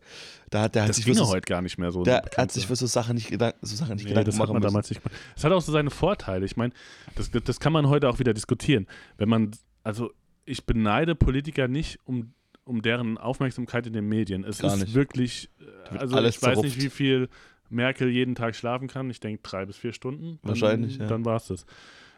Da 0.51 0.62
hat 0.62 0.74
der 0.76 0.82
hat 0.82 0.91
Das 0.91 0.97
sich 0.97 1.05
ging 1.05 1.14
für 1.14 1.24
so, 1.24 1.28
heute 1.28 1.41
gar 1.41 1.61
nicht 1.62 1.78
mehr 1.78 1.91
so. 1.91 2.05
der 2.05 2.22
eine 2.22 2.30
hat 2.37 2.53
sich 2.53 2.64
für 2.68 2.76
so 2.76 2.87
Sachen 2.87 3.16
nicht 3.16 3.28
Gedanken, 3.28 3.59
so 3.66 3.74
Sachen 3.74 3.95
nicht 3.97 4.05
nee, 4.05 4.11
Gedanken 4.11 4.26
das 4.30 4.37
hat 4.37 4.39
machen 4.47 4.53
man 4.53 4.62
müssen. 4.62 4.72
damals 4.72 4.89
nicht 4.89 5.03
gemacht. 5.03 5.18
Es 5.37 5.43
hat 5.43 5.51
auch 5.51 5.61
so 5.61 5.72
seine 5.72 5.91
Vorteile. 5.91 6.45
Ich 6.47 6.57
meine, 6.57 6.72
das, 7.16 7.28
das, 7.32 7.43
das 7.43 7.59
kann 7.59 7.72
man 7.72 7.89
heute 7.89 8.09
auch 8.09 8.20
wieder 8.20 8.32
diskutieren. 8.32 8.87
Wenn 9.18 9.28
man, 9.28 9.51
also 9.82 10.12
ich 10.45 10.64
beneide 10.64 11.14
Politiker 11.14 11.68
nicht 11.68 11.99
um, 12.05 12.32
um 12.64 12.82
deren 12.82 13.18
Aufmerksamkeit 13.18 13.86
in 13.86 13.92
den 13.92 14.09
Medien. 14.09 14.45
Es 14.45 14.59
Gar 14.59 14.74
ist 14.74 14.80
nicht. 14.80 14.95
wirklich, 14.95 15.51
also 15.90 16.18
ich 16.18 16.24
weiß 16.24 16.40
zerrupft. 16.40 16.64
nicht, 16.64 16.82
wie 16.82 16.90
viel 16.90 17.28
Merkel 17.70 18.09
jeden 18.09 18.34
Tag 18.34 18.55
schlafen 18.55 18.88
kann. 18.88 19.11
Ich 19.11 19.20
denke 19.20 19.42
drei 19.42 19.66
bis 19.66 19.76
vier 19.76 19.92
Stunden. 19.92 20.38
Dann, 20.42 20.51
Wahrscheinlich, 20.51 20.99
ja. 20.99 21.07
Dann 21.07 21.24
war 21.24 21.36
es 21.36 21.47
das. 21.47 21.66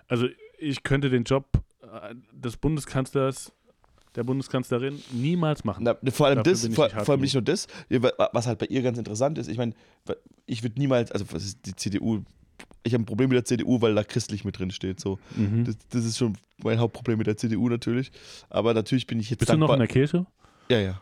Also 0.08 0.28
ich 0.58 0.82
könnte 0.82 1.10
den 1.10 1.24
Job 1.24 1.46
äh, 1.82 2.14
des 2.32 2.56
Bundeskanzlers, 2.56 3.52
der 4.14 4.24
Bundeskanzlerin 4.24 5.02
niemals 5.12 5.64
machen. 5.64 5.84
Na, 5.84 5.96
vor 6.10 6.26
allem 6.26 6.42
Dafür 6.42 6.52
das, 6.52 6.74
vor, 6.74 6.88
vor 6.88 7.10
allem 7.10 7.20
nicht 7.20 7.34
nur 7.34 7.42
das, 7.42 7.66
was 8.32 8.46
halt 8.46 8.58
bei 8.58 8.66
ihr 8.66 8.82
ganz 8.82 8.98
interessant 8.98 9.38
ist, 9.38 9.48
ich 9.48 9.58
meine, 9.58 9.74
ich 10.46 10.62
würde 10.62 10.78
niemals, 10.78 11.12
also 11.12 11.24
die 11.64 11.76
CDU, 11.76 12.22
ich 12.86 12.94
habe 12.94 13.02
ein 13.02 13.06
Problem 13.06 13.28
mit 13.28 13.36
der 13.36 13.44
CDU, 13.44 13.80
weil 13.80 13.94
da 13.94 14.04
christlich 14.04 14.44
mit 14.44 14.58
drin 14.58 14.70
steht, 14.70 15.00
so. 15.00 15.18
Mhm. 15.36 15.64
Das, 15.64 15.76
das 15.90 16.04
ist 16.04 16.18
schon 16.18 16.36
mein 16.62 16.78
Hauptproblem 16.78 17.18
mit 17.18 17.26
der 17.26 17.36
CDU 17.36 17.68
natürlich, 17.68 18.10
aber 18.48 18.72
natürlich 18.74 19.06
bin 19.06 19.20
ich 19.20 19.30
jetzt 19.30 19.40
Bist 19.40 19.52
du 19.52 19.56
noch 19.56 19.72
in 19.72 19.78
der 19.78 19.88
Kirche? 19.88 20.26
Ja, 20.68 20.78
ja. 20.80 21.00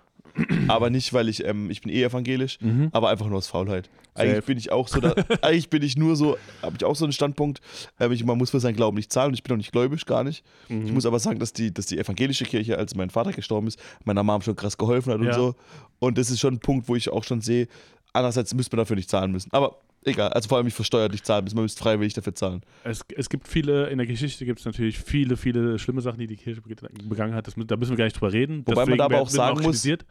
aber 0.66 0.90
nicht, 0.90 1.12
weil 1.12 1.28
ich, 1.28 1.44
ähm, 1.44 1.70
ich 1.70 1.80
bin 1.80 1.92
eh 1.92 2.02
evangelisch, 2.02 2.58
Mhm. 2.60 2.88
aber 2.92 3.08
einfach 3.10 3.26
nur 3.28 3.38
aus 3.38 3.46
Faulheit. 3.46 3.88
Eigentlich 4.16 4.34
Safe. 4.36 4.46
bin 4.46 4.58
ich 4.58 4.72
auch 4.72 4.88
so, 4.88 5.00
da, 5.00 5.14
eigentlich 5.42 5.70
bin 5.70 5.82
ich 5.82 5.96
nur 5.96 6.16
so, 6.16 6.36
habe 6.62 6.74
ich 6.76 6.84
auch 6.84 6.96
so 6.96 7.04
einen 7.04 7.12
Standpunkt, 7.12 7.60
ähm, 8.00 8.10
ich, 8.12 8.24
man 8.24 8.36
muss 8.38 8.50
für 8.50 8.58
seinen 8.60 8.74
Glauben 8.74 8.96
nicht 8.96 9.12
zahlen 9.12 9.28
und 9.28 9.34
ich 9.34 9.42
bin 9.44 9.52
auch 9.52 9.56
nicht 9.58 9.70
gläubig, 9.72 10.06
gar 10.06 10.24
nicht. 10.24 10.44
Mhm. 10.68 10.86
Ich 10.86 10.92
muss 10.92 11.06
aber 11.06 11.18
sagen, 11.20 11.38
dass 11.38 11.52
die, 11.52 11.72
dass 11.72 11.86
die 11.86 11.98
evangelische 11.98 12.44
Kirche, 12.44 12.78
als 12.78 12.94
mein 12.96 13.10
Vater 13.10 13.32
gestorben 13.32 13.68
ist, 13.68 13.78
meiner 14.04 14.24
Mom 14.24 14.42
schon 14.42 14.56
krass 14.56 14.76
geholfen 14.76 15.12
hat 15.12 15.20
und 15.20 15.26
Ja. 15.26 15.34
so. 15.34 15.54
Und 16.00 16.18
das 16.18 16.30
ist 16.30 16.40
schon 16.40 16.54
ein 16.54 16.60
Punkt, 16.60 16.88
wo 16.88 16.96
ich 16.96 17.08
auch 17.10 17.22
schon 17.24 17.40
sehe, 17.40 17.68
andererseits 18.12 18.54
müsste 18.54 18.74
man 18.76 18.82
dafür 18.84 18.96
nicht 18.96 19.10
zahlen 19.10 19.30
müssen. 19.30 19.50
Aber 19.52 19.78
egal, 20.04 20.30
also 20.32 20.48
vor 20.48 20.58
allem 20.58 20.64
nicht 20.66 20.74
versteuert 20.76 21.12
nicht 21.12 21.26
zahlen 21.26 21.44
müssen, 21.44 21.56
man 21.56 21.64
müsste 21.64 21.82
freiwillig 21.82 22.14
dafür 22.14 22.34
zahlen. 22.34 22.62
Es, 22.84 23.04
es 23.16 23.28
gibt 23.28 23.48
viele, 23.48 23.88
in 23.88 23.98
der 23.98 24.06
Geschichte 24.06 24.44
gibt 24.44 24.60
es 24.60 24.66
natürlich 24.66 24.98
viele, 24.98 25.36
viele 25.36 25.78
schlimme 25.78 26.00
Sachen, 26.00 26.18
die 26.18 26.26
die 26.26 26.36
Kirche 26.36 26.60
beg- 26.60 27.08
begangen 27.08 27.34
hat. 27.34 27.46
Das, 27.46 27.54
da 27.56 27.76
müssen 27.76 27.90
wir 27.92 27.96
gar 27.96 28.04
nicht 28.04 28.16
drüber 28.20 28.32
reden. 28.32 28.62
Wobei 28.66 28.74
man 28.74 28.84
Deswegen 28.86 28.98
da 28.98 29.04
aber 29.06 29.20
auch 29.20 29.26
man 29.26 29.32
sagen 29.34 29.56
muss- 29.56 29.64
kritisiert. 29.66 30.04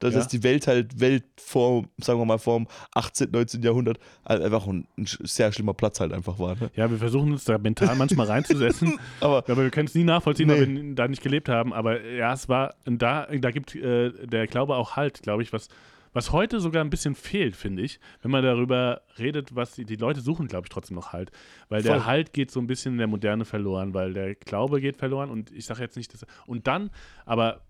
dass 0.00 0.14
Ja. 0.14 0.24
die 0.26 0.44
Welt 0.44 0.68
halt, 0.68 1.00
Welt 1.00 1.24
vor, 1.40 1.84
sagen 2.00 2.20
wir 2.20 2.24
mal, 2.24 2.38
vor 2.38 2.58
dem 2.58 2.68
18., 2.94 3.30
19. 3.32 3.62
Jahrhundert 3.64 3.98
halt 4.24 4.42
einfach 4.42 4.64
ein, 4.68 4.86
ein 4.96 5.06
sehr 5.24 5.50
schlimmer 5.50 5.74
Platz 5.74 5.98
halt 5.98 6.12
einfach 6.12 6.38
war. 6.38 6.54
Ne? 6.54 6.70
Ja, 6.76 6.88
wir 6.88 6.98
versuchen 6.98 7.32
uns 7.32 7.42
da 7.44 7.58
mental 7.58 7.96
manchmal 7.96 8.28
reinzusetzen, 8.28 8.96
Aber 9.20 9.38
aber 9.38 9.56
wir 9.64 9.70
können 9.70 9.88
es 9.88 9.94
nie 9.96 10.04
nachvollziehen, 10.04 10.46
Nee. 10.48 10.54
weil 10.60 10.68
wir 10.68 10.94
da 10.94 11.08
nicht 11.08 11.20
gelebt 11.22 11.48
haben. 11.48 11.72
Aber 11.72 12.00
ja, 12.04 12.32
es 12.32 12.48
war, 12.48 12.74
da, 12.84 13.26
da 13.26 13.50
gibt 13.50 13.74
äh, 13.74 14.12
der 14.26 14.46
Glaube 14.46 14.76
auch 14.76 14.94
Halt, 14.94 15.20
glaube 15.22 15.42
ich, 15.42 15.52
was, 15.52 15.66
was 16.12 16.32
heute 16.32 16.60
sogar 16.60 16.84
ein 16.84 16.90
bisschen 16.90 17.14
fehlt, 17.14 17.56
finde 17.56 17.82
ich, 17.82 18.00
wenn 18.22 18.30
man 18.30 18.42
darüber 18.42 19.02
redet, 19.18 19.54
was 19.54 19.72
die, 19.72 19.84
die 19.84 19.96
Leute 19.96 20.20
suchen, 20.20 20.46
glaube 20.48 20.66
ich, 20.66 20.70
trotzdem 20.70 20.96
noch 20.96 21.12
Halt. 21.12 21.30
Weil 21.68 21.82
der 21.82 21.96
Voll. 21.96 22.06
Halt 22.06 22.32
geht 22.32 22.50
so 22.50 22.60
ein 22.60 22.66
bisschen 22.66 22.92
in 22.92 22.98
der 22.98 23.06
Moderne 23.06 23.44
verloren, 23.44 23.94
weil 23.94 24.12
der 24.12 24.34
Glaube 24.34 24.80
geht 24.80 24.96
verloren 24.96 25.30
und 25.30 25.50
ich 25.50 25.66
sage 25.66 25.82
jetzt 25.82 25.96
nicht, 25.96 26.12
dass. 26.12 26.26
Und 26.46 26.66
dann, 26.66 26.90
aber. 27.24 27.62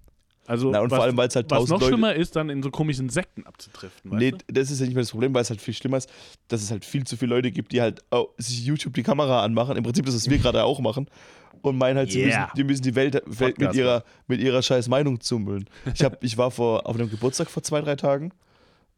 Also, 0.49 0.71
Na, 0.71 0.81
und 0.81 0.89
vor 0.89 1.03
allem, 1.03 1.17
weil 1.17 1.29
es 1.29 1.37
halt 1.37 1.51
was 1.51 1.59
tausend 1.59 1.71
noch 1.73 1.81
Leute- 1.81 1.93
schlimmer 1.93 2.15
ist, 2.15 2.35
dann 2.35 2.49
in 2.49 2.63
so 2.63 2.71
komischen 2.71 3.09
Sekten 3.11 3.47
abzutriften. 3.47 4.17
Nee, 4.17 4.31
du? 4.33 4.39
das 4.49 4.71
ist 4.71 4.81
ja 4.81 4.87
nicht 4.87 4.95
mehr 4.95 5.03
das 5.03 5.11
Problem, 5.11 5.35
weil 5.35 5.43
es 5.43 5.51
halt 5.51 5.61
viel 5.61 5.75
schlimmer 5.75 5.99
ist, 5.99 6.09
dass 6.49 6.63
es 6.63 6.71
halt 6.71 6.85
viel 6.87 7.05
zu 7.05 7.17
viele 7.19 7.35
Leute 7.35 7.51
gibt, 7.51 7.73
die 7.73 7.81
halt 7.83 8.03
oh, 8.11 8.29
sich 8.39 8.65
YouTube 8.65 8.95
die 8.95 9.03
Kamera 9.03 9.45
anmachen. 9.45 9.77
Im 9.77 9.85
Prinzip 9.85 10.07
das, 10.07 10.15
was 10.15 10.29
wir 10.31 10.39
gerade 10.39 10.65
auch 10.65 10.81
machen. 10.81 11.07
Und 11.61 11.77
meinen 11.77 11.97
halt, 11.99 12.11
sie 12.13 12.21
Yeah. 12.21 12.41
müssen, 12.41 12.51
die 12.57 12.65
müssen 12.65 12.83
die 12.83 12.95
Welt, 12.95 13.23
Welt 13.27 13.59
mit, 13.59 13.75
ihrer, 13.75 14.05
mit 14.27 14.41
ihrer 14.41 14.63
scheiß 14.63 14.89
Meinung 14.89 15.21
zumüllen. 15.21 15.69
Ich, 15.93 16.03
hab, 16.05 16.23
ich 16.25 16.39
war 16.39 16.51
vor, 16.51 16.87
auf 16.87 16.97
einem 16.97 17.11
Geburtstag 17.11 17.51
vor 17.51 17.63
zwei, 17.63 17.81
drei 17.81 17.97
Tagen 17.97 18.31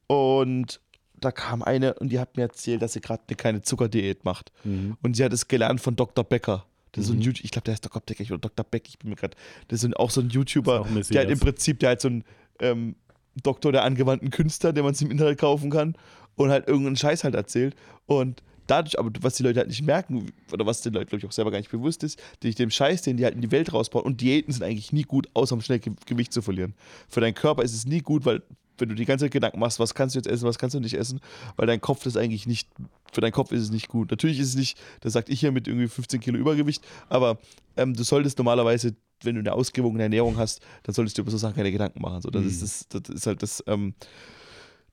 und 0.07 0.81
da 1.19 1.31
kam 1.31 1.63
eine 1.63 1.95
und 1.95 2.11
die 2.11 2.19
hat 2.19 2.37
mir 2.37 2.45
erzählt, 2.45 2.83
dass 2.83 2.93
sie 2.95 3.01
gerade 3.01 3.23
eine 3.29 3.37
kleine 3.37 3.63
Zuckerdiät 3.63 4.25
macht. 4.25 4.53
Mhm. 4.65 4.97
Und 5.03 5.17
sie 5.17 5.25
hat 5.25 5.33
es 5.33 5.49
gelernt 5.49 5.81
von 5.81 5.97
Dr. 5.97 6.25
Becker. 6.25 6.65
Das 6.93 7.03
ist 7.03 7.09
so 7.09 7.15
ein 7.15 7.19
Mhm. 7.19 7.23
YouTube, 7.23 7.45
ich 7.45 7.51
glaube, 7.51 7.65
der 7.65 7.73
heißt 7.73 7.85
Dr. 7.85 8.03
Becker 8.05 8.25
oder 8.25 8.39
Dr. 8.39 8.65
Beck, 8.65 8.89
ich 8.89 8.99
bin 8.99 9.11
mir 9.11 9.17
gerade. 9.17 9.37
Das 9.69 9.83
ist 9.85 9.97
auch 9.97 10.11
so 10.11 10.21
ein 10.21 10.29
YouTuber, 10.31 10.85
ein 10.85 11.03
der 11.11 11.21
halt 11.21 11.31
im 11.31 11.39
Prinzip, 11.39 11.79
der 11.81 11.91
halt 11.91 12.01
so 12.01 12.09
ein 12.09 12.25
ähm, 12.61 12.97
Doktor 13.43 13.73
der 13.73 13.85
angewandten 13.85 14.31
Künstler, 14.31 14.73
den 14.73 14.85
man 14.85 14.95
sich 14.95 15.07
im 15.07 15.11
Internet 15.13 15.39
kaufen 15.39 15.71
kann 15.71 15.95
und 16.37 16.51
halt 16.51 16.67
irgendeinen 16.69 16.97
Scheiß 16.97 17.25
halt 17.25 17.35
erzählt. 17.35 17.77
Und 18.07 18.43
dadurch, 18.67 18.99
aber 18.99 19.11
was 19.21 19.35
die 19.35 19.43
Leute 19.43 19.61
halt 19.61 19.69
nicht 19.69 19.83
merken, 19.83 20.33
oder 20.53 20.67
was 20.67 20.81
den 20.81 20.93
Leuten, 20.93 21.09
glaube 21.09 21.21
ich, 21.21 21.27
auch 21.27 21.33
selber 21.33 21.51
gar 21.51 21.59
nicht 21.59 21.71
bewusst 21.71 22.03
ist, 22.03 22.21
durch 22.41 22.55
den 22.55 22.71
Scheiß, 22.71 23.03
den 23.03 23.17
die 23.17 23.25
halt 23.25 23.35
in 23.35 23.41
die 23.41 23.51
Welt 23.51 23.73
rausbauen. 23.73 24.05
Und 24.05 24.21
Diäten 24.21 24.53
sind 24.53 24.63
eigentlich 24.63 24.93
nie 24.93 25.03
gut, 25.03 25.29
außer 25.35 25.55
um 25.55 25.61
schnell 25.61 25.79
Ge 25.79 25.93
Gewicht 26.07 26.33
zu 26.33 26.43
verlieren. 26.43 26.75
Für 27.09 27.21
deinen 27.21 27.35
Körper 27.35 27.63
ist 27.63 27.75
es 27.75 27.87
nie 27.87 28.01
gut, 28.01 28.25
weil 28.25 28.43
wenn 28.81 28.89
du 28.89 28.95
die 28.95 29.05
ganze 29.05 29.27
Zeit 29.27 29.33
Gedanken 29.33 29.59
machst, 29.61 29.79
was 29.79 29.95
kannst 29.95 30.15
du 30.15 30.19
jetzt 30.19 30.27
essen, 30.27 30.47
was 30.47 30.59
kannst 30.59 30.75
du 30.75 30.81
nicht 30.81 30.95
essen, 30.95 31.21
weil 31.57 31.67
dein 31.67 31.81
Kopf 31.81 32.03
das 32.05 32.17
eigentlich 32.17 32.47
nicht, 32.47 32.69
für 33.13 33.21
deinen 33.21 33.33
Kopf 33.33 33.53
ist 33.53 33.63
es 33.63 33.71
nicht 33.71 33.89
gut. 33.89 34.11
Natürlich 34.11 34.39
ist 34.39 34.49
es 34.51 34.55
nicht, 34.57 34.79
das 35.01 35.13
sagt 35.13 35.29
ich 35.29 35.41
hier 35.41 35.53
mit 35.53 35.69
irgendwie 35.69 35.89
15 35.89 36.21
Kilo 36.21 36.39
Übergewicht, 36.39 36.83
aber 37.09 37.39
ähm, 37.77 37.95
du 37.95 38.03
solltest 38.03 38.39
normalerweise, 38.39 38.95
wenn 39.23 39.35
du 39.35 39.41
eine 39.41 39.53
ausgewogene 39.53 40.03
Ernährung 40.05 40.37
hast, 40.39 40.61
dann 40.85 40.95
solltest 40.95 41.19
du 41.19 41.23
über 41.23 41.31
so 41.31 41.37
Sachen 41.39 41.55
keine 41.57 41.71
Gedanken 41.73 42.01
machen. 42.01 42.23
So, 42.23 42.31
das, 42.31 42.43
Mhm. 42.43 42.49
ist, 42.49 42.95
das, 42.95 43.03
das 43.03 43.15
ist 43.17 43.27
halt 43.27 43.43
das, 43.43 43.63
ähm, 43.67 43.95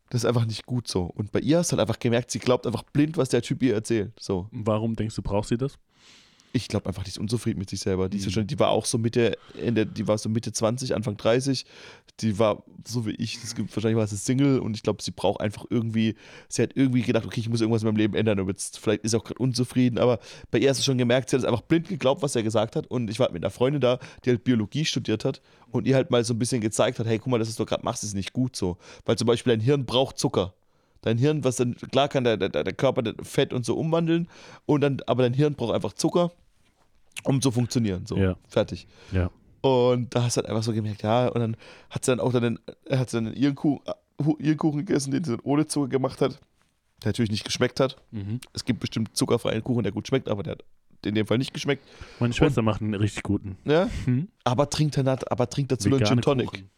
das 0.10 0.22
ist 0.24 0.26
einfach 0.26 0.46
nicht 0.46 0.66
gut 0.66 0.88
so. 0.88 1.04
Und 1.04 1.32
bei 1.32 1.40
ihr 1.40 1.58
hast 1.60 1.72
du 1.72 1.78
halt 1.78 1.82
einfach 1.82 2.00
gemerkt, 2.00 2.32
sie 2.32 2.40
glaubt 2.40 2.66
einfach 2.66 2.84
blind, 2.84 3.18
was 3.18 3.30
der 3.30 3.42
Typ 3.42 3.62
ihr 3.62 3.74
erzählt. 3.74 4.14
So. 4.20 4.48
Warum 4.52 4.96
denkst 4.96 5.16
du, 5.16 5.22
braucht 5.22 5.50
sie 5.50 5.58
das? 5.58 5.78
Ich 6.54 6.70
glaube 6.70 6.88
einfach, 6.88 7.04
die 7.04 7.10
ist 7.10 7.20
unzufrieden 7.20 7.60
mit 7.60 7.70
sich 7.70 7.82
selber. 7.82 8.10
Die, 8.10 8.18
ist 8.18 8.26
Mhm. 8.26 8.32
schon, 8.32 8.48
die 8.48 8.58
war 8.58 8.70
auch 8.70 8.86
so 8.86 8.98
Mitte, 8.98 9.38
Ende, 9.62 9.86
die 9.86 10.08
war 10.08 10.18
so 10.18 10.30
Mitte 10.30 10.52
20, 10.52 10.96
Anfang 10.96 11.16
30. 11.18 11.66
Die 12.22 12.40
war 12.40 12.64
so 12.88 13.06
wie 13.06 13.12
ich, 13.12 13.40
das 13.42 13.54
gibt, 13.54 13.76
wahrscheinlich 13.76 13.98
war 13.98 14.08
sie 14.08 14.18
Single 14.18 14.60
und 14.60 14.74
ich 14.76 14.82
glaube, 14.82 15.04
sie 15.04 15.12
braucht 15.12 15.40
einfach 15.40 15.66
irgendwie, 15.70 16.16
sie 16.50 16.64
hat 16.64 16.72
irgendwie 16.74 17.02
gedacht, 17.04 17.26
okay, 17.26 17.42
ich 17.42 17.50
muss 17.50 17.62
irgendwas 17.62 17.84
in 17.84 17.88
meinem 17.90 17.98
Leben 17.98 18.16
ändern 18.16 18.40
und 18.40 18.48
jetzt, 18.48 18.80
vielleicht 18.80 19.04
ist 19.04 19.12
sie 19.12 19.18
auch 19.18 19.24
gerade 19.24 19.40
unzufrieden, 19.40 20.00
aber 20.00 20.20
bei 20.50 20.58
ihr 20.58 20.70
hast 20.70 20.80
du 20.80 20.84
schon 20.84 20.98
gemerkt, 20.98 21.30
sie 21.30 21.36
hat 21.36 21.44
es 21.44 21.48
einfach 21.48 21.62
blind 21.62 21.90
geglaubt, 21.90 22.24
was 22.24 22.36
er 22.36 22.42
gesagt 22.44 22.76
hat 22.76 22.88
und 22.88 23.10
ich 23.12 23.20
war 23.20 23.32
mit 23.32 23.44
einer 23.44 23.52
Freundin 23.52 23.82
da, 23.82 24.00
die 24.26 24.30
halt 24.32 24.44
Biologie 24.44 24.86
studiert 24.86 25.26
hat 25.26 25.42
und 25.70 25.86
ihr 25.86 25.96
halt 25.96 26.10
mal 26.10 26.24
so 26.24 26.34
ein 26.34 26.40
bisschen 26.40 26.62
gezeigt 26.62 26.98
hat, 26.98 27.06
hey, 27.06 27.20
guck 27.20 27.28
mal, 27.28 27.38
das, 27.40 27.50
was 27.50 27.56
du 27.56 27.66
gerade 27.66 27.84
machst, 27.84 28.04
ist 28.04 28.16
nicht 28.16 28.34
gut 28.34 28.56
so, 28.56 28.78
weil 29.06 29.16
zum 29.18 29.28
Beispiel 29.28 29.52
dein 29.52 29.60
Hirn 29.60 29.86
braucht 29.86 30.18
Zucker. 30.18 30.56
Dein 31.08 31.18
Hirn, 31.18 31.44
was 31.46 31.56
dann, 31.56 31.76
klar 31.76 32.10
kann 32.10 32.26
der, 32.26 32.36
der, 32.36 32.50
der 32.50 32.74
Körper 32.74 33.02
das 33.02 33.16
Fett 33.26 33.54
und 33.54 33.66
so 33.66 33.78
umwandeln, 33.78 34.28
und 34.66 34.82
dann, 34.82 35.00
aber 35.08 35.24
dein 35.24 35.34
Hirn 35.34 35.56
braucht 35.56 35.74
einfach 35.74 35.94
Zucker, 35.94 36.32
um 37.24 37.42
zu 37.42 37.50
funktionieren. 37.52 38.06
So, 38.06 38.18
Ja. 38.18 38.36
fertig. 38.50 38.88
Ja. 39.14 39.32
Und 39.62 40.14
da 40.14 40.24
hast 40.24 40.36
du 40.36 40.42
halt 40.42 40.50
einfach 40.50 40.64
so 40.64 40.74
gemerkt, 40.74 41.04
ja, 41.04 41.28
und 41.30 41.40
dann 41.40 41.58
hat 41.90 42.04
sie 42.06 42.12
dann 42.12 42.20
auch 42.20 42.34
dann, 42.34 42.60
hat 42.92 43.10
sie 43.10 43.22
dann 43.22 43.34
ihren 43.34 43.56
Kuchen, 43.56 43.80
ihren 44.40 44.58
Kuchen 44.58 44.80
gegessen, 44.86 45.12
den 45.12 45.24
sie 45.24 45.32
dann 45.32 45.40
ohne 45.44 45.66
Zucker 45.66 45.88
gemacht 45.88 46.20
hat, 46.22 46.34
der 47.04 47.10
natürlich 47.10 47.32
nicht 47.32 47.46
geschmeckt 47.46 47.80
hat. 47.80 47.96
Mhm. 48.12 48.40
Es 48.54 48.66
gibt 48.66 48.80
bestimmt 48.82 49.16
zuckerfreien 49.16 49.64
Kuchen, 49.64 49.84
der 49.84 49.92
gut 49.94 50.08
schmeckt, 50.08 50.28
aber 50.30 50.44
der 50.44 50.52
hat 50.54 50.64
in 51.06 51.16
dem 51.16 51.26
Fall 51.28 51.38
nicht 51.38 51.54
geschmeckt. 51.54 51.88
Meine 52.20 52.34
Schwester 52.34 52.62
macht 52.64 52.82
einen 52.82 52.96
richtig 52.96 53.24
guten. 53.24 53.58
Ja? 53.66 53.90
Hm? 54.06 54.28
Aber 54.44 54.70
trinkt 54.70 54.98
dann 54.98 55.08
halt- 55.08 55.32
aber 55.32 55.50
trinkt 55.50 55.72
dazu 55.72 55.88
noch 55.90 55.98
einen 55.98 56.06
Vegane 56.06 56.22
Gin 56.22 56.24
Tonic. 56.24 56.48
Kuchen. 56.48 56.70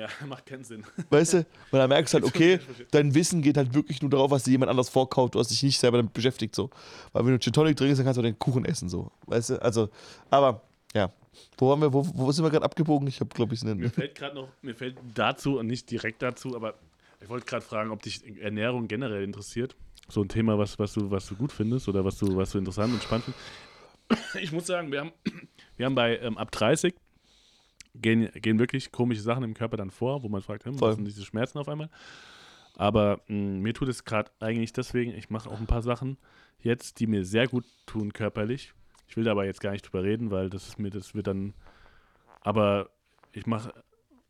Ja, 0.00 0.08
macht 0.26 0.46
keinen 0.46 0.64
Sinn. 0.64 0.82
Weißt 1.10 1.34
du? 1.34 1.38
Und 1.38 1.78
dann 1.78 1.90
merkst 1.90 2.14
du 2.14 2.18
halt, 2.18 2.24
okay, 2.34 2.58
dein 2.90 3.14
Wissen 3.14 3.42
geht 3.42 3.58
halt 3.58 3.74
wirklich 3.74 4.00
nur 4.00 4.10
darauf, 4.10 4.30
was 4.30 4.44
dir 4.44 4.52
jemand 4.52 4.70
anders 4.70 4.88
vorkauft, 4.88 5.34
du 5.34 5.38
hast 5.38 5.50
dich 5.50 5.62
nicht 5.62 5.78
selber 5.78 5.98
damit 5.98 6.14
beschäftigt, 6.14 6.54
so. 6.54 6.70
Weil 7.12 7.26
wenn 7.26 7.32
du 7.32 7.38
Gin 7.38 7.52
Tonic 7.52 7.76
trinkst, 7.76 7.98
dann 7.98 8.06
kannst 8.06 8.16
du 8.16 8.22
den 8.22 8.38
Kuchen 8.38 8.64
essen, 8.64 8.88
so. 8.88 9.10
Weißt 9.26 9.50
du? 9.50 9.62
Also, 9.62 9.90
aber, 10.30 10.62
ja. 10.94 11.12
Wo 11.58 11.68
waren 11.68 11.80
wir, 11.80 11.92
wo, 11.92 12.06
wo 12.14 12.32
sind 12.32 12.44
wir 12.44 12.50
gerade 12.50 12.64
abgebogen? 12.64 13.06
Ich 13.08 13.20
habe, 13.20 13.30
glaube 13.34 13.54
ich, 13.54 13.62
Mir 13.62 13.72
einen. 13.72 13.90
fällt 13.90 14.14
gerade 14.14 14.34
noch, 14.34 14.48
mir 14.62 14.74
fällt 14.74 14.96
dazu 15.14 15.58
und 15.58 15.66
nicht 15.66 15.90
direkt 15.90 16.22
dazu, 16.22 16.56
aber 16.56 16.74
ich 17.20 17.28
wollte 17.28 17.44
gerade 17.46 17.64
fragen, 17.64 17.90
ob 17.90 18.02
dich 18.02 18.22
Ernährung 18.40 18.88
generell 18.88 19.22
interessiert. 19.22 19.76
So 20.08 20.22
ein 20.22 20.28
Thema, 20.28 20.58
was, 20.58 20.78
was, 20.78 20.94
du, 20.94 21.10
was 21.10 21.26
du 21.26 21.36
gut 21.36 21.52
findest 21.52 21.88
oder 21.88 22.04
was 22.04 22.18
du, 22.18 22.36
was 22.36 22.50
du 22.52 22.58
interessant 22.58 22.94
und 22.94 23.02
spannend 23.02 23.26
findest. 23.26 24.36
Ich 24.42 24.50
muss 24.50 24.66
sagen, 24.66 24.90
wir 24.90 25.00
haben, 25.00 25.12
wir 25.76 25.86
haben 25.86 25.94
bei 25.94 26.18
ähm, 26.18 26.36
ab 26.38 26.50
30 26.50 26.94
gehen, 27.94 28.30
gehen 28.34 28.58
wirklich 28.58 28.92
komische 28.92 29.22
Sachen 29.22 29.44
im 29.44 29.54
Körper 29.54 29.76
dann 29.76 29.90
vor, 29.90 30.22
wo 30.22 30.28
man 30.28 30.42
fragt, 30.42 30.64
hm, 30.64 30.80
was 30.80 30.96
sind 30.96 31.04
diese 31.04 31.24
Schmerzen 31.24 31.58
auf 31.58 31.68
einmal? 31.68 31.90
Aber 32.76 33.20
mh, 33.28 33.60
mir 33.60 33.74
tut 33.74 33.88
es 33.88 34.04
gerade 34.04 34.30
eigentlich 34.40 34.72
deswegen, 34.72 35.12
ich 35.12 35.30
mache 35.30 35.50
auch 35.50 35.60
ein 35.60 35.66
paar 35.66 35.82
Sachen 35.82 36.16
jetzt, 36.60 37.00
die 37.00 37.06
mir 37.06 37.24
sehr 37.24 37.46
gut 37.48 37.64
tun 37.86 38.12
körperlich. 38.12 38.72
Ich 39.08 39.16
will 39.16 39.24
da 39.24 39.32
aber 39.32 39.44
jetzt 39.44 39.60
gar 39.60 39.72
nicht 39.72 39.82
drüber 39.82 40.04
reden, 40.04 40.30
weil 40.30 40.50
das 40.50 40.68
ist 40.68 40.78
mir, 40.78 40.90
das 40.90 41.14
wird 41.14 41.26
dann, 41.26 41.54
aber 42.42 42.90
ich 43.32 43.46
mache, 43.46 43.72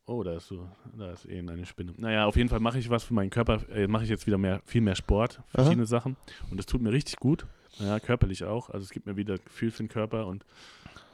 oh, 0.06 0.22
da 0.22 0.36
ist 0.36 0.48
so, 0.48 0.68
da 0.96 1.12
ist 1.12 1.26
eben 1.26 1.48
eine 1.50 1.66
Spinne. 1.66 1.92
Naja, 1.98 2.24
auf 2.26 2.36
jeden 2.36 2.48
Fall 2.48 2.61
mache 2.61 2.78
ich 2.78 2.88
was 2.88 3.04
für 3.04 3.14
meinen 3.14 3.30
Körper, 3.30 3.61
äh, 3.70 3.86
mache 3.86 4.04
ich 4.04 4.11
jetzt 4.11 4.26
wieder 4.26 4.38
mehr, 4.38 4.62
viel 4.64 4.80
mehr 4.80 4.96
Sport, 4.96 5.42
verschiedene 5.48 5.86
Sachen 5.86 6.16
und 6.50 6.56
das 6.56 6.66
tut 6.66 6.80
mir 6.80 6.92
richtig 6.92 7.16
gut, 7.16 7.46
ja, 7.78 8.00
körperlich 8.00 8.44
auch, 8.44 8.70
also 8.70 8.84
es 8.84 8.90
gibt 8.90 9.06
mir 9.06 9.16
wieder 9.16 9.38
Gefühl 9.38 9.70
für 9.70 9.82
den 9.82 9.88
Körper 9.88 10.26
und 10.26 10.44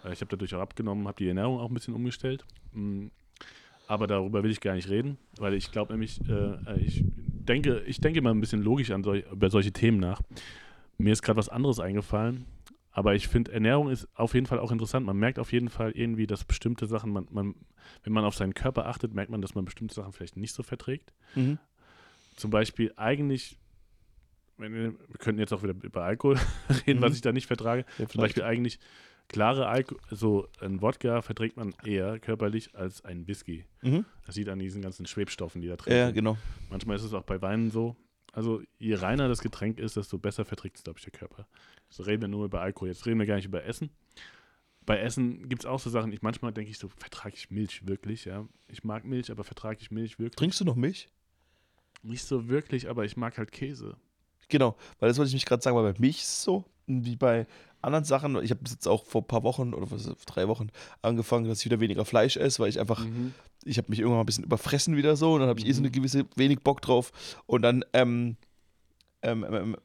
äh, 0.05 0.13
ich 0.13 0.21
habe 0.21 0.31
dadurch 0.31 0.55
auch 0.55 0.61
abgenommen, 0.61 1.07
habe 1.07 1.19
die 1.19 1.29
Ernährung 1.29 1.61
auch 1.61 1.69
ein 1.69 1.75
bisschen 1.75 1.95
umgestellt. 1.95 2.45
Mm, 2.73 3.09
aber 3.89 4.07
darüber 4.07 4.43
will 4.43 4.51
ich 4.51 4.61
gar 4.61 4.75
nicht 4.75 4.89
reden, 4.89 5.17
weil 5.39 5.55
ich 5.55 5.71
glaube 5.71 5.93
nämlich, 5.93 6.21
äh, 6.29 6.33
äh, 6.33 6.81
ich 6.81 7.05
denke, 7.07 7.83
ich 7.87 8.01
denke 8.01 8.21
mal 8.21 8.31
ein 8.31 8.41
bisschen 8.41 8.63
logisch 8.63 8.91
an 8.91 9.05
sol 9.05 9.25
über 9.31 9.51
solche 9.51 9.73
Themen 9.73 9.99
nach. 9.99 10.21
Mir 10.99 11.13
ist 11.13 11.23
gerade 11.23 11.37
was 11.37 11.49
anderes 11.49 11.79
eingefallen, 11.79 12.47
aber 12.91 13.15
ich 13.15 13.29
finde, 13.29 13.53
Ernährung 13.53 13.91
ist 13.91 14.09
auf 14.15 14.35
jeden 14.35 14.47
Fall 14.47 14.59
auch 14.59 14.73
interessant. 14.73 15.05
Man 15.07 15.19
merkt 15.19 15.39
auf 15.39 15.53
jeden 15.53 15.69
Fall 15.69 15.93
irgendwie, 15.93 16.27
dass 16.27 16.45
bestimmte 16.45 16.87
Sachen, 16.87 17.13
man, 17.13 17.29
man, 17.31 17.55
wenn 18.03 18.13
man 18.13 18.25
auf 18.25 18.35
seinen 18.35 18.55
Körper 18.55 18.87
achtet, 18.87 19.15
merkt 19.15 19.31
man, 19.31 19.43
dass 19.43 19.55
man 19.55 19.67
bestimmte 19.67 19.95
Sachen 19.95 20.13
vielleicht 20.13 20.37
nicht 20.37 20.55
so 20.55 20.63
verträgt. 20.63 21.13
Mhm. 21.35 21.59
Zum 22.37 22.51
Beispiel 22.51 22.93
eigentlich, 22.97 23.59
wir, 24.59 24.95
könnten 25.19 25.41
jetzt 25.41 25.53
auch 25.53 25.63
wieder 25.63 25.75
über 25.83 26.03
Alkohol 26.05 26.37
reden, 26.87 26.99
Mhm. 27.01 27.03
was 27.03 27.15
ich 27.15 27.21
da 27.21 27.33
nicht 27.33 27.47
vertrage. 27.47 27.85
Ja, 27.99 28.09
Zum 28.09 28.21
Beispiel 28.21 28.43
eigentlich 28.43 28.79
klare 29.29 29.67
Alkohol, 29.67 30.01
so 30.11 30.49
ein 30.61 30.81
Wodka 30.83 31.21
verträgt 31.23 31.57
man 31.57 31.75
eher 31.85 32.19
körperlich 32.21 32.75
als 32.77 33.05
ein 33.05 33.27
Whisky. 33.27 33.65
Mhm. 33.83 34.05
Das 34.25 34.35
sieht 34.37 34.49
an 34.49 34.59
diesen 34.59 34.83
ganzen 34.83 35.07
Schwebstoffen, 35.07 35.61
die 35.61 35.69
da 35.69 35.77
drin 35.77 35.93
Ja, 35.97 36.07
sind. 36.07 36.15
genau. 36.15 36.39
Manchmal 36.71 36.97
ist 36.97 37.03
es 37.03 37.13
auch 37.15 37.25
bei 37.25 37.41
Weinen 37.43 37.71
so. 37.71 37.97
Also 38.33 38.63
je 38.79 38.95
reiner 38.95 39.29
das 39.29 39.41
Getränk 39.41 39.81
ist, 39.81 39.97
desto 39.97 40.19
besser 40.19 40.45
verträgt 40.45 40.77
es, 40.77 40.85
glaube 40.85 40.99
ich, 40.99 41.05
der 41.05 41.13
Körper. 41.13 41.47
So 41.89 42.03
reden 42.03 42.21
wir 42.23 42.29
nur 42.29 42.45
über 42.45 42.61
Alkohol. 42.61 42.89
Jetzt 42.89 43.07
reden 43.07 43.19
wir 43.19 43.27
gar 43.27 43.37
nicht 43.37 43.47
über 43.47 43.65
Essen. 43.65 43.91
Bei 44.85 44.99
Essen 45.01 45.49
gibt 45.49 45.63
es 45.63 45.67
auch 45.67 45.81
so 45.81 45.91
Sachen, 45.91 46.13
ich 46.13 46.23
manchmal 46.23 46.53
denke 46.53 46.71
ich 46.71 46.79
so, 46.79 46.89
vertrage 46.89 47.35
ich 47.35 47.51
Milch 47.51 47.87
wirklich, 47.89 48.25
ja. 48.27 48.47
Ich 48.69 48.85
mag 48.85 49.05
Milch, 49.05 49.31
aber 49.33 49.43
vertrage 49.43 49.79
ich 49.81 49.91
Milch 49.91 50.19
wirklich? 50.21 50.37
Trinkst 50.37 50.61
du 50.61 50.65
noch 50.65 50.77
Milch? 50.77 51.09
Nicht 52.03 52.25
so 52.25 52.49
wirklich, 52.49 52.89
aber 52.89 53.05
ich 53.05 53.17
mag 53.17 53.37
halt 53.39 53.51
Käse. 53.51 53.97
Genau, 54.49 54.77
weil 55.01 55.09
das 55.09 55.19
wollte 55.19 55.29
ich 55.29 55.35
mich 55.35 55.45
gerade 55.47 55.63
sagen, 55.63 55.77
weil 55.77 55.93
bei 55.93 55.99
Milch 55.99 56.19
ist 56.19 56.29
es 56.29 56.43
so, 56.43 56.65
wie 56.87 57.17
bei 57.17 57.47
anderen 57.83 58.05
Sachen, 58.05 58.43
ich 58.43 58.51
habe 58.51 58.61
jetzt 58.69 58.87
auch 58.89 59.05
vor 59.05 59.23
ein 59.23 59.27
paar 59.27 59.43
Wochen 59.43 59.75
oder 59.75 59.91
was, 59.91 60.09
drei 60.27 60.49
Wochen 60.49 60.69
angefangen, 61.03 61.49
dass 61.49 61.61
ich 61.61 61.65
wieder 61.67 61.81
weniger 61.81 62.05
Fleisch 62.05 62.37
esse, 62.37 62.61
weil 62.61 62.69
ich 62.69 62.81
einfach, 62.81 63.05
ich 63.65 63.79
habe 63.79 63.89
mich 63.91 63.99
irgendwann 64.01 64.19
mal 64.19 64.23
ein 64.23 64.27
bisschen 64.27 64.45
überfressen 64.45 64.97
wieder 64.97 65.17
so 65.17 65.35
und 65.35 65.41
dann 65.41 65.49
habe 65.49 65.59
ich 65.61 65.67
eh 65.67 65.73
so 65.73 65.81
Mhm. 65.81 65.87
eine 65.87 65.91
gewisse 65.93 66.25
wenig 66.37 66.61
Bock 66.61 66.81
drauf 66.81 67.13
und 67.47 67.63
dann 67.63 67.85
ähm, 67.93 68.37
ähm, 69.23 69.45
ähm, 69.51 69.77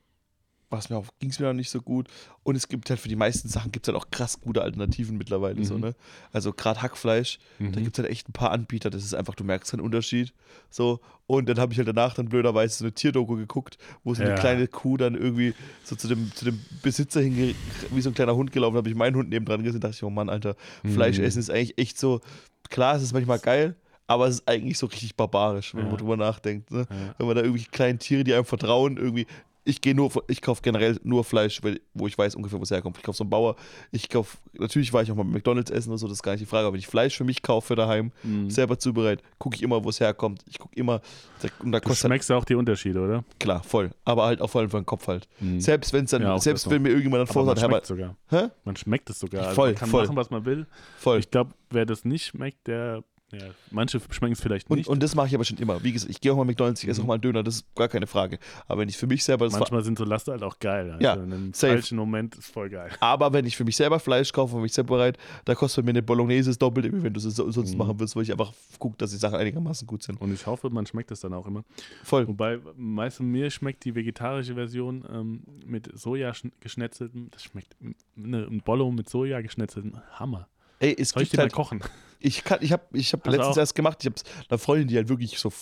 was 0.71 0.89
mir 0.89 0.97
auch, 0.97 1.05
ging 1.19 1.29
es 1.29 1.39
mir 1.39 1.47
noch 1.47 1.53
nicht 1.53 1.69
so 1.69 1.81
gut. 1.81 2.07
Und 2.43 2.55
es 2.55 2.67
gibt 2.67 2.89
halt 2.89 2.99
für 2.99 3.09
die 3.09 3.15
meisten 3.15 3.47
Sachen 3.49 3.71
gibt 3.71 3.87
es 3.87 3.93
halt 3.93 4.01
auch 4.01 4.09
krass 4.09 4.39
gute 4.41 4.61
Alternativen 4.61 5.17
mittlerweile. 5.17 5.63
So, 5.65 5.75
Mhm. 5.75 5.81
ne? 5.81 5.95
Also 6.31 6.53
gerade 6.53 6.81
Hackfleisch, 6.81 7.39
da 7.59 7.65
Mhm. 7.65 7.83
gibt 7.83 7.97
es 7.97 8.03
halt 8.03 8.11
echt 8.11 8.29
ein 8.29 8.33
paar 8.33 8.51
Anbieter, 8.51 8.89
das 8.89 9.03
ist 9.03 9.13
einfach, 9.13 9.35
du 9.35 9.43
merkst 9.43 9.73
den 9.73 9.81
Unterschied. 9.81 10.33
So. 10.69 10.99
Und 11.27 11.47
dann 11.49 11.59
habe 11.59 11.71
ich 11.73 11.77
halt 11.77 11.87
danach 11.87 12.13
dann 12.13 12.29
blöderweise 12.29 12.77
so 12.79 12.85
eine 12.85 12.93
Tierdoku 12.93 13.35
geguckt, 13.35 13.77
wo 14.03 14.13
so 14.13 14.21
eine 14.23 14.31
Ja. 14.31 14.35
kleine 14.37 14.67
Kuh 14.67 14.97
dann 14.97 15.15
irgendwie 15.15 15.53
so 15.83 15.95
zu 15.95 16.07
dem, 16.07 16.31
zu 16.35 16.45
dem 16.45 16.59
Besitzer 16.81 17.21
hinge 17.21 17.53
wie 17.91 18.01
so 18.01 18.09
ein 18.09 18.13
kleiner 18.15 18.35
Hund 18.35 18.51
gelaufen, 18.51 18.77
habe 18.77 18.89
ich 18.89 18.95
meinen 18.95 19.15
Hund 19.15 19.29
neben 19.29 19.45
dran 19.45 19.63
gesehen, 19.63 19.81
dachte 19.81 19.95
ich, 19.95 20.03
oh 20.03 20.09
Mann, 20.09 20.29
Alter, 20.29 20.55
Fleisch 20.93 21.17
Mhm. 21.19 21.23
essen 21.25 21.39
ist 21.39 21.49
eigentlich 21.49 21.77
echt 21.77 21.99
so, 21.99 22.21
klar, 22.69 22.95
es 22.95 23.03
ist 23.03 23.13
manchmal 23.13 23.39
geil, 23.39 23.75
Aber 24.07 24.27
es 24.27 24.39
ist 24.39 24.47
eigentlich 24.49 24.77
so 24.77 24.87
richtig 24.87 25.15
barbarisch, 25.15 25.73
wenn 25.73 25.83
Ja. 25.83 25.87
man 25.89 25.97
drüber 25.97 26.17
nachdenkt. 26.17 26.69
Ne? 26.69 26.85
Ja. 26.89 27.15
Wenn 27.17 27.27
man 27.27 27.35
da 27.37 27.43
irgendwie 27.43 27.63
kleine 27.63 27.97
Tiere, 27.97 28.25
die 28.25 28.33
einem 28.33 28.43
vertrauen, 28.43 28.97
irgendwie. 28.97 29.25
Ich 29.63 29.79
gehe 29.79 29.93
nur, 29.93 30.11
ich 30.27 30.41
kaufe 30.41 30.61
generell 30.63 30.99
nur 31.03 31.23
Fleisch, 31.23 31.61
wo 31.93 32.07
ich 32.07 32.17
weiß 32.17 32.33
ungefähr, 32.35 32.57
wo 32.59 32.63
es 32.63 32.71
herkommt. 32.71 32.97
Ich 32.97 33.03
kaufe 33.03 33.17
so 33.17 33.23
einen 33.23 33.29
Bauer. 33.29 33.55
Ich 33.91 34.09
kaufe, 34.09 34.37
natürlich 34.53 34.91
war 34.91 35.03
ich 35.03 35.11
auch 35.11 35.15
mal 35.15 35.23
mit 35.23 35.33
McDonalds 35.35 35.69
essen 35.69 35.89
oder 35.89 35.99
so, 35.99 36.07
das 36.07 36.17
ist 36.17 36.23
gar 36.23 36.31
nicht 36.31 36.41
die 36.41 36.45
Frage. 36.47 36.65
Aber 36.65 36.73
wenn 36.73 36.79
ich 36.79 36.87
Fleisch 36.87 37.15
für 37.15 37.23
mich 37.23 37.43
kaufe 37.43 37.75
daheim, 37.75 38.11
Mhm. 38.23 38.49
selber 38.49 38.79
zubereitet, 38.79 39.23
gucke 39.37 39.55
ich 39.55 39.61
immer, 39.61 39.83
wo 39.83 39.89
es 39.89 39.99
herkommt. 39.99 40.43
Ich 40.47 40.57
gucke 40.57 40.75
immer, 40.75 40.99
da- 41.43 41.49
und 41.63 41.71
da 41.71 41.79
Du 41.79 41.87
kostet 41.89 42.05
halt, 42.05 42.11
schmeckst 42.13 42.31
auch 42.31 42.45
die 42.45 42.55
Unterschiede, 42.55 42.99
oder? 43.01 43.23
klar, 43.39 43.61
voll. 43.63 43.91
Aber 44.03 44.25
halt 44.25 44.41
auch 44.41 44.49
vor 44.49 44.61
allem 44.61 44.69
für 44.71 44.79
den 44.79 44.85
Kopf 44.87 45.07
halt. 45.07 45.27
Mhm. 45.39 45.61
Selbst 45.61 45.93
wenn 45.93 46.05
es 46.05 46.11
dann, 46.11 46.23
Ja, 46.23 46.39
selbst 46.39 46.67
wenn 46.69 46.81
mir 46.81 46.89
irgendjemand 46.89 47.29
dann 47.29 47.35
Aber 47.35 47.45
man 47.45 47.55
vorsagt, 47.55 47.71
schmeckt 47.71 47.85
sogar. 47.85 48.15
hä? 48.29 48.49
Man 48.65 48.75
schmeckt 48.75 49.09
es 49.11 49.19
sogar. 49.19 49.43
Also 49.43 49.55
Voll, 49.55 49.67
man 49.69 49.75
kann 49.75 49.89
voll. 49.89 50.03
machen, 50.05 50.15
was 50.15 50.29
man 50.31 50.45
will. 50.45 50.65
Voll. 50.97 51.19
Ich 51.19 51.29
glaube, 51.29 51.51
wer 51.69 51.85
das 51.85 52.03
nicht 52.03 52.25
schmeckt, 52.25 52.65
der. 52.67 53.03
Ja, 53.31 53.39
manche 53.71 53.99
schmecken 54.11 54.33
es 54.33 54.41
vielleicht 54.41 54.69
Und, 54.69 54.77
nicht. 54.77 54.87
und 54.89 55.01
das 55.01 55.15
mache 55.15 55.27
ich 55.27 55.35
aber 55.35 55.43
schon 55.45 55.57
immer. 55.57 55.83
Wie 55.83 55.91
gesagt, 55.91 56.09
ich 56.11 56.19
gehe 56.19 56.31
auch 56.33 56.37
mal 56.37 56.43
McDonalds, 56.45 56.83
ich 56.83 56.89
esse 56.89 56.99
Mhm. 57.01 57.05
auch 57.05 57.07
mal 57.09 57.13
einen 57.15 57.21
Döner, 57.21 57.43
das 57.43 57.55
ist 57.57 57.75
gar 57.75 57.87
keine 57.87 58.07
Frage. 58.07 58.39
Aber 58.67 58.81
wenn 58.81 58.89
ich 58.89 58.97
für 58.97 59.07
mich 59.07 59.23
selber 59.23 59.45
das 59.45 59.57
Manchmal 59.57 59.83
sind 59.83 59.97
so 59.97 60.03
Laster 60.03 60.33
halt 60.33 60.43
auch 60.43 60.59
geil. 60.59 60.91
Also 60.91 61.03
Ja, 61.03 61.13
in 61.13 61.31
einem 61.33 61.53
safe. 61.53 61.73
falschen 61.73 61.97
Moment 61.97 62.35
ist 62.35 62.51
voll 62.51 62.69
geil. 62.69 62.89
Aber 62.99 63.31
wenn 63.33 63.45
ich 63.45 63.55
für 63.55 63.63
mich 63.63 63.75
selber 63.75 63.99
Fleisch 63.99 64.31
kaufe, 64.33 64.55
für 64.55 64.61
mich 64.61 64.73
separat, 64.73 65.17
da 65.45 65.55
kostet 65.55 65.85
mir 65.85 65.91
eine 65.91 66.01
Bolognese 66.01 66.49
das 66.49 66.57
Doppelte, 66.59 66.91
wie 66.91 67.03
wenn 67.03 67.13
du 67.13 67.19
es 67.19 67.23
so- 67.35 67.49
sonst 67.51 67.71
Mhm. 67.71 67.77
machen 67.77 67.99
willst, 67.99 68.15
weil 68.15 68.23
ich 68.23 68.31
einfach 68.31 68.53
gucke, 68.79 68.97
dass 68.97 69.11
die 69.11 69.17
Sachen 69.17 69.35
einigermaßen 69.35 69.87
gut 69.87 70.03
sind. 70.03 70.19
Und 70.19 70.33
ich 70.33 70.45
hoffe, 70.45 70.69
man 70.69 70.85
schmeckt 70.85 71.11
es 71.11 71.21
dann 71.21 71.33
auch 71.33 71.47
immer. 71.47 71.63
Voll. 72.03 72.27
Wobei, 72.27 72.59
meistens 72.75 73.25
mir 73.25 73.49
schmeckt 73.49 73.85
die 73.85 73.95
vegetarische 73.95 74.55
Version 74.55 75.05
ähm, 75.11 75.43
mit 75.65 75.89
Soja 75.97 76.31
schn- 76.31 76.51
geschnetzeltem, 76.59 77.29
das 77.31 77.43
schmeckt 77.43 77.75
ne, 78.15 78.47
ein 78.49 78.61
Bollo 78.61 78.91
mit 78.91 79.09
Soja 79.09 79.41
geschnetzeltem 79.41 79.93
Hammer. 80.13 80.47
Ey, 80.81 80.95
es 80.97 81.09
Soll 81.09 81.23
ich 81.23 81.29
dir 81.29 81.37
mal 81.37 81.43
halt, 81.43 81.53
kochen? 81.53 81.81
ich 82.19 82.43
kann, 82.43 82.59
ich 82.61 82.71
habe 82.71 82.83
ich 82.93 83.13
hab 83.13 83.25
Hast 83.25 83.35
letztens 83.35 83.57
erst 83.57 83.75
gemacht, 83.75 83.99
ich 84.01 84.07
habe 84.07 84.15
eine 84.49 84.57
Freundin, 84.57 84.87
die 84.87 84.95
halt 84.97 85.09
wirklich 85.09 85.37
so 85.39 85.53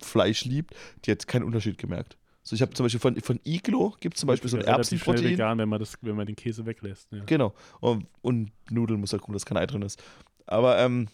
Fleisch 0.00 0.44
liebt, 0.44 0.74
die 1.04 1.10
hat 1.10 1.26
keinen 1.26 1.42
Unterschied 1.44 1.76
gemerkt. 1.76 2.16
So, 2.42 2.56
ich 2.56 2.62
habe 2.62 2.72
zum 2.72 2.84
Beispiel 2.86 3.00
von, 3.00 3.20
von 3.20 3.38
Iglo, 3.44 3.94
gibt 4.00 4.14
es 4.16 4.20
zum 4.20 4.28
Beispiel 4.28 4.48
so 4.48 4.56
ein 4.56 4.64
Erbsenprotein. 4.64 5.24
vegan, 5.24 5.58
wenn 5.58 5.68
man, 5.68 5.78
das, 5.78 5.94
wenn 6.00 6.16
man 6.16 6.26
den 6.26 6.36
Käse 6.36 6.64
weglässt. 6.64 7.08
Ja. 7.10 7.22
Genau. 7.26 7.54
Und, 7.80 8.06
und 8.22 8.52
Nudeln 8.70 8.98
muss 9.00 9.12
halt 9.12 9.22
gucken, 9.22 9.34
dass 9.34 9.44
kein 9.44 9.58
Ei 9.58 9.66
drin 9.66 9.82
ist. 9.82 10.02
Aber 10.46 10.78
ähm, 10.78 11.08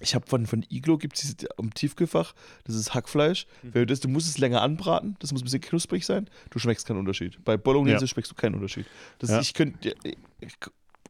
ich 0.00 0.14
habe 0.14 0.26
von, 0.26 0.46
von 0.46 0.64
Iglo 0.68 0.98
gibt 0.98 1.18
es 1.18 1.34
im 1.56 1.72
Tiefkühlfach, 1.72 2.34
das 2.64 2.74
ist 2.74 2.92
Hackfleisch. 2.94 3.46
Mhm. 3.62 3.86
Das, 3.86 4.00
du 4.00 4.08
musst 4.08 4.28
es 4.28 4.38
länger 4.38 4.62
anbraten, 4.62 5.16
das 5.20 5.32
muss 5.32 5.40
ein 5.40 5.44
bisschen 5.44 5.60
knusprig 5.60 6.04
sein. 6.04 6.28
Du 6.50 6.58
schmeckst 6.58 6.86
keinen 6.86 6.98
Unterschied. 6.98 7.42
Bei 7.44 7.56
Bolognese 7.56 8.00
Ja. 8.02 8.06
schmeckst 8.06 8.30
du 8.30 8.34
keinen 8.36 8.54
Unterschied. 8.54 8.86
Das, 9.18 9.30
Ja. 9.30 9.40
Ich 9.40 9.54
könnte 9.54 9.94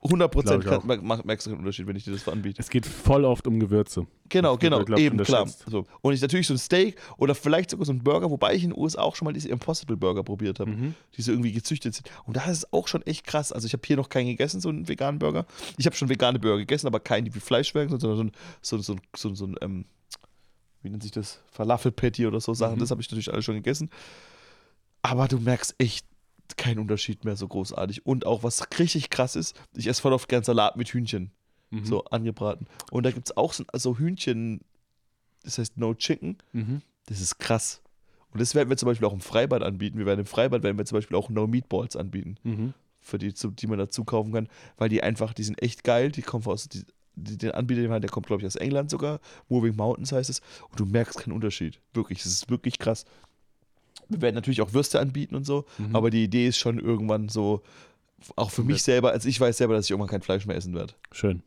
100% 0.02 0.28
Glaub 0.28 0.44
ich 0.62 0.68
auch. 0.68 0.86
kann, 0.86 1.04
mer- 1.06 1.24
merkst 1.24 1.46
du 1.46 1.50
keinen 1.50 1.58
Unterschied, 1.60 1.86
wenn 1.88 1.96
ich 1.96 2.04
dir 2.04 2.12
das 2.12 2.28
anbiete. 2.28 2.60
Es 2.60 2.70
geht 2.70 2.86
voll 2.86 3.24
oft 3.24 3.46
um 3.48 3.58
Gewürze. 3.58 4.06
Genau, 4.28 4.54
Das 4.54 4.60
genau, 4.60 4.84
glaub 4.84 4.98
eben, 5.00 5.18
klar. 5.18 5.46
So. 5.66 5.86
Und 6.02 6.12
ich 6.12 6.20
natürlich 6.20 6.46
so 6.46 6.54
ein 6.54 6.58
Steak 6.58 6.96
oder 7.16 7.34
vielleicht 7.34 7.70
sogar 7.70 7.84
so 7.86 7.92
ein 7.92 8.04
Burger, 8.04 8.30
wobei 8.30 8.54
ich 8.54 8.62
in 8.62 8.70
den 8.70 8.78
USA 8.78 9.02
auch 9.02 9.16
schon 9.16 9.26
mal 9.26 9.32
diese 9.32 9.48
Impossible 9.48 9.96
Burger 9.96 10.22
probiert 10.22 10.60
habe 10.60 10.70
Mhm. 10.70 10.94
die 11.16 11.22
so 11.22 11.32
irgendwie 11.32 11.50
gezüchtet 11.52 11.94
sind. 11.94 12.08
Und 12.26 12.36
da 12.36 12.44
ist 12.44 12.58
es 12.58 12.72
auch 12.72 12.86
schon 12.86 13.02
echt 13.02 13.26
krass. 13.26 13.50
Also 13.52 13.66
ich 13.66 13.72
habe 13.72 13.82
hier 13.86 13.96
noch 13.96 14.08
keinen 14.08 14.26
gegessen, 14.26 14.60
so 14.60 14.68
einen 14.68 14.86
veganen 14.86 15.18
Burger. 15.18 15.46
Ich 15.78 15.86
habe 15.86 15.96
schon 15.96 16.08
vegane 16.08 16.38
Burger 16.38 16.58
gegessen, 16.58 16.86
aber 16.86 17.00
keinen, 17.00 17.24
die 17.24 17.34
wie 17.34 17.40
Fleisch 17.40 17.68
schmecken, 17.68 17.98
sondern 17.98 18.16
so 18.16 18.22
ein, 18.24 18.32
so, 18.62 18.78
so, 18.78 18.96
so, 19.16 19.34
so 19.34 19.46
ein 19.46 19.56
ähm, 19.62 19.84
wie 20.82 20.90
nennt 20.90 21.02
sich 21.02 21.10
das? 21.12 21.40
Falafel-Patty 21.50 22.24
oder 22.26 22.40
so 22.40 22.54
Sachen. 22.54 22.76
Mhm. 22.76 22.80
Das 22.80 22.92
habe 22.92 23.00
ich 23.00 23.10
natürlich 23.10 23.32
alles 23.32 23.44
schon 23.44 23.56
gegessen. 23.56 23.90
Aber 25.02 25.26
du 25.26 25.38
merkst 25.38 25.74
echt 25.78 26.06
keinen 26.56 26.78
Unterschied 26.78 27.24
mehr 27.24 27.36
so 27.36 27.46
großartig. 27.48 28.06
Und 28.06 28.26
auch, 28.26 28.42
was 28.42 28.66
richtig 28.78 29.10
krass 29.10 29.36
ist, 29.36 29.60
ich 29.76 29.86
esse 29.86 30.00
voll 30.02 30.12
oft 30.12 30.28
gern 30.28 30.42
Salat 30.44 30.76
mit 30.76 30.88
Hühnchen, 30.88 31.30
Mhm. 31.70 31.84
so 31.84 32.04
angebraten. 32.06 32.66
Und 32.90 33.04
da 33.04 33.10
gibt 33.10 33.28
es 33.28 33.36
auch 33.36 33.52
so 33.52 33.64
also 33.72 33.98
Hühnchen, 33.98 34.60
das 35.42 35.58
heißt 35.58 35.76
No 35.76 35.94
Chicken. 35.94 36.38
Mhm. 36.52 36.82
Das 37.06 37.20
ist 37.20 37.38
krass. 37.38 37.82
Und 38.30 38.40
das 38.40 38.54
werden 38.54 38.68
wir 38.68 38.76
zum 38.76 38.86
Beispiel 38.88 39.06
auch 39.06 39.12
im 39.12 39.20
Freibad 39.20 39.62
anbieten. 39.62 39.98
Wir 39.98 40.06
werden 40.06 40.20
im 40.20 40.26
Freibad 40.26 40.62
werden 40.62 40.76
wir 40.78 40.84
zum 40.84 40.96
Beispiel 40.96 41.16
auch 41.16 41.28
No 41.30 41.46
Meatballs 41.46 41.96
anbieten, 41.96 42.36
Mhm. 42.42 42.74
für 43.00 43.18
die, 43.18 43.32
die 43.34 43.66
man 43.66 43.78
dazu 43.78 44.04
kaufen 44.04 44.32
kann, 44.32 44.48
weil 44.76 44.88
die 44.88 45.02
einfach, 45.02 45.32
die 45.34 45.44
sind 45.44 45.60
echt 45.62 45.84
geil. 45.84 46.10
Die 46.12 46.22
kommen 46.22 46.44
aus, 46.46 46.68
die, 46.68 46.84
die, 47.16 47.36
den 47.38 47.50
Anbieter, 47.52 47.80
den 47.82 47.90
wir 47.90 47.94
haben, 47.94 48.02
der 48.02 48.10
kommt 48.10 48.26
glaube 48.26 48.42
ich 48.42 48.46
aus 48.46 48.56
England 48.56 48.90
sogar. 48.90 49.20
Moving 49.48 49.76
Mountains 49.76 50.12
heißt 50.12 50.30
es. 50.30 50.40
Und 50.70 50.78
du 50.80 50.84
merkst 50.86 51.18
keinen 51.18 51.32
Unterschied. 51.32 51.80
Wirklich, 51.94 52.20
es 52.20 52.26
ist 52.26 52.50
wirklich 52.50 52.78
krass. 52.78 53.04
Wir 54.08 54.20
werden 54.22 54.34
natürlich 54.34 54.60
auch 54.62 54.72
Würste 54.72 55.00
anbieten 55.00 55.34
und 55.34 55.44
so, 55.44 55.64
Mhm. 55.78 55.94
aber 55.94 56.10
die 56.10 56.24
Idee 56.24 56.48
ist 56.48 56.58
schon 56.58 56.78
irgendwann 56.78 57.28
so, 57.28 57.62
auch 58.36 58.50
für 58.50 58.64
mich 58.64 58.82
selber, 58.82 59.12
also 59.12 59.28
ich 59.28 59.38
weiß 59.40 59.56
selber, 59.58 59.74
dass 59.74 59.84
ich 59.86 59.90
irgendwann 59.90 60.10
kein 60.10 60.22
Fleisch 60.22 60.46
mehr 60.46 60.56
essen 60.56 60.74
werde. 60.74 60.94
Schön. 61.12 61.42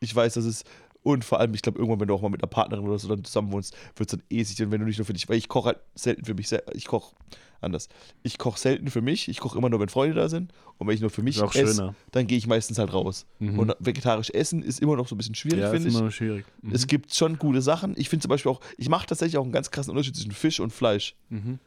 Ich 0.00 0.14
weiß, 0.14 0.34
dass 0.34 0.44
es. 0.44 0.64
Und 1.02 1.24
vor 1.24 1.38
allem, 1.38 1.54
ich 1.54 1.62
glaube, 1.62 1.78
irgendwann, 1.78 2.00
wenn 2.00 2.08
du 2.08 2.14
auch 2.14 2.22
mal 2.22 2.28
mit 2.30 2.42
einer 2.42 2.48
Partnerin 2.50 2.84
oder 2.86 2.98
so 2.98 3.06
dann 3.08 3.22
zusammen 3.22 3.52
wohnst, 3.52 3.76
wird 3.94 4.12
es 4.12 4.18
dann 4.18 4.26
eh 4.28 4.42
sich, 4.42 4.58
wenn 4.58 4.70
du 4.80 4.86
nicht 4.86 4.98
nur 4.98 5.04
für 5.04 5.12
dich, 5.12 5.28
weil 5.28 5.36
ich 5.36 5.48
koche 5.48 5.68
halt 5.68 5.78
selten 5.94 6.24
für 6.24 6.34
mich, 6.34 6.48
sel- 6.48 6.64
ich 6.72 6.86
koche 6.86 7.14
anders. 7.60 7.88
Ich 8.22 8.38
koche 8.38 8.58
selten 8.58 8.88
für 8.88 9.02
mich, 9.02 9.28
ich 9.28 9.38
koche 9.38 9.58
immer 9.58 9.68
nur, 9.68 9.80
wenn 9.80 9.88
Freunde 9.88 10.14
da 10.14 10.28
sind. 10.28 10.52
Und 10.78 10.86
wenn 10.86 10.94
ich 10.94 11.00
nur 11.00 11.10
für 11.10 11.22
mich 11.22 11.40
esse, 11.40 11.74
schöner. 11.74 11.94
dann 12.10 12.26
gehe 12.26 12.36
ich 12.36 12.46
meistens 12.46 12.78
halt 12.78 12.92
raus. 12.92 13.26
Mhm. 13.38 13.58
Und 13.58 13.76
vegetarisch 13.78 14.30
essen 14.30 14.62
ist 14.62 14.80
immer 14.80 14.96
noch 14.96 15.08
so 15.08 15.14
ein 15.14 15.18
bisschen 15.18 15.34
schwierig, 15.34 15.60
ja, 15.60 15.66
ist 15.66 15.72
finde 15.72 15.88
ich. 15.88 15.94
immer 15.94 16.04
noch 16.04 16.12
schwierig. 16.12 16.44
Mhm. 16.60 16.72
Es 16.72 16.86
gibt 16.86 17.14
schon 17.14 17.38
gute 17.38 17.62
Sachen. 17.62 17.94
Ich 17.96 18.10
finde 18.10 18.22
zum 18.22 18.28
Beispiel 18.28 18.52
auch, 18.52 18.60
ich 18.76 18.88
mache 18.88 19.06
tatsächlich 19.06 19.38
auch 19.38 19.44
einen 19.44 19.52
ganz 19.52 19.70
krassen 19.70 19.90
Unterschied 19.90 20.16
zwischen 20.16 20.32
Fisch 20.32 20.60
und 20.60 20.72
Fleisch. 20.72 21.14
Mhm. 21.30 21.58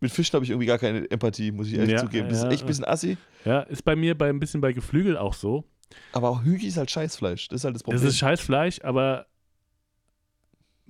Mit 0.00 0.10
Fischen 0.10 0.34
habe 0.34 0.44
ich 0.44 0.50
irgendwie 0.50 0.66
gar 0.66 0.78
keine 0.78 1.10
Empathie, 1.10 1.50
muss 1.50 1.68
ich 1.68 1.74
ehrlich 1.74 1.92
Ja, 1.92 1.98
zugeben. 1.98 2.28
Das 2.28 2.42
ja, 2.42 2.48
ist 2.48 2.52
echt 2.52 2.64
ein 2.64 2.66
bisschen 2.66 2.84
assi. 2.84 3.16
Ja, 3.44 3.60
ist 3.60 3.84
bei 3.84 3.96
mir 3.96 4.16
bei 4.16 4.28
ein 4.28 4.38
bisschen 4.38 4.60
bei 4.60 4.72
Geflügel 4.72 5.16
auch 5.16 5.34
so. 5.34 5.64
Aber 6.12 6.30
auch 6.30 6.42
Hühnchen 6.42 6.68
ist 6.68 6.76
halt 6.76 6.90
Scheißfleisch. 6.90 7.48
Das 7.48 7.60
ist 7.60 7.64
halt 7.64 7.74
das 7.74 7.82
Problem. 7.82 8.02
Das 8.02 8.10
ist 8.10 8.18
scheiß 8.18 8.40
Fleisch, 8.40 8.80
aber 8.82 9.26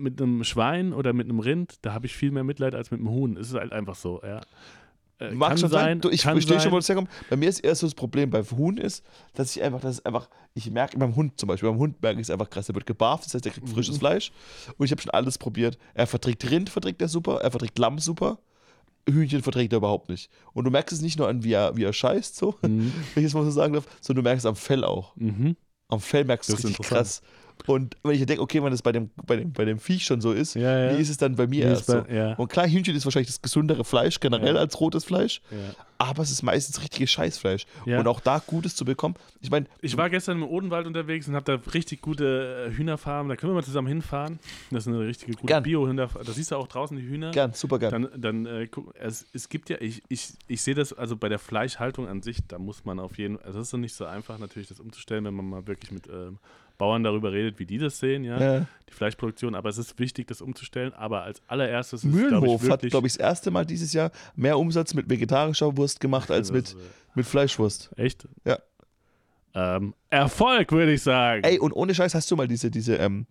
mit 0.02 0.20
einem 0.20 0.44
Schwein 0.44 0.92
oder 0.92 1.12
mit 1.12 1.28
einem 1.28 1.38
Rind, 1.40 1.76
da 1.82 1.92
habe 1.94 2.06
ich 2.06 2.14
viel 2.14 2.30
mehr 2.30 2.44
Mitleid 2.44 2.74
als 2.74 2.90
mit 2.90 3.00
einem 3.00 3.10
Huhn. 3.10 3.36
Es 3.36 3.48
ist 3.48 3.54
halt 3.54 3.72
einfach 3.72 3.94
so, 3.94 4.20
ja. 4.22 4.40
Äh, 5.18 5.30
Mag 5.32 5.58
schon 5.58 5.70
sein. 5.70 6.00
Du, 6.00 6.10
ich 6.10 6.22
verstehe 6.22 6.58
schon, 6.60 6.72
wo 6.72 6.76
das 6.76 6.88
herkommt. 6.88 7.08
Bei 7.30 7.36
mir 7.36 7.48
ist 7.48 7.60
eher 7.60 7.74
so 7.74 7.86
das 7.86 7.94
Problem 7.94 8.30
bei 8.30 8.42
Huhn 8.42 8.76
ist, 8.76 9.04
dass 9.34 9.54
ich 9.54 9.62
einfach, 9.62 9.80
dass 9.80 9.96
es 9.98 10.04
einfach, 10.04 10.28
ich 10.54 10.70
merke 10.70 10.98
beim 10.98 11.14
Hund 11.14 11.38
zum 11.38 11.46
Beispiel, 11.46 11.68
beim 11.70 11.78
Hund 11.78 12.02
merke 12.02 12.20
ich 12.20 12.26
es 12.26 12.30
einfach 12.30 12.50
krass. 12.50 12.66
Der 12.66 12.74
wird 12.74 12.86
gebarft, 12.86 13.26
das 13.26 13.34
heißt, 13.34 13.44
der 13.44 13.52
kriegt 13.52 13.68
Mhm. 13.68 13.72
frisches 13.72 13.98
Fleisch. 13.98 14.32
Und 14.76 14.84
ich 14.86 14.90
habe 14.90 15.00
schon 15.00 15.10
alles 15.10 15.38
probiert. 15.38 15.78
Er 15.94 16.06
verträgt 16.06 16.50
Rind, 16.50 16.68
verträgt 16.70 17.00
er 17.00 17.08
super. 17.08 17.40
Er 17.40 17.50
verträgt 17.50 17.78
Lamm 17.78 17.98
super. 17.98 18.38
Hühnchen 19.08 19.42
verträgt 19.42 19.72
er 19.72 19.78
überhaupt 19.78 20.08
nicht. 20.08 20.30
Und 20.52 20.64
du 20.64 20.70
merkst 20.70 20.92
es 20.92 21.00
nicht 21.02 21.18
nur 21.18 21.28
an, 21.28 21.42
wie 21.44 21.52
er, 21.52 21.76
wie 21.76 21.84
er 21.84 21.92
scheißt, 21.92 22.36
so, 22.36 22.54
Mhm. 22.62 22.92
wenn 23.14 23.22
ich 23.22 23.28
es 23.28 23.34
mal 23.34 23.44
so 23.44 23.50
sagen 23.50 23.74
darf, 23.74 23.86
sondern 24.00 24.24
du 24.24 24.28
merkst 24.28 24.44
es 24.44 24.48
am 24.48 24.56
Fell 24.56 24.82
auch. 24.84 25.14
Mhm. 25.16 25.56
Am 25.88 26.00
Fell 26.00 26.24
merkst 26.24 26.48
du 26.48 26.54
es 26.54 26.62
Das 26.62 26.70
richtig 26.70 26.86
krass. 26.86 27.22
Und 27.66 27.96
wenn 28.02 28.12
ich 28.12 28.26
denke, 28.26 28.42
okay, 28.42 28.62
wenn 28.62 28.70
das 28.72 28.82
bei 28.82 28.92
dem, 28.92 29.10
bei, 29.26 29.36
dem, 29.36 29.52
bei 29.52 29.64
dem 29.64 29.78
Viech 29.78 30.04
schon 30.04 30.20
so 30.20 30.32
ist, 30.32 30.54
Ja, 30.54 30.86
ja. 30.90 30.96
wie 30.96 31.00
ist 31.00 31.10
es 31.10 31.16
dann 31.16 31.36
bei 31.36 31.46
mir 31.46 31.64
erst 31.66 31.82
ist 31.82 31.86
so? 31.90 32.02
bei- 32.02 32.14
ja. 32.14 32.34
Und 32.34 32.48
klar, 32.48 32.66
Hühnchen 32.68 32.94
ist 32.96 33.04
wahrscheinlich 33.04 33.28
das 33.28 33.40
gesündere 33.40 33.84
Fleisch 33.84 34.18
generell 34.20 34.54
Ja. 34.56 34.60
als 34.60 34.80
rotes 34.80 35.04
Fleisch, 35.04 35.40
ja. 35.52 35.58
aber 35.98 36.22
es 36.24 36.32
ist 36.32 36.42
meistens 36.42 36.80
richtiges 36.82 37.10
Scheißfleisch. 37.12 37.66
Ja. 37.86 38.00
Und 38.00 38.08
auch 38.08 38.18
da 38.20 38.42
Gutes 38.44 38.74
zu 38.74 38.84
bekommen. 38.84 39.14
Ich 39.40 39.50
meine, 39.50 39.66
Ich 39.80 39.96
war 39.96 40.10
gestern 40.10 40.38
im 40.38 40.44
Odenwald 40.48 40.86
unterwegs 40.88 41.28
und 41.28 41.34
habe 41.36 41.44
da 41.56 41.70
richtig 41.72 42.00
gute 42.02 42.66
äh, 42.70 42.76
Hühnerfarmen. 42.76 43.28
Da 43.28 43.36
können 43.36 43.52
wir 43.52 43.56
mal 43.56 43.62
zusammen 43.64 43.86
hinfahren. 43.88 44.40
Das 44.72 44.84
ist 44.86 44.92
eine 44.92 45.00
richtige 45.06 45.32
gute. 45.34 45.60
Bio-Hühnerfarm. 45.60 46.24
Da 46.24 46.32
siehst 46.32 46.50
du 46.50 46.56
auch 46.56 46.66
draußen 46.66 46.96
die 46.96 47.04
Hühner. 47.06 47.30
gern, 47.30 47.52
super 47.52 47.78
gern. 47.78 48.08
Dann, 48.10 48.20
dann 48.20 48.46
äh, 48.46 48.66
guck, 48.68 48.92
es, 48.98 49.24
es 49.32 49.48
gibt 49.48 49.70
ja, 49.70 49.76
ich, 49.80 50.02
ich, 50.08 50.30
ich 50.48 50.60
sehe 50.62 50.74
das, 50.74 50.92
also 50.92 51.16
bei 51.16 51.28
der 51.28 51.38
Fleischhaltung 51.38 52.08
an 52.08 52.22
sich, 52.22 52.38
da 52.48 52.58
muss 52.58 52.84
man 52.84 52.98
auf 52.98 53.18
jeden 53.18 53.36
Fall, 53.38 53.46
also 53.46 53.60
es 53.60 53.68
ist 53.68 53.72
noch 53.72 53.80
nicht 53.80 53.94
so 53.94 54.04
einfach 54.04 54.38
natürlich 54.38 54.68
das 54.68 54.80
umzustellen, 54.80 55.24
wenn 55.24 55.34
man 55.34 55.48
mal 55.48 55.66
wirklich 55.68 55.92
mit 55.92 56.08
ähm, 56.08 56.38
Bauern 56.82 57.04
darüber 57.04 57.30
redet, 57.30 57.60
wie 57.60 57.66
die 57.66 57.78
das 57.78 58.00
sehen, 58.00 58.24
ja, 58.24 58.40
Ja. 58.40 58.66
die 58.88 58.92
Fleischproduktion, 58.92 59.54
aber 59.54 59.68
es 59.68 59.78
ist 59.78 59.96
wichtig, 60.00 60.26
das 60.26 60.40
umzustellen, 60.42 60.92
aber 60.94 61.22
als 61.22 61.40
allererstes 61.46 62.02
ist 62.02 62.10
es, 62.10 62.16
glaub 62.18 62.30
Mühlenhof 62.42 62.64
ich, 62.64 62.70
hat, 62.70 62.80
glaube 62.82 63.06
ich, 63.06 63.12
das 63.12 63.20
erste 63.20 63.52
Mal 63.52 63.64
dieses 63.64 63.92
Jahr 63.92 64.10
mehr 64.34 64.58
Umsatz 64.58 64.92
mit 64.92 65.08
vegetarischer 65.08 65.76
Wurst 65.76 66.00
gemacht 66.00 66.28
als 66.32 66.50
mit, 66.50 66.64
ist, 66.64 66.76
mit 67.14 67.24
Fleischwurst. 67.24 67.90
äh, 67.96 68.02
echt? 68.02 68.26
Ja. 68.44 68.58
Ähm, 69.54 69.94
Erfolg, 70.10 70.72
würde 70.72 70.92
ich 70.92 71.02
sagen. 71.02 71.44
Ey, 71.44 71.60
und 71.60 71.72
ohne 71.72 71.94
Scheiß 71.94 72.14
hast 72.16 72.28
du 72.32 72.36
mal 72.36 72.48
diese, 72.48 72.68
diese, 72.70 72.96
ähm, 72.96 73.26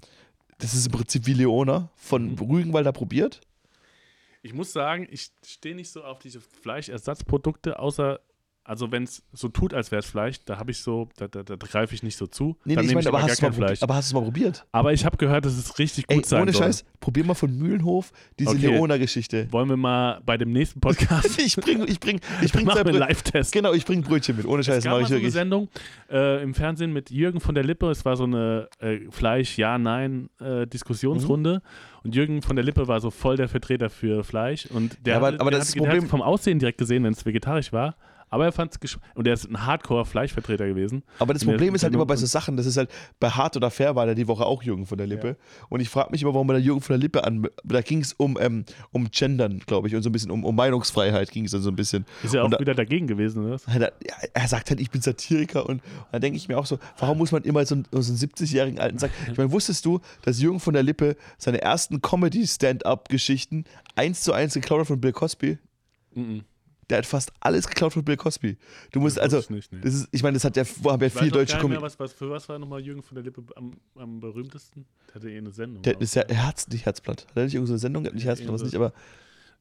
das 0.60 0.74
ist 0.74 0.86
im 0.86 0.91
Prinzip 0.93 1.26
wie 1.26 1.34
Leona 1.34 1.89
von 1.95 2.32
Mhm. 2.32 2.39
Rügenwalder 2.39 2.93
probiert? 2.93 3.41
Ich 4.43 4.54
muss 4.54 4.72
sagen, 4.72 5.08
ich 5.12 5.30
stehe 5.45 5.76
nicht 5.76 5.91
so 5.91 6.04
auf 6.06 6.20
diese 6.20 6.39
Fleischersatzprodukte, 6.39 7.80
außer, 7.80 8.20
also 8.64 8.91
wenn 8.91 9.03
es 9.03 9.24
so 9.34 9.47
tut, 9.49 9.74
als 9.74 9.91
wäre 9.91 9.99
es 9.99 10.05
Fleisch, 10.05 10.38
da 10.45 10.57
habe 10.59 10.70
ich 10.72 10.78
so, 10.80 11.09
da, 11.18 11.28
da, 11.28 11.41
da 11.43 11.55
greife 11.55 11.93
ich 11.95 12.03
nicht 12.03 12.16
so 12.16 12.28
zu. 12.28 12.55
Nee, 12.64 12.76
Dann 12.76 12.86
nee, 12.86 12.91
ich 12.91 12.95
meine, 12.95 13.07
aber, 13.09 13.24
hast 13.24 13.39
Fleisch. 13.43 13.82
aber 13.82 13.95
hast 13.95 14.12
du 14.12 14.12
es 14.12 14.14
mal 14.14 14.22
probiert? 14.24 14.66
Aber 14.72 14.93
ich 14.93 15.03
habe 15.03 15.18
gehört, 15.18 15.45
dass 15.45 15.57
es 15.57 15.80
richtig 15.80 16.05
gut 16.07 16.18
Ey, 16.18 16.24
sein 16.24 16.43
ohne 16.43 16.53
soll. 16.53 16.62
Scheiß, 16.64 16.86
probier 16.99 17.26
mal 17.26 17.34
von 17.34 17.57
Mühlenhof 17.57 18.12
diese 18.38 18.51
Okay. 18.51 18.68
Leona-Geschichte. 18.68 19.51
Wollen 19.51 19.68
wir 19.70 19.78
mal 19.78 20.22
bei 20.26 20.38
dem 20.38 20.51
nächsten 20.51 20.80
Podcast 20.80 21.39
Ich 21.43 21.55
bring, 21.55 21.88
ich 21.88 21.99
bring, 21.99 22.20
ich 22.41 22.51
bring 22.51 22.70
zwei 22.70 22.84
Live-Test. 22.84 23.51
Genau, 23.51 23.74
ich 23.74 23.84
bring 23.86 24.03
Brötchen 24.03 24.38
mit. 24.38 24.45
Ohne 24.45 24.64
Scheiß, 24.64 24.78
Es 24.78 24.84
gab 24.84 24.93
mal 24.93 25.01
ich 25.01 25.07
so 25.07 25.16
eine. 25.16 25.32
Sendung 25.32 25.68
äh, 26.12 26.43
im 26.43 26.53
Fernsehen 26.53 26.93
mit 26.93 27.09
Jürgen 27.09 27.39
von 27.39 27.55
der 27.55 27.64
Lippe. 27.64 27.89
Es 27.89 28.05
war 28.05 28.16
so 28.16 28.26
eine 28.26 28.70
äh, 28.80 28.99
Fleisch-Ja-Nein-Diskussionsrunde. 29.09 31.55
Mhm. 31.55 31.62
Und 32.03 32.16
Jürgen 32.16 32.41
von 32.41 32.55
der 32.55 32.66
Lippe 32.66 32.88
war 32.88 32.99
so 32.99 33.12
voll 33.12 33.38
der 33.38 33.47
Vertreter 33.47 33.89
für 33.89 34.24
Fleisch. 34.24 34.66
Und 34.68 34.97
der, 35.05 35.14
Ja, 35.14 35.18
aber- 35.18 35.39
aber 35.39 35.51
der, 35.51 35.59
das 35.59 35.70
hat 35.72 35.78
Problem- 35.78 36.07
vom 36.07 36.22
Aussehen 36.22 36.59
direkt 36.59 36.78
gesehen, 36.78 37.03
wenn 37.03 37.14
es 37.14 37.26
vegetarisch 37.26 37.72
war. 37.74 37.95
Aber 38.32 38.45
er 38.45 38.51
fand 38.51 38.73
es 38.82 38.97
und 39.13 39.27
er 39.27 39.34
ist 39.34 39.45
ein 39.47 39.65
Hardcore-Fleischvertreter 39.65 40.65
gewesen. 40.65 41.03
Aber 41.19 41.34
das 41.34 41.43
Problem 41.45 41.75
ist 41.75 41.84
halt 41.84 41.93
immer 41.93 42.05
bei 42.05 42.15
so 42.15 42.25
Sachen, 42.25 42.55
das 42.57 42.65
ist 42.65 42.77
halt, 42.77 42.89
bei 43.19 43.29
Hart 43.29 43.57
oder 43.57 43.69
Fair 43.69 43.95
war 43.95 44.05
da 44.05 44.13
die 44.15 44.27
Woche 44.27 44.45
auch 44.45 44.63
Jürgen 44.63 44.86
von 44.86 44.97
der 44.97 45.05
Lippe. 45.05 45.36
Und 45.69 45.82
ich 45.82 45.89
frage 45.89 46.11
mich 46.11 46.21
immer, 46.23 46.34
warum 46.34 46.47
bei 46.47 46.53
der 46.53 46.61
Jürgen 46.63 46.79
von 46.82 46.93
der 46.93 46.99
Lippe 46.99 47.23
an, 47.25 47.47
da 47.63 47.82
ging 47.82 47.99
es 47.99 48.13
um, 48.13 48.38
ähm, 48.39 48.63
um 48.91 49.09
Gendern, 49.11 49.59
glaube 49.59 49.89
ich, 49.89 49.95
und 49.95 50.01
so 50.03 50.09
ein 50.09 50.13
bisschen 50.13 50.32
um, 50.32 50.45
um 50.45 50.55
Meinungsfreiheit 50.55 51.29
ging 51.29 51.43
es 51.45 51.51
dann 51.51 51.61
so 51.61 51.69
ein 51.69 51.75
bisschen. 51.75 52.05
Ist 52.23 52.34
er 52.34 52.45
auch 52.45 52.49
da- 52.49 52.59
wieder 52.59 52.73
dagegen 52.73 53.05
gewesen, 53.05 53.45
oder? 53.45 53.57
Er, 53.67 53.91
er 54.34 54.47
sagt 54.47 54.69
halt, 54.69 54.79
ich 54.79 54.89
bin 54.89 55.01
Satiriker 55.01 55.65
und, 55.67 55.82
und 55.84 55.84
dann 56.13 56.21
denke 56.21 56.38
ich 56.38 56.47
mir 56.47 56.57
auch 56.57 56.65
so, 56.65 56.79
warum 56.99 57.17
muss 57.17 57.32
man 57.34 57.43
immer 57.43 57.65
so 57.65 57.75
einen, 57.75 57.86
so 57.91 57.97
einen 57.97 58.17
70-jährigen 58.17 58.79
Alten 58.79 58.97
sagen? 58.97 59.11
Ich 59.29 59.38
meine, 59.38 59.51
wusstest 59.51 59.86
du, 59.86 59.99
dass 60.21 60.39
Jürgen 60.41 60.61
von 60.61 60.73
der 60.73 60.84
Lippe 60.84 61.17
seine 61.38 61.61
ersten 61.61 62.01
Comedy-Stand-Up-Geschichten 62.01 63.65
eins 63.95 64.21
zu 64.21 64.34
eins 64.34 64.53
geklaut 64.53 64.79
hat 64.82 64.88
von 64.88 65.01
Bill 65.01 65.11
Cosby? 65.11 65.57
Mhm. 66.15 66.43
Der 66.91 66.97
hat 66.97 67.05
fast 67.05 67.31
alles 67.39 67.67
geklaut 67.67 67.93
von 67.93 68.03
Bill 68.03 68.17
Cosby. 68.17 68.57
Du 68.91 68.99
musst 68.99 69.15
Das 69.17 69.33
also, 69.33 69.53
nicht, 69.53 69.71
nee. 69.71 69.79
das 69.81 69.93
ist, 69.93 70.09
ich 70.11 70.21
meine, 70.23 70.33
das 70.35 70.43
hat 70.43 70.57
ja, 70.57 70.63
haben 70.65 70.99
ja 71.01 71.07
Ich 71.07 71.13
deutsche 71.31 71.53
nicht 71.55 71.61
Comedy. 71.61 71.81
was, 71.81 71.97
was, 71.99 72.11
Für 72.13 72.29
was 72.29 72.47
war 72.49 72.59
nochmal 72.59 72.81
Jürgen 72.81 73.01
von 73.01 73.15
der 73.15 73.23
Lippe 73.23 73.41
am, 73.55 73.71
am 73.95 74.19
berühmtesten? 74.19 74.85
Der 75.07 75.15
hatte 75.15 75.29
eh 75.31 75.37
eine 75.37 75.51
Sendung. 75.51 75.81
Der 75.83 75.99
ist 76.01 76.13
ja 76.15 76.23
Herz, 76.27 76.67
nicht 76.67 76.85
Herzblatt. 76.85 77.25
Hat 77.29 77.37
er 77.37 77.45
nicht 77.45 77.53
irgendeine 77.55 77.79
Sendung? 77.79 78.03
Nicht 78.03 78.19
Ja, 78.19 78.25
Herzblatt, 78.25 78.53
was 78.53 78.63
nicht, 78.63 78.75
aber, 78.75 78.91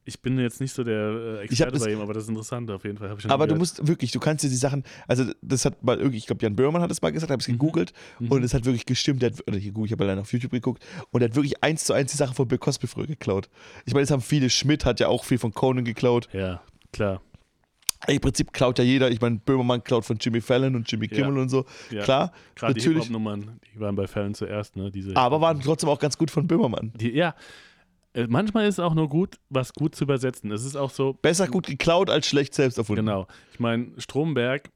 Ich 0.03 0.19
bin 0.21 0.37
jetzt 0.39 0.59
nicht 0.59 0.73
so 0.73 0.83
der 0.83 1.37
äh, 1.39 1.43
Experte 1.43 1.73
das- 1.73 1.83
bei 1.85 1.91
ihm, 1.93 2.01
aber 2.01 2.13
das 2.13 2.23
ist 2.23 2.29
interessant 2.29 2.69
auf 2.71 2.83
jeden 2.83 2.97
Fall. 2.97 3.13
Ich 3.15 3.21
schon 3.21 3.29
aber 3.31 3.45
du 3.47 3.55
musst 3.55 3.87
wirklich, 3.87 4.11
du 4.11 4.19
kannst 4.19 4.43
dir 4.43 4.49
die 4.49 4.55
Sachen, 4.55 4.83
also 5.07 5.25
das 5.43 5.63
hat 5.63 5.83
mal 5.83 5.97
irgendwie, 5.99 6.17
ich 6.17 6.25
glaube, 6.25 6.41
Jan 6.43 6.55
Böhmermann 6.55 6.81
hat 6.81 6.89
es 6.91 7.01
mal 7.03 7.11
gesagt, 7.11 7.31
habe 7.31 7.39
es 7.39 7.47
Mhm. 7.47 7.53
gegoogelt 7.53 7.93
und 8.19 8.43
es 8.43 8.53
hat 8.53 8.65
wirklich 8.65 8.85
gestimmt. 8.87 9.21
Der 9.21 9.31
hat, 9.31 9.41
oder 9.47 9.57
hier, 9.57 9.71
ich 9.85 9.91
habe 9.93 10.03
allein 10.03 10.17
auf 10.19 10.33
YouTube 10.33 10.51
geguckt 10.51 10.83
und 11.11 11.21
er 11.21 11.29
hat 11.29 11.35
wirklich 11.35 11.63
eins 11.63 11.85
zu 11.85 11.93
eins 11.93 12.11
die 12.11 12.17
Sachen 12.17 12.33
von 12.35 12.47
Bill 12.47 12.57
Cosby 12.57 12.87
früher 12.87 13.07
geklaut. 13.07 13.47
Ich 13.85 13.93
meine, 13.93 14.03
das 14.03 14.11
haben 14.11 14.21
viele, 14.21 14.49
Schmidt 14.49 14.83
hat 14.85 14.99
ja 14.99 15.07
auch 15.07 15.23
viel 15.23 15.37
von 15.37 15.53
Conan 15.53 15.85
geklaut. 15.85 16.27
Ja, 16.33 16.61
klar. 16.93 17.21
Im 18.07 18.19
Prinzip 18.19 18.51
klaut 18.51 18.79
ja 18.79 18.83
jeder. 18.83 19.11
Ich 19.11 19.21
meine, 19.21 19.37
Böhmermann 19.37 19.83
klaut 19.83 20.05
von 20.05 20.17
Jimmy 20.19 20.41
Fallon 20.41 20.75
und 20.75 20.91
Jimmy 20.91 21.07
Ja. 21.07 21.17
Kimmel 21.17 21.37
und 21.37 21.49
so. 21.49 21.65
Ja. 21.91 22.03
Klar, 22.03 22.31
Gerade 22.55 22.73
die 22.73 22.79
natürlich. 22.79 23.03
Hip-Hop-Nummern, 23.03 23.59
die 23.73 23.79
waren 23.79 23.95
bei 23.95 24.07
Fällen 24.07 24.33
zuerst, 24.33 24.75
ne? 24.75 24.89
Diese 24.89 25.15
aber 25.15 25.39
waren 25.39 25.61
trotzdem 25.61 25.87
auch 25.89 25.99
ganz 25.99 26.17
gut 26.17 26.31
von 26.31 26.47
Böhmermann. 26.47 26.91
die, 26.95 27.11
ja. 27.11 27.35
Äh, 28.13 28.25
Manchmal 28.27 28.65
ist 28.67 28.75
es 28.75 28.79
auch 28.79 28.95
nur 28.95 29.07
gut, 29.07 29.35
was 29.49 29.71
gut 29.73 29.93
zu 29.95 30.03
übersetzen. 30.05 30.51
Es 30.51 30.65
ist 30.65 30.75
auch 30.75 30.89
so, 30.89 31.13
Besser 31.13 31.47
gut 31.47 31.67
geklaut 31.67 32.09
als 32.09 32.25
schlecht 32.27 32.55
selbst 32.55 32.77
erfunden. 32.79 33.05
genau. 33.05 33.27
Ich 33.53 33.59
meine, 33.59 33.91
Stromberg, 33.99 34.69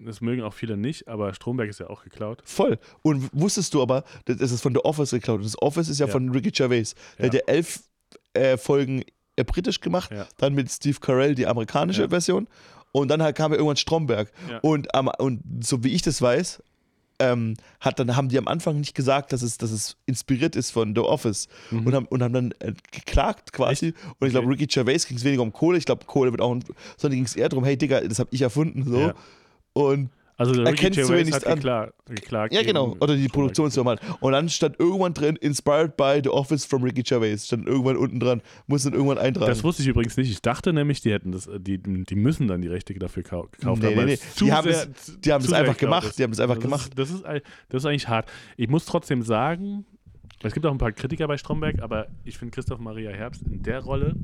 das 0.00 0.20
mögen 0.20 0.42
auch 0.42 0.52
viele 0.52 0.76
nicht, 0.76 1.06
aber 1.06 1.32
Stromberg 1.34 1.70
ist 1.70 1.78
ja 1.78 1.88
auch 1.88 2.02
geklaut. 2.02 2.42
Voll. 2.44 2.78
Und 3.02 3.30
wusstest 3.32 3.72
du 3.74 3.80
aber, 3.80 4.02
das 4.24 4.40
ist 4.50 4.60
von 4.60 4.74
The 4.74 4.80
Office 4.80 5.12
geklaut. 5.12 5.44
Das 5.44 5.56
Office 5.62 5.88
ist 5.88 6.00
ja, 6.00 6.06
Ja. 6.06 6.12
von 6.12 6.28
Ricky 6.30 6.50
Gervais. 6.50 6.94
Der 7.18 7.26
Ja. 7.26 7.32
hat 7.32 7.34
ja 7.34 7.40
elf 7.46 7.84
äh, 8.34 8.56
Folgen 8.58 9.04
britisch 9.36 9.80
gemacht, 9.80 10.10
Ja. 10.12 10.26
dann 10.38 10.54
mit 10.54 10.70
Steve 10.70 10.98
Carell 11.00 11.34
die 11.34 11.46
amerikanische 11.46 12.02
Ja. 12.02 12.08
Version. 12.08 12.46
Und 12.92 13.08
dann 13.08 13.22
halt 13.22 13.36
kam 13.36 13.52
ja 13.52 13.56
irgendwann 13.56 13.76
Stromberg. 13.76 14.30
Und, 14.60 14.88
und 15.18 15.40
so 15.64 15.82
wie 15.82 15.88
ich 15.94 16.02
das 16.02 16.20
weiß, 16.20 16.62
ähm, 17.18 17.54
hat 17.80 17.98
dann 17.98 18.16
haben 18.16 18.28
die 18.28 18.36
am 18.36 18.48
Anfang 18.48 18.80
nicht 18.80 18.94
gesagt, 18.94 19.32
dass 19.32 19.42
es, 19.42 19.56
dass 19.56 19.70
es 19.70 19.96
inspiriert 20.06 20.56
ist 20.56 20.70
von 20.72 20.94
The 20.94 21.00
Office 21.02 21.46
Mhm. 21.70 21.86
und, 21.86 21.94
haben, 21.94 22.06
und 22.06 22.22
haben 22.22 22.32
dann 22.34 22.52
äh, 22.58 22.72
geklagt 22.90 23.52
quasi. 23.52 23.94
Und 24.18 24.26
ich 24.26 24.32
glaube. 24.32 24.48
Ricky 24.48 24.66
Gervais 24.66 25.06
ging 25.06 25.16
es 25.16 25.24
weniger 25.24 25.42
um 25.42 25.52
Kohle. 25.52 25.78
Ich 25.78 25.84
glaube, 25.86 26.04
Kohle 26.04 26.32
wird 26.32 26.40
auch, 26.42 26.52
ein- 26.52 26.64
sondern 26.98 27.16
ging 27.16 27.24
es 27.24 27.36
eher 27.36 27.48
darum, 27.48 27.64
hey 27.64 27.76
Digga, 27.78 28.00
das 28.00 28.18
habe 28.18 28.28
ich 28.32 28.42
erfunden. 28.42 28.82
So. 28.84 29.12
Und 29.72 30.10
Also 30.48 30.62
der 30.62 30.72
Ricky 30.72 30.90
Gervais 30.90 31.08
wenigstens 31.10 31.34
hat 31.44 31.46
an. 31.46 31.54
geklagt, 31.56 31.94
geklagt 32.06 32.54
ja, 32.54 32.62
genau. 32.62 32.96
Oder 33.00 33.16
die. 33.16 33.28
Produktionsfirma 33.28 33.90
halt. 33.90 34.00
Und 34.20 34.32
dann 34.32 34.48
stand 34.48 34.78
irgendwann 34.78 35.14
drin, 35.14 35.36
inspired 35.36 35.96
by 35.96 36.20
The 36.22 36.28
Office 36.30 36.64
from 36.64 36.82
Ricky 36.82 37.02
Gervais. 37.02 37.46
Stand 37.46 37.66
irgendwann 37.66 37.96
unten 37.96 38.20
dran. 38.20 38.42
Muss 38.66 38.82
dann 38.82 38.92
irgendwann 38.92 39.18
eintragen. 39.18 39.46
Das 39.48 39.64
wusste 39.64 39.82
ich 39.82 39.88
übrigens 39.88 40.16
nicht. 40.16 40.30
Ich 40.30 40.42
dachte 40.42 40.72
nämlich, 40.72 41.00
die 41.00 41.12
hätten 41.12 41.32
das, 41.32 41.48
die, 41.58 41.78
die 41.78 42.14
müssen 42.14 42.48
dann 42.48 42.60
die 42.60 42.68
Rechte 42.68 42.92
dafür 42.94 43.22
kau- 43.22 43.48
gekauft 43.50 43.82
Nee, 43.82 43.88
haben. 43.96 44.04
nee, 44.06 44.12
nee. 44.12 44.18
Die 44.40 44.52
haben 44.52 44.64
sehr- 44.70 44.86
es- 44.94 45.20
die 45.20 45.32
haben 45.32 45.44
es 45.44 45.52
einfach 45.52 45.76
gemacht. 45.76 46.06
ist. 46.08 46.18
Die 46.18 46.22
haben 46.24 46.32
es 46.32 46.40
einfach 46.40 46.56
das 46.56 46.62
gemacht. 46.64 46.88
Ist, 46.88 46.98
das, 46.98 47.10
ist, 47.10 47.24
das 47.68 47.82
ist 47.82 47.86
eigentlich 47.86 48.08
hart. 48.08 48.30
Ich 48.56 48.68
muss 48.68 48.84
trotzdem 48.84 49.22
sagen, 49.22 49.84
es 50.42 50.52
gibt 50.52 50.66
auch 50.66 50.72
ein 50.72 50.78
paar 50.78 50.92
Kritiker 50.92 51.28
bei 51.28 51.36
Stromberg, 51.38 51.80
aber 51.82 52.08
ich 52.24 52.36
finde 52.36 52.52
Christoph 52.54 52.80
Maria 52.80 53.10
Herbst 53.10 53.42
in 53.46 53.62
der 53.62 53.78
Rolle, 53.80 54.16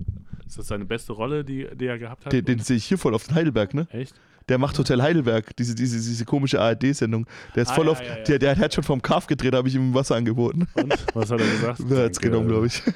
ist 0.46 0.58
das 0.58 0.66
seine 0.66 0.84
beste 0.84 1.12
Rolle, 1.12 1.44
die, 1.44 1.66
die 1.76 1.86
er 1.86 1.98
gehabt 1.98 2.26
hat? 2.26 2.32
Den, 2.32 2.44
den 2.44 2.58
sehe 2.58 2.76
ich 2.76 2.84
hier 2.86 2.98
voll 2.98 3.14
auf 3.14 3.24
den 3.26 3.34
Heidelberg, 3.36 3.72
ne? 3.74 3.86
Echt? 3.92 4.14
Der 4.48 4.58
macht 4.58 4.78
Hotel 4.78 5.02
Heidelberg, 5.02 5.54
diese, 5.56 5.74
diese, 5.74 5.96
diese 5.98 6.24
komische 6.24 6.60
ARD-Sendung. 6.60 7.26
Der 7.54 7.62
ist 7.64 7.70
Ah, 7.70 7.74
voll 7.74 7.86
ja, 7.86 7.92
auf. 7.92 8.00
ja, 8.00 8.16
ja. 8.16 8.22
Der, 8.24 8.38
der 8.38 8.56
hat 8.58 8.74
schon 8.74 8.84
vom 8.84 9.02
Kaf 9.02 9.26
gedreht, 9.26 9.54
habe 9.54 9.68
ich 9.68 9.74
ihm 9.74 9.92
Wasser 9.94 10.16
angeboten. 10.16 10.66
Und? 10.74 10.94
Was 11.14 11.30
hat 11.30 11.40
er 11.40 11.46
gesagt? 11.46 11.90
Der 11.90 12.04
hat 12.04 12.12
es 12.12 12.20
genommen, 12.20 12.48
glaube 12.48 12.66
ich. 12.66 12.82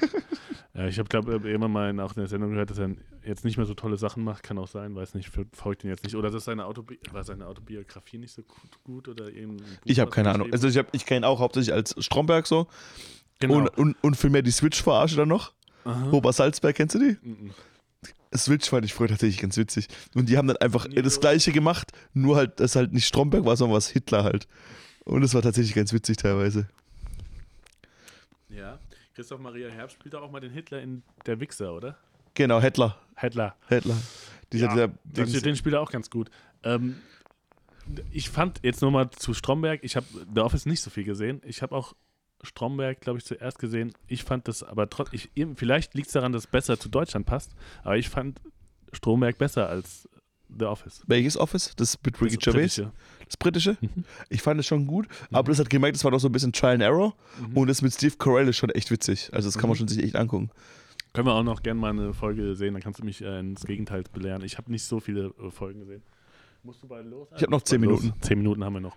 Ja, 0.75 0.87
ich 0.87 0.97
habe, 0.97 1.07
glaube 1.07 1.37
ich, 1.37 1.53
immer 1.53 1.67
mal 1.67 1.91
in, 1.91 1.99
auch 1.99 2.13
in 2.15 2.21
der 2.21 2.27
Sendung 2.27 2.49
gehört, 2.49 2.71
dass 2.71 2.79
er 2.79 2.89
jetzt 3.23 3.45
nicht 3.45 3.57
mehr 3.57 3.67
so 3.67 3.75
tolle 3.75 3.95
Sachen 3.95 4.23
macht. 4.23 4.41
Kann 4.41 4.57
auch 4.57 4.67
sein, 4.67 4.95
weiß 4.95 5.13
nicht, 5.13 5.29
verfolgt 5.29 5.83
ihn 5.83 5.91
jetzt 5.91 6.03
nicht. 6.03 6.15
Oder 6.15 6.31
dass 6.31 6.45
seine 6.45 6.65
Autobi 6.65 6.97
war 7.11 7.23
seine 7.23 7.45
Autobiografie 7.45 8.17
nicht 8.17 8.33
so 8.33 8.41
gut, 8.41 8.83
gut 8.83 9.07
oder 9.07 9.25
Buch, 9.25 9.61
Ich 9.85 9.99
habe 9.99 10.09
keine 10.09 10.29
er 10.29 10.33
Ahnung. 10.33 10.51
Also 10.51 10.67
ich, 10.67 10.75
hab, 10.79 10.87
ich 10.91 11.05
kenne 11.05 11.19
ihn 11.19 11.23
auch 11.25 11.39
hauptsächlich 11.39 11.71
als 11.75 11.93
Stromberg 12.03 12.47
so. 12.47 12.65
Genau. 13.39 13.57
Und, 13.57 13.67
und, 13.77 13.97
und 14.03 14.15
viel 14.17 14.31
mehr 14.31 14.41
die 14.41 14.49
Switch-Verarsche 14.49 15.15
dann 15.15 15.27
noch. 15.29 15.53
Aha. 15.85 16.09
Ober 16.09 16.33
Salzberg, 16.33 16.75
kennst 16.75 16.95
du 16.95 16.99
die? 16.99 17.17
Mhm. 17.21 17.51
Switch 18.35 18.69
fand 18.69 18.85
ich 18.85 18.93
früher 18.93 19.07
tatsächlich 19.07 19.39
ganz 19.41 19.57
witzig. 19.57 19.87
Und 20.15 20.27
die 20.29 20.37
haben 20.37 20.47
dann 20.47 20.57
einfach 20.57 20.87
das 20.87 21.19
gleiche 21.19 21.51
gemacht, 21.51 21.91
nur 22.13 22.35
halt, 22.35 22.59
dass 22.59 22.75
halt 22.75 22.93
nicht 22.93 23.05
Stromberg 23.05 23.45
war, 23.45 23.55
sondern 23.57 23.77
was 23.77 23.87
Hitler 23.87 24.23
halt. 24.23 24.47
Und 25.05 25.21
das 25.21 25.33
war 25.33 25.41
tatsächlich 25.41 25.75
ganz 25.75 25.93
witzig 25.93 26.17
teilweise. 26.17 26.67
Ja. 28.49 28.79
Christoph 29.15 29.39
Maria 29.39 29.69
Herbst 29.69 29.95
spielt 29.99 30.15
auch 30.15 30.31
mal 30.31 30.39
den 30.39 30.51
Hitler 30.51 30.81
in 30.81 31.03
Der 31.25 31.39
Wichser, 31.39 31.73
oder? 31.73 31.97
Genau, 32.33 32.59
Hitler. 32.59 32.97
Hitler. 33.15 33.55
Hitler. 33.67 33.97
Dieser, 34.51 34.75
ja, 34.75 34.87
dieser, 35.03 35.25
Dings- 35.25 35.41
den 35.43 35.55
spielt 35.55 35.75
er 35.75 35.81
auch 35.81 35.91
ganz 35.91 36.09
gut. 36.09 36.31
Ähm, 36.63 36.95
ich 38.11 38.29
fand 38.29 38.59
jetzt 38.63 38.81
nochmal 38.81 39.11
zu 39.11 39.33
Stromberg, 39.33 39.81
ich 39.83 39.95
habe 39.95 40.05
The 40.33 40.41
Office 40.41 40.65
nicht 40.65 40.81
so 40.81 40.89
viel 40.89 41.03
gesehen. 41.03 41.41
Ich 41.45 41.61
habe 41.61 41.75
auch 41.75 41.93
Stromberg, 42.43 42.99
glaube 43.01 43.19
ich, 43.19 43.25
zuerst 43.25 43.57
gesehen. 43.59 43.93
Ich 44.07 44.23
fand 44.23 44.47
das 44.47 44.63
aber 44.63 44.89
trotzdem, 44.89 45.55
vielleicht 45.55 45.93
liegt 45.95 46.07
es 46.07 46.13
daran, 46.13 46.31
dass 46.31 46.43
es 46.43 46.47
besser 46.47 46.77
zu 46.79 46.89
Deutschland 46.89 47.25
passt, 47.25 47.51
aber 47.83 47.97
ich 47.97 48.09
fand 48.09 48.39
Stromberg 48.91 49.37
besser 49.37 49.69
als 49.69 50.07
The 50.55 50.65
Office. 50.65 51.01
welches 51.07 51.35
Office? 51.37 51.73
Das 51.77 51.97
mit 52.05 52.21
Ricky 52.21 52.35
Das 52.35 52.43
Gervais? 52.43 52.75
britische. 52.75 52.91
Das 53.25 53.37
britische? 53.37 53.77
Mhm. 53.81 54.03
Ich 54.29 54.41
fand 54.43 54.59
es 54.59 54.67
schon 54.67 54.85
gut, 54.85 55.07
aber 55.31 55.49
das 55.51 55.59
hat 55.59 55.69
gemerkt, 55.69 55.95
das 55.95 56.03
war 56.03 56.11
noch 56.11 56.19
so 56.19 56.27
ein 56.29 56.31
bisschen 56.31 56.53
Trial 56.53 56.73
and 56.75 56.83
Error. 56.83 57.15
Mhm. 57.49 57.57
Und 57.57 57.67
das 57.67 57.81
mit 57.81 57.91
Steve 57.93 58.15
Carell 58.19 58.47
ist 58.47 58.57
schon 58.57 58.69
echt 58.69 58.91
witzig. 58.91 59.29
Also 59.33 59.47
das 59.47 59.57
kann 59.57 59.69
man 59.69 59.75
Mhm. 59.75 59.79
schon 59.79 59.87
sich 59.87 60.03
echt 60.03 60.15
angucken. 60.15 60.51
Können 61.13 61.27
wir 61.27 61.33
auch 61.33 61.43
noch 61.43 61.63
gerne 61.63 61.79
mal 61.79 61.89
eine 61.91 62.13
Folge 62.13 62.55
sehen, 62.55 62.73
dann 62.73 62.83
kannst 62.83 62.99
du 62.99 63.03
mich 63.05 63.21
äh, 63.23 63.39
ins 63.39 63.65
Gegenteil 63.65 64.03
belehren. 64.13 64.43
Ich 64.43 64.57
habe 64.57 64.71
nicht 64.71 64.83
so 64.83 64.99
viele 64.99 65.33
äh, 65.43 65.49
Folgen 65.49 65.79
gesehen. 65.79 66.03
Musst 66.63 66.83
du 66.83 66.87
bald 66.87 67.07
los? 67.07 67.27
Ich 67.35 67.41
hab 67.43 67.49
noch 67.49 67.61
zehn 67.63 67.81
Bald 67.81 67.91
los. 67.91 68.01
Minuten. 68.03 68.21
Zehn 68.21 68.37
Minuten 68.37 68.63
haben 68.63 68.73
wir 68.73 68.79
noch. 68.81 68.95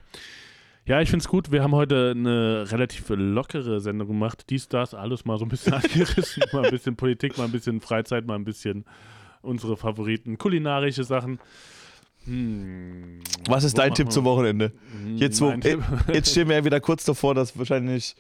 Ja, 0.87 1.01
ich 1.01 1.11
finde 1.11 1.22
es 1.24 1.28
gut. 1.28 1.51
Wir 1.51 1.62
haben 1.62 1.74
heute 1.74 2.12
eine 2.16 2.70
relativ 2.70 3.07
lockere 3.09 3.80
Sendung 3.80 4.07
gemacht. 4.09 4.45
Dies, 4.51 4.68
das, 4.68 4.95
alles 4.95 5.24
mal 5.24 5.37
so 5.39 5.45
ein 5.45 5.49
bisschen 5.49 5.72
angerissen. 5.74 6.45
mal 6.53 6.64
ein 6.64 6.70
bisschen 6.70 6.95
Politik, 6.97 7.37
mal 7.39 7.45
ein 7.45 7.51
bisschen 7.53 7.80
Freizeit, 7.80 8.26
mal 8.26 8.37
ein 8.37 8.45
bisschen 8.45 8.84
unsere 9.43 9.76
Favoriten, 9.76 10.39
kulinarische 10.39 11.03
Sachen. 11.05 11.41
Hm, 12.24 13.20
Was 13.49 13.64
ist 13.64 13.76
wo 13.76 13.80
dein 13.82 13.95
Tipp 13.95 14.07
wir- 14.07 14.11
zum 14.12 14.24
Wochenende? 14.24 14.72
Hm, 15.03 15.16
Jetzt, 15.16 15.41
wo, 15.41 15.51
äh, 15.51 15.78
jetzt 16.12 16.30
stehen 16.30 16.49
wir 16.49 16.57
ja 16.57 16.64
wieder 16.64 16.80
kurz 16.80 17.05
davor, 17.05 17.34
dass 17.34 17.57
wahrscheinlich 17.59 18.14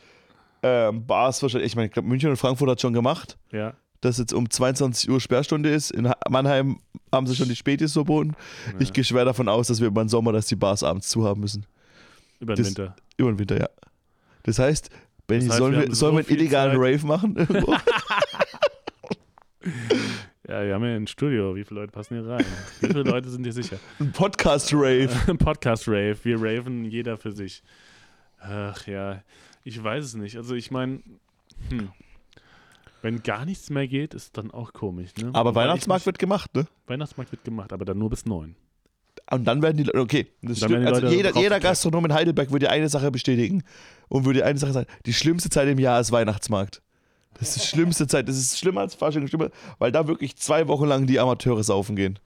ähm, 0.62 1.06
Bars 1.06 1.42
wahrscheinlich, 1.42 1.68
ich 1.72 1.76
meine, 1.76 1.86
ich 1.86 1.92
glaube, 1.92 2.08
München 2.08 2.30
und 2.30 2.36
Frankfurt 2.36 2.68
hat 2.70 2.80
schon 2.80 2.92
gemacht, 2.92 3.38
ja, 3.52 3.74
dass 4.00 4.18
jetzt 4.18 4.32
um 4.32 4.48
22 4.50 5.08
Uhr 5.10 5.20
Sperrstunde 5.20 5.70
ist. 5.70 5.90
In 5.92 6.10
Mannheim 6.28 6.78
haben 7.12 7.26
sie 7.26 7.34
schon 7.36 7.48
die 7.48 7.56
Spätis 7.56 7.92
verboten. 7.92 8.34
Ich 8.78 8.88
ja, 8.88 8.92
gehe 8.94 9.04
schwer 9.04 9.24
davon 9.24 9.48
aus, 9.48 9.68
dass 9.68 9.80
wir 9.80 9.86
über 9.88 10.02
den 10.04 10.08
Sommer, 10.08 10.32
dass 10.32 10.46
die 10.46 10.56
Bars 10.56 10.82
abends 10.82 11.08
zu 11.08 11.24
haben 11.24 11.40
müssen. 11.40 11.64
Über 12.40 12.54
den 12.54 12.64
das- 12.64 12.76
Winter. 12.76 12.96
Über 13.16 13.32
den 13.32 13.38
Winter, 13.38 13.58
ja. 13.60 13.68
Das 14.42 14.58
heißt, 14.58 14.90
Benny, 15.26 15.44
Das 15.46 15.50
heißt, 15.54 15.58
sollen 15.58 15.72
wir 15.74 15.86
wir, 15.88 15.94
sollen 15.94 16.12
so 16.14 16.18
wir 16.18 16.24
einen 16.28 16.38
illegalen 16.38 16.72
Zeit. 16.72 16.80
Rave 16.94 17.06
machen? 17.06 17.36
Ja, 20.48 20.64
wir 20.64 20.74
haben 20.74 20.84
ja 20.84 20.94
ein 20.94 21.08
Studio. 21.08 21.56
Wie 21.56 21.64
viele 21.64 21.80
Leute 21.80 21.92
passen 21.92 22.14
hier 22.20 22.28
rein? 22.30 22.44
Wie 22.80 22.86
viele 22.86 23.02
Leute 23.02 23.28
sind 23.30 23.42
hier 23.42 23.52
sicher? 23.52 23.78
Ein 23.98 24.12
Podcast-Rave. 24.12 25.08
Podcast-Rave. 25.38 26.16
Wir 26.22 26.36
raven 26.40 26.84
jeder 26.84 27.16
für 27.16 27.32
sich. 27.32 27.64
Ach 28.38 28.86
ja, 28.86 29.22
ich 29.64 29.82
weiß 29.82 30.04
es 30.04 30.14
nicht. 30.14 30.36
Also 30.36 30.54
ich 30.54 30.70
meine, 30.70 31.00
hm. 31.70 31.88
wenn 33.02 33.24
gar 33.24 33.44
nichts 33.44 33.70
mehr 33.70 33.88
geht, 33.88 34.14
ist 34.14 34.38
dann 34.38 34.52
auch 34.52 34.72
komisch. 34.72 35.10
Ne? 35.20 35.30
Aber 35.32 35.56
Weihnachtsmarkt 35.56 36.02
mich- 36.02 36.06
wird 36.06 36.18
gemacht, 36.20 36.54
ne? 36.54 36.68
Weihnachtsmarkt 36.86 37.32
wird 37.32 37.42
gemacht, 37.42 37.72
aber 37.72 37.84
dann 37.84 37.98
nur 37.98 38.10
bis 38.10 38.24
neun. 38.24 38.54
Und 39.30 39.44
dann 39.44 39.60
werden 39.60 39.76
die 39.76 39.82
Leute, 39.82 40.00
okay, 40.00 40.26
das 40.42 40.58
stimmt. 40.58 40.86
Also 40.86 41.00
Leute 41.00 41.14
jeder, 41.14 41.32
drauf 41.32 41.42
jeder 41.42 41.56
geklärt. 41.56 41.74
Gastronom 41.74 42.04
in 42.04 42.14
Heidelberg 42.14 42.52
würde 42.52 42.70
eine 42.70 42.88
Sache 42.88 43.10
bestätigen 43.10 43.64
und 44.08 44.24
würde 44.24 44.44
eine 44.44 44.58
Sache 44.58 44.72
sagen: 44.72 44.86
Die 45.04 45.12
schlimmste 45.12 45.50
Zeit 45.50 45.68
im 45.68 45.78
Jahr 45.78 46.00
ist 46.00 46.12
Weihnachtsmarkt. 46.12 46.82
Das 47.38 47.48
ist 47.48 47.56
die 47.56 47.68
schlimmste 47.68 48.06
Zeit. 48.06 48.28
Das 48.28 48.36
ist 48.36 48.58
schlimmer 48.58 48.82
als 48.82 48.94
Fasching, 48.94 49.26
schlimmer, 49.26 49.50
weil 49.78 49.92
da 49.92 50.06
wirklich 50.06 50.36
zwei 50.36 50.68
Wochen 50.68 50.86
lang 50.86 51.06
die 51.06 51.18
Amateure 51.18 51.62
saufen 51.64 51.96
gehen. 51.96 52.18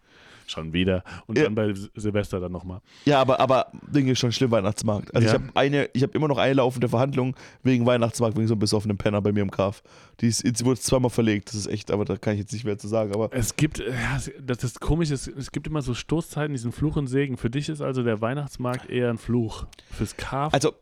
Schon 0.51 0.73
wieder. 0.73 1.05
Und 1.27 1.39
Ja. 1.39 1.45
dann 1.45 1.55
bei 1.55 1.67
Sil- 1.73 1.91
Silvester 1.95 2.41
dann 2.41 2.51
nochmal. 2.53 2.81
Ja, 3.05 3.21
aber, 3.21 3.39
aber 3.41 3.71
Ding 3.95 4.09
ist 4.09 4.19
schon 4.19 4.33
schlimm, 4.33 4.51
Weihnachtsmarkt. 4.51 5.15
Also 5.15 5.29
Ja. 5.29 5.35
ich 5.35 5.41
habe 5.41 5.51
eine, 5.57 5.89
ich 5.93 6.03
habe 6.03 6.13
immer 6.15 6.27
noch 6.29 6.39
eine 6.39 6.55
laufende 6.55 6.89
Verhandlung 6.89 7.37
wegen 7.63 7.87
Weihnachtsmarkt, 7.87 8.37
wegen 8.37 8.49
so 8.49 8.55
einem 8.55 8.59
besoffenen 8.61 8.99
Penner 8.99 9.23
bei 9.23 9.33
mir 9.33 9.43
im 9.43 9.51
Kaf. 9.51 9.83
Die 10.21 10.27
ist, 10.27 10.45
jetzt 10.45 10.65
wurde 10.65 10.81
zweimal 10.81 11.11
verlegt, 11.11 11.49
das 11.49 11.55
ist 11.55 11.67
echt, 11.69 11.91
aber 11.91 12.05
da 12.05 12.17
kann 12.17 12.35
ich 12.35 12.41
jetzt 12.41 12.53
nicht 12.53 12.65
mehr 12.65 12.77
zu 12.79 12.89
sagen. 12.89 13.15
Aber 13.15 13.29
Es 13.33 13.55
gibt, 13.57 13.81
äh, 13.81 13.91
ja, 13.91 14.19
das 14.43 14.65
ist 14.65 14.81
komisch, 14.81 15.11
es, 15.11 15.27
es 15.29 15.53
gibt 15.53 15.67
immer 15.69 15.83
so 15.83 15.95
Stoßzeiten, 15.95 16.53
diesen 16.53 16.73
Fluch 16.73 16.97
und 16.97 17.07
Segen. 17.07 17.37
Für 17.37 17.49
dich 17.51 17.69
ist 17.69 17.81
also 17.81 18.03
der 18.03 18.21
Weihnachtsmarkt 18.21 18.91
eher 18.91 19.09
ein 19.11 19.19
Fluch. 19.19 19.67
Fürs 19.93 20.17
Kaf. 20.17 20.53
also, 20.53 20.73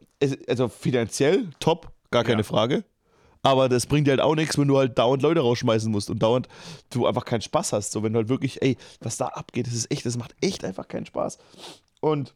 also 0.49 0.69
finanziell 0.69 1.49
top, 1.61 1.93
gar 2.11 2.25
keine. 2.25 2.43
Frage. 2.43 2.85
Aber 3.43 3.69
das 3.69 3.87
bringt 3.87 4.07
dir 4.07 4.13
halt 4.13 4.21
auch 4.21 4.35
nichts, 4.35 4.59
wenn 4.59 4.69
du 4.69 4.79
halt 4.79 4.99
dauernd 4.99 5.23
Leute 5.23 5.41
rausschmeißen 5.41 5.91
musst 5.91 6.11
und 6.11 6.23
dauernd 6.23 6.49
du 6.91 7.07
einfach 7.07 7.25
keinen 7.25 7.41
Spaß 7.43 7.73
hast. 7.73 7.93
So, 7.93 8.03
wenn 8.03 8.13
du 8.13 8.19
halt 8.19 8.29
wirklich, 8.29 8.61
ey, 8.63 8.77
was 9.01 9.17
da 9.17 9.29
abgeht, 9.29 9.67
das 9.67 9.75
ist 9.75 9.91
echt, 9.91 10.05
das 10.07 10.17
macht 10.19 10.35
echt 10.41 10.65
einfach 10.65 10.89
keinen 10.89 11.07
Spaß. 11.07 11.39
Und 12.01 12.35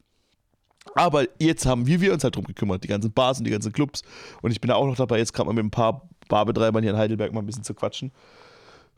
aber 0.94 1.26
jetzt 1.38 1.66
haben 1.66 1.86
wir, 1.86 2.00
wir 2.00 2.12
uns 2.12 2.24
halt 2.24 2.36
drum 2.36 2.44
gekümmert, 2.44 2.82
die 2.84 2.88
ganzen 2.88 3.12
Bars 3.12 3.38
und 3.38 3.44
die 3.44 3.50
ganzen 3.50 3.72
Clubs. 3.72 4.02
Und 4.42 4.50
ich 4.50 4.60
bin 4.60 4.68
da 4.68 4.74
auch 4.74 4.86
noch 4.86 4.96
dabei, 4.96 5.18
jetzt 5.18 5.32
gerade 5.32 5.46
mal 5.46 5.54
mit 5.54 5.64
ein 5.64 5.70
paar 5.70 6.08
Barbetreibern 6.28 6.82
hier 6.82 6.92
in 6.92 6.98
Heidelberg 6.98 7.32
mal 7.32 7.40
ein 7.40 7.46
bisschen 7.46 7.64
zu 7.64 7.74
quatschen. 7.74 8.12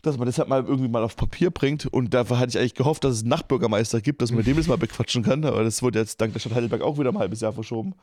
Dass 0.03 0.19
man 0.19 0.27
das 0.27 0.39
halt 0.39 0.49
mal 0.49 0.65
irgendwie 0.65 0.89
mal 0.89 1.03
auf 1.03 1.17
Papier 1.17 1.51
bringt. 1.51 1.87
Und 1.87 2.13
dafür 2.13 2.39
hatte 2.39 2.51
ich 2.51 2.59
eigentlich 2.59 2.75
gehofft, 2.75 3.05
dass 3.05 3.15
es 3.15 3.21
einen 3.23 3.31
Nachtbürgermeister 3.31 4.01
gibt, 4.01 4.23
dass 4.23 4.31
man 4.31 4.39
mit 4.39 4.47
dem 4.47 4.57
das 4.57 4.67
mal 4.67 4.79
bequatschen 4.79 5.23
kann. 5.23 5.45
Aber 5.45 5.65
das 5.65 5.83
wurde 5.83 5.99
jetzt 5.99 6.21
dank 6.21 6.33
der 6.33 6.41
Stadt 6.41 6.55
Heidelberg 6.55 6.83
auch 6.83 6.99
wieder 6.99 7.11
ein 7.11 7.19
halbes 7.19 7.41
Jahr 7.41 7.53
verschoben. 7.53 7.95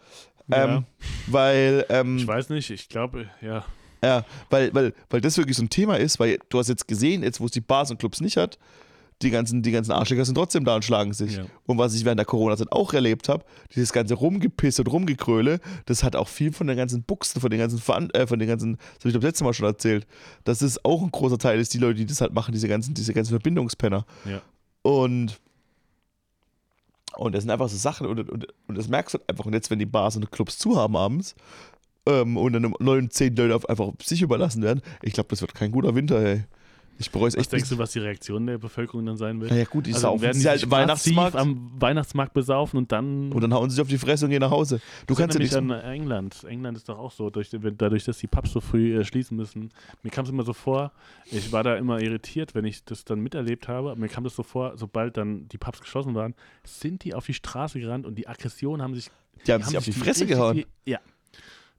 Ja. 0.47 0.77
Ähm, 0.77 0.85
weil, 1.27 1.85
ähm, 1.89 2.17
ich 2.17 2.27
weiß 2.27 2.49
nicht, 2.49 2.69
ich 2.69 2.89
glaube, 2.89 3.29
ja. 3.41 3.65
Ja, 4.03 4.25
weil, 4.49 4.73
weil, 4.73 4.93
weil 5.09 5.21
das 5.21 5.37
wirklich 5.37 5.57
so 5.57 5.63
ein 5.63 5.69
Thema 5.69 5.97
ist, 5.97 6.19
weil 6.19 6.39
du 6.49 6.59
hast 6.59 6.69
jetzt 6.69 6.87
gesehen, 6.87 7.23
jetzt 7.23 7.39
wo 7.39 7.45
es 7.45 7.51
die 7.51 7.61
Bars 7.61 7.91
und 7.91 7.99
Clubs 7.99 8.21
nicht 8.21 8.37
hat, 8.37 8.57
die 9.21 9.29
ganzen, 9.29 9.61
die 9.61 9.71
ganzen 9.71 9.91
Arschlöcher 9.91 10.25
sind 10.25 10.35
trotzdem 10.35 10.65
da 10.65 10.75
und 10.75 10.85
schlagen 10.85 11.13
sich. 11.13 11.37
Ja. 11.37 11.45
Und 11.65 11.77
was 11.77 11.93
ich 11.93 12.05
während 12.05 12.19
der 12.19 12.25
Corona-Zeit 12.25 12.71
auch 12.71 12.93
erlebt 12.93 13.29
habe, 13.29 13.45
dieses 13.75 13.93
ganze 13.93 14.15
Rumgepiss 14.15 14.79
und 14.79 14.87
Rumgekröle, 14.87 15.59
das 15.85 16.03
hat 16.03 16.15
auch 16.15 16.27
viel 16.27 16.51
von 16.51 16.67
den 16.67 16.77
ganzen 16.77 17.03
Buchsen, 17.03 17.41
von 17.41 17.49
den 17.49 17.59
ganzen, 17.59 17.79
Veran 17.79 18.09
äh, 18.11 18.27
von 18.27 18.39
den 18.39 18.47
ganzen, 18.47 18.77
das 18.77 19.01
habe 19.01 19.09
ich 19.09 19.13
glaube 19.13 19.27
letztes 19.27 19.43
Mal 19.43 19.53
schon 19.53 19.67
erzählt, 19.67 20.07
dass 20.43 20.61
es 20.61 20.83
auch 20.83 21.01
ein 21.01 21.11
großer 21.11 21.37
Teil 21.37 21.59
ist, 21.59 21.73
die 21.73 21.77
Leute, 21.77 21.95
die 21.95 22.05
das 22.05 22.21
halt 22.21 22.33
machen, 22.33 22.51
diese 22.51 22.67
ganzen, 22.67 22.93
diese 22.93 23.13
ganzen 23.13 23.31
Verbindungspenner. 23.31 24.05
Ja. 24.25 24.41
Und 24.81 25.39
und 27.17 27.35
das 27.35 27.43
sind 27.43 27.51
einfach 27.51 27.67
so 27.67 27.75
Sachen 27.75 28.07
und, 28.07 28.29
und, 28.29 28.47
und 28.67 28.77
das 28.77 28.87
merkst 28.87 29.13
du 29.13 29.19
halt 29.19 29.29
einfach. 29.29 29.45
Und 29.45 29.51
jetzt, 29.51 29.69
wenn 29.69 29.79
die 29.79 29.85
Bars 29.85 30.15
und 30.15 30.31
Clubs 30.31 30.57
zu 30.57 30.77
haben 30.77 30.95
abends 30.95 31.35
ähm, 32.07 32.37
und 32.37 32.53
dann 32.53 32.73
neun, 32.79 33.09
zehn 33.09 33.35
Leute 33.35 33.55
auf, 33.55 33.69
einfach 33.69 33.85
auf 33.85 33.95
sich 34.03 34.21
überlassen 34.21 34.61
werden, 34.63 34.81
ich 35.01 35.13
glaube, 35.13 35.29
das 35.29 35.41
wird 35.41 35.53
kein 35.53 35.71
guter 35.71 35.95
Winter, 35.95 36.19
ey. 36.19 36.43
Ich 36.99 37.09
bereue 37.09 37.29
es 37.29 37.33
Was 37.33 37.41
echt 37.41 37.51
denkst 37.53 37.63
nicht. 37.63 37.79
du, 37.79 37.83
was 37.83 37.91
die 37.93 37.99
Reaktion 37.99 38.45
der 38.45 38.59
Bevölkerung 38.59 39.03
dann 39.07 39.17
sein 39.17 39.41
wird? 39.41 39.49
Naja, 39.49 39.63
gut, 39.63 39.87
die 39.87 39.93
Also 39.93 40.01
saufen 40.03 40.21
werden 40.21 40.33
sie 40.35 40.41
die 40.43 40.49
halt 40.49 40.59
sich 40.59 40.69
Weihnachtsmarkt 40.69 41.33
massiv 41.33 41.49
am 41.51 41.71
Weihnachtsmarkt 41.81 42.33
besaufen 42.35 42.77
und 42.77 42.91
dann. 42.91 43.31
und 43.31 43.41
dann 43.41 43.51
hauen 43.55 43.71
sie 43.71 43.75
sich 43.77 43.81
auf 43.81 43.87
die 43.87 43.97
Fresse 43.97 44.25
und 44.25 44.31
gehen 44.31 44.41
nach 44.41 44.51
Hause. 44.51 44.81
Du 45.07 45.15
kannst 45.15 45.33
ja 45.33 45.41
nicht. 45.41 45.55
an 45.55 45.71
England. 45.71 46.43
England 46.47 46.77
ist 46.77 46.87
doch 46.89 46.99
auch 46.99 47.11
so, 47.11 47.31
durch, 47.31 47.49
dadurch, 47.49 48.03
dass 48.03 48.19
die 48.19 48.27
Pubs 48.27 48.51
so 48.51 48.61
früh 48.61 48.99
äh, 48.99 49.03
schließen 49.03 49.35
müssen. 49.35 49.71
Mir 50.03 50.11
kam 50.11 50.25
es 50.25 50.31
immer 50.31 50.43
so 50.43 50.53
vor, 50.53 50.91
ich 51.25 51.51
war 51.51 51.63
da 51.63 51.75
immer 51.75 51.99
irritiert, 52.01 52.53
wenn 52.53 52.65
ich 52.65 52.83
das 52.85 53.03
dann 53.03 53.19
miterlebt 53.19 53.67
habe. 53.67 53.95
Mir 53.95 54.07
kam 54.07 54.23
das 54.23 54.35
so 54.35 54.43
vor, 54.43 54.73
sobald 54.77 55.17
dann 55.17 55.47
die 55.47 55.57
Pubs 55.57 55.79
geschlossen 55.81 56.13
waren, 56.13 56.35
sind 56.63 57.03
die 57.03 57.15
auf 57.15 57.25
die 57.25 57.33
Straße 57.33 57.79
gerannt 57.79 58.05
und 58.05 58.13
die 58.15 58.27
Aggressionen 58.27 58.83
haben 58.83 58.93
sich. 58.93 59.09
Die 59.47 59.51
haben 59.53 59.63
sich 59.63 59.75
auf 59.75 59.85
die 59.85 59.91
Fresse 59.91 60.27
gehauen. 60.27 60.65
Ja. 60.85 60.99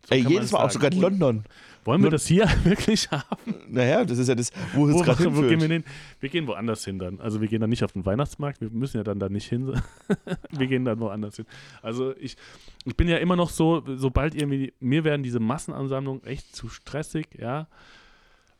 So 0.08 0.14
Ey, 0.14 0.20
jedes 0.26 0.46
es 0.46 0.52
Mal 0.52 0.58
auch 0.58 0.70
sagen. 0.70 0.72
sogar 0.72 0.92
in 0.92 1.00
London. 1.00 1.44
Wollen 1.84 2.02
wir 2.02 2.10
das 2.10 2.26
hier 2.26 2.44
wirklich 2.64 3.10
haben? 3.10 3.54
Naja, 3.68 4.04
das 4.04 4.18
ist 4.18 4.28
ja 4.28 4.34
das, 4.36 4.52
wo 4.74 4.88
es 4.88 5.02
gerade 5.02 5.24
wo 5.34 5.40
gehen 5.42 5.60
wir 5.60 5.68
hinführt. 5.68 5.70
hin? 5.72 5.84
Wir 6.20 6.28
gehen 6.28 6.46
woanders 6.46 6.84
hin 6.84 6.98
dann. 6.98 7.20
Also 7.20 7.40
wir 7.40 7.48
gehen 7.48 7.60
dann 7.60 7.70
nicht 7.70 7.82
auf 7.82 7.92
den 7.92 8.06
Weihnachtsmarkt, 8.06 8.60
wir 8.60 8.70
müssen 8.70 8.98
ja 8.98 9.02
dann 9.02 9.18
da 9.18 9.28
nicht 9.28 9.48
hin. 9.48 9.80
wir 10.50 10.66
gehen 10.68 10.84
dann 10.84 11.00
woanders 11.00 11.36
hin. 11.36 11.46
Also 11.82 12.14
ich, 12.16 12.36
ich 12.84 12.96
bin 12.96 13.08
ja 13.08 13.16
immer 13.18 13.34
noch 13.34 13.50
so, 13.50 13.82
sobald 13.96 14.34
irgendwie, 14.34 14.72
mir 14.78 15.02
werden 15.02 15.22
diese 15.24 15.40
Massenansammlungen 15.40 16.22
echt 16.24 16.54
zu 16.54 16.68
stressig, 16.68 17.26
ja. 17.38 17.66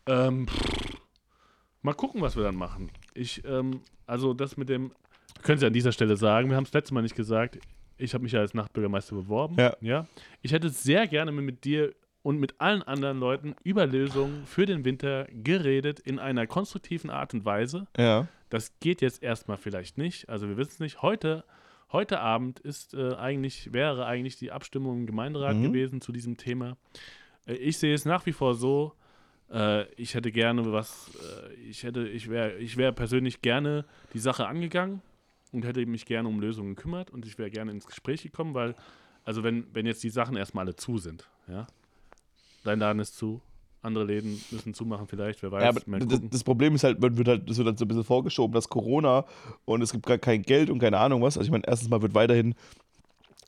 Ähm, 0.06 0.46
mal 1.82 1.94
gucken, 1.94 2.22
was 2.22 2.34
wir 2.34 2.42
dann 2.42 2.56
machen. 2.56 2.90
Ich, 3.14 3.44
ähm, 3.44 3.82
also 4.06 4.34
das 4.34 4.56
mit 4.56 4.68
dem, 4.68 4.90
können 5.42 5.58
Sie 5.60 5.66
an 5.66 5.72
dieser 5.72 5.92
Stelle 5.92 6.16
sagen, 6.16 6.50
wir 6.50 6.56
haben 6.56 6.64
es 6.64 6.72
letztes 6.72 6.92
Mal 6.92 7.02
nicht 7.02 7.14
gesagt, 7.14 7.58
ich 7.98 8.14
habe 8.14 8.24
mich 8.24 8.32
ja 8.32 8.40
als 8.40 8.54
Nachtbürgermeister 8.54 9.14
beworben. 9.14 9.56
Ja. 9.58 9.76
ja. 9.80 10.06
Ich 10.42 10.52
hätte 10.52 10.68
sehr 10.68 11.06
gerne 11.06 11.32
mit 11.32 11.64
dir 11.64 11.94
und 12.22 12.38
mit 12.38 12.60
allen 12.60 12.82
anderen 12.82 13.18
Leuten 13.18 13.54
über 13.64 13.86
Lösungen 13.86 14.46
für 14.46 14.66
den 14.66 14.84
Winter 14.84 15.26
geredet 15.32 15.98
in 16.00 16.18
einer 16.18 16.46
konstruktiven 16.46 17.10
Art 17.10 17.34
und 17.34 17.44
Weise. 17.44 17.86
Ja. 17.96 18.28
Das 18.48 18.78
geht 18.80 19.00
jetzt 19.00 19.22
erstmal 19.22 19.56
vielleicht 19.56 19.98
nicht. 19.98 20.28
Also 20.28 20.48
wir 20.48 20.56
wissen 20.56 20.70
es 20.74 20.80
nicht. 20.80 21.02
Heute, 21.02 21.44
heute 21.90 22.20
Abend 22.20 22.60
ist 22.60 22.94
äh, 22.94 23.14
eigentlich, 23.14 23.72
wäre 23.72 24.06
eigentlich 24.06 24.36
die 24.36 24.52
Abstimmung 24.52 25.00
im 25.00 25.06
Gemeinderat 25.06 25.56
Mhm. 25.56 25.64
gewesen 25.64 26.00
zu 26.00 26.12
diesem 26.12 26.36
Thema. 26.36 26.76
Äh, 27.46 27.54
ich 27.54 27.78
sehe 27.78 27.94
es 27.94 28.04
nach 28.04 28.24
wie 28.26 28.32
vor 28.32 28.54
so. 28.54 28.92
Äh, 29.50 29.90
ich 29.94 30.14
hätte 30.14 30.30
gerne 30.30 30.70
was, 30.72 31.10
äh, 31.48 31.54
ich 31.54 31.82
hätte, 31.82 32.06
ich 32.08 32.30
wäre, 32.30 32.56
ich 32.58 32.76
wäre 32.76 32.92
persönlich 32.92 33.42
gerne 33.42 33.84
die 34.14 34.18
Sache 34.20 34.46
angegangen 34.46 35.02
und 35.52 35.64
hätte 35.64 35.84
mich 35.86 36.06
gerne 36.06 36.28
um 36.28 36.40
Lösungen 36.40 36.74
gekümmert 36.74 37.10
und 37.10 37.26
ich 37.26 37.38
wäre 37.38 37.50
gerne 37.50 37.70
ins 37.70 37.86
Gespräch 37.86 38.22
gekommen, 38.22 38.54
weil, 38.54 38.74
also 39.24 39.42
wenn, 39.42 39.66
wenn 39.72 39.86
jetzt 39.86 40.02
die 40.02 40.10
Sachen 40.10 40.36
erstmal 40.36 40.66
alle 40.66 40.76
zu 40.76 40.98
sind, 40.98 41.28
ja, 41.46 41.66
dein 42.64 42.78
Laden 42.78 43.00
ist 43.00 43.16
zu, 43.16 43.40
andere 43.82 44.04
Läden 44.04 44.40
müssen 44.50 44.74
zumachen 44.74 45.06
vielleicht, 45.06 45.42
wer 45.42 45.52
weiß, 45.52 45.62
Ja, 45.62 45.98
das, 45.98 46.20
das 46.30 46.44
Problem 46.44 46.74
ist 46.74 46.84
halt, 46.84 47.00
man 47.00 47.16
wird 47.16 47.28
halt, 47.28 47.50
das 47.50 47.58
wird 47.58 47.66
halt 47.66 47.78
so 47.78 47.84
ein 47.84 47.88
bisschen 47.88 48.04
vorgeschoben, 48.04 48.54
dass 48.54 48.68
Corona 48.68 49.24
und 49.64 49.82
es 49.82 49.92
gibt 49.92 50.06
gar 50.06 50.18
kein 50.18 50.42
Geld 50.42 50.70
und 50.70 50.78
keine 50.78 50.98
Ahnung 50.98 51.22
was. 51.22 51.36
Also 51.36 51.46
ich 51.46 51.50
meine, 51.50 51.64
erstens 51.66 51.90
mal 51.90 52.00
wird 52.00 52.14
weiterhin, 52.14 52.54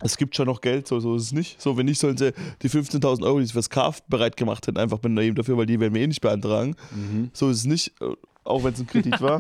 es 0.00 0.16
gibt 0.16 0.34
schon 0.34 0.46
noch 0.46 0.60
Geld, 0.60 0.88
so, 0.88 0.98
so 0.98 1.14
ist 1.14 1.22
es 1.22 1.32
nicht. 1.32 1.60
So, 1.62 1.76
wenn 1.76 1.86
nicht, 1.86 2.00
sollen 2.00 2.16
sie 2.16 2.32
die 2.62 2.68
15.000 2.68 3.24
Euro, 3.24 3.38
die 3.38 3.46
sie 3.46 3.52
fürs 3.52 3.70
KAF 3.70 4.02
bereit 4.04 4.36
gemacht 4.36 4.66
hätten, 4.66 4.78
einfach 4.78 4.98
benehmen 4.98 5.36
dafür, 5.36 5.56
weil 5.56 5.66
die 5.66 5.78
werden 5.78 5.94
wir 5.94 6.02
eh 6.02 6.06
nicht 6.06 6.20
beantragen. 6.20 6.74
Mhm. 6.90 7.30
So 7.32 7.48
ist 7.48 7.58
es 7.58 7.64
nicht, 7.64 7.92
äh, 8.00 8.14
auch 8.42 8.64
wenn 8.64 8.74
es 8.74 8.80
ein 8.80 8.86
Kredit 8.86 9.20
war. 9.20 9.38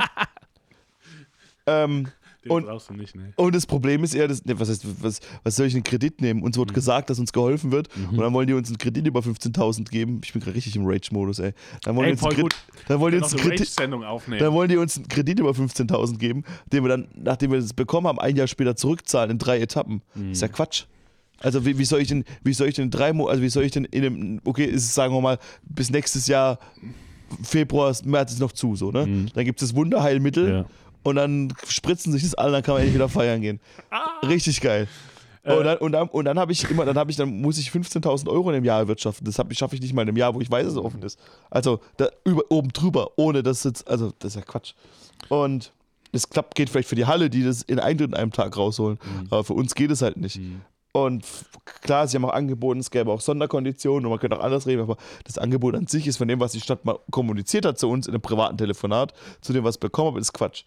ähm, 1.66 2.08
Den 2.44 2.52
und- 2.52 2.66
brauchst 2.66 2.90
du 2.90 2.94
nicht, 2.94 3.16
ne? 3.16 3.32
und 3.36 3.54
das 3.54 3.66
Problem 3.66 4.04
ist 4.04 4.14
eher, 4.14 4.28
das, 4.28 4.44
ne, 4.44 4.58
was, 4.60 4.68
heißt, 4.68 4.84
was, 5.02 5.20
was 5.42 5.56
soll 5.56 5.66
ich 5.66 5.74
einen 5.74 5.82
Kredit 5.84 6.20
nehmen? 6.20 6.42
Uns 6.42 6.56
Mhm. 6.56 6.60
wurde 6.60 6.74
gesagt, 6.74 7.08
dass 7.10 7.18
uns 7.18 7.32
geholfen 7.32 7.72
wird 7.72 7.88
und 8.10 8.18
dann 8.18 8.32
wollen 8.34 8.46
die 8.46 8.52
uns 8.52 8.68
einen 8.68 8.78
Kredit 8.78 9.06
über 9.06 9.20
15.000 9.22 9.90
geben. 9.90 10.20
Ich 10.24 10.32
bin 10.32 10.42
gerade 10.42 10.54
richtig 10.54 10.76
im 10.76 10.84
Rage-Modus, 10.86 11.38
ey. 11.38 11.52
Dann 11.82 11.96
wollen 11.96 12.08
Ey, 12.08 12.12
die 12.16 12.20
uns 12.20 12.22
einen 12.22 12.32
voll 12.36 12.44
Kredit- 12.50 12.66
gut. 12.76 12.84
Dann 12.88 13.00
wollen 13.00 13.12
die 13.12 13.18
Wir 13.18 13.24
uns 13.24 13.32
eine 13.32 13.42
Kredit, 13.42 14.04
aufnehmen. 14.04 14.40
dann 14.40 14.52
wollen 14.52 14.68
die 14.68 14.76
uns 14.76 14.96
einen 14.96 15.08
Kredit 15.08 15.38
über 15.40 15.50
15.000 15.54 16.18
geben, 16.18 16.44
den 16.72 16.84
wir 16.84 16.88
dann, 16.88 17.08
nachdem 17.14 17.50
wir 17.52 17.60
das 17.60 17.72
bekommen 17.72 18.06
haben, 18.06 18.18
ein 18.18 18.36
Jahr 18.36 18.46
später 18.46 18.76
zurückzahlen 18.76 19.30
in 19.30 19.38
drei 19.38 19.60
Etappen. 19.60 20.02
Mhm. 20.14 20.32
ist 20.32 20.42
ja 20.42 20.48
Quatsch. 20.48 20.84
Also 21.40 21.66
wie, 21.66 21.78
wie 21.78 21.84
soll 21.84 22.00
ich 22.00 22.08
denn, 22.08 22.24
wie 22.42 22.52
soll 22.54 22.68
ich 22.68 22.74
denn 22.74 22.84
in 22.86 22.90
drei 22.90 23.12
Mo 23.12 23.26
also 23.26 23.42
wie 23.42 23.48
soll 23.48 23.64
ich 23.64 23.72
denn 23.72 23.84
in 23.86 24.04
einem, 24.04 24.40
okay, 24.44 24.64
ist 24.64 24.84
es, 24.84 24.94
sagen 24.94 25.12
wir 25.14 25.20
mal, 25.20 25.38
bis 25.64 25.90
nächstes 25.90 26.26
Jahr 26.26 26.58
Februar, 27.42 27.94
März 28.04 28.32
ist 28.32 28.38
noch 28.40 28.52
zu, 28.52 28.76
so, 28.76 28.90
ne? 28.92 29.06
Mhm. 29.06 29.26
Dann 29.34 29.44
gibt 29.44 29.60
es 29.60 29.68
das 29.70 29.76
Wunderheilmittel 29.76 30.48
Ja. 30.48 30.64
Und 31.04 31.14
dann 31.16 31.52
spritzen 31.68 32.12
sich 32.12 32.22
das 32.22 32.34
alle, 32.34 32.50
dann 32.52 32.62
kann 32.62 32.74
man 32.74 32.80
endlich 32.82 32.94
wieder 32.96 33.08
feiern 33.08 33.40
gehen. 33.40 33.60
Richtig 34.26 34.60
geil. 34.60 34.88
Äh. 35.44 35.54
und 35.56 35.64
dann, 35.64 35.76
und 35.78 35.92
dann, 35.92 36.08
und 36.08 36.24
dann 36.24 36.38
habe 36.38 36.52
ich 36.52 36.68
immer, 36.70 36.84
dann 36.86 36.96
habe 36.96 37.10
ich, 37.10 37.16
dann 37.18 37.40
muss 37.40 37.58
ich 37.58 37.68
15.000 37.68 38.28
Euro 38.28 38.48
in 38.50 38.56
einem 38.56 38.64
Jahr 38.64 38.80
erwirtschaften. 38.80 39.24
Das 39.26 39.34
schaffe 39.56 39.74
ich 39.74 39.80
nicht 39.82 39.92
mal 39.92 40.02
in 40.02 40.08
einem 40.08 40.16
Jahr, 40.16 40.34
wo 40.34 40.40
ich 40.40 40.50
weiß, 40.50 40.64
dass 40.64 40.72
es 40.72 40.78
offen 40.78 41.02
ist. 41.02 41.18
Also 41.50 41.80
da 41.98 42.08
über, 42.24 42.42
oben 42.48 42.72
drüber, 42.72 43.10
ohne 43.16 43.42
dass 43.42 43.62
jetzt, 43.64 43.86
also 43.86 44.12
das 44.18 44.32
ist 44.32 44.36
ja 44.36 44.42
Quatsch. 44.42 44.72
Und 45.28 45.70
das 46.12 46.30
klappt, 46.30 46.54
geht 46.54 46.70
vielleicht 46.70 46.88
für 46.88 46.94
die 46.94 47.04
Halle, 47.06 47.28
die 47.28 47.42
das 47.44 47.60
in 47.62 47.78
einem 47.78 47.98
in 48.06 48.14
einem 48.14 48.32
Tag 48.32 48.56
rausholen. 48.56 48.98
Aber 49.30 49.44
für 49.44 49.52
uns 49.54 49.74
geht 49.74 49.90
es 49.90 50.00
halt 50.00 50.16
nicht. 50.16 50.40
Und 50.92 51.24
f- 51.24 51.44
klar, 51.82 52.06
sie 52.06 52.16
haben 52.16 52.24
auch 52.24 52.32
angeboten, 52.32 52.78
es 52.78 52.88
gäbe 52.90 53.10
auch 53.10 53.20
Sonderkonditionen 53.20 54.06
und 54.06 54.10
man 54.10 54.20
könnte 54.20 54.38
auch 54.38 54.44
anders 54.44 54.64
reden, 54.66 54.80
aber 54.82 54.96
das 55.24 55.38
Angebot 55.38 55.74
an 55.74 55.88
sich 55.88 56.06
ist 56.06 56.18
von 56.18 56.28
dem, 56.28 56.38
was 56.38 56.52
die 56.52 56.60
Stadt 56.60 56.84
mal 56.84 56.98
kommuniziert 57.10 57.66
hat 57.66 57.78
zu 57.80 57.90
uns 57.90 58.06
in 58.06 58.14
einem 58.14 58.22
privaten 58.22 58.56
Telefonat, 58.56 59.12
zu 59.40 59.52
dem, 59.52 59.64
was 59.64 59.74
ich 59.74 59.80
bekommen 59.80 60.10
habe, 60.12 60.20
ist 60.20 60.32
Quatsch. 60.32 60.62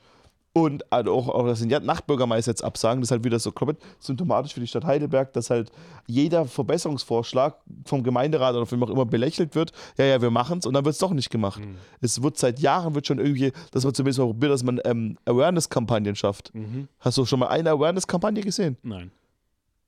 Und 0.57 0.91
also 0.91 1.13
auch, 1.13 1.29
auch 1.29 1.45
dass 1.45 1.59
den 1.59 1.85
Nachtbürgermeister 1.85 2.51
jetzt 2.51 2.63
absagen, 2.63 3.01
das 3.01 3.07
ist 3.07 3.11
halt 3.11 3.23
wieder 3.23 3.37
so 3.37 3.51
komplett 3.51 3.77
symptomatisch 3.99 4.55
für 4.55 4.59
die 4.59 4.67
Stadt 4.67 4.85
Heidelberg, 4.85 5.31
dass 5.33 5.51
halt 5.51 5.71
jeder 6.07 6.45
Verbesserungsvorschlag 6.45 7.57
vom 7.85 8.03
Gemeinderat 8.03 8.55
oder 8.55 8.65
von 8.65 8.79
wem 8.79 8.87
auch 8.87 8.89
immer 8.89 9.05
belächelt 9.05 9.53
wird. 9.53 9.71
Ja, 9.97 10.05
ja, 10.05 10.21
wir 10.21 10.31
machen 10.31 10.57
es 10.57 10.65
und 10.65 10.73
dann 10.73 10.83
wird 10.83 10.93
es 10.93 10.99
doch 10.99 11.11
nicht 11.11 11.29
gemacht. 11.29 11.61
Es 12.01 12.23
wird 12.23 12.37
seit 12.37 12.59
Jahren 12.59 12.95
wird 12.95 13.05
schon 13.05 13.19
irgendwie, 13.19 13.51
dass 13.71 13.83
man 13.83 13.93
zumindest 13.93 14.19
mal 14.19 14.25
probiert, 14.25 14.51
dass 14.51 14.63
man 14.63 14.81
ähm, 14.83 15.17
Awareness-Kampagnen 15.25 16.15
schafft. 16.15 16.53
Mhm. 16.55 16.87
Hast 16.99 17.17
du 17.19 17.25
schon 17.25 17.39
mal 17.39 17.49
eine 17.49 17.69
Awareness-Kampagne 17.69 18.41
gesehen? 18.41 18.77
Nein. 18.81 19.11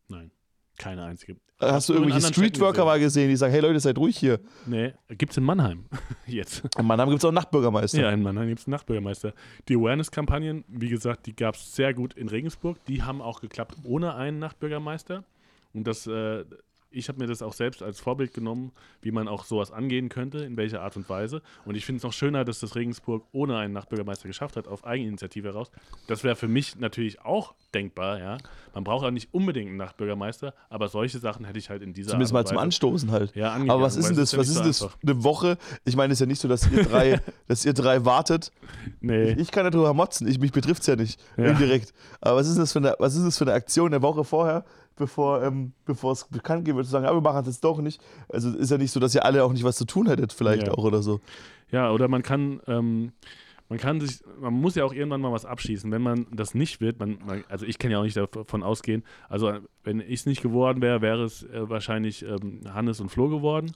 Nein. 0.08 0.30
Keine 0.78 1.04
einzige. 1.04 1.38
Hast 1.62 1.90
du 1.90 1.94
irgendwelche 1.94 2.28
Streetworker 2.28 2.86
mal 2.86 3.00
gesehen, 3.00 3.28
die 3.28 3.36
sagen, 3.36 3.52
hey 3.52 3.62
Leute, 3.62 3.80
seid 3.82 3.98
ruhig 3.98 4.18
hier. 4.18 4.40
Nee, 4.66 4.94
gibt's 5.10 5.36
in 5.36 5.44
Mannheim. 5.44 5.86
Jetzt. 6.26 6.64
In 6.78 6.86
Mannheim 6.86 7.10
gibt 7.10 7.22
es 7.22 7.26
auch 7.26 7.34
Nachtbürgermeister. 7.34 8.00
Ja, 8.02 8.12
in 8.12 8.22
Mannheim 8.22 8.48
gibt 8.48 8.62
es 8.62 8.68
einen 8.68 8.72
Nachtbürgermeister. 8.72 9.34
Die 9.68 9.76
Awareness-Kampagnen, 9.76 10.64
wie 10.70 10.88
gesagt, 10.88 11.26
die 11.26 11.36
gab 11.36 11.56
es 11.56 11.76
sehr 11.76 11.94
gut 11.94 12.14
in 12.14 12.30
Regensburg. 12.30 12.78
Die 12.86 13.04
haben 13.04 13.22
auch 13.22 13.42
geklappt 13.42 13.76
ohne 13.84 14.16
einen 14.16 14.40
Nachtbürgermeister. 14.40 15.26
Und 15.74 15.86
das, 15.86 16.08
äh, 16.08 16.46
ich 16.92 17.08
habe 17.08 17.20
mir 17.20 17.28
das 17.28 17.42
auch 17.42 17.54
selbst 17.54 17.84
als 17.84 18.00
Vorbild 18.00 18.34
genommen, 18.34 18.72
wie 19.02 19.12
man 19.12 19.28
auch 19.28 19.46
sowas 19.46 19.72
angehen 19.72 20.10
könnte, 20.10 20.40
in 20.40 20.58
welcher 20.58 20.82
Art 20.82 20.98
und 20.98 21.08
Weise. 21.10 21.42
Und 21.66 21.76
ich 21.76 21.86
finde 21.86 21.98
es 21.98 22.04
noch 22.04 22.14
schöner, 22.14 22.46
dass 22.46 22.60
das 22.60 22.76
Regensburg 22.76 23.26
ohne 23.32 23.58
einen 23.58 23.74
Nachbürgermeister 23.74 24.28
geschafft 24.28 24.56
hat, 24.56 24.68
auf 24.68 24.86
Eigeninitiative 24.86 25.50
heraus. 25.50 25.72
Das 26.08 26.24
wäre 26.24 26.36
für 26.36 26.48
mich 26.48 26.78
natürlich 26.80 27.22
auch 27.22 27.54
denkbar, 27.74 28.20
ja. 28.20 28.38
Man 28.74 28.84
braucht 28.84 29.06
auch 29.06 29.12
nicht 29.12 29.34
unbedingt 29.34 29.68
einen 29.68 29.78
Nachbürgermeister, 29.78 30.54
aber 30.70 30.88
solche 30.88 31.20
Sachen 31.20 31.46
hätte 31.46 31.60
ich 31.60 31.70
halt 31.70 31.84
in 31.84 31.94
dieser 31.94 32.12
Zumindest 32.12 32.34
Art 32.34 32.46
mal 32.46 32.50
zum 32.50 32.58
Anstoßen 32.58 33.12
halt. 33.12 33.36
Ja, 33.36 33.50
angegangen, 33.50 33.72
Aber 33.72 33.84
was 33.84 33.96
ist 33.96 34.10
denn 34.10 34.18
das? 34.18 34.36
Was 34.36 34.48
ist 34.50 34.56
so 34.56 34.64
das? 34.64 34.98
Eine 35.04 35.24
Woche? 35.24 35.58
Ich 35.86 35.96
meine, 35.96 36.14
es 36.14 36.18
ist 36.18 36.22
ja 36.22 36.26
nicht 36.28 36.42
so, 36.42 36.48
dass 36.48 36.70
ihr 36.72 36.84
drei, 36.84 37.22
dass 37.48 37.66
ihr 37.66 37.74
drei 37.74 38.06
wartet. 38.06 38.52
Nee. 39.00 39.34
Ich 39.34 39.52
kann 39.52 39.66
ja 39.66 39.70
drüber 39.70 39.94
motzen. 39.94 40.28
Ich, 40.28 40.40
mich 40.40 40.52
betrifft 40.52 40.82
es 40.82 40.88
ja 40.88 40.96
nicht. 40.96 41.20
Ja. 41.38 41.46
Indirekt. 41.46 41.94
Aber 42.22 42.38
was 42.38 42.48
ist, 42.48 42.58
das 42.58 42.72
für 42.72 42.80
eine, 42.80 42.96
was 43.00 43.16
ist 43.16 43.26
das 43.26 43.38
für 43.38 43.46
eine 43.46 43.54
Aktion 43.54 43.94
eine 43.94 44.02
Woche 44.02 44.24
vorher, 44.24 44.66
bevor, 45.00 45.42
ähm, 45.44 45.74
bevor 45.86 46.12
es 46.12 46.26
bekannt 46.28 46.60
gegeben 46.66 46.78
wird, 46.78 46.86
zu 46.86 46.92
sagen, 46.92 47.06
ja, 47.06 47.14
wir 47.14 47.22
machen 47.22 47.42
es 47.42 47.48
jetzt 47.48 47.64
doch 47.64 47.80
nicht. 47.82 48.00
Also 48.32 48.56
ist 48.56 48.70
ja 48.70 48.78
nicht 48.78 48.92
so, 48.92 49.00
dass 49.00 49.16
ihr 49.16 49.26
alle 49.26 49.44
auch 49.44 49.52
nicht 49.52 49.64
was 49.64 49.78
zu 49.78 49.86
tun 49.86 50.08
hättet, 50.08 50.32
vielleicht 50.34 50.68
Ja. 50.68 50.74
auch 50.74 50.84
oder 50.84 51.02
so. 51.02 51.20
Ja, 51.72 51.92
oder 51.92 52.08
man 52.08 52.22
kann, 52.22 52.60
ähm, 52.68 53.12
man 53.70 53.78
kann 53.80 54.00
sich, 54.02 54.20
man 54.40 54.54
muss 54.54 54.76
ja 54.76 54.84
auch 54.84 54.94
irgendwann 54.94 55.22
mal 55.22 55.32
was 55.32 55.46
abschießen. 55.46 55.92
Wenn 55.92 56.02
man 56.02 56.28
das 56.32 56.54
nicht 56.54 56.82
wird, 56.82 57.00
man, 57.00 57.18
man 57.26 57.44
also 57.50 57.66
ich 57.66 57.78
kann 57.80 57.90
ja 57.92 58.00
auch 58.00 58.04
nicht 58.04 58.18
davon 58.18 58.62
ausgehen. 58.64 59.04
Also 59.30 59.54
wenn 59.84 60.00
ich 60.02 60.22
es 60.22 60.26
nicht 60.26 60.42
geworden 60.42 60.82
wäre, 60.82 61.02
wäre 61.02 61.24
es 61.24 61.44
äh, 61.44 61.70
wahrscheinlich 61.70 62.24
ähm, 62.24 62.62
Hannes 62.74 63.00
und 63.00 63.10
Flo 63.10 63.30
geworden. 63.30 63.72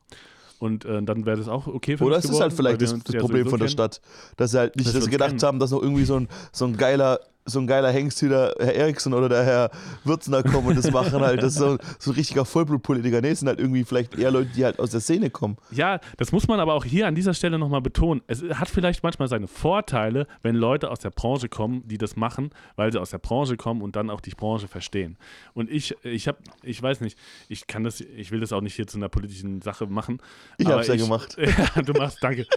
Und 0.59 0.85
äh, 0.85 1.01
dann 1.03 1.25
wäre 1.25 1.35
das 1.37 1.49
auch 1.49 1.67
okay 1.67 1.97
für 1.97 2.05
Oder 2.05 2.17
es 2.17 2.23
ist 2.25 2.29
geworden, 2.31 2.43
halt 2.43 2.53
vielleicht 2.53 2.81
das, 2.81 2.91
das 3.03 3.15
Problem 3.17 3.41
sowieso 3.41 3.49
von 3.49 3.59
der 3.59 3.67
kennen. 3.67 3.73
Stadt, 3.73 4.01
dass 4.37 4.51
sie 4.51 4.59
halt 4.59 4.75
nicht 4.77 4.87
Dass 4.87 4.93
dass 4.93 5.09
gedacht 5.09 5.29
kennen. 5.31 5.41
haben, 5.41 5.59
dass 5.59 5.71
noch 5.71 5.81
irgendwie 5.81 6.05
so 6.05 6.15
ein, 6.15 6.27
so 6.53 6.65
ein 6.65 6.77
geiler 6.77 7.19
so 7.45 7.59
ein 7.59 7.67
geiler 7.67 7.91
Hengst 7.91 8.21
wie 8.23 8.29
der 8.29 8.55
Herr 8.59 8.75
Eriksson 8.75 9.13
oder 9.13 9.29
der 9.29 9.43
Herr 9.43 9.71
Würzner 10.03 10.43
kommen 10.43 10.67
und 10.67 10.77
das 10.77 10.91
machen 10.91 11.19
halt. 11.21 11.41
Das 11.43 11.53
ist 11.53 11.59
so, 11.59 11.77
so 11.99 12.11
ein 12.11 12.15
richtiger 12.15 12.45
Vollblutpolitiker. 12.45 13.21
Nee, 13.21 13.29
es 13.31 13.39
sind 13.39 13.47
halt 13.49 13.59
irgendwie 13.59 13.83
vielleicht 13.83 14.17
eher 14.17 14.31
Leute, 14.31 14.49
die 14.55 14.63
halt 14.63 14.79
aus 14.79 14.91
der 14.91 15.01
Szene 15.01 15.29
kommen. 15.29 15.57
Ja, 15.71 15.99
das 16.17 16.31
muss 16.31 16.47
man 16.47 16.59
aber 16.59 16.73
auch 16.73 16.85
hier 16.85 17.07
an 17.07 17.15
dieser 17.15 17.33
Stelle 17.33 17.59
nochmal 17.59 17.81
betonen. 17.81 18.21
Es 18.27 18.41
hat 18.43 18.69
vielleicht 18.69 19.03
manchmal 19.03 19.27
seine 19.27 19.47
Vorteile, 19.47 20.27
wenn 20.41 20.55
Leute 20.55 20.89
aus 20.89 20.99
der 20.99 21.09
Branche 21.09 21.49
kommen, 21.49 21.87
die 21.87 21.97
das 21.97 22.15
machen, 22.15 22.51
weil 22.75 22.91
sie 22.91 22.99
aus 22.99 23.09
der 23.09 23.19
Branche 23.19 23.57
kommen 23.57 23.81
und 23.81 23.95
dann 23.95 24.09
auch 24.09 24.21
die 24.21 24.31
Branche 24.31 24.67
verstehen. 24.67 25.17
Und 25.53 25.69
ich, 25.69 25.95
ich 26.03 26.27
habe, 26.27 26.37
ich 26.61 26.81
weiß 26.81 27.01
nicht, 27.01 27.17
ich 27.49 27.67
kann 27.67 27.83
das, 27.83 28.01
ich 28.01 28.31
will 28.31 28.39
das 28.39 28.53
auch 28.53 28.61
nicht 28.61 28.75
hier 28.75 28.87
zu 28.87 28.97
einer 28.97 29.09
politischen 29.09 29.61
Sache 29.61 29.87
machen. 29.87 30.19
Ich 30.57 30.65
aber 30.67 30.77
hab's 30.77 30.87
ja 30.87 30.95
gemacht. 30.95 31.37
Ja, 31.75 31.81
du 31.81 31.93
machst, 31.93 32.17
danke. 32.21 32.47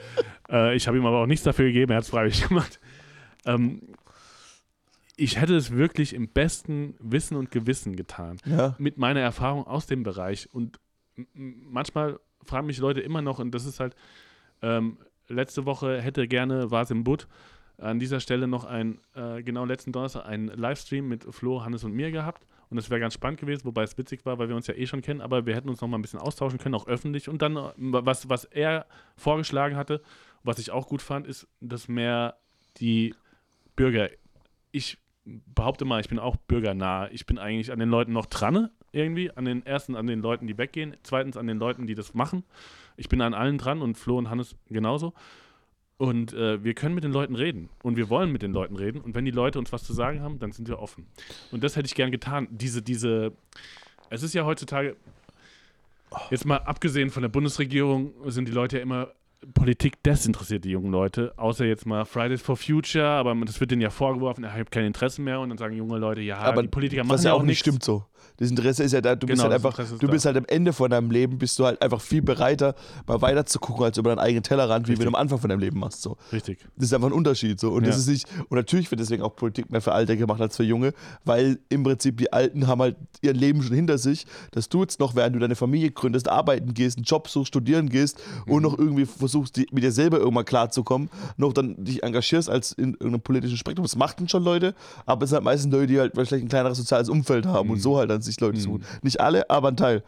äh, 0.50 0.74
ich 0.74 0.86
habe 0.86 0.96
ihm 0.96 1.04
aber 1.06 1.22
auch 1.22 1.26
nichts 1.26 1.44
dafür 1.44 1.66
gegeben, 1.66 1.92
er 1.92 1.98
hat 1.98 2.04
es 2.04 2.10
freiwillig 2.10 2.42
gemacht. 2.48 2.80
Ähm, 3.44 3.82
ich 5.16 5.40
hätte 5.40 5.56
es 5.56 5.70
wirklich 5.72 6.12
im 6.14 6.28
besten 6.28 6.94
Wissen 6.98 7.36
und 7.36 7.50
Gewissen 7.50 7.96
getan 7.96 8.36
Ja. 8.44 8.74
mit 8.78 8.98
meiner 8.98 9.20
Erfahrung 9.20 9.66
aus 9.66 9.86
dem 9.86 10.02
Bereich. 10.02 10.48
Und 10.52 10.78
manchmal 11.34 12.20
fragen 12.44 12.66
mich 12.66 12.78
Leute 12.78 13.00
immer 13.00 13.22
noch, 13.22 13.38
und 13.38 13.50
das 13.52 13.64
ist 13.64 13.80
halt, 13.80 13.94
ähm, 14.62 14.98
letzte 15.28 15.64
Woche 15.64 16.00
hätte 16.00 16.28
gerne 16.28 16.70
Vasim 16.70 17.02
Butt 17.04 17.26
an 17.78 17.98
dieser 17.98 18.20
Stelle 18.20 18.46
noch 18.46 18.64
ein, 18.64 19.00
äh, 19.14 19.42
genau 19.42 19.64
letzten 19.64 19.92
Donnerstag, 19.92 20.24
einen 20.26 20.48
Livestream 20.48 21.08
mit 21.08 21.24
Flo, 21.34 21.62
Hannes 21.64 21.84
und 21.84 21.92
mir 21.92 22.10
gehabt. 22.10 22.46
Und 22.68 22.76
das 22.78 22.90
wäre 22.90 23.00
ganz 23.00 23.14
spannend 23.14 23.38
gewesen, 23.38 23.64
wobei 23.64 23.82
es 23.84 23.96
witzig 23.96 24.24
war, 24.26 24.38
weil 24.38 24.48
wir 24.48 24.56
uns 24.56 24.66
ja 24.66 24.74
eh 24.74 24.86
schon 24.86 25.00
kennen, 25.02 25.20
aber 25.20 25.46
wir 25.46 25.54
hätten 25.54 25.68
uns 25.68 25.80
noch 25.80 25.88
mal 25.88 25.98
ein 25.98 26.02
bisschen 26.02 26.18
austauschen 26.18 26.58
können, 26.58 26.74
auch 26.74 26.86
öffentlich. 26.88 27.28
Und 27.28 27.42
dann, 27.42 27.56
äh, 27.56 27.70
was, 27.76 28.28
was 28.28 28.44
er 28.44 28.86
vorgeschlagen 29.16 29.76
hatte, 29.76 30.02
was 30.42 30.58
ich 30.58 30.70
auch 30.70 30.88
gut 30.88 31.00
fand, 31.02 31.26
ist, 31.26 31.46
dass 31.60 31.86
mehr 31.88 32.36
die 32.78 33.14
Bürger, 33.76 34.08
ich 34.72 34.98
behaupte 35.26 35.84
mal, 35.84 36.00
ich 36.00 36.08
bin 36.08 36.18
auch 36.18 36.36
bürgernah. 36.36 37.10
Ich 37.10 37.26
bin 37.26 37.38
eigentlich 37.38 37.72
an 37.72 37.78
den 37.78 37.88
Leuten 37.88 38.12
noch 38.12 38.26
dran, 38.26 38.70
irgendwie. 38.92 39.30
An 39.32 39.44
den 39.44 39.66
ersten, 39.66 39.96
an 39.96 40.06
den 40.06 40.20
Leuten, 40.20 40.46
die 40.46 40.56
weggehen. 40.56 40.96
Zweitens 41.02 41.36
an 41.36 41.46
den 41.46 41.58
Leuten, 41.58 41.86
die 41.86 41.94
das 41.94 42.14
machen. 42.14 42.44
Ich 42.96 43.08
bin 43.08 43.20
an 43.20 43.34
allen 43.34 43.58
dran 43.58 43.82
und 43.82 43.96
Flo 43.96 44.18
und 44.18 44.30
Hannes 44.30 44.56
genauso. 44.68 45.12
Und 45.98 46.32
äh, 46.34 46.62
wir 46.62 46.74
können 46.74 46.94
mit 46.94 47.04
den 47.04 47.12
Leuten 47.12 47.34
reden. 47.34 47.70
Und 47.82 47.96
wir 47.96 48.08
wollen 48.08 48.30
mit 48.30 48.42
den 48.42 48.52
Leuten 48.52 48.76
reden. 48.76 49.00
Und 49.00 49.14
wenn 49.14 49.24
die 49.24 49.30
Leute 49.30 49.58
uns 49.58 49.72
was 49.72 49.82
zu 49.82 49.92
sagen 49.92 50.20
haben, 50.20 50.38
dann 50.38 50.52
sind 50.52 50.68
wir 50.68 50.78
offen. 50.78 51.06
Und 51.50 51.64
das 51.64 51.74
hätte 51.76 51.86
ich 51.86 51.94
gern 51.94 52.10
getan. 52.10 52.48
Diese, 52.50 52.82
diese, 52.82 53.32
es 54.10 54.22
ist 54.22 54.34
ja 54.34 54.44
heutzutage, 54.44 54.96
jetzt 56.30 56.44
mal 56.44 56.58
abgesehen 56.58 57.10
von 57.10 57.22
der 57.22 57.30
Bundesregierung, 57.30 58.12
sind 58.26 58.46
die 58.46 58.52
Leute 58.52 58.76
ja 58.76 58.82
immer 58.82 59.12
Politik 59.54 60.02
desinteressiert, 60.02 60.64
die 60.64 60.70
jungen 60.70 60.90
Leute. 60.90 61.32
Außer 61.36 61.64
jetzt 61.64 61.86
mal 61.86 62.04
Fridays 62.04 62.42
for 62.42 62.56
Future, 62.56 63.06
aber 63.06 63.34
das 63.44 63.60
wird 63.60 63.70
denen 63.70 63.82
ja 63.82 63.90
vorgeworfen, 63.90 64.44
er 64.44 64.52
hat 64.54 64.70
kein 64.70 64.84
Interesse 64.86 65.20
mehr. 65.22 65.40
Und 65.40 65.50
dann 65.50 65.58
sagen 65.58 65.76
junge 65.76 65.98
Leute, 65.98 66.20
ja, 66.20 66.38
Aber 66.38 66.62
die 66.62 66.68
Politiker 66.68 67.04
machen 67.04 67.14
was 67.14 67.24
ja 67.24 67.32
auch 67.32 67.40
nicht 67.40 67.48
nichts. 67.48 67.60
stimmt 67.60 67.82
so. 67.84 68.04
Das 68.38 68.50
Interesse 68.50 68.82
ist 68.84 68.92
ja 68.92 69.00
da, 69.00 69.14
du 69.14 69.26
bist 69.26 69.38
Genau, 69.40 69.44
halt 69.44 69.52
das 69.52 69.64
einfach, 69.64 69.78
Interesse 69.78 69.94
ist 69.94 70.02
du 70.02 70.06
da. 70.06 70.12
bist 70.12 70.24
halt 70.26 70.36
am 70.36 70.44
Ende 70.46 70.72
von 70.72 70.90
deinem 70.90 71.10
Leben, 71.10 71.38
bist 71.38 71.58
du 71.58 71.64
halt 71.64 71.80
einfach 71.82 72.00
viel 72.00 72.22
bereiter, 72.22 72.74
mal 73.06 73.20
weiter 73.22 73.46
zu 73.46 73.58
gucken, 73.58 73.84
als 73.84 73.96
über 73.98 74.10
deinen 74.10 74.18
eigenen 74.18 74.42
Tellerrand, 74.42 74.86
wie 74.88 74.92
Richtig. 74.92 75.06
wenn 75.06 75.12
du 75.12 75.16
am 75.16 75.20
Anfang 75.22 75.38
von 75.38 75.48
deinem 75.50 75.60
Leben 75.60 75.78
machst. 75.80 76.02
So. 76.02 76.16
Richtig. 76.32 76.58
Das 76.76 76.86
ist 76.86 76.92
einfach 76.94 77.08
ein 77.08 77.12
Unterschied. 77.12 77.58
So. 77.60 77.70
Und 77.72 77.86
das 77.86 77.94
Ja. 77.96 78.00
ist 78.00 78.08
nicht, 78.08 78.26
und 78.48 78.56
natürlich 78.56 78.90
wird 78.90 79.00
deswegen 79.00 79.22
auch 79.22 79.34
Politik 79.36 79.70
mehr 79.70 79.80
für 79.80 79.92
Alte 79.92 80.16
gemacht 80.16 80.40
als 80.40 80.56
für 80.56 80.64
Junge, 80.64 80.92
weil 81.24 81.58
im 81.68 81.82
Prinzip 81.82 82.16
die 82.18 82.32
Alten 82.32 82.66
haben 82.66 82.80
halt 82.82 82.96
ihr 83.22 83.32
Leben 83.32 83.62
schon 83.62 83.74
hinter 83.74 83.98
sich, 83.98 84.26
dass 84.52 84.68
du 84.68 84.82
jetzt 84.82 85.00
noch, 85.00 85.14
während 85.14 85.34
du 85.34 85.40
deine 85.40 85.56
Familie 85.56 85.90
gründest, 85.90 86.28
arbeiten 86.28 86.74
gehst, 86.74 86.98
einen 86.98 87.04
Job 87.04 87.28
suchst, 87.28 87.48
studieren 87.48 87.88
gehst 87.88 88.18
und 88.46 88.62
noch 88.62 88.78
irgendwie 88.78 89.06
versuchst, 89.06 89.56
die, 89.56 89.66
mit 89.72 89.82
dir 89.84 89.92
selber 89.92 90.18
irgendwann 90.18 90.44
klarzukommen, 90.44 91.08
noch 91.36 91.52
dann 91.52 91.82
dich 91.84 92.02
engagierst 92.02 92.50
als 92.50 92.72
in 92.72 92.90
irgendeinem 92.94 93.20
politischen 93.20 93.56
Spektrum. 93.56 93.84
Das 93.84 93.96
machten 93.96 94.28
schon 94.28 94.42
Leute, 94.44 94.74
aber 95.06 95.24
es 95.24 95.30
sind 95.30 95.36
halt 95.36 95.44
meistens 95.44 95.72
Leute, 95.72 95.86
die 95.86 95.98
halt 95.98 96.12
vielleicht 96.14 96.32
ein 96.32 96.48
kleineres 96.48 96.78
soziales 96.78 97.08
Umfeld 97.08 97.46
haben 97.46 97.70
und 97.70 97.80
so 97.80 97.96
halt 97.96 98.10
dann 98.16 98.22
sich 98.22 98.40
Leute 98.40 98.60
suchen. 98.60 98.84
Nicht 99.02 99.20
alle, 99.20 99.48
aber 99.50 99.68
ein 99.68 99.76
Teil. 99.76 100.02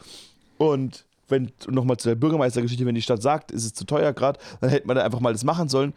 Und 0.59 1.05
wenn, 1.29 1.53
nochmal 1.69 1.97
zu 1.99 2.09
der 2.09 2.17
Bürgermeistergeschichte, 2.17 2.85
wenn 2.87 2.95
die 2.95 3.03
Stadt 3.03 3.23
sagt, 3.23 3.53
ist 3.53 3.65
es 3.65 3.75
zu 3.75 3.85
teuer 3.85 4.13
gerade, 4.13 4.39
dann 4.61 4.71
hätte 4.71 4.87
man 4.87 4.97
da 4.97 5.05
einfach 5.05 5.21
mal 5.21 5.33
das 5.33 5.45
machen 5.45 5.69
sollen. 5.69 5.93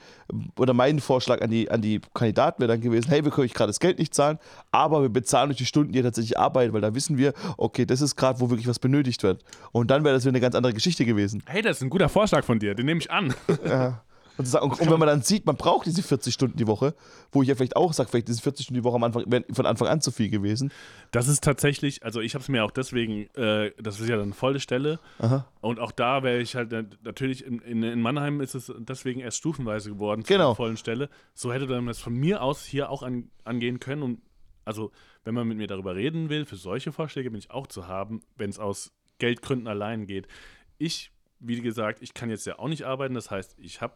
Oder 0.57 0.73
mein 0.73 0.99
Vorschlag 0.99 1.41
an 1.41 1.49
die, 1.49 1.69
an 1.71 1.81
die 1.81 2.01
Kandidaten 2.13 2.59
wäre 2.59 2.67
dann 2.67 2.81
gewesen, 2.81 3.09
hey, 3.09 3.23
wir 3.23 3.31
können 3.31 3.45
euch 3.45 3.53
gerade 3.53 3.69
das 3.69 3.79
Geld 3.79 3.99
nicht 3.99 4.13
zahlen, 4.13 4.39
aber 4.71 5.01
wir 5.01 5.09
bezahlen 5.09 5.49
euch 5.51 5.57
die 5.57 5.65
Stunden, 5.65 5.93
die 5.93 5.99
ihr 5.99 6.03
tatsächlich 6.03 6.37
arbeitet, 6.37 6.73
weil 6.73 6.81
da 6.81 6.93
wissen 6.93 7.17
wir, 7.17 7.33
okay, 7.57 7.85
das 7.85 8.01
ist 8.01 8.15
gerade, 8.15 8.39
wo 8.39 8.49
wirklich 8.49 8.67
was 8.67 8.79
benötigt 8.79 9.23
wird. 9.23 9.43
Und 9.71 9.89
dann 9.89 10.03
wäre 10.03 10.13
das 10.13 10.23
wieder 10.23 10.31
eine 10.31 10.41
ganz 10.41 10.55
andere 10.55 10.73
Geschichte 10.73 11.05
gewesen. 11.05 11.43
Hey, 11.45 11.61
das 11.61 11.77
ist 11.77 11.83
ein 11.83 11.89
guter 11.89 12.09
Vorschlag 12.09 12.43
von 12.43 12.59
dir, 12.59 12.75
den 12.75 12.85
nehme 12.85 12.99
ich 12.99 13.09
an. 13.09 13.33
Ja. 13.65 14.01
Und, 14.37 14.45
sagen, 14.45 14.69
und, 14.69 14.79
und 14.79 14.89
wenn 14.89 14.99
man 14.99 15.07
dann 15.07 15.21
sieht, 15.21 15.45
man 15.45 15.55
braucht 15.57 15.85
diese 15.85 16.01
40 16.01 16.33
Stunden 16.33 16.57
die 16.57 16.67
Woche, 16.67 16.95
wo 17.31 17.41
ich 17.43 17.49
ja 17.49 17.55
vielleicht 17.55 17.75
auch 17.75 17.93
sage, 17.93 18.09
vielleicht 18.09 18.29
ist 18.29 18.41
40 18.41 18.65
Stunden 18.65 18.81
die 18.81 18.83
Woche 18.83 18.95
am 18.95 19.03
Anfang, 19.03 19.23
wären 19.27 19.43
von 19.53 19.65
Anfang 19.65 19.87
an 19.87 20.01
zu 20.01 20.11
viel 20.11 20.29
gewesen. 20.29 20.71
Das 21.11 21.27
ist 21.27 21.43
tatsächlich, 21.43 22.03
also 22.03 22.21
ich 22.21 22.33
habe 22.33 22.41
es 22.41 22.49
mir 22.49 22.63
auch 22.63 22.71
deswegen, 22.71 23.27
äh, 23.35 23.71
das 23.77 23.99
ist 23.99 24.09
ja 24.09 24.17
dann 24.17 24.33
volle 24.33 24.59
Stelle. 24.59 24.99
Aha. 25.19 25.45
Und 25.59 25.79
auch 25.79 25.91
da 25.91 26.23
wäre 26.23 26.39
ich 26.39 26.55
halt 26.55 26.71
natürlich, 27.03 27.45
in, 27.45 27.59
in, 27.59 27.83
in 27.83 28.01
Mannheim 28.01 28.41
ist 28.41 28.55
es 28.55 28.71
deswegen 28.79 29.19
erst 29.19 29.37
stufenweise 29.37 29.89
geworden 29.91 30.23
zu 30.23 30.33
Genau. 30.33 30.55
vollen 30.55 30.77
Stelle. 30.77 31.09
So 31.33 31.51
hätte 31.53 31.67
dann 31.67 31.85
das 31.85 31.99
von 31.99 32.13
mir 32.13 32.41
aus 32.41 32.65
hier 32.65 32.89
auch 32.89 33.03
an, 33.03 33.29
angehen 33.43 33.79
können. 33.79 34.01
Und 34.01 34.21
also, 34.65 34.91
wenn 35.23 35.33
man 35.35 35.47
mit 35.47 35.57
mir 35.57 35.67
darüber 35.67 35.95
reden 35.95 36.29
will, 36.29 36.45
für 36.45 36.55
solche 36.55 36.91
Vorschläge 36.91 37.29
bin 37.31 37.39
ich 37.39 37.51
auch 37.51 37.67
zu 37.67 37.87
haben, 37.87 38.21
wenn 38.37 38.49
es 38.49 38.59
aus 38.59 38.91
Geldgründen 39.19 39.67
allein 39.67 40.07
geht. 40.07 40.27
Ich, 40.77 41.11
wie 41.39 41.59
gesagt, 41.61 42.01
ich 42.01 42.13
kann 42.13 42.29
jetzt 42.29 42.45
ja 42.47 42.57
auch 42.57 42.67
nicht 42.69 42.83
arbeiten. 42.85 43.13
Das 43.13 43.29
heißt, 43.29 43.55
ich 43.59 43.81
habe 43.81 43.95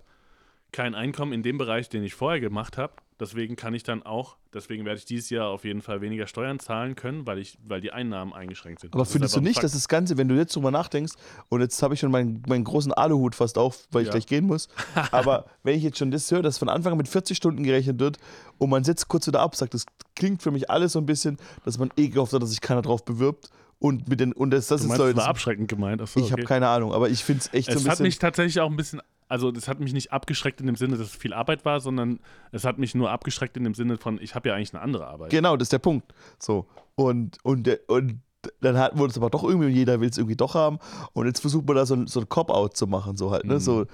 kein 0.75 0.93
Einkommen 0.93 1.31
in 1.31 1.41
dem 1.41 1.57
Bereich, 1.57 1.87
den 1.89 2.03
ich 2.03 2.13
vorher 2.15 2.39
gemacht 2.41 2.77
habe. 2.77 2.93
Deswegen 3.17 3.55
kann 3.55 3.73
ich 3.73 3.83
dann 3.83 4.03
auch, 4.03 4.35
deswegen 4.53 4.83
werde 4.83 4.97
ich 4.97 5.05
dieses 5.05 5.29
Jahr 5.29 5.47
auf 5.47 5.63
jeden 5.63 5.81
Fall 5.81 6.01
weniger 6.01 6.27
Steuern 6.27 6.59
zahlen 6.59 6.95
können, 6.97 7.25
weil, 7.25 7.37
ich, 7.39 7.57
weil 7.65 7.79
die 7.79 7.93
Einnahmen 7.93 8.33
eingeschränkt 8.33 8.81
sind. 8.81 8.93
Aber 8.93 9.03
Das 9.03 9.07
ist 9.07 9.13
findest 9.13 9.37
du 9.37 9.39
nicht, 9.39 9.63
dass 9.63 9.71
das 9.71 9.87
Ganze, 9.87 10.17
wenn 10.17 10.27
du 10.27 10.35
jetzt 10.35 10.53
drüber 10.53 10.69
nachdenkst, 10.69 11.13
und 11.47 11.61
jetzt 11.61 11.81
habe 11.81 11.93
ich 11.93 12.01
schon 12.01 12.11
meinen, 12.11 12.43
meinen 12.49 12.65
großen 12.65 12.91
Aluhut 12.91 13.33
fast 13.33 13.57
auf, 13.57 13.87
weil 13.91 14.01
ich 14.01 14.07
Ja. 14.07 14.11
gleich 14.11 14.25
gehen 14.27 14.45
muss, 14.45 14.67
aber 15.13 15.45
wenn 15.63 15.77
ich 15.77 15.83
jetzt 15.83 15.97
schon 15.97 16.11
das 16.11 16.29
höre, 16.29 16.41
dass 16.41 16.57
von 16.57 16.67
Anfang 16.67 16.91
an 16.91 16.97
mit 16.97 17.07
40 17.07 17.37
Stunden 17.37 17.63
gerechnet 17.63 18.01
wird 18.01 18.17
und 18.57 18.69
man 18.69 18.83
setzt 18.83 19.07
kurz 19.07 19.25
wieder 19.27 19.39
ab, 19.39 19.55
sagt, 19.55 19.73
das 19.73 19.85
klingt 20.17 20.43
für 20.43 20.51
mich 20.51 20.69
alles 20.69 20.91
so 20.91 20.99
ein 20.99 21.05
bisschen, 21.05 21.37
dass 21.63 21.77
man 21.77 21.91
eh 21.95 22.09
gehofft 22.09 22.33
hat, 22.33 22.41
dass 22.41 22.49
sich 22.49 22.59
keiner 22.59 22.81
drauf 22.81 23.05
bewirbt 23.05 23.49
und 23.79 24.09
mit 24.09 24.19
den, 24.19 24.33
und 24.33 24.51
das, 24.51 24.67
das 24.67 24.81
Du 24.81 24.85
ist 24.85 24.89
meinst, 24.89 24.99
Leute, 24.99 25.13
das 25.13 25.23
war 25.23 25.29
abschreckend 25.29 25.69
gemeint. 25.69 26.01
Achso, 26.01 26.19
ich 26.19 26.25
okay. 26.25 26.33
habe 26.33 26.43
keine 26.43 26.67
Ahnung, 26.67 26.91
aber 26.93 27.09
ich 27.09 27.23
finde 27.23 27.43
es 27.43 27.53
echt 27.53 27.71
so 27.71 27.77
Es 27.77 27.77
ein 27.77 27.85
hat 27.85 27.91
bisschen, 27.91 28.03
mich 28.07 28.19
tatsächlich 28.19 28.59
auch 28.59 28.69
ein 28.69 28.75
bisschen, 28.75 29.01
also 29.27 29.51
das 29.51 29.67
hat 29.67 29.79
mich 29.79 29.93
nicht 29.93 30.11
abgeschreckt 30.11 30.59
in 30.61 30.67
dem 30.67 30.75
Sinne, 30.75 30.97
dass 30.97 31.07
es 31.07 31.15
viel 31.15 31.33
Arbeit 31.33 31.65
war, 31.65 31.79
sondern 31.79 32.19
es 32.51 32.63
hat 32.63 32.77
mich 32.77 32.93
nur 32.95 33.09
abgeschreckt 33.11 33.57
in 33.57 33.63
dem 33.63 33.73
Sinne 33.73 33.97
von, 33.97 34.19
ich 34.21 34.35
habe 34.35 34.49
ja 34.49 34.55
eigentlich 34.55 34.73
eine 34.73 34.83
andere 34.83 35.07
Arbeit. 35.07 35.31
genau, 35.31 35.57
das 35.57 35.65
ist 35.67 35.73
der 35.73 35.79
Punkt, 35.79 36.13
so, 36.39 36.67
und, 36.95 37.37
und, 37.43 37.67
und 37.87 38.21
dann 38.61 38.77
hat, 38.77 38.97
wurde 38.97 39.11
es 39.11 39.17
aber 39.17 39.29
doch 39.31 39.43
irgendwie, 39.43 39.69
jeder 39.69 39.99
will 40.01 40.09
es 40.09 40.17
irgendwie 40.17 40.35
doch 40.35 40.53
haben 40.53 40.77
und 41.13 41.25
jetzt 41.25 41.39
versucht 41.39 41.65
man 41.67 41.75
da 41.75 41.85
so 41.85 41.95
ein, 41.95 42.07
so 42.07 42.19
ein 42.19 42.29
Cop-Out 42.29 42.77
zu 42.77 42.85
machen, 42.87 43.17
so 43.17 43.31
halt, 43.31 43.45
ne, 43.45 43.55
Mhm. 43.55 43.59
so, 43.59 43.85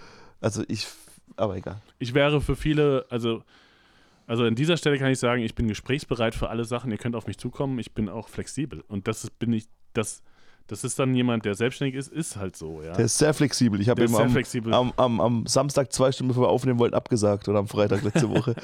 also 0.41 0.63
ich, 0.67 0.87
aber 1.37 1.55
egal. 1.55 1.81
Ich 1.99 2.13
wäre 2.13 2.41
für 2.41 2.55
viele, 2.57 3.05
also, 3.09 3.43
also 4.27 4.43
an 4.43 4.55
dieser 4.55 4.77
Stelle 4.77 4.97
kann 4.97 5.11
ich 5.11 5.19
sagen, 5.19 5.41
ich 5.43 5.55
bin 5.55 5.67
gesprächsbereit 5.67 6.35
für 6.35 6.49
alle 6.49 6.65
Sachen, 6.65 6.91
ihr 6.91 6.97
könnt 6.97 7.15
auf 7.15 7.27
mich 7.27 7.37
zukommen, 7.37 7.79
ich 7.79 7.93
bin 7.93 8.09
auch 8.09 8.27
flexibel. 8.29 8.83
Und 8.87 9.07
das 9.07 9.23
ist, 9.23 9.39
bin 9.39 9.51
ich, 9.53 9.67
das, 9.93 10.21
das 10.71 10.85
ist 10.85 10.97
dann 10.97 11.13
jemand, 11.13 11.43
der 11.43 11.53
selbstständig 11.53 11.95
ist, 11.95 12.07
ist 12.07 12.37
halt 12.37 12.55
so, 12.55 12.81
ja. 12.81 12.93
Der 12.93 13.03
ist 13.03 13.17
sehr 13.17 13.33
flexibel. 13.33 13.81
Ich 13.81 13.89
habe 13.89 14.07
sehr 14.07 14.21
am, 14.21 14.33
am, 14.71 14.93
am, 14.95 15.19
am 15.19 15.45
Samstag 15.45 15.91
zwei 15.91 16.13
Stunden 16.13 16.29
bevor 16.29 16.45
wir 16.45 16.49
aufnehmen 16.49 16.79
wollten 16.79 16.95
abgesagt 16.95 17.49
oder 17.49 17.59
am 17.59 17.67
Freitag 17.67 18.03
letzte 18.03 18.29
Woche. 18.33 18.55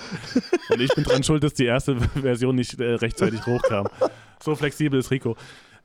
Und 0.69 0.79
ich 0.79 0.95
bin 0.95 1.03
dran 1.03 1.21
schuld, 1.23 1.43
dass 1.43 1.53
die 1.53 1.65
erste 1.65 1.99
Version 2.15 2.55
nicht 2.55 2.79
äh, 2.79 2.93
rechtzeitig 2.93 3.45
hochkam. 3.45 3.89
So 4.41 4.55
flexibel 4.55 4.97
ist 4.97 5.11
Rico. 5.11 5.35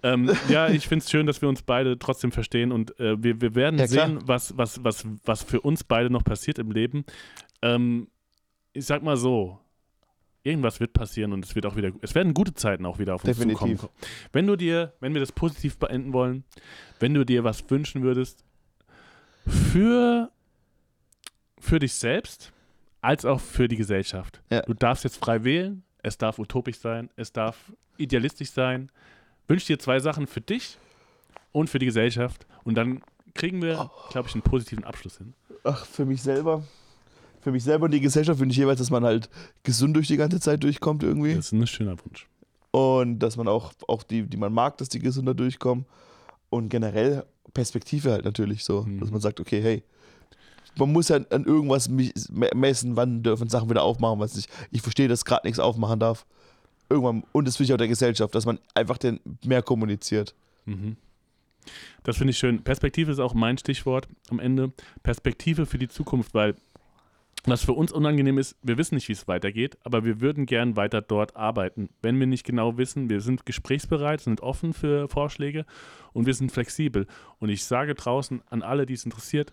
ähm, 0.05 0.31
ja, 0.49 0.69
ich 0.69 0.87
finde 0.87 1.03
es 1.03 1.11
schön, 1.11 1.27
dass 1.27 1.43
wir 1.43 1.49
uns 1.49 1.63
beide 1.63 1.99
trotzdem 1.99 2.31
verstehen 2.31 2.71
und 2.71 2.99
äh, 3.01 3.21
wir, 3.21 3.41
wir 3.41 3.57
werden 3.57 3.81
Ja, 3.81 3.89
sehen, 3.89 4.21
was, 4.25 4.57
was, 4.57 4.85
was, 4.85 5.05
was 5.25 5.43
für 5.43 5.61
uns 5.61 5.83
beide 5.83 6.09
noch 6.09 6.23
passiert 6.23 6.61
im 6.61 6.71
Leben. 6.71 7.05
Ähm, 7.63 8.07
ich 8.75 8.87
sag 8.87 9.03
mal 9.03 9.17
so, 9.17 9.59
irgendwas 10.43 10.81
wird 10.81 10.93
passieren 10.93 11.33
und 11.33 11.45
es 11.45 11.55
wird 11.55 11.67
auch 11.67 11.77
wieder, 11.77 11.93
es 12.01 12.15
werden 12.15 12.35
gute 12.35 12.55
Zeiten 12.55 12.85
auch 12.87 12.99
wieder 12.99 13.15
auf 13.15 13.25
uns 13.25 13.37
Definitiv. 13.37 13.81
zukommen. 13.81 13.99
Wenn 14.33 14.47
du 14.47 14.57
dir, 14.57 14.93
wenn 15.01 15.15
wir 15.15 15.21
das 15.21 15.33
positiv 15.33 15.79
beenden 15.79 16.13
wollen, 16.13 16.45
wenn 17.01 17.15
du 17.15 17.25
dir 17.25 17.45
was 17.45 17.69
wünschen 17.71 18.03
würdest, 18.03 18.45
für, 19.47 20.31
für 21.59 21.79
dich 21.79 21.95
selbst 21.95 22.53
als 23.01 23.25
auch 23.25 23.41
für 23.41 23.69
die 23.69 23.77
Gesellschaft. 23.77 24.41
Ja. 24.51 24.63
Du 24.63 24.75
darfst 24.75 25.05
jetzt 25.05 25.17
frei 25.17 25.45
wählen, 25.45 25.83
es 26.03 26.19
darf 26.19 26.39
utopisch 26.39 26.79
sein, 26.79 27.11
es 27.17 27.33
darf 27.33 27.73
idealistisch 27.97 28.51
sein. 28.51 28.91
Wünsch 29.49 29.67
dir 29.67 29.79
zwei 29.79 29.99
Sachen 29.99 30.27
für 30.27 30.41
dich 30.41 30.79
und 31.51 31.69
für 31.69 31.79
die 31.79 31.87
Gesellschaft 31.87 32.47
und 32.65 32.77
dann 32.77 33.03
kriegen 33.35 33.63
wir, 33.63 33.91
glaube 34.11 34.29
ich, 34.29 34.35
einen 34.35 34.43
positiven 34.43 34.85
Abschluss 34.85 35.19
hin. 35.19 35.35
Ach, 35.65 35.85
für 35.87 36.05
mich 36.05 36.23
selber. 36.23 36.65
Für 37.43 37.53
mich 37.53 37.65
selber 37.65 37.87
und 37.87 37.91
die 37.91 38.01
Gesellschaft 38.01 38.39
wünsche 38.41 38.53
ich 38.53 38.59
jeweils, 38.59 38.79
dass 38.79 38.91
man 38.91 39.05
halt 39.05 39.29
gesund 39.65 39.97
durch 39.97 40.07
die 40.07 40.17
ganze 40.17 40.41
Zeit 40.41 40.63
durchkommt 40.63 41.03
irgendwie. 41.03 41.35
Das 41.35 41.47
ist 41.47 41.53
ein 41.53 41.67
schöner 41.67 41.97
Wunsch. 42.05 42.29
Und 42.71 43.19
dass 43.19 43.37
man 43.37 43.49
auch, 43.49 43.73
auch 43.89 44.03
die, 44.03 44.23
die 44.23 44.37
man 44.37 44.53
mag, 44.53 44.79
dass 44.79 44.89
die 44.89 45.01
gesünder 45.01 45.35
durchkommen. 45.35 45.85
Und 46.51 46.69
generell 46.69 47.25
Perspektive 47.53 48.13
halt 48.13 48.25
natürlich 48.25 48.65
so, 48.65 48.83
Mhm. 48.83 49.01
dass 49.01 49.11
man 49.11 49.21
sagt, 49.21 49.41
okay, 49.41 49.61
hey, 49.61 49.83
man 50.77 50.91
muss 50.93 51.09
ja 51.09 51.17
an 51.17 51.45
irgendwas 51.45 51.89
messen, 51.89 52.97
wann 52.97 53.23
dürfen 53.23 53.49
Sachen 53.49 53.69
wieder 53.69 53.83
aufmachen, 53.83 54.21
was 54.21 54.37
nicht. 54.37 54.49
Ich 54.71 54.81
verstehe, 54.81 55.09
dass 55.09 55.25
gerade 55.25 55.47
nichts 55.47 55.59
aufmachen 55.59 55.99
darf. 56.01 56.25
Irgendwann, 56.89 57.25
und 57.33 57.47
das 57.47 57.59
wünsche 57.59 57.73
ich 57.73 57.75
auch 57.75 57.79
der 57.79 57.89
Gesellschaft, 57.89 58.35
dass 58.35 58.47
man 58.47 58.59
einfach 58.75 58.99
den 58.99 59.21
mehr 59.45 59.63
kommuniziert. 59.63 60.35
Mhm. 60.65 60.97
Das 62.05 62.17
finde 62.17 62.31
ich 62.31 62.39
schön. 62.39 62.63
Perspektive 62.63 63.13
ist 63.13 63.19
auch 63.19 63.35
mein 63.35 63.59
Stichwort 63.59 64.09
am 64.31 64.41
Ende. 64.41 64.73
Perspektive 65.03 65.67
für 65.67 65.79
die 65.79 65.89
Zukunft, 65.89 66.35
weil 66.35 66.55
was 67.45 67.65
für 67.65 67.73
uns 67.73 67.91
unangenehm 67.91 68.39
ist, 68.39 68.57
wir 68.63 68.79
wissen 68.79 68.95
nicht, 68.95 69.09
wie 69.09 69.13
es 69.13 69.27
weitergeht, 69.27 69.77
aber 69.83 70.05
wir 70.05 70.21
würden 70.21 70.47
gern 70.47 70.77
weiter 70.77 71.03
dort 71.03 71.35
arbeiten. 71.35 71.89
Wenn 72.01 72.19
wir 72.21 72.27
nicht 72.27 72.45
genau 72.45 72.79
wissen, 72.79 73.11
wir 73.11 73.21
sind 73.21 73.47
gesprächsbereit, 73.47 74.21
sind 74.21 74.43
offen 74.43 74.73
für 74.73 75.09
Vorschläge 75.09 75.67
und 76.13 76.27
wir 76.27 76.35
sind 76.35 76.53
flexibel. 76.53 77.07
Und 77.41 77.49
ich 77.49 77.65
sage 77.65 77.95
draußen 77.95 78.43
an 78.49 78.63
alle, 78.63 78.87
die 78.87 78.95
es 78.95 79.05
interessiert, 79.05 79.53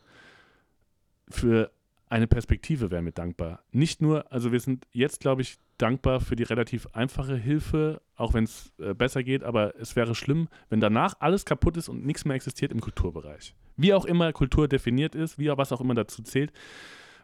für 1.29 1.71
eine 2.09 2.27
Perspektive 2.27 2.91
wären 2.91 3.05
wir 3.05 3.11
dankbar. 3.11 3.63
Nicht 3.71 4.01
nur, 4.01 4.31
also 4.31 4.51
wir 4.51 4.59
sind 4.59 4.85
jetzt, 4.91 5.19
glaube 5.19 5.41
ich, 5.41 5.57
dankbar 5.77 6.19
für 6.19 6.35
die 6.35 6.43
relativ 6.43 6.87
einfache 6.93 7.35
Hilfe, 7.35 8.01
auch 8.15 8.33
wenn 8.33 8.43
es 8.43 8.71
äh, 8.79 8.93
besser 8.93 9.23
geht, 9.23 9.43
aber 9.43 9.75
es 9.79 9.95
wäre 9.95 10.13
schlimm, 10.13 10.47
wenn 10.69 10.79
danach 10.79 11.15
alles 11.19 11.45
kaputt 11.45 11.77
ist 11.77 11.87
und 11.87 12.05
nichts 12.05 12.25
mehr 12.25 12.35
existiert 12.35 12.71
im 12.71 12.81
Kulturbereich. 12.81 13.55
Wie 13.77 13.93
auch 13.93 14.05
immer 14.05 14.33
Kultur 14.33 14.67
definiert 14.67 15.15
ist, 15.15 15.39
wie 15.39 15.49
auch 15.49 15.57
was 15.57 15.71
auch 15.71 15.81
immer 15.81 15.93
dazu 15.93 16.21
zählt, 16.21 16.51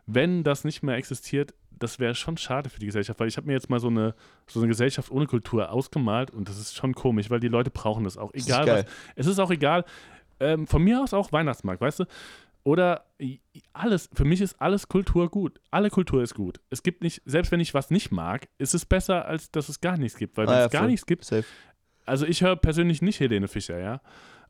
wenn 0.06 0.44
das 0.44 0.64
nicht 0.64 0.84
mehr 0.84 0.96
existiert, 0.96 1.54
das 1.78 2.00
wäre 2.00 2.16
schon 2.16 2.38
schade 2.38 2.70
für 2.70 2.80
die 2.80 2.86
Gesellschaft, 2.86 3.20
weil 3.20 3.28
ich 3.28 3.38
habe 3.38 3.48
mir 3.48 3.54
jetzt 3.54 3.70
mal 3.70 3.80
so 3.80 3.88
eine, 3.88 4.16
so 4.48 4.60
eine 4.60 4.68
Gesellschaft 4.70 5.12
ohne 5.12 5.26
Kultur 5.28 5.72
ausgemalt 5.72 6.32
und 6.32 6.48
das 6.48 6.58
ist 6.58 6.76
schon 6.76 6.94
komisch, 6.96 7.30
weil 7.30 7.40
die 7.42 7.50
Leute 7.50 7.70
brauchen 7.70 8.06
das 8.06 8.18
auch. 8.18 8.32
Das 8.32 8.42
ist 8.44 8.48
Egal 8.50 8.68
was. 8.68 8.86
Es 9.16 9.28
ist 9.28 9.40
auch 9.40 9.52
egal, 9.52 9.84
ähm, 10.40 10.68
von 10.68 10.82
mir 10.84 11.02
aus 11.02 11.14
auch 11.14 11.32
Weihnachtsmarkt, 11.32 11.82
weißt 11.82 12.02
du? 12.02 12.06
Oder 12.64 13.06
alles, 13.74 14.10
für 14.14 14.26
mich 14.26 14.42
ist 14.42 14.60
alles 14.60 14.88
Kultur 14.88 15.30
gut. 15.30 15.60
Alle 15.70 15.90
Kultur 15.92 16.24
ist 16.24 16.34
gut. 16.34 16.60
Es 16.72 16.82
gibt 16.82 17.04
nicht, 17.04 17.22
selbst 17.26 17.52
wenn 17.52 17.60
ich 17.60 17.74
was 17.76 17.92
nicht 17.92 18.12
mag, 18.12 18.48
ist 18.58 18.74
es 18.74 18.86
besser, 18.86 19.26
als 19.26 19.52
dass 19.52 19.70
es 19.70 19.82
gar 19.82 19.98
nichts 19.98 20.18
gibt. 20.18 20.36
Weil 20.38 20.48
wenn 20.48 20.54
Ah 20.56 20.60
ja, 20.60 20.66
es 20.66 20.72
gar 20.72 20.82
voll. 20.82 20.90
nichts 20.92 21.06
gibt, 21.06 21.26
Safe. 21.26 21.46
also 22.06 22.26
ich 22.26 22.42
höre 22.42 22.56
persönlich 22.56 23.02
nicht 23.04 23.20
Helene 23.20 23.48
Fischer, 23.48 23.78
ja. 23.80 24.02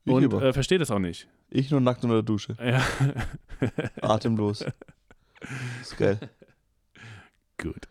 Ich 0.05 0.13
Und 0.13 0.31
äh, 0.33 0.53
verstehe 0.53 0.77
das 0.77 0.91
auch 0.91 0.99
nicht. 0.99 1.27
Ich 1.49 1.71
nur 1.71 1.81
nackt 1.81 2.03
unter 2.03 2.17
der 2.17 2.23
Dusche. 2.23 2.55
Ja, 2.63 2.81
Atemlos. 4.01 4.63
ist 5.81 5.97
geil. 5.97 6.19
gut. 7.61 7.87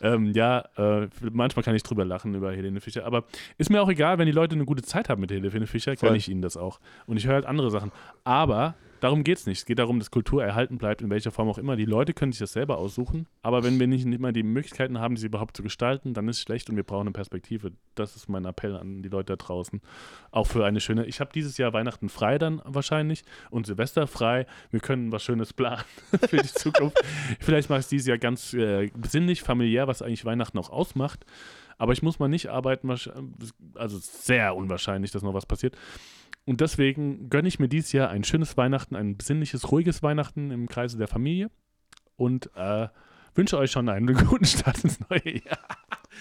Ähm, 0.00 0.32
ja, 0.32 0.64
äh, 0.76 1.08
manchmal 1.32 1.64
kann 1.64 1.74
ich 1.74 1.82
drüber 1.82 2.04
lachen 2.04 2.34
über 2.34 2.52
Helene 2.52 2.80
Fischer, 2.80 3.04
aber 3.04 3.24
ist 3.56 3.70
mir 3.70 3.82
auch 3.82 3.88
egal, 3.88 4.18
wenn 4.18 4.26
die 4.26 4.32
Leute 4.32 4.54
eine 4.54 4.64
gute 4.64 4.82
Zeit 4.82 5.08
haben 5.08 5.20
mit 5.20 5.30
Helene 5.30 5.66
Fischer, 5.66 5.96
Voll. 5.96 6.08
kann 6.08 6.16
ich 6.16 6.28
ihnen 6.28 6.42
das 6.42 6.56
auch. 6.56 6.78
Und 7.06 7.16
ich 7.16 7.26
höre 7.26 7.34
halt 7.34 7.46
andere 7.46 7.70
Sachen. 7.70 7.90
Aber 8.22 8.74
darum 9.00 9.24
geht 9.24 9.38
es 9.38 9.46
nicht. 9.46 9.58
Es 9.58 9.66
geht 9.66 9.78
darum, 9.78 9.98
dass 9.98 10.10
Kultur 10.10 10.44
erhalten 10.44 10.78
bleibt, 10.78 11.02
in 11.02 11.10
welcher 11.10 11.30
Form 11.30 11.48
auch 11.48 11.58
immer. 11.58 11.76
Die 11.76 11.84
Leute 11.84 12.14
können 12.14 12.32
sich 12.32 12.40
das 12.40 12.52
selber 12.52 12.78
aussuchen, 12.78 13.26
aber 13.42 13.64
wenn 13.64 13.78
wir 13.78 13.86
nicht, 13.86 14.04
nicht 14.06 14.20
mal 14.20 14.32
die 14.32 14.42
Möglichkeiten 14.42 14.98
haben, 14.98 15.16
sie 15.16 15.26
überhaupt 15.26 15.56
zu 15.56 15.62
gestalten, 15.62 16.14
dann 16.14 16.28
ist 16.28 16.38
es 16.38 16.42
schlecht 16.42 16.68
und 16.70 16.76
wir 16.76 16.82
brauchen 16.82 17.02
eine 17.02 17.12
Perspektive. 17.12 17.72
Das 17.94 18.16
ist 18.16 18.28
mein 18.28 18.44
Appell 18.44 18.76
an 18.76 19.02
die 19.02 19.08
Leute 19.08 19.36
da 19.36 19.36
draußen. 19.36 19.80
Auch 20.30 20.46
für 20.46 20.64
eine 20.64 20.80
schöne. 20.80 21.06
Ich 21.06 21.20
habe 21.20 21.30
dieses 21.32 21.58
Jahr 21.58 21.72
Weihnachten 21.72 22.08
frei 22.08 22.38
dann 22.38 22.62
wahrscheinlich 22.64 23.22
und 23.50 23.66
Silvester 23.66 24.06
frei. 24.06 24.46
Wir 24.70 24.80
können 24.80 25.12
was 25.12 25.22
Schönes 25.22 25.52
planen 25.52 25.84
für 26.28 26.38
die 26.38 26.48
Zukunft. 26.48 26.98
Vielleicht 27.40 27.70
mache 27.70 27.80
ich 27.80 27.86
es 27.86 27.90
dieses 27.90 28.06
Jahr 28.06 28.18
ganz 28.18 28.54
äh, 28.54 28.90
besinnlich, 28.96 29.42
familiär, 29.42 29.86
was 29.86 30.02
eigentlich 30.02 30.24
Weihnachten 30.24 30.58
auch 30.58 30.70
ausmacht. 30.70 31.24
Aber 31.78 31.92
ich 31.92 32.02
muss 32.02 32.18
mal 32.18 32.28
nicht 32.28 32.48
arbeiten, 32.48 32.90
also 32.90 33.98
sehr 33.98 34.56
unwahrscheinlich, 34.56 35.12
dass 35.12 35.22
noch 35.22 35.34
was 35.34 35.46
passiert. 35.46 35.76
Und 36.46 36.60
deswegen 36.60 37.28
gönne 37.28 37.48
ich 37.48 37.58
mir 37.58 37.68
dieses 37.68 37.92
Jahr 37.92 38.08
ein 38.10 38.24
schönes 38.24 38.56
Weihnachten, 38.56 38.96
ein 38.96 39.16
besinnliches, 39.16 39.70
ruhiges 39.70 40.02
Weihnachten 40.02 40.50
im 40.50 40.68
Kreise 40.68 40.96
der 40.96 41.08
Familie 41.08 41.50
und 42.16 42.50
äh, 42.56 42.88
wünsche 43.34 43.58
euch 43.58 43.70
schon 43.70 43.88
einen 43.88 44.14
guten 44.26 44.44
Start 44.46 44.82
ins 44.82 44.98
neue 45.10 45.42
Jahr. 45.44 45.58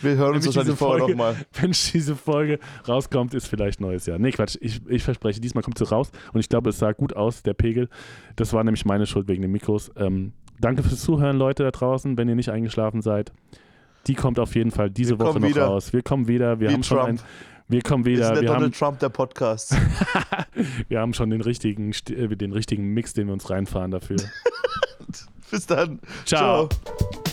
Wir 0.02 0.16
hören 0.16 0.36
uns 0.36 0.46
wahrscheinlich 0.46 0.76
vorher 0.78 1.00
Folge- 1.00 1.14
nochmal. 1.14 1.36
Wenn 1.54 1.72
diese 1.72 2.16
Folge 2.16 2.60
rauskommt, 2.88 3.34
ist 3.34 3.48
vielleicht 3.48 3.80
neues 3.80 4.06
Jahr. 4.06 4.20
Nee, 4.20 4.32
Quatsch, 4.32 4.58
ich, 4.62 4.86
ich 4.88 5.02
verspreche, 5.02 5.40
diesmal 5.40 5.64
kommt 5.64 5.78
sie 5.78 5.86
raus 5.88 6.12
und 6.34 6.40
ich 6.40 6.50
glaube, 6.50 6.70
es 6.72 6.78
sah 6.78 6.92
gut 6.92 7.16
aus, 7.16 7.42
der 7.42 7.54
Pegel. 7.54 7.90
Das 8.36 8.54
war 8.54 8.64
nämlich 8.64 8.86
meine 8.86 9.08
Schuld 9.08 9.28
wegen 9.30 9.42
den 9.42 9.52
Mikros. 9.52 9.92
Ähm, 9.96 10.34
danke 10.60 10.84
fürs 10.84 11.02
Zuhören, 11.02 11.38
Leute 11.38 11.64
da 11.64 11.72
draußen, 11.72 12.18
wenn 12.18 12.28
ihr 12.30 12.36
nicht 12.36 12.50
eingeschlafen 12.50 13.02
seid. 13.02 13.32
Die 14.08 14.14
kommt 14.14 14.40
auf 14.40 14.56
jeden 14.56 14.72
Fall 14.72 14.90
diese 14.92 15.18
Wir 15.20 15.26
Woche 15.26 15.40
noch 15.40 15.48
wieder. 15.50 15.66
raus. 15.66 15.94
Wir 15.94 16.02
kommen 16.04 16.28
wieder. 16.28 16.60
Wir 16.60 16.70
Wie 16.70 16.74
haben 16.74 16.84
schon 16.84 17.00
ein, 17.00 17.16
Trump. 17.18 17.30
Wir 17.68 17.82
kommen 17.82 18.06
Wir 18.06 18.14
wieder. 18.18 18.34
der 18.34 18.42
Wir 18.44 18.50
haben, 18.50 18.56
Donald 18.58 18.78
Trump 18.78 19.00
der 19.00 19.10
Podcasts. 19.10 19.76
wir 20.88 21.00
haben 21.00 21.14
schon 21.14 21.30
den 21.30 21.42
richtigen, 21.42 21.92
äh, 22.10 22.28
den 22.36 22.54
richtigen 22.54 22.94
Mix, 22.94 23.14
den 23.14 23.28
wir 23.28 23.34
uns 23.34 23.50
reinfahren 23.50 23.92
dafür. 23.92 24.18
Bis 25.52 25.66
dann. 25.66 26.00
Ciao. 26.26 26.68
Ciao. 26.68 27.24